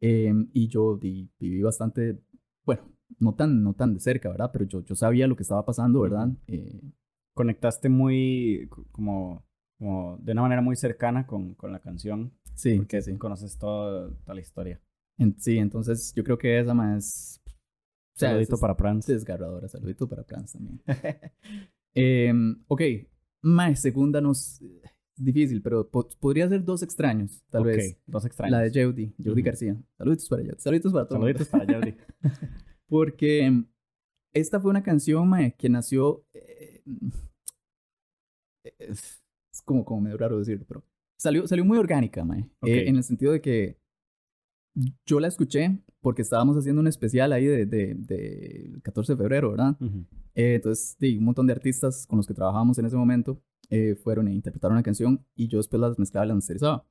Em, 0.00 0.48
y 0.52 0.68
yo 0.68 0.96
viví 0.96 1.62
bastante, 1.62 2.18
bueno, 2.64 2.82
no 3.18 3.34
tan, 3.34 3.62
no 3.62 3.74
tan 3.74 3.92
de 3.94 4.00
cerca, 4.00 4.30
¿verdad? 4.30 4.50
Pero 4.52 4.64
yo, 4.66 4.84
yo 4.84 4.94
sabía 4.94 5.26
lo 5.26 5.36
que 5.36 5.42
estaba 5.42 5.64
pasando, 5.64 6.00
¿verdad? 6.00 6.28
Eh, 6.46 6.80
Conectaste 7.40 7.88
muy, 7.88 8.68
como, 8.92 9.44
como 9.78 10.18
de 10.18 10.32
una 10.32 10.42
manera 10.42 10.62
muy 10.62 10.76
cercana 10.76 11.26
con, 11.26 11.54
con 11.54 11.72
la 11.72 11.80
canción. 11.80 12.32
Sí. 12.54 12.76
Porque 12.76 13.00
sí. 13.00 13.16
conoces 13.16 13.58
toda 13.58 14.10
la 14.26 14.40
historia 14.40 14.80
sí, 15.38 15.58
entonces 15.58 16.12
yo 16.14 16.24
creo 16.24 16.38
que 16.38 16.58
esa 16.58 16.74
más... 16.74 17.40
saludito 18.14 18.58
para 18.58 18.76
Prance. 18.76 19.12
Desgarradora, 19.12 19.68
saludito 19.68 20.08
para 20.08 20.24
Prance 20.24 20.58
también. 20.58 20.82
Em, 21.92 22.62
ok, 22.68 22.82
más 23.42 23.80
segunda 23.80 24.20
nos... 24.20 24.60
Difícil, 25.16 25.60
pero 25.60 25.90
podría 25.90 26.48
ser 26.48 26.64
dos 26.64 26.82
extraños, 26.82 27.42
tal 27.50 27.62
okay, 27.62 27.76
vez. 27.76 28.00
dos 28.06 28.24
extraños. 28.24 28.52
La 28.52 28.60
de 28.60 28.70
Jody, 28.70 29.12
Jody 29.22 29.42
García. 29.42 29.76
Saluditos 29.98 30.28
para 30.30 30.42
Jody. 30.42 30.54
Saluditos 30.56 30.92
para 30.94 31.06
todos. 31.06 31.20
Saluditos 31.20 31.48
para 31.48 31.74
Jody. 31.74 31.94
Porque 32.88 33.64
esta 34.32 34.60
fue 34.60 34.70
una 34.70 34.82
canción 34.82 35.28
mae, 35.28 35.54
que 35.58 35.68
nació... 35.68 36.24
Eh, 36.32 36.82
es, 38.78 39.22
como, 39.64 39.84
como 39.84 40.00
medio 40.00 40.16
raro 40.16 40.38
decirlo, 40.38 40.64
pero 40.66 40.84
salió, 41.18 41.46
salió 41.46 41.64
muy 41.64 41.78
orgánica, 41.78 42.24
mae. 42.24 42.50
Eh, 42.62 42.88
en 42.88 42.96
el 42.96 43.04
sentido 43.04 43.32
de 43.32 43.40
que 43.40 43.78
yo 45.04 45.20
la 45.20 45.28
escuché 45.28 45.78
porque 46.00 46.22
estábamos 46.22 46.56
haciendo 46.56 46.80
un 46.80 46.86
especial 46.86 47.32
ahí 47.32 47.44
de, 47.46 47.66
de, 47.66 48.80
14 48.82 49.12
de 49.12 49.16
febrero, 49.16 49.50
¿verdad? 49.50 49.76
Eh, 50.34 50.54
entonces, 50.54 50.96
un 51.00 51.24
montón 51.24 51.46
de 51.46 51.52
artistas 51.52 52.06
con 52.06 52.16
los 52.16 52.26
que 52.26 52.34
trabajábamos 52.34 52.78
en 52.78 52.86
ese 52.86 52.96
momento 52.96 53.42
eh, 53.68 53.94
fueron 53.96 54.28
e 54.28 54.32
interpretaron 54.32 54.76
la 54.76 54.82
canción 54.82 55.24
y 55.34 55.48
yo 55.48 55.58
después 55.58 55.80
las 55.80 55.98
mezclaba 55.98 56.24
y 56.24 56.28
las 56.28 56.36
masterizaba. 56.36 56.86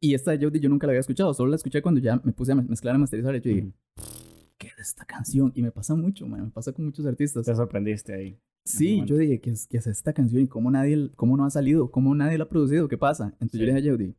Y 0.00 0.14
esta 0.14 0.32
de 0.32 0.44
Jody 0.44 0.60
yo 0.60 0.68
nunca 0.68 0.86
la 0.86 0.92
había 0.92 1.00
escuchado, 1.00 1.32
solo 1.32 1.50
la 1.50 1.56
escuché 1.56 1.80
cuando 1.80 2.00
ya 2.00 2.20
me 2.22 2.32
puse 2.32 2.52
a 2.52 2.56
mezclar 2.56 2.94
y 2.94 2.98
masterizar 2.98 3.34
y 3.36 3.40
yo 3.40 3.50
dije, 3.50 3.72
¿qué 3.96 4.33
es 4.60 4.78
esta 4.78 5.04
canción? 5.04 5.52
Y 5.54 5.62
me 5.62 5.70
pasa 5.70 5.94
mucho, 5.94 6.26
me 6.26 6.50
pasa 6.50 6.72
con 6.72 6.84
muchos 6.84 7.06
artistas. 7.06 7.46
Te 7.46 7.54
sorprendiste 7.54 8.14
ahí. 8.14 8.40
Sí, 8.66 9.02
yo 9.04 9.18
dije, 9.18 9.40
¿qué 9.40 9.50
es, 9.50 9.66
¿qué 9.66 9.76
es 9.76 9.86
esta 9.86 10.12
canción? 10.14 10.42
¿Y 10.42 10.48
cómo, 10.48 10.70
nadie, 10.70 11.10
cómo 11.16 11.36
no 11.36 11.44
ha 11.44 11.50
salido? 11.50 11.90
¿Cómo 11.90 12.14
nadie 12.14 12.38
la 12.38 12.44
ha 12.44 12.48
producido? 12.48 12.88
¿Qué 12.88 12.96
pasa? 12.96 13.28
Entonces 13.32 13.60
yo 13.60 13.66
le 13.66 13.74
dije 13.74 13.88
a 13.88 13.92
Jody, 13.92 14.16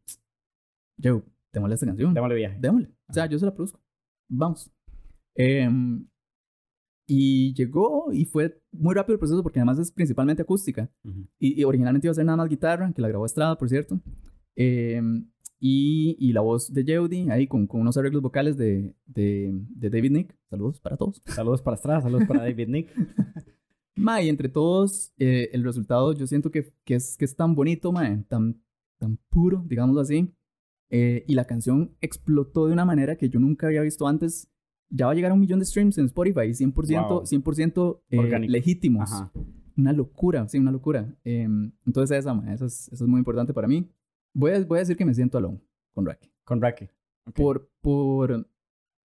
Joe, 1.01 1.23
démosle 1.51 1.73
esta 1.73 1.85
canción. 1.87 2.13
Démosle 2.13 2.35
viaje. 2.35 2.57
Démosle. 2.59 2.93
O 3.09 3.13
sea, 3.13 3.25
yo 3.25 3.39
se 3.39 3.45
la 3.45 3.53
produzco. 3.53 3.81
Vamos. 4.29 4.71
Em, 5.35 6.07
y 7.07 7.53
llegó 7.55 8.11
y 8.13 8.25
fue 8.25 8.61
muy 8.71 8.93
rápido 8.93 9.13
el 9.13 9.19
proceso 9.19 9.41
porque 9.41 9.59
además 9.59 9.79
es 9.79 9.91
principalmente 9.91 10.43
acústica. 10.43 10.91
y, 11.39 11.63
originalmente 11.63 12.07
iba 12.07 12.11
a 12.11 12.15
ser 12.15 12.25
nada 12.25 12.37
más 12.37 12.49
guitarra, 12.49 12.91
que 12.93 13.01
la 13.01 13.07
grabó 13.07 13.25
Estrada, 13.25 13.57
por 13.57 13.67
cierto. 13.67 13.99
Em, 14.55 15.27
y, 15.67 16.15
y, 16.19 16.31
la 16.31 16.41
voz 16.41 16.71
de 16.71 16.85
Jody 16.87 17.27
ahí 17.31 17.47
con, 17.47 17.65
con 17.65 17.81
unos 17.81 17.97
arreglos 17.97 18.21
vocales 18.21 18.55
de, 18.55 18.93
de, 19.07 19.51
de, 19.51 19.89
David 19.89 20.11
Nick. 20.11 20.37
Saludos 20.47 20.79
para 20.79 20.95
todos. 20.95 21.23
Saludos 21.25 21.63
para 21.63 21.73
Estrada, 21.73 22.01
saludos 22.03 22.27
para 22.27 22.41
David 22.41 22.67
Nick. 22.67 22.93
Ma, 23.95 24.21
y 24.21 24.29
entre 24.29 24.47
todos, 24.47 25.11
eh, 25.17 25.49
el 25.53 25.63
resultado 25.63 26.13
yo 26.13 26.27
siento 26.27 26.51
que, 26.51 26.71
que, 26.83 26.93
es, 26.93 27.17
que 27.17 27.25
es 27.25 27.35
tan 27.35 27.55
bonito, 27.55 27.91
ma, 27.91 28.23
tan, 28.27 28.61
tan 28.99 29.17
puro, 29.29 29.63
digámoslo 29.65 30.01
así, 30.01 30.31
eh, 30.91 31.23
y 31.27 31.33
la 31.33 31.45
canción 31.45 31.95
explotó 31.99 32.67
de 32.67 32.73
una 32.73 32.85
manera 32.85 33.15
que 33.15 33.29
yo 33.29 33.39
nunca 33.39 33.65
había 33.65 33.81
visto 33.81 34.07
antes. 34.07 34.47
Ya 34.89 35.07
va 35.07 35.13
a 35.13 35.15
llegar 35.15 35.31
a 35.31 35.33
un 35.33 35.39
millón 35.39 35.57
de 35.57 35.65
streams 35.65 35.97
en 35.97 36.05
Spotify, 36.05 36.41
100%, 36.41 36.73
100% 36.73 38.01
eh, 38.11 38.39
legítimos. 38.47 39.09
Una 39.75 39.93
locura, 39.93 40.47
sí, 40.47 40.59
una 40.59 40.71
locura. 40.71 41.11
Em, 41.23 41.71
entonces 41.87 42.19
esa, 42.19 42.39
eso 42.53 42.67
es, 42.67 42.87
eso 42.89 43.03
es 43.03 43.09
muy 43.09 43.17
importante 43.17 43.51
para 43.51 43.67
mí. 43.67 43.89
Voy 44.35 44.51
a, 44.51 44.63
voy 44.63 44.77
a 44.77 44.81
decir 44.81 44.97
que 44.97 45.05
me 45.05 45.13
siento 45.13 45.37
alone 45.37 45.61
con 45.93 46.05
Racky. 46.05 46.29
Con 46.43 46.61
Racky. 46.61 46.89
Por, 47.33 47.71
por, 47.81 48.47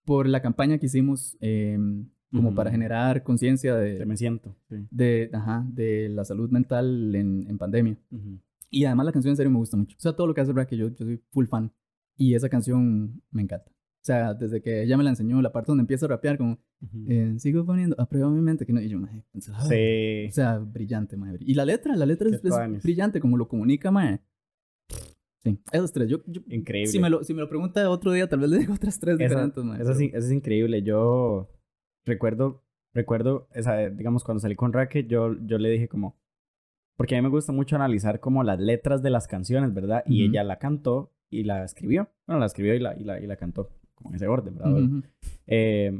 por 0.05 0.28
la 0.28 0.43
campaña 0.43 0.76
que 0.76 0.87
hicimos 0.87 1.39
em, 1.41 2.09
como 2.33 2.55
para 2.55 2.70
generar 2.70 3.22
conciencia 3.22 3.76
de... 3.76 4.05
me 4.05 4.16
siento, 4.16 4.57
De, 4.68 5.31
ajá, 5.33 5.64
de 5.68 6.09
la 6.09 6.24
salud 6.24 6.51
mental 6.51 7.14
en, 7.14 7.47
en 7.49 7.59
pandemia. 7.59 7.97
Y 8.70 8.85
además 8.85 9.07
la 9.07 9.12
canción 9.12 9.31
en 9.31 9.37
serio 9.37 9.51
me 9.53 9.59
gusta 9.59 9.76
mucho. 9.76 9.97
O 9.97 10.01
sea, 10.01 10.12
todo 10.12 10.26
lo 10.26 10.35
que 10.35 10.41
hace 10.41 10.53
Racky, 10.53 10.76
yo, 10.76 10.89
yo 10.89 11.05
soy 11.07 11.22
full 11.31 11.47
fan. 11.47 11.72
Y 12.16 12.35
esa 12.35 12.49
canción 12.49 13.22
me 13.31 13.43
encanta. 13.43 13.70
O 13.70 14.05
sea, 14.05 14.35
desde 14.35 14.61
que 14.61 14.83
ella 14.83 14.97
me 14.97 15.05
la 15.05 15.11
enseñó, 15.11 15.41
la 15.43 15.53
parte 15.53 15.68
donde 15.68 15.83
empieza 15.83 16.07
a 16.07 16.09
rapear, 16.09 16.39
como, 16.39 16.59
eh, 17.07 17.35
sigo 17.39 17.64
poniendo 17.64 17.95
a 18.01 18.09
prueba 18.09 18.31
mi 18.31 18.41
mente, 18.41 18.64
que 18.64 18.72
no, 18.72 18.81
y 18.81 18.89
yo, 18.89 18.99
me 18.99 19.24
sí. 19.39 19.53
O 20.28 20.33
sea, 20.33 20.59
brillante, 20.59 21.16
madre. 21.16 21.39
Y 21.43 21.55
la 21.55 21.64
letra, 21.64 21.95
la 21.95 22.07
letra 22.07 22.31
es, 22.31 22.83
brillante, 22.83 23.20
como 23.20 23.37
lo 23.37 23.47
comunica, 23.47 23.91
madre. 23.91 24.20
Sí, 25.43 25.59
esos 25.72 25.93
tres. 25.93 26.09
Yo, 26.09 26.18
increíble. 26.49 26.91
Si 26.91 26.99
me, 26.99 27.09
lo, 27.09 27.24
si 27.24 27.32
me 27.32 27.41
lo 27.41 27.49
pregunta 27.49 27.88
otro 27.88 28.12
día, 28.12 28.28
tal 28.28 28.41
vez 28.41 28.51
le 28.51 28.59
digo 28.59 28.74
otras 28.74 28.99
tres 28.99 29.16
diferentes, 29.18 29.64
madre. 29.64 29.82
Eso, 29.82 29.95
sí, 29.95 30.11
eso 30.12 30.26
es 30.26 30.32
increíble. 30.32 30.82
Yo 30.82 31.49
recuerdo, 32.05 32.62
recuerdo, 32.93 33.49
esa, 33.55 33.76
digamos, 33.88 34.24
cuando 34.24 34.41
salí 34.41 34.55
con 34.55 34.72
Raquel, 34.72 35.09
yo, 35.09 35.34
yo 35.47 35.59
le 35.59 35.70
dije 35.70 35.88
como, 35.88 36.18
porque 36.97 37.16
a 37.16 37.18
mí 37.18 37.22
me 37.22 37.30
gusta 37.30 37.53
mucho 37.53 37.76
analizar 37.76 38.20
como 38.20 38.45
las 38.45 38.61
letras 38.61 39.03
de 39.03 39.11
las 39.11 39.26
canciones, 39.26 39.72
¿verdad? 39.72 40.03
Y 40.07 40.24
ella 40.24 40.45
la 40.45 40.59
cantó 40.59 41.14
y 41.30 41.45
la 41.45 41.64
escribió. 41.64 42.11
Bueno, 42.26 42.41
la 42.41 42.47
escribió 42.47 42.74
y 42.74 42.80
la, 42.80 42.95
y 42.99 43.05
la, 43.05 43.20
y 43.20 43.26
la 43.26 43.36
cantó, 43.36 43.70
como 43.95 44.11
en 44.11 44.16
ese 44.16 44.28
orden, 44.28 44.57
¿verdad? 44.59 45.03
eh, 45.47 45.99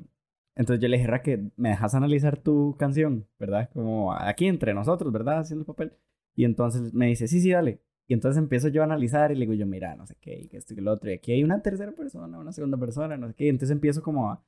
entonces 0.57 0.83
yo 0.83 0.89
le 0.89 0.99
dije, 0.99 1.09
Raquel, 1.09 1.53
¿me 1.57 1.71
dejas 1.71 1.95
analizar 1.95 2.37
tu 2.37 2.77
canción? 2.79 3.27
¿Verdad? 3.39 3.71
Como 3.73 4.13
aquí 4.13 4.47
entre 4.47 4.75
nosotros, 4.75 5.11
¿verdad? 5.11 5.39
Haciendo 5.39 5.63
el 5.63 5.67
papel. 5.67 5.93
Y 6.35 6.45
entonces 6.45 6.93
me 6.93 7.07
dice, 7.07 7.29
sí, 7.29 7.41
sí, 7.41 7.51
dale. 7.51 7.81
Y 8.11 8.15
entonces 8.15 8.43
empiezo 8.43 8.67
yo 8.67 8.83
a 8.83 8.87
analizar 8.87 9.31
y 9.31 9.37
le 9.37 9.43
digo 9.43 9.53
yo, 9.55 9.67
mira, 9.69 9.95
no 9.95 10.05
sé 10.05 10.17
qué, 10.21 10.41
y 10.41 10.49
que 10.49 10.57
esto 10.57 10.73
y 10.73 10.77
que 10.77 10.83
lo 10.83 10.91
otro. 10.91 11.09
Y 11.11 11.15
aquí 11.15 11.31
hay 11.31 11.45
una 11.45 11.63
tercera 11.63 11.93
persona, 11.93 12.41
una 12.41 12.51
segunda 12.51 12.77
persona, 12.77 13.17
no 13.17 13.29
sé 13.29 13.35
qué. 13.35 13.45
Y 13.45 13.51
entonces 13.51 13.71
empiezo 13.71 14.03
como 14.03 14.33
a, 14.33 14.45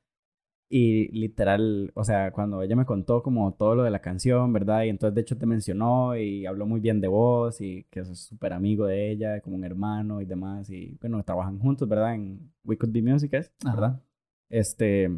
y 0.69 1.07
literal, 1.17 1.89
o 1.95 2.03
sea, 2.03 2.33
cuando 2.33 2.61
ella 2.61 2.75
me 2.75 2.85
contó 2.85 3.23
como 3.23 3.53
todo 3.53 3.75
lo 3.75 3.83
de 3.83 3.89
la 3.89 4.01
canción, 4.01 4.51
¿verdad? 4.51 4.83
Y 4.83 4.89
entonces 4.89 5.15
de 5.15 5.21
hecho 5.21 5.37
te 5.37 5.45
mencionó 5.45 6.17
y 6.17 6.45
habló 6.45 6.65
muy 6.65 6.81
bien 6.81 6.99
de 6.99 7.07
vos 7.07 7.61
y 7.61 7.85
que 7.89 8.03
sos 8.03 8.19
súper 8.19 8.51
amigo 8.51 8.85
de 8.85 9.11
ella, 9.11 9.39
como 9.39 9.55
un 9.55 9.63
hermano 9.63 10.19
y 10.19 10.25
demás. 10.25 10.69
Y 10.69 10.97
bueno, 10.99 11.23
trabajan 11.23 11.57
juntos, 11.57 11.87
¿verdad? 11.87 12.15
En 12.15 12.51
We 12.65 12.77
Could 12.77 12.91
Be 12.91 13.01
Music, 13.01 13.31
¿verdad? 13.63 14.03
Este. 14.49 15.09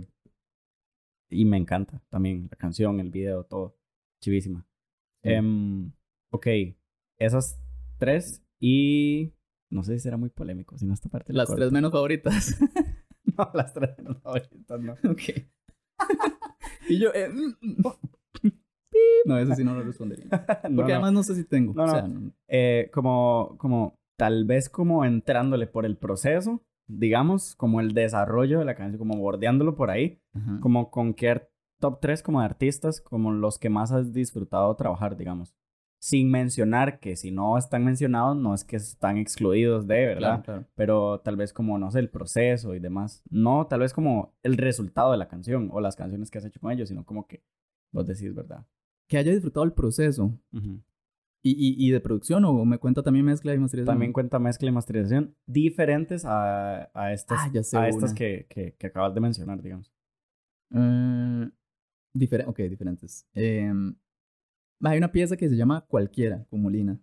Y 1.32 1.46
me 1.46 1.58
encanta 1.58 2.00
también 2.10 2.48
la 2.52 2.58
canción, 2.58 3.00
el 3.00 3.10
video, 3.10 3.44
todo. 3.44 3.76
Chivísima. 4.22 4.64
Em, 5.24 5.92
ok, 6.30 6.48
esas 7.18 7.60
tres 7.98 8.44
y. 8.60 9.34
No 9.72 9.84
sé 9.84 9.94
si 9.94 10.00
será 10.02 10.18
muy 10.18 10.30
polémico, 10.30 10.78
si 10.78 10.86
no 10.86 10.94
esta 10.94 11.10
parte. 11.10 11.34
Las 11.34 11.54
tres 11.54 11.72
menos 11.72 11.92
favoritas. 11.92 12.58
No, 13.38 13.50
las 13.54 13.74
tres 13.74 13.90
no, 14.02 14.22
ahorita 14.24 14.78
no. 14.78 14.94
Ok. 14.94 15.22
y 16.90 17.00
yo, 17.00 17.10
eh, 17.14 17.28
mm, 17.28 17.70
mm. 17.70 17.84
no, 19.26 19.38
eso 19.38 19.56
sí 19.56 19.64
no 19.64 19.74
lo 19.74 19.84
respondería. 19.84 20.30
Porque 20.76 20.94
además 20.94 21.12
no 21.12 21.24
sé 21.24 21.36
si 21.36 21.44
tengo. 21.44 21.74
No, 21.74 21.84
o 21.84 21.88
sea, 21.88 22.08
eh, 22.48 22.90
como, 22.94 23.56
como, 23.58 23.96
tal 24.18 24.46
vez 24.46 24.70
como 24.70 25.04
entrándole 25.04 25.68
por 25.68 25.86
el 25.86 25.98
proceso, 25.98 26.64
digamos, 26.88 27.56
como 27.56 27.82
el 27.82 27.94
desarrollo 27.94 28.60
de 28.60 28.66
la 28.66 28.76
canción, 28.76 29.00
como 29.00 29.18
bordeándolo 29.20 29.76
por 29.76 29.90
ahí, 29.90 30.22
como 30.62 30.92
con 30.92 31.14
qué 31.14 31.50
top 31.82 32.00
3 32.00 32.24
como 32.24 32.40
de 32.40 32.46
artistas, 32.46 33.02
como 33.02 33.32
los 33.32 33.58
que 33.58 33.70
más 33.70 33.92
has 33.92 34.14
disfrutado 34.14 34.76
trabajar, 34.76 35.18
digamos 35.18 35.56
sin 36.06 36.30
mencionar 36.30 37.00
que 37.00 37.16
si 37.16 37.32
no 37.32 37.58
están 37.58 37.84
mencionados 37.84 38.38
no 38.38 38.54
es 38.54 38.64
que 38.64 38.76
están 38.76 39.18
excluidos 39.18 39.88
de, 39.88 40.06
¿verdad? 40.06 40.68
Pero 40.76 41.20
tal 41.22 41.36
vez 41.36 41.52
como, 41.52 41.80
no 41.80 41.90
sé, 41.90 41.98
el 41.98 42.12
proceso 42.12 42.76
y 42.76 42.80
demás. 42.80 43.24
No, 43.28 43.66
tal 43.66 43.80
vez 43.80 43.92
como 43.92 44.36
el 44.44 44.56
resultado 44.56 45.12
de 45.12 45.18
la 45.18 45.28
canción 45.28 45.68
o 45.74 45.82
las 45.82 45.96
canciones 45.96 46.30
que 46.30 46.38
has 46.38 46.46
hecho 46.46 46.60
con 46.60 46.72
ellos, 46.72 46.90
sino 46.90 47.04
como 47.06 47.26
que 47.26 47.44
vos 47.92 48.06
decís, 48.06 48.36
¿verdad? 48.36 48.68
Que 49.10 49.18
haya 49.18 49.32
disfrutado 49.32 49.64
el 49.64 49.74
proceso. 49.74 50.40
¿Y, 51.42 51.88
y, 51.88 51.90
de 51.90 52.00
producción 52.00 52.46
o 52.46 52.66
me 52.66 52.78
cuenta 52.78 53.02
también 53.02 53.26
mezcla 53.26 53.56
y 53.56 53.58
masterización? 53.58 53.96
También 53.96 54.14
cuenta 54.14 54.38
mezcla 54.38 54.70
y 54.70 54.74
masterización 54.74 55.36
diferentes 55.48 56.24
a, 56.24 56.88
a 56.94 57.14
estas, 57.14 57.40
ah, 57.74 57.82
a 57.82 57.88
estas 57.88 58.14
que, 58.14 58.46
que, 58.48 58.86
acabas 58.86 59.16
de 59.16 59.22
mencionar, 59.22 59.60
digamos. 59.60 59.92
Uh, 60.70 61.48
ok, 62.46 62.60
diferentes. 62.60 63.28
Eh, 63.34 63.74
hay 64.82 64.98
una 64.98 65.12
pieza 65.12 65.38
que 65.38 65.50
se 65.50 65.56
llama 65.56 65.86
Cualquiera, 65.88 66.46
con 66.50 66.62
Molina, 66.62 67.00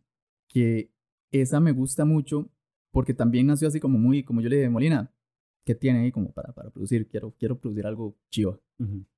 que 0.48 0.92
esa 1.30 1.60
me 1.60 1.72
gusta 1.72 2.04
mucho 2.04 2.50
porque 2.90 3.14
también 3.14 3.46
nació 3.46 3.68
así 3.68 3.80
como 3.80 3.98
muy, 3.98 4.22
como 4.22 4.40
yo 4.40 4.48
le 4.48 4.56
dije, 4.56 4.68
Molina, 4.68 5.10
¿qué 5.64 5.74
tiene 5.74 6.00
ahí 6.00 6.12
como 6.12 6.32
para, 6.32 6.52
para 6.52 6.70
producir? 6.70 7.08
Quiero, 7.08 7.34
quiero 7.38 7.58
producir 7.58 7.86
algo 7.86 8.16
chido. 8.30 8.62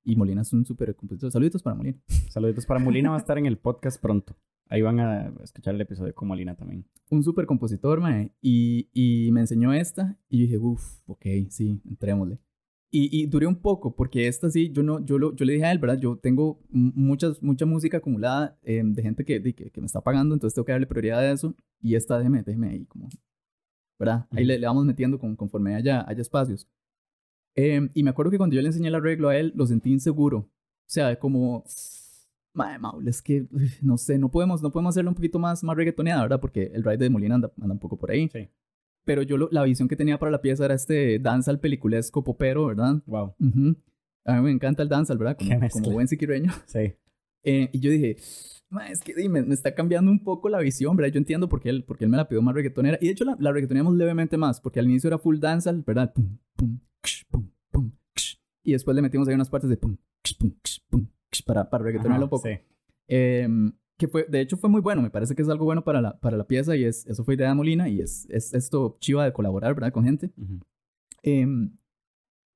Y 0.03 0.15
Molina 0.15 0.41
es 0.41 0.53
un 0.53 0.65
súper 0.65 0.95
compositor. 0.95 1.31
Saluditos 1.31 1.63
para 1.63 1.75
Molina. 1.75 1.97
Saluditos 2.29 2.65
para 2.65 2.79
Molina, 2.79 3.09
va 3.09 3.15
a 3.15 3.19
estar 3.19 3.37
en 3.37 3.47
el 3.47 3.57
podcast 3.57 4.01
pronto. 4.01 4.37
Ahí 4.69 4.81
van 4.81 4.99
a 4.99 5.33
escuchar 5.43 5.75
el 5.75 5.81
episodio 5.81 6.13
con 6.15 6.27
Molina 6.27 6.55
también. 6.55 6.85
Un 7.09 7.23
súper 7.23 7.45
compositor, 7.45 7.99
mae. 7.99 8.31
Y, 8.41 8.89
y 8.93 9.31
me 9.31 9.41
enseñó 9.41 9.73
esta 9.73 10.17
y 10.29 10.39
yo 10.39 10.41
dije, 10.43 10.57
uff, 10.57 11.01
ok, 11.05 11.25
sí, 11.49 11.81
entrémosle. 11.85 12.39
Y, 12.97 13.25
duré 13.27 13.45
un 13.45 13.57
poco, 13.57 13.93
porque 13.93 14.27
esta 14.27 14.49
sí, 14.49 14.71
yo, 14.71 14.81
no, 14.81 15.03
yo, 15.03 15.17
lo, 15.17 15.35
yo 15.35 15.43
le 15.43 15.53
dije 15.53 15.65
a 15.65 15.71
él, 15.73 15.79
¿verdad? 15.79 15.99
Yo 15.99 16.15
tengo 16.17 16.61
muchas, 16.69 17.43
mucha 17.43 17.65
música 17.65 17.97
acumulada 17.97 18.57
em, 18.63 18.93
de 18.93 19.01
gente 19.01 19.25
que, 19.25 19.41
que, 19.43 19.69
que, 19.69 19.81
me 19.81 19.85
está 19.85 19.99
pagando, 19.99 20.33
entonces 20.33 20.55
tengo 20.55 20.65
que 20.65 20.71
darle 20.71 20.87
prioridad 20.87 21.19
a 21.19 21.31
eso. 21.31 21.53
Y 21.81 21.95
esta, 21.95 22.17
déjeme, 22.17 22.43
déjeme 22.43 22.69
ahí, 22.69 22.85
como, 22.85 23.09
¿verdad? 23.99 24.27
Ahí 24.31 24.45
le, 24.45 24.57
le, 24.59 24.65
vamos 24.65 24.85
metiendo 24.85 25.19
con, 25.19 25.35
conforme 25.35 25.75
haya, 25.75 26.05
haya 26.07 26.21
espacios. 26.21 26.69
Em, 27.53 27.89
y 27.93 28.03
me 28.03 28.11
acuerdo 28.11 28.31
que 28.31 28.37
cuando 28.37 28.55
yo 28.55 28.61
le 28.61 28.67
enseñé 28.67 28.87
el 28.87 28.95
arreglo 28.95 29.27
a 29.27 29.37
él, 29.37 29.51
lo 29.55 29.65
sentí 29.65 29.91
inseguro. 29.91 30.37
O 30.37 30.49
sea, 30.87 31.19
como, 31.19 31.65
madre 32.53 32.79
Maul, 32.79 33.07
es 33.09 33.21
que, 33.21 33.47
no 33.81 33.97
sé, 33.97 34.17
no 34.17 34.31
podemos, 34.31 34.61
no 34.61 34.71
podemos 34.71 34.93
hacerlo 34.93 35.11
un 35.11 35.15
poquito 35.15 35.37
más, 35.37 35.63
más 35.65 35.75
reggaetoneada, 35.75 36.21
¿verdad? 36.21 36.39
Porque 36.39 36.71
el 36.73 36.83
ride 36.83 36.97
de 36.97 37.09
Molina 37.09 37.35
anda, 37.35 37.51
anda 37.61 37.73
un 37.73 37.79
poco 37.79 37.97
por 37.97 38.11
ahí. 38.11 38.29
Sí. 38.29 38.47
Pero 39.05 39.21
yo 39.21 39.37
la 39.37 39.63
visión 39.63 39.87
que 39.87 39.95
tenía 39.95 40.17
para 40.17 40.31
la 40.31 40.41
pieza 40.41 40.65
era 40.65 40.73
este 40.73 41.19
danza 41.19 41.51
al 41.51 41.59
peliculesco 41.59 42.23
popero, 42.23 42.65
¿verdad? 42.65 43.01
Wow. 43.05 43.35
A 44.25 44.35
mí 44.37 44.41
me 44.41 44.51
encanta 44.51 44.83
el 44.83 44.89
danza, 44.89 45.13
¿verdad? 45.13 45.37
Como, 45.37 45.69
como 45.69 45.91
buen 45.91 46.07
siquireño. 46.07 46.51
Sí. 46.65 46.93
Eh, 47.47 47.69
y 47.71 47.79
yo 47.79 47.91
dije, 47.91 48.17
es 48.89 49.01
que 49.03 49.13
dime, 49.13 49.43
me 49.43 49.53
está 49.53 49.75
cambiando 49.75 50.09
un 50.09 50.23
poco 50.23 50.49
la 50.49 50.57
visión, 50.59 50.97
¿verdad? 50.97 51.13
Yo 51.13 51.19
entiendo 51.19 51.47
por 51.47 51.61
qué 51.61 51.69
él, 51.69 51.83
porque 51.83 52.05
él 52.05 52.09
me 52.09 52.17
la 52.17 52.27
pidió 52.27 52.41
más 52.41 52.55
reggaetonera. 52.55 52.97
Y 52.99 53.05
de 53.05 53.11
hecho 53.11 53.23
la, 53.23 53.37
la 53.39 53.51
reggaetoneamos 53.51 53.93
levemente 53.93 54.35
más, 54.35 54.59
porque 54.59 54.79
al 54.79 54.89
inicio 54.89 55.09
era 55.09 55.19
full 55.19 55.37
danza, 55.37 55.71
¿verdad? 55.85 56.11
Pum, 56.11 56.39
pum, 56.55 56.79
pum, 57.29 57.51
pum, 57.71 57.91
y 58.63 58.71
después 58.71 58.95
le 58.95 59.03
metimos 59.03 59.27
ahí 59.27 59.35
unas 59.35 59.49
partes 59.49 59.69
de 59.69 59.77
pum, 59.77 59.95
pum, 60.39 60.55
pum, 60.89 61.07
para, 61.45 61.69
para 61.69 61.83
reggaetonearlo 61.83 62.25
un 62.25 62.29
poco. 62.31 62.47
Sí. 62.47 62.57
Eh, 63.07 63.47
que 63.97 64.07
fue, 64.07 64.25
de 64.27 64.41
hecho 64.41 64.57
fue 64.57 64.69
muy 64.69 64.81
bueno, 64.81 65.01
me 65.01 65.09
parece 65.09 65.35
que 65.35 65.41
es 65.41 65.49
algo 65.49 65.65
bueno 65.65 65.83
para 65.83 66.01
la, 66.01 66.19
para 66.19 66.37
la 66.37 66.45
pieza 66.45 66.75
y 66.75 66.83
es, 66.83 67.05
eso 67.07 67.23
fue 67.23 67.35
idea 67.35 67.49
de 67.49 67.55
Molina 67.55 67.87
y 67.87 68.01
es, 68.01 68.27
es 68.29 68.53
esto 68.53 68.97
chiva 68.99 69.23
de 69.23 69.33
colaborar, 69.33 69.73
¿verdad? 69.73 69.93
Con 69.93 70.03
gente. 70.03 70.31
Em, 71.23 71.77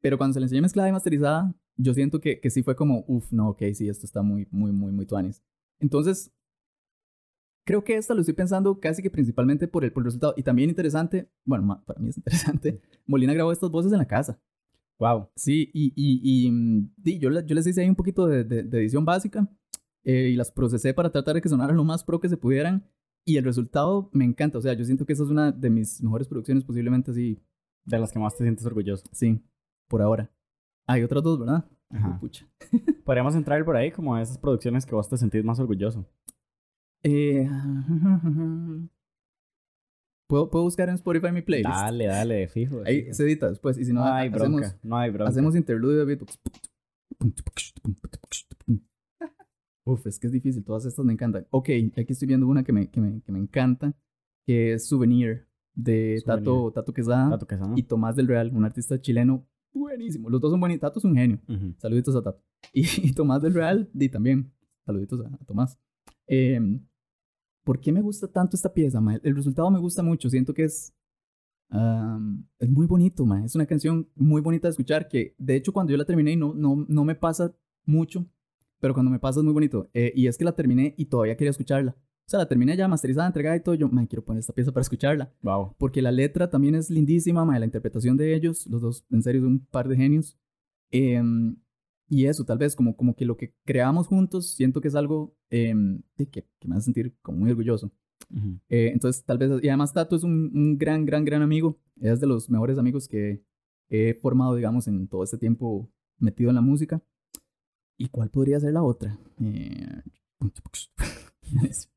pero 0.02 0.18
cuando 0.18 0.34
se 0.34 0.40
le 0.40 0.46
enseñó 0.46 0.62
mezclada 0.62 0.90
y 0.90 0.92
masterizada, 0.92 1.56
yo 1.78 1.94
siento 1.94 2.20
que, 2.20 2.40
que 2.40 2.50
sí 2.50 2.62
fue 2.62 2.76
como, 2.76 3.06
uff, 3.08 3.32
no, 3.32 3.50
ok, 3.50 3.64
sí, 3.74 3.88
esto 3.88 4.06
está 4.06 4.22
muy, 4.22 4.48
muy, 4.52 4.72
muy, 4.72 4.92
muy 4.92 5.06
tuanis. 5.06 5.42
Entonces, 5.80 6.32
creo 7.66 7.84
que 7.84 7.96
esta 7.96 8.14
lo 8.14 8.20
estoy 8.20 8.34
pensando 8.34 8.80
casi 8.80 9.02
que 9.02 9.10
principalmente 9.10 9.68
por 9.68 9.86
el, 9.86 9.94
por 9.94 10.02
el 10.02 10.06
resultado. 10.06 10.34
Y 10.36 10.44
también 10.44 10.70
interesante, 10.70 11.30
bueno, 11.46 11.82
para 11.86 12.00
mí 12.02 12.10
es 12.10 12.18
interesante, 12.18 12.82
Molina 13.06 13.34
grabó 13.34 13.52
estas 13.54 13.72
voces 13.72 13.94
en 13.94 14.00
la 14.00 14.08
casa. 14.08 14.40
Wow. 15.00 15.30
Sí, 15.38 15.72
y, 15.74 15.94
y, 15.96 16.48
y, 16.48 16.52
mm, 16.52 16.92
yo, 17.20 17.30
yo 17.42 17.56
les 17.56 17.66
hice 17.66 17.82
ahí 17.82 17.88
un 17.88 17.96
poquito 17.96 18.28
de, 18.28 18.44
de, 18.44 18.64
de 18.64 18.80
edición 18.80 19.06
básica 19.06 19.50
eh, 20.04 20.30
y 20.30 20.36
las 20.36 20.52
procesé 20.52 20.94
para 20.94 21.12
tratar 21.12 21.36
de 21.36 21.42
que 21.42 21.50
sonaran 21.50 21.76
lo 21.76 21.84
más 21.84 22.04
pro 22.04 22.20
que 22.20 22.30
se 22.30 22.38
pudieran. 22.38 22.86
Y 23.26 23.38
el 23.38 23.44
resultado 23.44 24.10
me 24.14 24.26
encanta. 24.26 24.58
O 24.58 24.62
sea, 24.62 24.74
yo 24.74 24.86
siento 24.86 25.06
que 25.06 25.14
esa 25.14 25.24
es 25.24 25.30
una 25.30 25.52
de 25.52 25.70
mis 25.70 26.02
mejores 26.02 26.28
producciones, 26.28 26.64
posiblemente 26.64 27.12
así. 27.12 27.42
De 27.86 27.98
las 27.98 28.12
que 28.12 28.20
más 28.20 28.36
te 28.36 28.44
sientes 28.44 28.66
orgulloso. 28.66 29.06
Sí, 29.12 29.42
por 29.88 30.02
ahora. 30.02 30.32
Hay 30.88 31.04
otras 31.04 31.24
dos, 31.24 31.40
¿verdad? 31.40 31.66
Ajá. 31.90 32.20
Pucha. 32.20 32.48
Podríamos 33.06 33.36
entrar 33.36 33.64
por 33.66 33.76
ahí 33.76 33.92
como 33.92 34.16
a 34.16 34.22
esas 34.22 34.38
producciones 34.38 34.86
que 34.86 34.94
vos 34.96 35.10
te 35.10 35.18
sentís 35.18 35.44
más 35.44 35.60
orgulloso. 35.60 36.06
Eh, 37.04 37.50
¿puedo, 40.28 40.50
¿Puedo 40.50 40.66
buscar 40.66 40.90
en 40.90 40.96
Spotify 40.96 41.32
mi 41.32 41.42
playlist? 41.42 41.70
Dale, 41.70 42.08
dale, 42.08 42.48
fijo. 42.48 42.82
Ahí 42.86 43.14
se 43.14 43.24
edita 43.24 43.50
después. 43.50 43.78
Y 43.78 43.86
si 43.86 43.94
no, 43.94 44.02
no 44.02 44.14
hay 44.14 44.28
hacemos, 44.30 44.62
bronca. 44.62 44.80
No 44.84 44.98
hay 44.98 45.10
bronca. 45.10 45.30
hacemos 45.30 45.56
interludio 45.56 46.00
de 46.00 46.06
beatbox. 46.06 46.40
Uf, 49.92 50.06
es 50.08 50.20
que 50.20 50.28
es 50.28 50.34
difícil. 50.34 50.64
Todas 50.64 50.86
estas 50.86 51.06
me 51.06 51.14
encantan. 51.14 51.48
Ok, 51.52 51.70
aquí 51.98 52.14
estoy 52.14 52.28
viendo 52.28 52.48
una 52.48 52.64
que 52.64 52.72
me, 52.74 52.90
que 52.90 53.02
me, 53.02 53.22
que 53.22 53.32
me 53.32 53.40
encanta, 53.40 53.96
que 54.46 54.74
es 54.74 54.88
Souvenir, 54.88 55.48
de 55.74 56.22
Tato, 56.26 56.72
Tato, 56.74 56.94
Quesada, 56.94 57.30
Tato 57.30 57.48
Quesada. 57.48 57.74
y 57.76 57.84
Tomás 57.84 58.16
del 58.16 58.28
Real, 58.28 58.52
un 58.54 58.66
artista 58.66 59.00
chileno 59.00 59.48
buenísimo. 59.74 60.30
Los 60.30 60.42
dos 60.42 60.52
son 60.52 60.60
buenísimos. 60.60 60.82
Tato 60.82 61.00
es 61.00 61.06
un 61.06 61.16
genio. 61.16 61.40
Ujú. 61.48 61.74
Saluditos 61.78 62.16
a 62.16 62.22
Tato. 62.22 62.44
Y, 62.74 62.84
y 63.08 63.14
Tomás 63.14 63.42
del 63.42 63.54
Real, 63.54 63.90
di 63.94 64.10
también. 64.10 64.52
Saluditos 64.86 65.22
a, 65.26 65.28
a 65.34 65.46
Tomás. 65.46 65.80
Eh, 66.28 66.60
¿Por 67.64 67.80
qué 67.80 67.92
me 67.92 68.02
gusta 68.02 68.28
tanto 68.28 68.56
esta 68.56 68.74
pieza, 68.74 69.00
ma? 69.00 69.16
El 69.16 69.36
resultado 69.36 69.70
me 69.72 69.80
gusta 69.80 70.04
mucho. 70.04 70.30
Siento 70.30 70.54
que 70.54 70.64
es. 70.66 70.94
am, 71.70 72.46
es 72.60 72.70
muy 72.70 72.88
bonito, 72.88 73.26
ma. 73.26 73.46
Es 73.46 73.56
una 73.56 73.66
canción 73.66 74.10
muy 74.16 74.42
bonita 74.42 74.68
de 74.68 74.72
escuchar. 74.72 75.08
Que 75.08 75.36
de 75.38 75.56
hecho, 75.56 75.72
cuando 75.72 75.92
yo 75.92 75.98
la 75.98 76.06
terminé, 76.06 76.36
no, 76.36 76.54
no, 76.54 76.86
no 76.88 77.06
me 77.06 77.16
pasa 77.16 77.56
mucho. 77.86 78.26
Pero 78.80 78.94
cuando 78.94 79.12
me 79.12 79.20
pasa 79.20 79.40
es 79.40 79.44
muy 79.44 79.54
bonito. 79.54 79.90
Eh, 79.94 80.12
y 80.16 80.28
es 80.28 80.38
que 80.38 80.46
la 80.46 80.56
terminé 80.56 80.94
y 80.98 81.06
todavía 81.06 81.36
quería 81.36 81.52
escucharla. 81.52 81.96
O 82.30 82.30
sea, 82.30 82.40
la 82.40 82.48
terminé 82.48 82.78
ya 82.78 82.88
masterizada, 82.88 83.28
entregada 83.28 83.58
y 83.58 83.62
todo. 83.62 83.76
Yo, 83.76 83.90
me 83.90 84.08
quiero 84.08 84.24
poner 84.24 84.40
esta 84.40 84.54
pieza 84.54 84.72
para 84.72 84.82
escucharla. 84.82 85.34
Wow. 85.42 85.76
Porque 85.78 86.02
la 86.02 86.12
letra 86.12 86.50
también 86.50 86.76
es 86.76 86.90
lindísima, 86.90 87.44
ma, 87.44 87.58
la 87.58 87.66
interpretación 87.66 88.18
de 88.18 88.36
ellos, 88.36 88.68
los 88.68 88.82
dos, 88.82 89.06
en 89.10 89.24
serio, 89.24 89.42
son 89.42 89.54
un 89.54 89.66
par 89.66 89.88
de 89.88 89.96
genios. 89.96 90.38
Em, 90.92 91.58
y 92.08 92.26
eso, 92.26 92.46
tal 92.46 92.60
vez, 92.60 92.76
como, 92.76 92.96
como 92.96 93.16
que 93.16 93.26
lo 93.26 93.36
que 93.36 93.56
creamos 93.66 94.08
juntos, 94.08 94.52
siento 94.52 94.80
que 94.80 94.90
es 94.90 94.96
algo 94.96 95.36
em, 95.50 96.02
de 96.18 96.30
que, 96.30 96.48
que 96.60 96.68
me 96.68 96.76
hace 96.76 96.86
sentir 96.86 97.16
como 97.22 97.40
muy 97.40 97.50
orgulloso. 97.50 97.92
Ujú. 98.30 98.60
Eh, 98.70 98.92
entonces, 98.94 99.24
tal 99.26 99.40
vez, 99.40 99.52
y 99.64 99.68
además 99.68 99.94
Tato 99.94 100.16
es 100.16 100.24
un, 100.24 100.52
un 100.54 100.78
gran, 100.78 101.06
gran, 101.06 101.26
gran 101.26 101.42
amigo. 101.42 101.80
Es 102.00 102.20
de 102.20 102.28
los 102.28 102.50
mejores 102.50 102.78
amigos 102.78 103.08
que 103.08 103.44
he 103.90 104.14
formado, 104.14 104.56
digamos, 104.56 104.88
en 104.88 105.08
todo 105.08 105.24
este 105.24 105.38
tiempo 105.38 105.92
metido 106.20 106.50
en 106.50 106.56
la 106.56 106.62
música. 106.62 107.02
¿Y 108.02 108.08
cuál 108.08 108.30
podría 108.30 108.60
ser 108.62 108.72
la 108.74 108.82
otra? 108.82 109.20
Eh, 109.42 110.02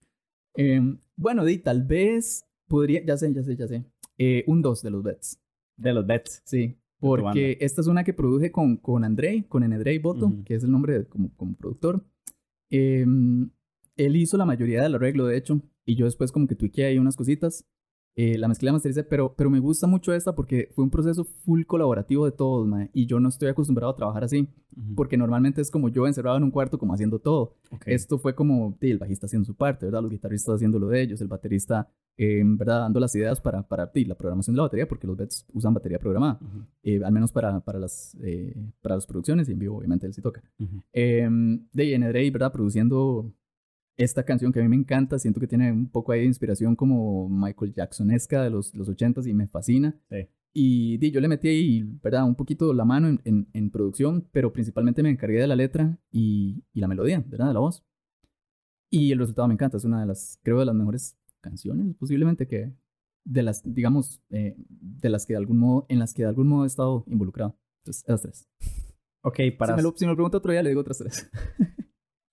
em, 0.55 0.99
bueno, 1.17 1.45
di, 1.45 1.59
tal 1.59 1.85
vez 1.85 2.45
podría, 2.69 3.05
ya 3.07 3.17
sé, 3.17 3.33
ya 3.33 3.43
sé, 3.45 3.57
ya 3.57 3.69
sé. 3.69 3.85
Eh, 4.19 4.43
un 4.49 4.63
2 4.63 4.83
de 4.83 4.91
los 4.91 5.03
Bets. 5.05 5.39
De 5.77 5.93
los 5.93 6.05
Bets. 6.05 6.43
Sí, 6.45 6.77
porque 6.99 7.57
esta 7.61 7.81
es 7.81 7.87
una 7.87 8.03
que 8.03 8.13
produje 8.13 8.51
con, 8.51 8.77
con 8.79 9.05
Andrei, 9.05 9.45
con 9.45 9.63
Enedrey 9.63 9.99
Boto, 9.99 10.27
Ujú. 10.27 10.45
que 10.45 10.57
es 10.57 10.65
el 10.65 10.73
nombre 10.73 10.99
de- 10.99 11.07
como, 11.07 11.33
como 11.37 11.55
productor. 11.57 12.05
Em, 12.69 13.51
él 13.97 14.17
hizo 14.17 14.37
la 14.37 14.45
mayoría 14.45 14.83
del 14.83 14.97
arreglo, 14.97 15.27
de 15.27 15.37
hecho, 15.37 15.61
y 15.85 15.95
yo 15.95 16.07
después 16.07 16.33
como 16.33 16.49
que 16.49 16.57
tuiqué 16.57 16.85
ahí 16.87 16.99
unas 16.99 17.15
cositas. 17.17 17.65
Eh, 18.15 18.37
la 18.37 18.47
mezclé, 18.47 18.67
la 18.67 18.73
mastericé, 18.75 19.05
pero, 19.05 19.35
pero 19.35 19.49
me 19.49 19.59
gusta 19.59 19.87
mucho 19.87 20.13
esta 20.13 20.35
porque 20.35 20.69
fue 20.73 20.85
un 20.85 20.91
proceso 20.91 21.25
full 21.25 21.63
colaborativo 21.65 22.27
de 22.27 22.33
todos, 22.33 22.67
mae, 22.67 22.91
y 22.93 23.07
yo 23.07 23.19
no 23.21 23.31
estoy 23.31 23.49
acostumbrado 23.49 23.91
a 23.91 23.97
trabajar 23.97 24.25
así, 24.25 24.49
porque 24.95 25.17
normalmente 25.17 25.63
es 25.63 25.71
como 25.71 25.89
yo 25.89 26.07
encerrado 26.07 26.37
en 26.37 26.43
un 26.43 26.51
cuarto 26.51 26.79
como 26.79 26.93
haciendo 26.93 27.19
todo. 27.19 27.57
Esto 27.87 28.19
fue 28.19 28.35
como 28.35 28.77
sí, 28.81 28.91
el 28.91 28.99
bajista 28.99 29.27
haciendo 29.27 29.47
su 29.47 29.55
parte, 29.55 29.87
¿verdad? 29.87 30.03
Los 30.03 30.11
guitarristas 30.11 30.57
haciendo 30.57 30.79
lo 30.79 30.89
de 30.89 31.01
ellos, 31.01 31.23
el 31.23 31.29
baterista, 31.29 31.89
eh, 32.19 32.43
¿verdad? 32.45 32.81
Dando 32.81 33.01
las 33.01 33.15
ideas 33.15 33.41
para, 33.41 33.67
para 33.67 33.91
sí, 33.91 34.05
la 34.05 34.15
programación 34.15 34.55
de 34.55 34.59
la 34.59 34.65
batería, 34.65 34.87
porque 34.87 35.07
los 35.07 35.17
Bets 35.17 35.47
usan 35.55 35.73
batería 35.73 35.99
programada, 35.99 36.39
eh, 36.83 37.01
al 37.03 37.13
menos 37.13 37.33
para, 37.33 37.61
para, 37.61 37.79
las, 37.79 38.15
eh, 38.23 38.55
para 38.83 38.95
las 38.97 39.07
producciones 39.07 39.49
y 39.49 39.53
en 39.53 39.59
vivo, 39.59 39.79
obviamente, 39.79 40.07
él 40.07 40.13
sí 40.13 40.21
toca. 40.21 40.43
Ujú. 40.59 40.83
Eh, 40.93 41.29
de 41.73 41.95
N. 41.95 42.31
¿verdad? 42.31 42.53
Produciendo 42.53 43.33
esta 43.97 44.25
canción 44.25 44.53
que 44.53 44.61
a 44.61 44.63
mí 44.63 44.69
me 44.69 44.77
encanta, 44.77 45.19
siento 45.19 45.41
que 45.41 45.47
tiene 45.47 45.71
un 45.73 45.89
poco 45.89 46.13
ahí 46.13 46.21
de 46.21 46.27
inspiración 46.27 46.77
como 46.77 47.29
Michael 47.29 47.75
Jacksonesca 47.75 48.43
de 48.43 48.51
los, 48.51 48.75
los 48.75 48.89
80s 48.89 49.27
y 49.27 49.35
me 49.35 49.49
fascina. 49.49 49.99
Sí. 50.11 50.29
Y 50.55 51.11
yo 51.11 51.21
le 51.21 51.29
metí 51.29 51.49
ahí, 51.49 51.83
¿verdad? 52.03 52.25
Un 52.25 52.35
poquito 52.35 52.75
la 52.75 52.85
mano 52.85 53.09
en, 53.09 53.21
en, 53.25 53.49
en 53.55 53.71
producción, 53.71 54.29
pero 54.33 54.53
principalmente 54.53 55.03
me 55.03 55.11
encargué 55.11 55.41
de 55.41 55.47
la 55.47 55.57
letra 55.57 55.99
y, 56.11 56.65
y 56.73 56.81
la 56.81 56.89
melodía, 56.89 57.25
¿verdad? 57.27 57.49
De 57.49 57.55
la 57.55 57.61
voz. 57.61 57.85
Y 58.91 59.13
el 59.13 59.19
resultado 59.19 59.49
me 59.49 59.55
encanta, 59.55 59.79
es 59.79 59.85
una 59.85 60.01
de 60.01 60.07
las, 60.07 60.39
creo, 60.43 60.59
de 60.59 60.67
las 60.67 60.75
mejores 60.75 61.17
canciones 61.41 61.95
posiblemente 61.97 62.47
que, 62.47 62.75
de 63.25 63.43
las, 63.43 63.63
digamos, 63.65 64.23
eh, 64.31 64.55
de 64.69 65.09
las 65.09 65.25
que 65.25 65.33
de 65.33 65.39
algún 65.39 65.59
modo, 65.59 65.87
en 65.89 65.99
las 65.99 66.13
que 66.13 66.23
de 66.23 66.29
algún 66.29 66.49
modo 66.49 66.65
he 66.65 66.67
estado 66.67 67.05
involucrado. 67.07 67.59
Entonces, 67.81 68.05
esas 68.05 68.23
tres. 68.23 68.49
Ok, 69.23 69.39
para 69.59 69.73
Si 69.73 69.77
me, 69.77 69.83
lo, 69.83 69.95
si 69.97 70.05
me 70.05 70.11
lo 70.11 70.17
pregunta 70.17 70.39
otro 70.39 70.53
día, 70.53 70.63
le 70.63 70.69
digo 70.69 70.83
otras 70.83 70.99
tres. 70.99 71.31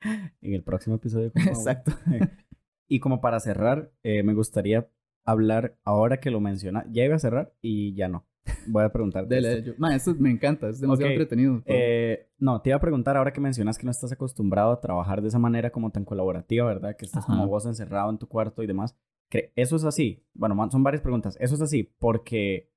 en 0.04 0.54
el 0.54 0.64
próximo 0.64 0.96
episodio. 0.96 1.32
Exacto. 1.36 1.92
Y 2.92 3.00
como 3.02 3.22
para 3.22 3.40
cerrar, 3.40 3.92
eh, 4.02 4.24
me 4.24 4.34
gustaría 4.34 4.90
hablar, 5.24 5.78
ahora 5.84 6.20
que 6.20 6.32
lo 6.32 6.40
menciona, 6.40 6.88
ya 6.90 7.06
iba 7.06 7.16
a 7.16 7.20
cerrar 7.20 7.54
y 7.62 7.94
ya 7.94 8.08
no. 8.08 8.26
Voy 8.66 8.84
a 8.84 8.90
preguntar. 8.92 9.28
Dele, 9.28 9.62
yo- 9.62 9.74
ma, 9.78 9.96
esto 9.96 10.16
me 10.18 10.32
encanta, 10.32 10.70
es 10.70 10.80
demasiado 10.82 11.10
Ok, 11.10 11.12
entretenido. 11.12 11.62
Eh, 11.68 12.30
no, 12.40 12.62
te 12.64 12.72
iba 12.72 12.78
a 12.78 12.82
preguntar 12.82 13.16
ahora 13.16 13.32
que 13.32 13.40
mencionas 13.42 13.78
que 13.78 13.86
no 13.86 13.92
estás 13.92 14.12
acostumbrado 14.12 14.72
a 14.72 14.82
trabajar 14.82 15.22
de 15.22 15.28
esa 15.28 15.38
manera 15.38 15.70
como 15.70 15.92
tan 15.92 16.04
colaborativa, 16.04 16.66
¿verdad? 16.66 16.96
Que 16.98 17.06
estás 17.06 17.26
Ajá. 17.26 17.34
como 17.34 17.48
vos 17.48 17.68
encerrado 17.68 18.10
en 18.10 18.18
tu 18.18 18.28
cuarto 18.28 18.64
y 18.64 18.68
demás. 18.68 18.98
¿Cre- 19.32 19.52
¿Eso 19.56 19.76
es 19.76 19.84
así? 19.84 20.24
Bueno, 20.34 20.56
man, 20.56 20.72
son 20.72 20.82
varias 20.82 21.04
preguntas. 21.04 21.38
¿Eso 21.40 21.54
es 21.54 21.62
así 21.62 21.84
porque 22.00 22.72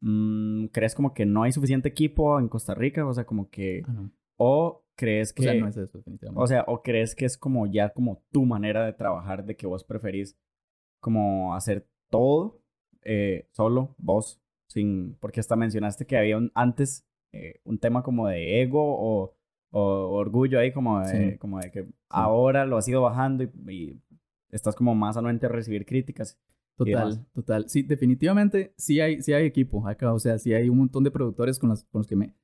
mm, 0.00 0.66
crees 0.72 0.96
como 0.96 1.14
que 1.14 1.24
no 1.24 1.44
hay 1.44 1.52
suficiente 1.52 1.88
equipo 1.88 2.40
en 2.40 2.48
Costa 2.48 2.74
Rica? 2.74 3.06
O 3.06 3.14
sea, 3.14 3.26
como 3.26 3.48
que... 3.48 3.84
Ah. 3.86 4.08
¿O 4.38 4.82
crees 5.02 5.32
O 5.32 5.34
que... 5.34 5.42
sea, 5.42 5.54
no 5.54 5.66
es 5.68 5.76
eso, 5.76 5.98
definitivamente. 5.98 6.42
O 6.42 6.46
sea, 6.46 6.64
o 6.68 6.82
crees 6.82 7.14
que 7.14 7.24
es 7.24 7.36
como 7.36 7.66
ya 7.66 7.90
como 7.90 8.22
tu 8.30 8.44
manera 8.46 8.84
de 8.86 8.92
trabajar, 8.92 9.44
de 9.44 9.56
que 9.56 9.66
vos 9.66 9.82
preferís 9.84 10.36
como 11.00 11.54
hacer 11.56 11.86
todo 12.10 12.60
eh, 13.02 13.48
solo, 13.50 13.94
vos, 13.98 14.40
sin, 14.68 15.16
porque 15.20 15.40
hasta 15.40 15.56
mencionaste 15.56 16.06
que 16.06 16.16
había 16.16 16.36
un, 16.38 16.50
antes 16.54 17.04
eh, 17.32 17.60
un 17.64 17.78
tema 17.78 18.02
como 18.02 18.28
de 18.28 18.62
ego 18.62 18.80
o, 18.82 19.34
o 19.70 19.80
orgullo 20.16 20.60
ahí, 20.60 20.70
como 20.72 21.00
de, 21.00 21.06
Sí. 21.32 21.38
como 21.38 21.58
de 21.58 21.70
que 21.72 21.86
ahora 22.08 22.64
lo 22.64 22.76
has 22.76 22.86
ido 22.86 23.02
bajando 23.02 23.42
y, 23.42 23.50
y 23.68 24.00
estás 24.50 24.76
como 24.76 24.94
más 24.94 25.16
anuente 25.16 25.46
a 25.46 25.48
recibir 25.48 25.84
críticas. 25.84 26.38
Total, 26.76 27.26
total. 27.34 27.68
Sí, 27.68 27.82
definitivamente 27.82 28.72
sí 28.76 29.00
hay, 29.00 29.20
sí 29.22 29.32
hay 29.32 29.44
equipo 29.46 29.86
acá. 29.86 30.12
O 30.12 30.18
sea, 30.18 30.38
sí 30.38 30.54
hay 30.54 30.68
un 30.68 30.78
montón 30.78 31.04
de 31.04 31.10
productores 31.10 31.58
con, 31.58 31.68
las, 31.70 31.84
con 31.84 32.00
los 32.00 32.06
que 32.06 32.16
me... 32.16 32.34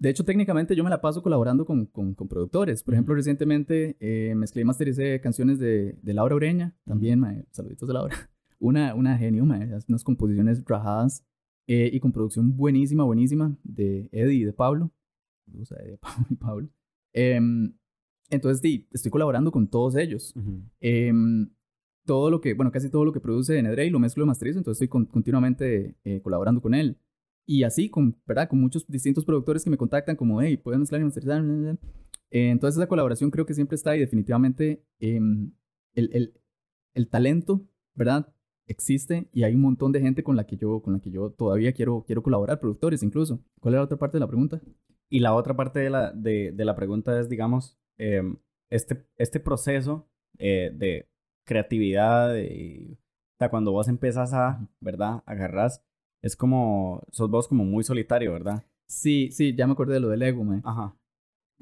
De 0.00 0.08
hecho, 0.08 0.24
técnicamente 0.24 0.74
yo 0.74 0.82
me 0.82 0.88
la 0.90 1.00
paso 1.02 1.22
colaborando 1.22 1.66
con, 1.66 1.84
con, 1.84 2.14
con 2.14 2.26
productores. 2.26 2.82
Por 2.82 2.94
ejemplo, 2.94 3.14
recientemente 3.14 3.96
eh, 4.00 4.34
mezclé 4.34 4.62
y 4.62 4.64
mastericé 4.64 5.20
canciones 5.20 5.58
de, 5.58 5.98
de 6.02 6.14
Laura 6.14 6.34
Ureña. 6.34 6.74
También, 6.86 7.20
mae, 7.20 7.44
saluditos 7.50 7.86
de 7.86 7.94
Laura. 7.94 8.14
Una, 8.58 8.94
una 8.94 9.16
genio, 9.16 9.44
mae, 9.46 9.70
unas 9.88 10.04
composiciones 10.04 10.62
rajadas 10.66 11.24
eh, 11.66 11.88
y 11.92 11.98
con 12.00 12.12
producción 12.12 12.56
buenísima, 12.56 13.04
buenísima 13.04 13.56
de 13.62 14.08
Eddie 14.12 14.38
y 14.40 14.44
de 14.44 14.52
Pablo. 14.52 14.90
Saludos 15.46 15.72
a 15.72 15.82
Eddie, 15.82 15.96
Pablo 16.02 16.26
y 16.30 16.34
Pablo. 16.34 16.68
Em, 17.14 17.72
entonces, 18.30 18.60
sí, 18.60 18.86
estoy 18.92 19.10
colaborando 19.10 19.50
con 19.52 19.68
todos 19.68 19.96
ellos. 19.96 20.34
Em, 20.80 21.50
todo 22.06 22.30
lo 22.30 22.40
que, 22.40 22.54
bueno, 22.54 22.70
casi 22.72 22.90
todo 22.90 23.04
lo 23.04 23.12
que 23.12 23.20
produce 23.20 23.62
Nedrey 23.62 23.88
lo 23.90 23.98
mezclo 23.98 24.24
y 24.24 24.26
masterizo, 24.26 24.58
entonces 24.58 24.76
estoy 24.82 24.88
con- 24.88 25.06
continuamente 25.06 25.96
eh, 26.04 26.20
colaborando 26.22 26.60
con 26.60 26.74
él. 26.74 26.98
Y 27.46 27.64
así, 27.64 27.88
con, 27.88 28.16
¿verdad? 28.26 28.48
Con 28.48 28.60
muchos 28.60 28.86
distintos 28.86 29.24
productores 29.24 29.64
que 29.64 29.70
me 29.70 29.76
contactan 29.76 30.16
como, 30.16 30.40
hey, 30.40 30.56
¿pueden 30.56 30.80
mezclar 30.80 31.00
y 31.00 31.04
masterizar? 31.04 31.42
Eh, 32.30 32.50
entonces 32.50 32.78
esa 32.78 32.88
colaboración 32.88 33.30
creo 33.30 33.44
que 33.44 33.54
siempre 33.54 33.74
está 33.74 33.96
y 33.96 34.00
definitivamente 34.00 34.84
em, 35.00 35.52
el, 35.94 36.10
el, 36.12 36.40
el 36.94 37.08
talento, 37.08 37.66
¿verdad? 37.94 38.32
Existe 38.66 39.28
y 39.32 39.42
hay 39.42 39.54
un 39.54 39.62
montón 39.62 39.90
de 39.90 40.00
gente 40.00 40.22
con 40.22 40.36
la 40.36 40.46
que 40.46 40.56
yo, 40.56 40.80
con 40.80 40.92
la 40.92 41.00
que 41.00 41.10
yo 41.10 41.30
todavía 41.30 41.72
quiero, 41.72 42.04
quiero 42.06 42.22
colaborar, 42.22 42.60
productores 42.60 43.02
incluso. 43.02 43.42
¿Cuál 43.60 43.74
era 43.74 43.80
la 43.80 43.86
otra 43.86 43.98
parte 43.98 44.16
de 44.16 44.20
la 44.20 44.28
pregunta? 44.28 44.60
Y 45.08 45.18
la 45.18 45.34
otra 45.34 45.56
parte 45.56 45.80
de 45.80 45.90
la, 45.90 46.12
de, 46.12 46.52
de 46.52 46.64
la 46.64 46.76
pregunta 46.76 47.18
es, 47.18 47.28
digamos, 47.28 47.76
em, 47.98 48.36
este, 48.70 49.04
este 49.16 49.40
proceso 49.40 50.08
eh, 50.38 50.70
de 50.72 51.08
creatividad. 51.44 52.36
Y, 52.36 52.92
o 52.92 53.36
sea, 53.38 53.50
cuando 53.50 53.72
vos 53.72 53.88
empezás 53.88 54.32
a, 54.32 54.66
¿verdad? 54.80 55.22
Agarrás, 55.26 55.84
es 56.22 56.36
como, 56.36 57.02
sos 57.10 57.30
vos 57.30 57.48
como 57.48 57.64
muy 57.64 57.84
solitario, 57.84 58.32
¿verdad? 58.32 58.64
Sí, 58.86 59.30
sí, 59.32 59.54
ya 59.54 59.66
me 59.66 59.72
acordé 59.72 59.94
de 59.94 60.00
lo 60.00 60.08
del 60.08 60.22
ego, 60.22 60.44
me. 60.44 60.60
Ajá. 60.64 60.96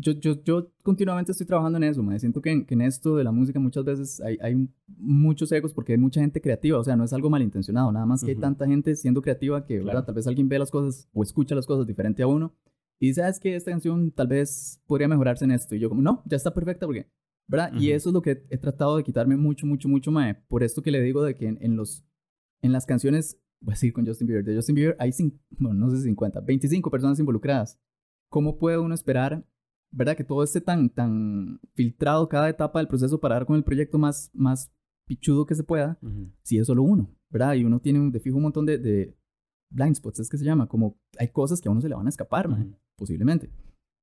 Yo, 0.01 0.13
yo, 0.13 0.43
yo 0.45 0.71
continuamente 0.85 1.33
estoy 1.33 1.47
trabajando 1.47 1.77
en 1.77 1.85
eso, 1.85 2.03
me. 2.03 2.19
Siento 2.19 2.41
que 2.41 2.51
en, 2.51 2.65
que 2.65 2.75
en 2.75 2.83
esto 2.83 3.17
de 3.17 3.25
la 3.25 3.33
música 3.33 3.59
muchas 3.59 3.85
veces 3.85 4.21
hay, 4.21 4.39
hay 4.41 4.69
muchos 4.97 5.51
egos 5.51 5.75
porque 5.75 5.93
hay 5.93 5.99
mucha 5.99 6.21
gente 6.21 6.41
creativa, 6.41 6.79
o 6.79 6.85
sea, 6.85 6.95
no 6.95 7.05
es 7.05 7.13
algo 7.13 7.29
malintencionado, 7.29 7.91
nada 7.91 8.07
más 8.07 8.23
que 8.23 8.31
hay 8.31 8.37
Ujú. 8.37 8.43
tanta 8.43 8.67
gente 8.67 8.95
siendo 8.95 9.21
creativa 9.23 9.65
que, 9.65 9.79
¿verdad? 9.79 9.93
Claro. 9.93 10.07
Tal 10.07 10.15
vez 10.15 10.27
alguien 10.27 10.49
ve 10.49 10.59
las 10.59 10.71
cosas 10.71 11.09
o 11.13 11.23
escucha 11.23 11.55
las 11.55 11.67
cosas 11.67 11.87
diferente 11.87 12.23
a 12.23 12.27
uno 12.29 12.55
y 13.01 13.15
¿sabes 13.15 13.39
que 13.39 13.55
Esta 13.55 13.71
canción 13.71 14.11
tal 14.11 14.27
vez 14.27 14.81
podría 14.87 15.09
mejorarse 15.09 15.45
en 15.45 15.53
esto. 15.53 15.75
Y 15.75 15.79
yo 15.79 15.89
como, 15.89 16.03
no, 16.03 16.23
ya 16.27 16.37
está 16.37 16.53
perfecta 16.53 16.87
porque, 16.87 17.07
¿verdad? 17.47 17.73
Y 17.75 17.89
Ujú. 17.89 17.97
eso 17.97 18.09
es 18.11 18.13
lo 18.13 18.23
que 18.23 18.45
he 18.51 18.59
tratado 18.59 18.97
de 18.97 19.05
quitarme 19.05 19.37
mucho, 19.37 19.67
mucho, 19.67 19.89
mucho, 19.89 20.11
mae. 20.11 20.35
Por 20.35 20.63
esto 20.63 20.83
que 20.83 20.91
le 20.91 21.01
digo 21.01 21.23
de 21.23 21.35
que 21.35 21.47
en, 21.47 21.59
en 21.61 21.77
los, 21.77 22.05
en 22.63 22.73
las 22.73 22.87
canciones, 22.87 23.39
voy 23.61 23.73
a 23.73 23.75
decir 23.75 23.93
con 23.93 24.07
Justin 24.07 24.27
Bieber, 24.27 24.45
de 24.45 24.57
Justin 24.57 24.75
Bieber 24.75 24.97
hay, 24.99 25.11
bueno, 25.59 25.87
no 25.87 25.91
sé 25.91 25.99
si 25.99 26.05
50, 26.05 26.41
25 26.41 26.91
personas 26.91 27.19
involucradas. 27.19 27.79
¿Cómo 28.31 28.59
puede 28.59 28.79
uno 28.79 28.95
esperar, 28.95 29.45
verdad, 29.91 30.17
que 30.17 30.25
todo 30.25 30.43
esté 30.43 30.61
tan, 30.61 30.91
tan 30.91 31.61
filtrado 31.75 32.29
cada 32.29 32.49
etapa 32.49 32.79
del 32.79 32.89
proceso 32.89 33.21
para 33.21 33.37
dar 33.37 33.47
con 33.47 33.57
el 33.57 33.65
proyecto 33.65 33.99
más, 33.99 34.31
más 34.35 34.71
pichudo 35.07 35.47
que 35.47 35.55
se 35.55 35.65
pueda, 35.65 35.99
Ujú. 36.03 36.31
si 36.43 36.59
es 36.59 36.67
solo 36.67 36.83
uno, 36.83 37.11
¿verdad? 37.31 37.55
Y 37.55 37.65
uno 37.65 37.81
tiene 37.81 38.11
de 38.11 38.21
fijo 38.21 38.37
un 38.37 38.43
montón 38.43 38.67
de, 38.67 38.79
de 38.79 39.17
blind 39.71 39.97
spots, 39.97 40.21
es 40.21 40.29
que 40.29 40.39
se 40.39 40.45
llama, 40.45 40.69
como 40.69 40.99
hay 41.19 41.29
cosas 41.29 41.61
que 41.61 41.69
a 41.69 41.73
uno 41.73 41.81
se 41.81 41.89
le 41.89 41.95
van 41.95 42.07
a 42.07 42.11
escapar, 42.11 42.49
mae 42.49 42.63
Ujú. 42.63 42.77
posiblemente. 42.97 43.51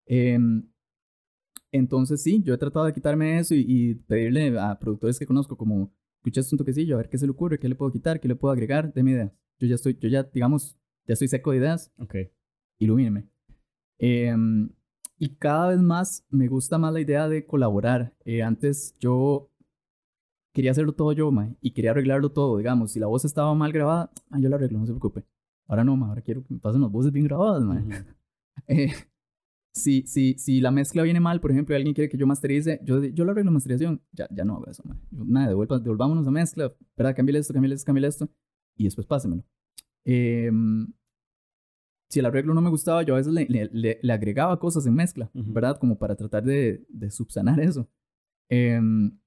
Em, 0.08 0.68
entonces 1.72 2.22
sí, 2.24 2.42
yo 2.44 2.54
he 2.54 2.58
tratado 2.58 2.86
de 2.86 2.94
quitarme 2.94 3.38
eso 3.40 3.54
y, 3.54 3.66
y 3.68 3.96
pedirle 3.96 4.58
a 4.60 4.80
productores 4.80 5.20
que 5.20 5.26
conozco 5.26 5.58
como, 5.58 5.94
escucha 6.26 6.42
esto 6.42 6.56
un 6.56 6.58
toquecillo, 6.58 6.96
a 6.96 6.98
ver 6.98 7.10
qué 7.10 7.20
se 7.20 7.28
le 7.28 7.32
ocurre, 7.32 7.60
qué 7.60 7.70
le 7.70 7.76
puedo 7.76 7.92
quitar, 7.92 8.20
qué 8.20 8.28
le 8.28 8.36
puedo 8.36 8.52
agregar, 8.52 8.92
déme 8.92 9.12
ideas. 9.12 9.32
Yo 9.60 9.68
ya 9.68 9.76
estoy, 9.76 9.96
yo 10.00 10.10
ya, 10.10 10.24
digamos, 10.24 10.76
ya 11.06 11.14
estoy 11.14 11.28
seco 11.28 11.52
de 11.52 11.58
ideas, 11.58 11.92
Ok. 12.00 12.16
ilumíneme. 12.80 13.28
Em, 14.00 14.70
y 15.20 15.36
cada 15.36 15.70
vez 15.70 15.80
más 15.80 16.26
me 16.32 16.48
gusta 16.48 16.80
más 16.80 16.92
la 16.92 17.00
idea 17.00 17.30
de 17.30 17.46
colaborar. 17.46 18.16
Eh, 18.26 18.42
antes 18.42 18.96
yo 19.00 19.52
quería 20.52 20.72
hacerlo 20.72 20.94
todo 20.94 21.12
yo, 21.12 21.32
mae, 21.32 21.56
y 21.62 21.72
quería 21.72 21.92
arreglarlo 21.92 22.32
todo, 22.32 22.58
digamos. 22.58 22.92
Si 22.92 23.00
la 23.00 23.06
voz 23.08 23.24
estaba 23.24 23.54
mal 23.54 23.72
grabada, 23.72 24.12
ah, 24.32 24.40
yo 24.40 24.50
la 24.50 24.56
arreglo, 24.56 24.80
no 24.80 24.86
se 24.88 24.94
preocupe. 24.94 25.24
Ahora 25.68 25.84
no, 25.84 25.96
mae, 25.96 26.10
ahora 26.10 26.22
quiero 26.22 26.44
que 26.44 26.56
me 26.56 26.60
pasen 26.60 26.82
las 26.82 26.92
voces 26.92 27.12
bien 27.12 27.26
grabadas, 27.26 27.64
mae. 27.64 27.82
Ujú. 27.82 27.92
Eh, 28.68 28.88
si, 29.76 30.04
si, 30.08 30.36
si 30.40 30.62
la 30.62 30.72
mezcla 30.72 31.04
viene 31.04 31.20
mal, 31.20 31.42
por 31.42 31.52
ejemplo, 31.52 31.76
y 31.76 31.78
alguien 31.78 31.94
quiere 31.94 32.10
que 32.10 32.18
yo 32.18 32.26
masterice, 32.26 32.80
yo, 32.84 33.04
yo 33.04 33.26
lo 33.26 33.32
arreglo 33.32 33.52
masterización. 33.52 34.02
Ya, 34.14 34.28
ya 34.32 34.46
no 34.46 34.56
hago 34.56 34.68
eso, 34.68 34.82
man. 34.86 35.02
Yo, 35.12 35.26
Nada, 35.26 35.50
devuelva, 35.50 35.80
devolvámonos 35.80 36.26
a 36.28 36.32
mezcla, 36.32 36.74
¿verdad? 36.98 37.16
Cámbiale 37.16 37.40
esto, 37.40 37.54
cámbiale 37.54 37.76
esto, 37.76 37.86
cámbiale 37.86 38.08
esto. 38.08 38.30
Y 38.78 38.86
después 38.86 39.06
pásemelo. 39.06 39.44
Em, 40.06 40.88
si 42.10 42.20
el 42.20 42.26
arreglo 42.26 42.54
no 42.54 42.62
me 42.62 42.70
gustaba, 42.70 43.04
yo 43.04 43.16
a 43.16 43.18
veces 43.18 43.34
le, 43.34 43.46
le- 43.48 43.70
le- 43.74 44.00
le 44.02 44.14
agregaba 44.14 44.58
cosas 44.60 44.86
en 44.86 44.94
mezcla, 44.96 45.30
Ujú. 45.34 45.52
¿verdad? 45.52 45.78
Como 45.78 45.98
para 45.98 46.16
tratar 46.16 46.44
de, 46.44 46.86
de 46.88 47.12
subsanar 47.12 47.60
eso. 47.60 47.90
Em, 48.50 49.18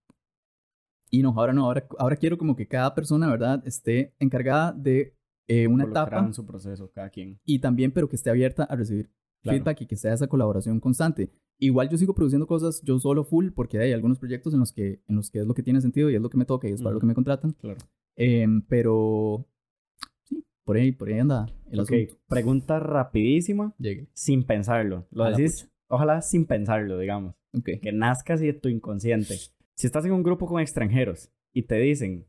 y 1.11 1.23
no, 1.23 1.31
ahora 1.37 1.53
no, 1.53 1.65
ahora, 1.65 1.87
ahora 1.99 2.17
quiero 2.17 2.39
como 2.39 2.55
que 2.57 2.67
cada 2.69 2.95
persona, 2.95 3.29
¿verdad? 3.29 3.63
Esté 3.67 4.15
encargada 4.19 4.73
de 4.73 5.15
eh, 5.49 5.67
una 5.67 5.85
etapa 5.85 6.19
en 6.21 6.35
su 6.35 6.45
proceso, 6.47 6.91
cada 6.93 7.09
quien. 7.11 7.41
y 7.45 7.59
también, 7.59 7.91
pero 7.93 8.09
que 8.09 8.17
esté 8.17 8.31
abierta 8.31 8.65
a 8.65 8.77
recibir 8.77 9.11
Claro. 9.43 9.59
feedback 9.59 9.81
y 9.83 9.87
que 9.87 9.97
sea 9.97 10.13
esa 10.15 10.27
colaboración 10.27 10.81
constante. 10.81 11.31
Igual 11.61 11.89
yo 11.89 11.97
sigo 11.97 12.15
produciendo 12.15 12.47
cosas 12.47 12.81
yo 12.85 12.99
solo 12.99 13.25
full 13.25 13.51
porque 13.53 13.79
hay 13.79 13.93
algunos 13.93 14.19
proyectos 14.19 14.53
en 14.55 14.61
los 14.61 14.73
que, 14.73 15.01
en 15.09 15.17
los 15.17 15.31
que 15.31 15.41
es 15.41 15.47
lo 15.47 15.55
que 15.55 15.63
tiene 15.63 15.81
sentido 15.81 16.11
y 16.11 16.15
es 16.15 16.21
lo 16.21 16.31
que 16.31 16.37
me 16.39 16.45
toca 16.45 16.69
y 16.69 16.73
es 16.73 16.83
para 16.83 16.95
lo 16.95 17.01
que 17.01 17.07
me 17.07 17.15
contratan. 17.15 17.53
Claro. 17.53 17.79
Em, 18.17 18.63
pero 18.63 19.47
sí, 20.25 20.45
por 20.65 20.77
ahí, 20.77 20.93
por 20.93 21.09
ahí 21.09 21.19
anda 21.19 21.47
el 21.71 21.81
Ok, 21.81 21.93
asunto. 21.93 22.15
pregunta 22.29 22.79
rapidísima, 22.81 23.75
Llegue. 23.79 24.09
sin 24.13 24.45
pensarlo. 24.45 25.07
Lo 25.11 25.25
A 25.25 25.31
decís, 25.31 25.71
ojalá 25.89 26.21
sin 26.23 26.47
pensarlo, 26.47 26.99
digamos. 26.99 27.35
Ok. 27.57 27.71
Que 27.81 27.93
nazca 27.93 28.35
así 28.35 28.47
de 28.47 28.53
tu 28.55 28.69
inconsciente. 28.69 29.35
Si 29.75 29.87
estás 29.87 30.05
en 30.05 30.13
un 30.13 30.23
grupo 30.25 30.47
con 30.47 30.61
extranjeros 30.61 31.31
y 31.53 31.63
te 31.63 31.77
dicen, 31.77 32.27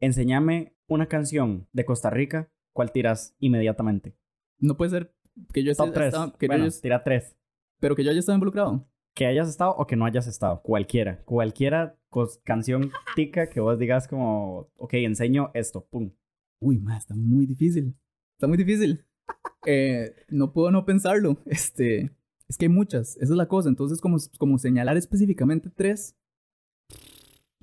enséñame 0.00 0.74
una 0.88 1.06
canción 1.06 1.68
de 1.72 1.84
Costa 1.84 2.10
Rica, 2.10 2.50
¿cuál 2.72 2.92
tiras 2.92 3.36
inmediatamente? 3.38 4.16
No 4.58 4.76
puede 4.76 4.90
ser 4.90 5.14
que 5.52 5.62
yo 5.64 5.74
Top 5.74 5.92
3. 5.92 6.06
estaba- 6.08 6.36
que 6.38 6.46
yo 6.46 6.52
haya- 6.52 6.80
tira 6.82 7.02
3. 7.04 7.36
pero 7.80 7.94
que 7.96 8.04
yo 8.04 8.10
haya 8.10 8.20
estado 8.20 8.36
involucrado. 8.36 8.86
Que 9.14 9.26
hayas 9.26 9.48
estado 9.48 9.74
o 9.76 9.86
que 9.86 9.96
no 9.96 10.04
hayas 10.04 10.26
estado. 10.26 10.62
Cualquiera. 10.62 11.22
Cualquiera 11.24 11.98
canción 12.44 12.90
tica 13.16 13.48
que 13.48 13.60
vos 13.60 13.78
digas 13.78 14.06
como, 14.08 14.70
ok, 14.76 14.94
enseño 14.94 15.50
esto. 15.54 15.86
Pum. 15.90 16.12
Uy, 16.60 16.78
ma, 16.78 16.96
está 16.96 17.14
muy 17.14 17.46
difícil. 17.46 17.96
Está 18.36 18.46
muy 18.46 18.56
difícil. 18.58 19.04
Eh, 19.66 20.14
no 20.30 20.52
puedo 20.52 20.70
no 20.70 20.84
pensarlo. 20.86 21.36
Este, 21.46 22.10
es 22.48 22.56
que 22.56 22.64
hay 22.64 22.68
muchas. 22.70 23.16
Esa 23.18 23.24
es 23.24 23.30
la 23.36 23.46
cosa. 23.46 23.68
Entonces, 23.68 24.00
como, 24.00 24.16
como 24.38 24.56
señalar 24.58 24.96
específicamente 24.96 25.68
tres, 25.70 26.16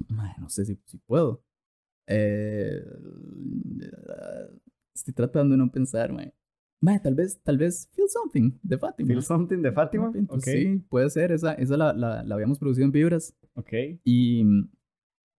ma, 0.07 0.33
no 0.39 0.47
sé 0.49 0.63
si, 0.65 0.79
si 0.85 0.97
puedo. 0.99 1.43
Eh, 2.07 2.83
estoy 4.93 5.13
tratando 5.13 5.53
de 5.53 5.57
no 5.57 5.71
pensar, 5.71 6.11
ma. 6.13 6.23
Ma, 6.79 6.99
tal 7.01 7.15
vez, 7.15 7.39
tal 7.43 7.57
vez 7.57 7.89
Feel 7.93 8.07
Something 8.09 8.51
de 8.61 8.77
Fátima. 8.77 9.07
Feel 9.07 9.23
Something 9.23 9.61
de 9.61 9.71
Fátima. 9.71 10.11
Pues 10.11 10.25
Ok. 10.29 10.43
Sí, 10.43 10.83
puede 10.89 11.09
ser. 11.09 11.31
Esa, 11.31 11.53
esa 11.53 11.75
la, 11.77 11.93
la, 11.93 12.23
la 12.23 12.35
habíamos 12.35 12.59
producido 12.59 12.85
en 12.85 12.91
Vibras. 12.91 13.35
Ok. 13.55 13.73
Y, 14.03 14.43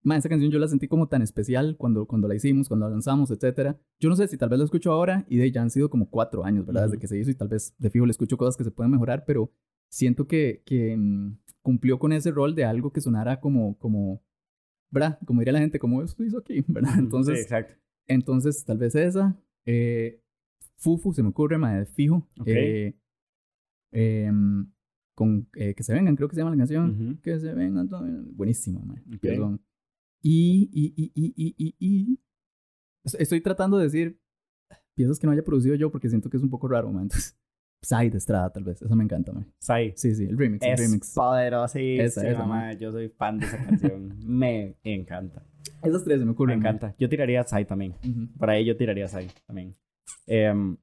ma, 0.03 0.17
esa 0.17 0.27
canción 0.27 0.51
yo 0.51 0.59
la 0.59 0.67
sentí 0.67 0.87
como 0.87 1.07
tan 1.07 1.21
especial 1.21 1.75
cuando, 1.77 2.05
cuando 2.05 2.27
la 2.27 2.35
hicimos, 2.35 2.67
cuando 2.67 2.87
la 2.87 2.91
lanzamos, 2.91 3.31
etcétera. 3.31 3.79
Yo 3.99 4.09
no 4.09 4.15
sé 4.17 4.27
si 4.27 4.37
tal 4.37 4.49
vez 4.49 4.59
la 4.59 4.65
escucho 4.65 4.91
ahora 4.91 5.25
y 5.29 5.37
de 5.37 5.49
ya 5.51 5.61
han 5.61 5.69
sido 5.69 5.89
como 5.89 6.09
cuatro 6.09 6.43
años, 6.43 6.65
¿verdad? 6.65 6.83
Desde 6.83 6.95
Ujú. 6.95 7.01
que 7.01 7.07
se 7.07 7.17
hizo 7.17 7.31
y 7.31 7.35
tal 7.35 7.47
vez 7.47 7.73
de 7.77 7.89
fijo 7.89 8.05
le 8.05 8.11
escucho 8.11 8.37
cosas 8.37 8.57
que 8.57 8.63
se 8.65 8.71
pueden 8.71 8.91
mejorar, 8.91 9.23
pero 9.25 9.51
siento 9.89 10.27
que, 10.27 10.61
que 10.65 10.95
mm, 10.97 11.37
cumplió 11.61 11.99
con 11.99 12.11
ese 12.11 12.31
rol 12.31 12.53
de 12.53 12.65
algo 12.65 12.91
que 12.91 12.99
sonara 13.01 13.39
como, 13.39 13.77
como, 13.77 14.21
¿verdad? 14.91 15.19
Como 15.25 15.39
diría 15.39 15.53
la 15.53 15.59
gente, 15.59 15.79
como 15.79 16.01
eso 16.03 16.21
hizo 16.23 16.39
aquí, 16.39 16.63
¿verdad? 16.67 16.91
Sí, 16.95 16.99
Entonces, 16.99 17.39
exacto. 17.41 17.73
entonces 18.07 18.65
tal 18.65 18.77
vez 18.77 18.93
esa. 18.95 19.37
Eh, 19.65 20.21
Fufu 20.79 21.13
se 21.13 21.21
me 21.23 21.29
ocurre, 21.29 21.57
ma, 21.57 21.73
de 21.77 21.85
fijo. 21.85 22.27
Ok. 22.39 22.47
Eh, 22.47 22.95
em, 23.91 24.71
con 25.15 25.47
eh, 25.55 25.73
Que 25.75 25.83
se 25.83 25.93
vengan, 25.93 26.15
creo 26.15 26.27
que 26.29 26.35
se 26.35 26.41
llama 26.41 26.51
la 26.51 26.57
canción. 26.57 26.89
Ujú. 27.11 27.21
Que 27.21 27.39
se 27.39 27.53
vengan. 27.53 27.87
todo- 27.89 28.05
Buenísima, 28.33 28.79
man. 28.81 29.03
Ok. 29.13 29.21
Perdón. 29.21 29.61
Y, 30.21 30.69
y, 30.73 30.93
y, 30.95 31.11
y, 31.15 31.33
y, 31.35 31.55
y, 31.57 31.75
y- 31.79 32.19
es- 33.05 33.15
Estoy 33.15 33.41
tratando 33.41 33.77
de 33.77 33.83
decir 33.85 34.19
piezas 34.95 35.19
que 35.19 35.27
no 35.27 35.31
haya 35.33 35.43
producido 35.43 35.75
yo 35.75 35.91
porque 35.91 36.09
siento 36.09 36.29
que 36.29 36.37
es 36.37 36.43
un 36.43 36.49
poco 36.49 36.67
raro, 36.67 36.91
man. 36.91 37.03
Entonces, 37.03 37.37
Psy 37.81 38.09
de 38.09 38.17
Estrada, 38.17 38.49
tal 38.51 38.65
vez. 38.65 38.81
Esa 38.81 38.95
me 38.95 39.03
encanta, 39.05 39.31
man. 39.31 39.45
Sai. 39.59 39.93
Sí, 39.95 40.13
sí, 40.13 40.25
el 40.25 40.37
remix, 40.37 40.65
el 40.65 40.73
Es 40.73 40.79
remix. 40.81 41.13
poderosísima, 41.13 42.03
Esa, 42.03 42.29
esa, 42.29 42.45
mae. 42.45 42.77
Yo 42.77 42.91
soy 42.91 43.07
fan 43.09 43.37
de 43.39 43.45
esa 43.45 43.57
canción. 43.65 44.17
Me 44.27 44.75
encanta. 44.83 45.45
Esas 45.81 46.03
tres 46.03 46.15
se 46.19 46.19
me 46.19 46.25
Me 46.25 46.31
ocurren. 46.31 46.59
man. 46.59 46.75
encanta. 46.75 46.95
Yo 46.99 47.07
tiraría 47.07 47.41
Sai 47.45 47.63
también. 47.65 47.93
Ujú. 48.03 48.27
Por 48.37 48.49
ahí 48.49 48.65
yo 48.65 48.75
tiraría 48.75 49.07
Sai 49.07 49.27
también. 49.47 49.73
Em, 50.27 50.77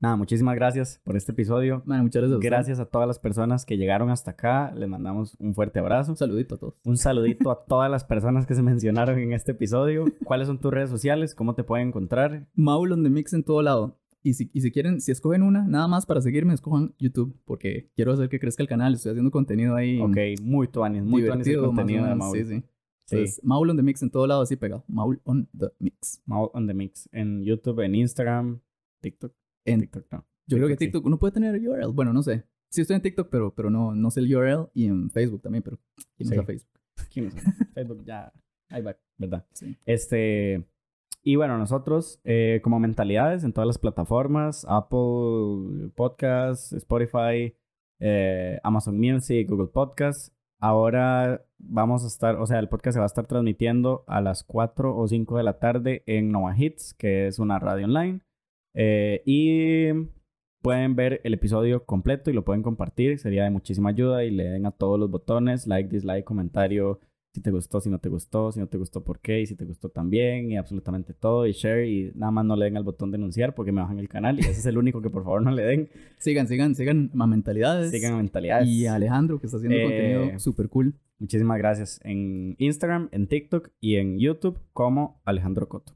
nada, 0.00 0.16
muchísimas 0.16 0.54
gracias 0.54 1.00
por 1.04 1.16
este 1.16 1.32
episodio. 1.32 1.82
Man, 1.84 2.02
muchas 2.02 2.20
gracias. 2.22 2.34
a 2.34 2.38
usted. 2.38 2.48
Gracias 2.48 2.80
a 2.80 2.86
todas 2.86 3.08
las 3.08 3.18
personas 3.18 3.64
que 3.64 3.76
llegaron 3.76 4.10
hasta 4.10 4.32
acá. 4.32 4.72
Les 4.74 4.88
mandamos 4.88 5.36
un 5.38 5.54
fuerte 5.54 5.78
abrazo. 5.78 6.12
Un 6.12 6.16
saludito 6.16 6.56
a 6.56 6.58
todos. 6.58 6.74
Un 6.84 6.96
saludito 6.96 7.50
a 7.50 7.64
todas 7.68 7.90
las 7.90 8.04
personas 8.04 8.46
que 8.46 8.54
se 8.54 8.62
mencionaron 8.62 9.18
en 9.18 9.32
este 9.32 9.52
episodio. 9.52 10.04
¿Cuáles 10.24 10.48
son 10.48 10.60
tus 10.60 10.72
redes 10.72 10.90
sociales? 10.90 11.34
¿Cómo 11.34 11.54
te 11.54 11.64
pueden 11.64 11.88
encontrar? 11.88 12.46
Maul 12.54 12.92
on 12.92 13.02
the 13.02 13.10
Mix 13.10 13.32
en 13.32 13.44
todo 13.44 13.62
lado. 13.62 13.98
Y 14.22 14.34
si, 14.34 14.50
y 14.52 14.60
si 14.60 14.72
quieren, 14.72 15.00
si 15.00 15.12
escogen 15.12 15.42
una, 15.42 15.68
nada 15.68 15.86
más 15.86 16.04
para 16.04 16.20
seguirme, 16.20 16.52
escojan 16.52 16.96
YouTube, 16.98 17.38
porque 17.44 17.92
quiero 17.94 18.12
hacer 18.12 18.28
que 18.28 18.40
crezca 18.40 18.60
el 18.60 18.68
canal. 18.68 18.94
Estoy 18.94 19.10
haciendo 19.10 19.30
contenido 19.30 19.76
ahí. 19.76 20.00
Ok, 20.00 20.16
muy 20.42 20.66
tuanis, 20.66 21.04
muy 21.04 21.24
tuanis 21.24 21.46
el 21.46 21.60
contenido 21.60 22.04
de 22.04 22.14
Maul. 22.16 22.44
Sí, 22.44 22.64
Sí. 23.06 23.16
Entonces, 23.16 23.40
Maul 23.44 23.70
on 23.70 23.76
the 23.76 23.82
Mix 23.82 24.02
en 24.02 24.10
todo 24.10 24.26
lado, 24.26 24.42
así 24.42 24.56
pegado. 24.56 24.84
Maul 24.88 25.20
on 25.24 25.48
the 25.56 25.68
Mix. 25.78 26.22
Maul 26.26 26.50
on 26.52 26.66
the 26.66 26.74
Mix. 26.74 27.08
En 27.12 27.42
YouTube, 27.44 27.80
en 27.84 27.94
Instagram, 27.94 28.60
TikTok. 29.00 29.32
En- 29.64 29.80
TikTok 29.80 30.06
no. 30.12 30.26
Yo 30.48 30.56
creo 30.58 30.68
que 30.68 30.76
TikTok 30.76 31.02
sí. 31.02 31.06
Uno 31.06 31.18
puede 31.18 31.32
tener 31.32 31.54
URL. 31.56 31.92
Bueno, 31.92 32.12
no 32.12 32.22
sé. 32.22 32.44
Sí 32.70 32.80
estoy 32.80 32.96
en 32.96 33.02
TikTok, 33.02 33.28
pero, 33.30 33.54
pero 33.54 33.70
no, 33.70 33.94
no 33.94 34.10
sé 34.10 34.20
el 34.20 34.34
URL. 34.34 34.68
Y 34.74 34.86
en 34.86 35.10
Facebook 35.10 35.42
también, 35.42 35.62
pero 35.62 35.78
¿quién 36.16 36.28
Sí. 36.28 36.34
usa 36.34 36.44
Facebook? 36.44 36.80
¿Quién 37.12 37.26
usa? 37.26 37.40
Facebook 37.74 38.04
ya. 38.04 38.32
Ahí 38.68 38.82
va, 38.82 38.96
¿verdad? 39.18 39.46
Sí. 39.52 39.76
Este. 39.86 40.66
Y 41.22 41.34
bueno, 41.36 41.58
nosotros, 41.58 42.20
eh, 42.24 42.60
como 42.62 42.78
mentalidades, 42.78 43.42
en 43.44 43.52
todas 43.52 43.66
las 43.66 43.78
plataformas: 43.78 44.64
Apple 44.68 45.90
Podcasts, 45.96 46.72
Spotify, 46.72 47.54
eh, 48.00 48.58
Amazon 48.62 48.98
Music, 48.98 49.48
Google 49.48 49.68
Podcasts. 49.68 50.32
Ahora 50.58 51.44
vamos 51.58 52.04
a 52.04 52.06
estar, 52.06 52.36
o 52.36 52.46
sea, 52.46 52.58
el 52.58 52.68
podcast 52.68 52.94
se 52.94 53.00
va 53.00 53.04
a 53.04 53.06
estar 53.06 53.26
transmitiendo 53.26 54.04
a 54.06 54.20
las 54.20 54.42
4 54.44 54.96
o 54.96 55.06
5 55.06 55.36
de 55.36 55.42
la 55.42 55.58
tarde 55.58 56.02
en 56.06 56.30
Nova 56.30 56.54
Hits, 56.56 56.94
que 56.94 57.26
es 57.26 57.38
una 57.38 57.58
radio 57.58 57.84
online. 57.84 58.20
Eh, 58.74 59.22
y 59.24 59.92
pueden 60.62 60.96
ver 60.96 61.20
el 61.24 61.34
episodio 61.34 61.84
completo 61.84 62.30
y 62.30 62.34
lo 62.34 62.44
pueden 62.44 62.62
compartir. 62.62 63.18
Sería 63.18 63.44
de 63.44 63.50
muchísima 63.50 63.90
ayuda 63.90 64.24
y 64.24 64.30
le 64.30 64.44
den 64.44 64.66
a 64.66 64.72
todos 64.72 64.98
los 64.98 65.10
botones, 65.10 65.66
like, 65.66 65.88
dislike, 65.88 66.24
comentario, 66.24 67.00
si 67.36 67.42
te 67.42 67.50
gustó, 67.50 67.82
si 67.82 67.90
no 67.90 67.98
te 67.98 68.08
gustó, 68.08 68.50
si 68.50 68.58
no 68.60 68.66
te 68.66 68.78
gustó, 68.78 69.04
por 69.04 69.20
qué, 69.20 69.42
y 69.42 69.46
si 69.46 69.56
te 69.56 69.66
gustó 69.66 69.90
también, 69.90 70.50
y 70.50 70.56
absolutamente 70.56 71.12
todo, 71.12 71.46
y 71.46 71.52
share, 71.52 71.86
y 71.86 72.12
nada 72.14 72.32
más 72.32 72.46
no 72.46 72.56
le 72.56 72.64
den 72.64 72.78
al 72.78 72.82
botón 72.82 73.10
denunciar 73.10 73.54
porque 73.54 73.72
me 73.72 73.82
bajan 73.82 73.98
el 73.98 74.08
canal, 74.08 74.38
y 74.38 74.40
ese 74.40 74.52
es 74.52 74.64
el 74.64 74.78
único 74.78 75.02
que 75.02 75.10
por 75.10 75.22
favor 75.22 75.42
no 75.42 75.50
le 75.50 75.62
den. 75.62 75.90
Sigan, 76.16 76.48
sigan, 76.48 76.74
sigan 76.74 77.10
a 77.18 77.26
Mentalidades. 77.26 77.90
Sigan 77.90 78.14
a 78.14 78.16
Mentalidades. 78.16 78.66
Y 78.66 78.86
a 78.86 78.94
Alejandro, 78.94 79.38
que 79.38 79.48
está 79.48 79.58
haciendo 79.58 79.76
Eh, 79.76 79.82
contenido 79.82 80.38
súper 80.38 80.70
cool. 80.70 80.94
Muchísimas 81.18 81.58
gracias. 81.58 82.00
En 82.04 82.56
Instagram, 82.58 83.10
en 83.12 83.26
TikTok 83.26 83.68
y 83.80 83.96
en 83.96 84.18
YouTube 84.18 84.58
como 84.72 85.20
Alejandro 85.26 85.68
Coto. 85.68 85.92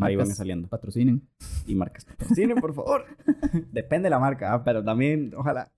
Ahí 0.00 0.14
van 0.14 0.28
saliendo. 0.28 0.68
Patrocinen. 0.68 1.26
Y 1.66 1.74
marcas 1.74 2.04
patrocinen, 2.04 2.58
por 2.58 2.74
favor. 2.74 3.06
Depende 3.72 4.06
de 4.06 4.10
la 4.10 4.20
marca, 4.20 4.54
ah, 4.54 4.62
pero 4.62 4.84
también, 4.84 5.32
ojalá. 5.36 5.72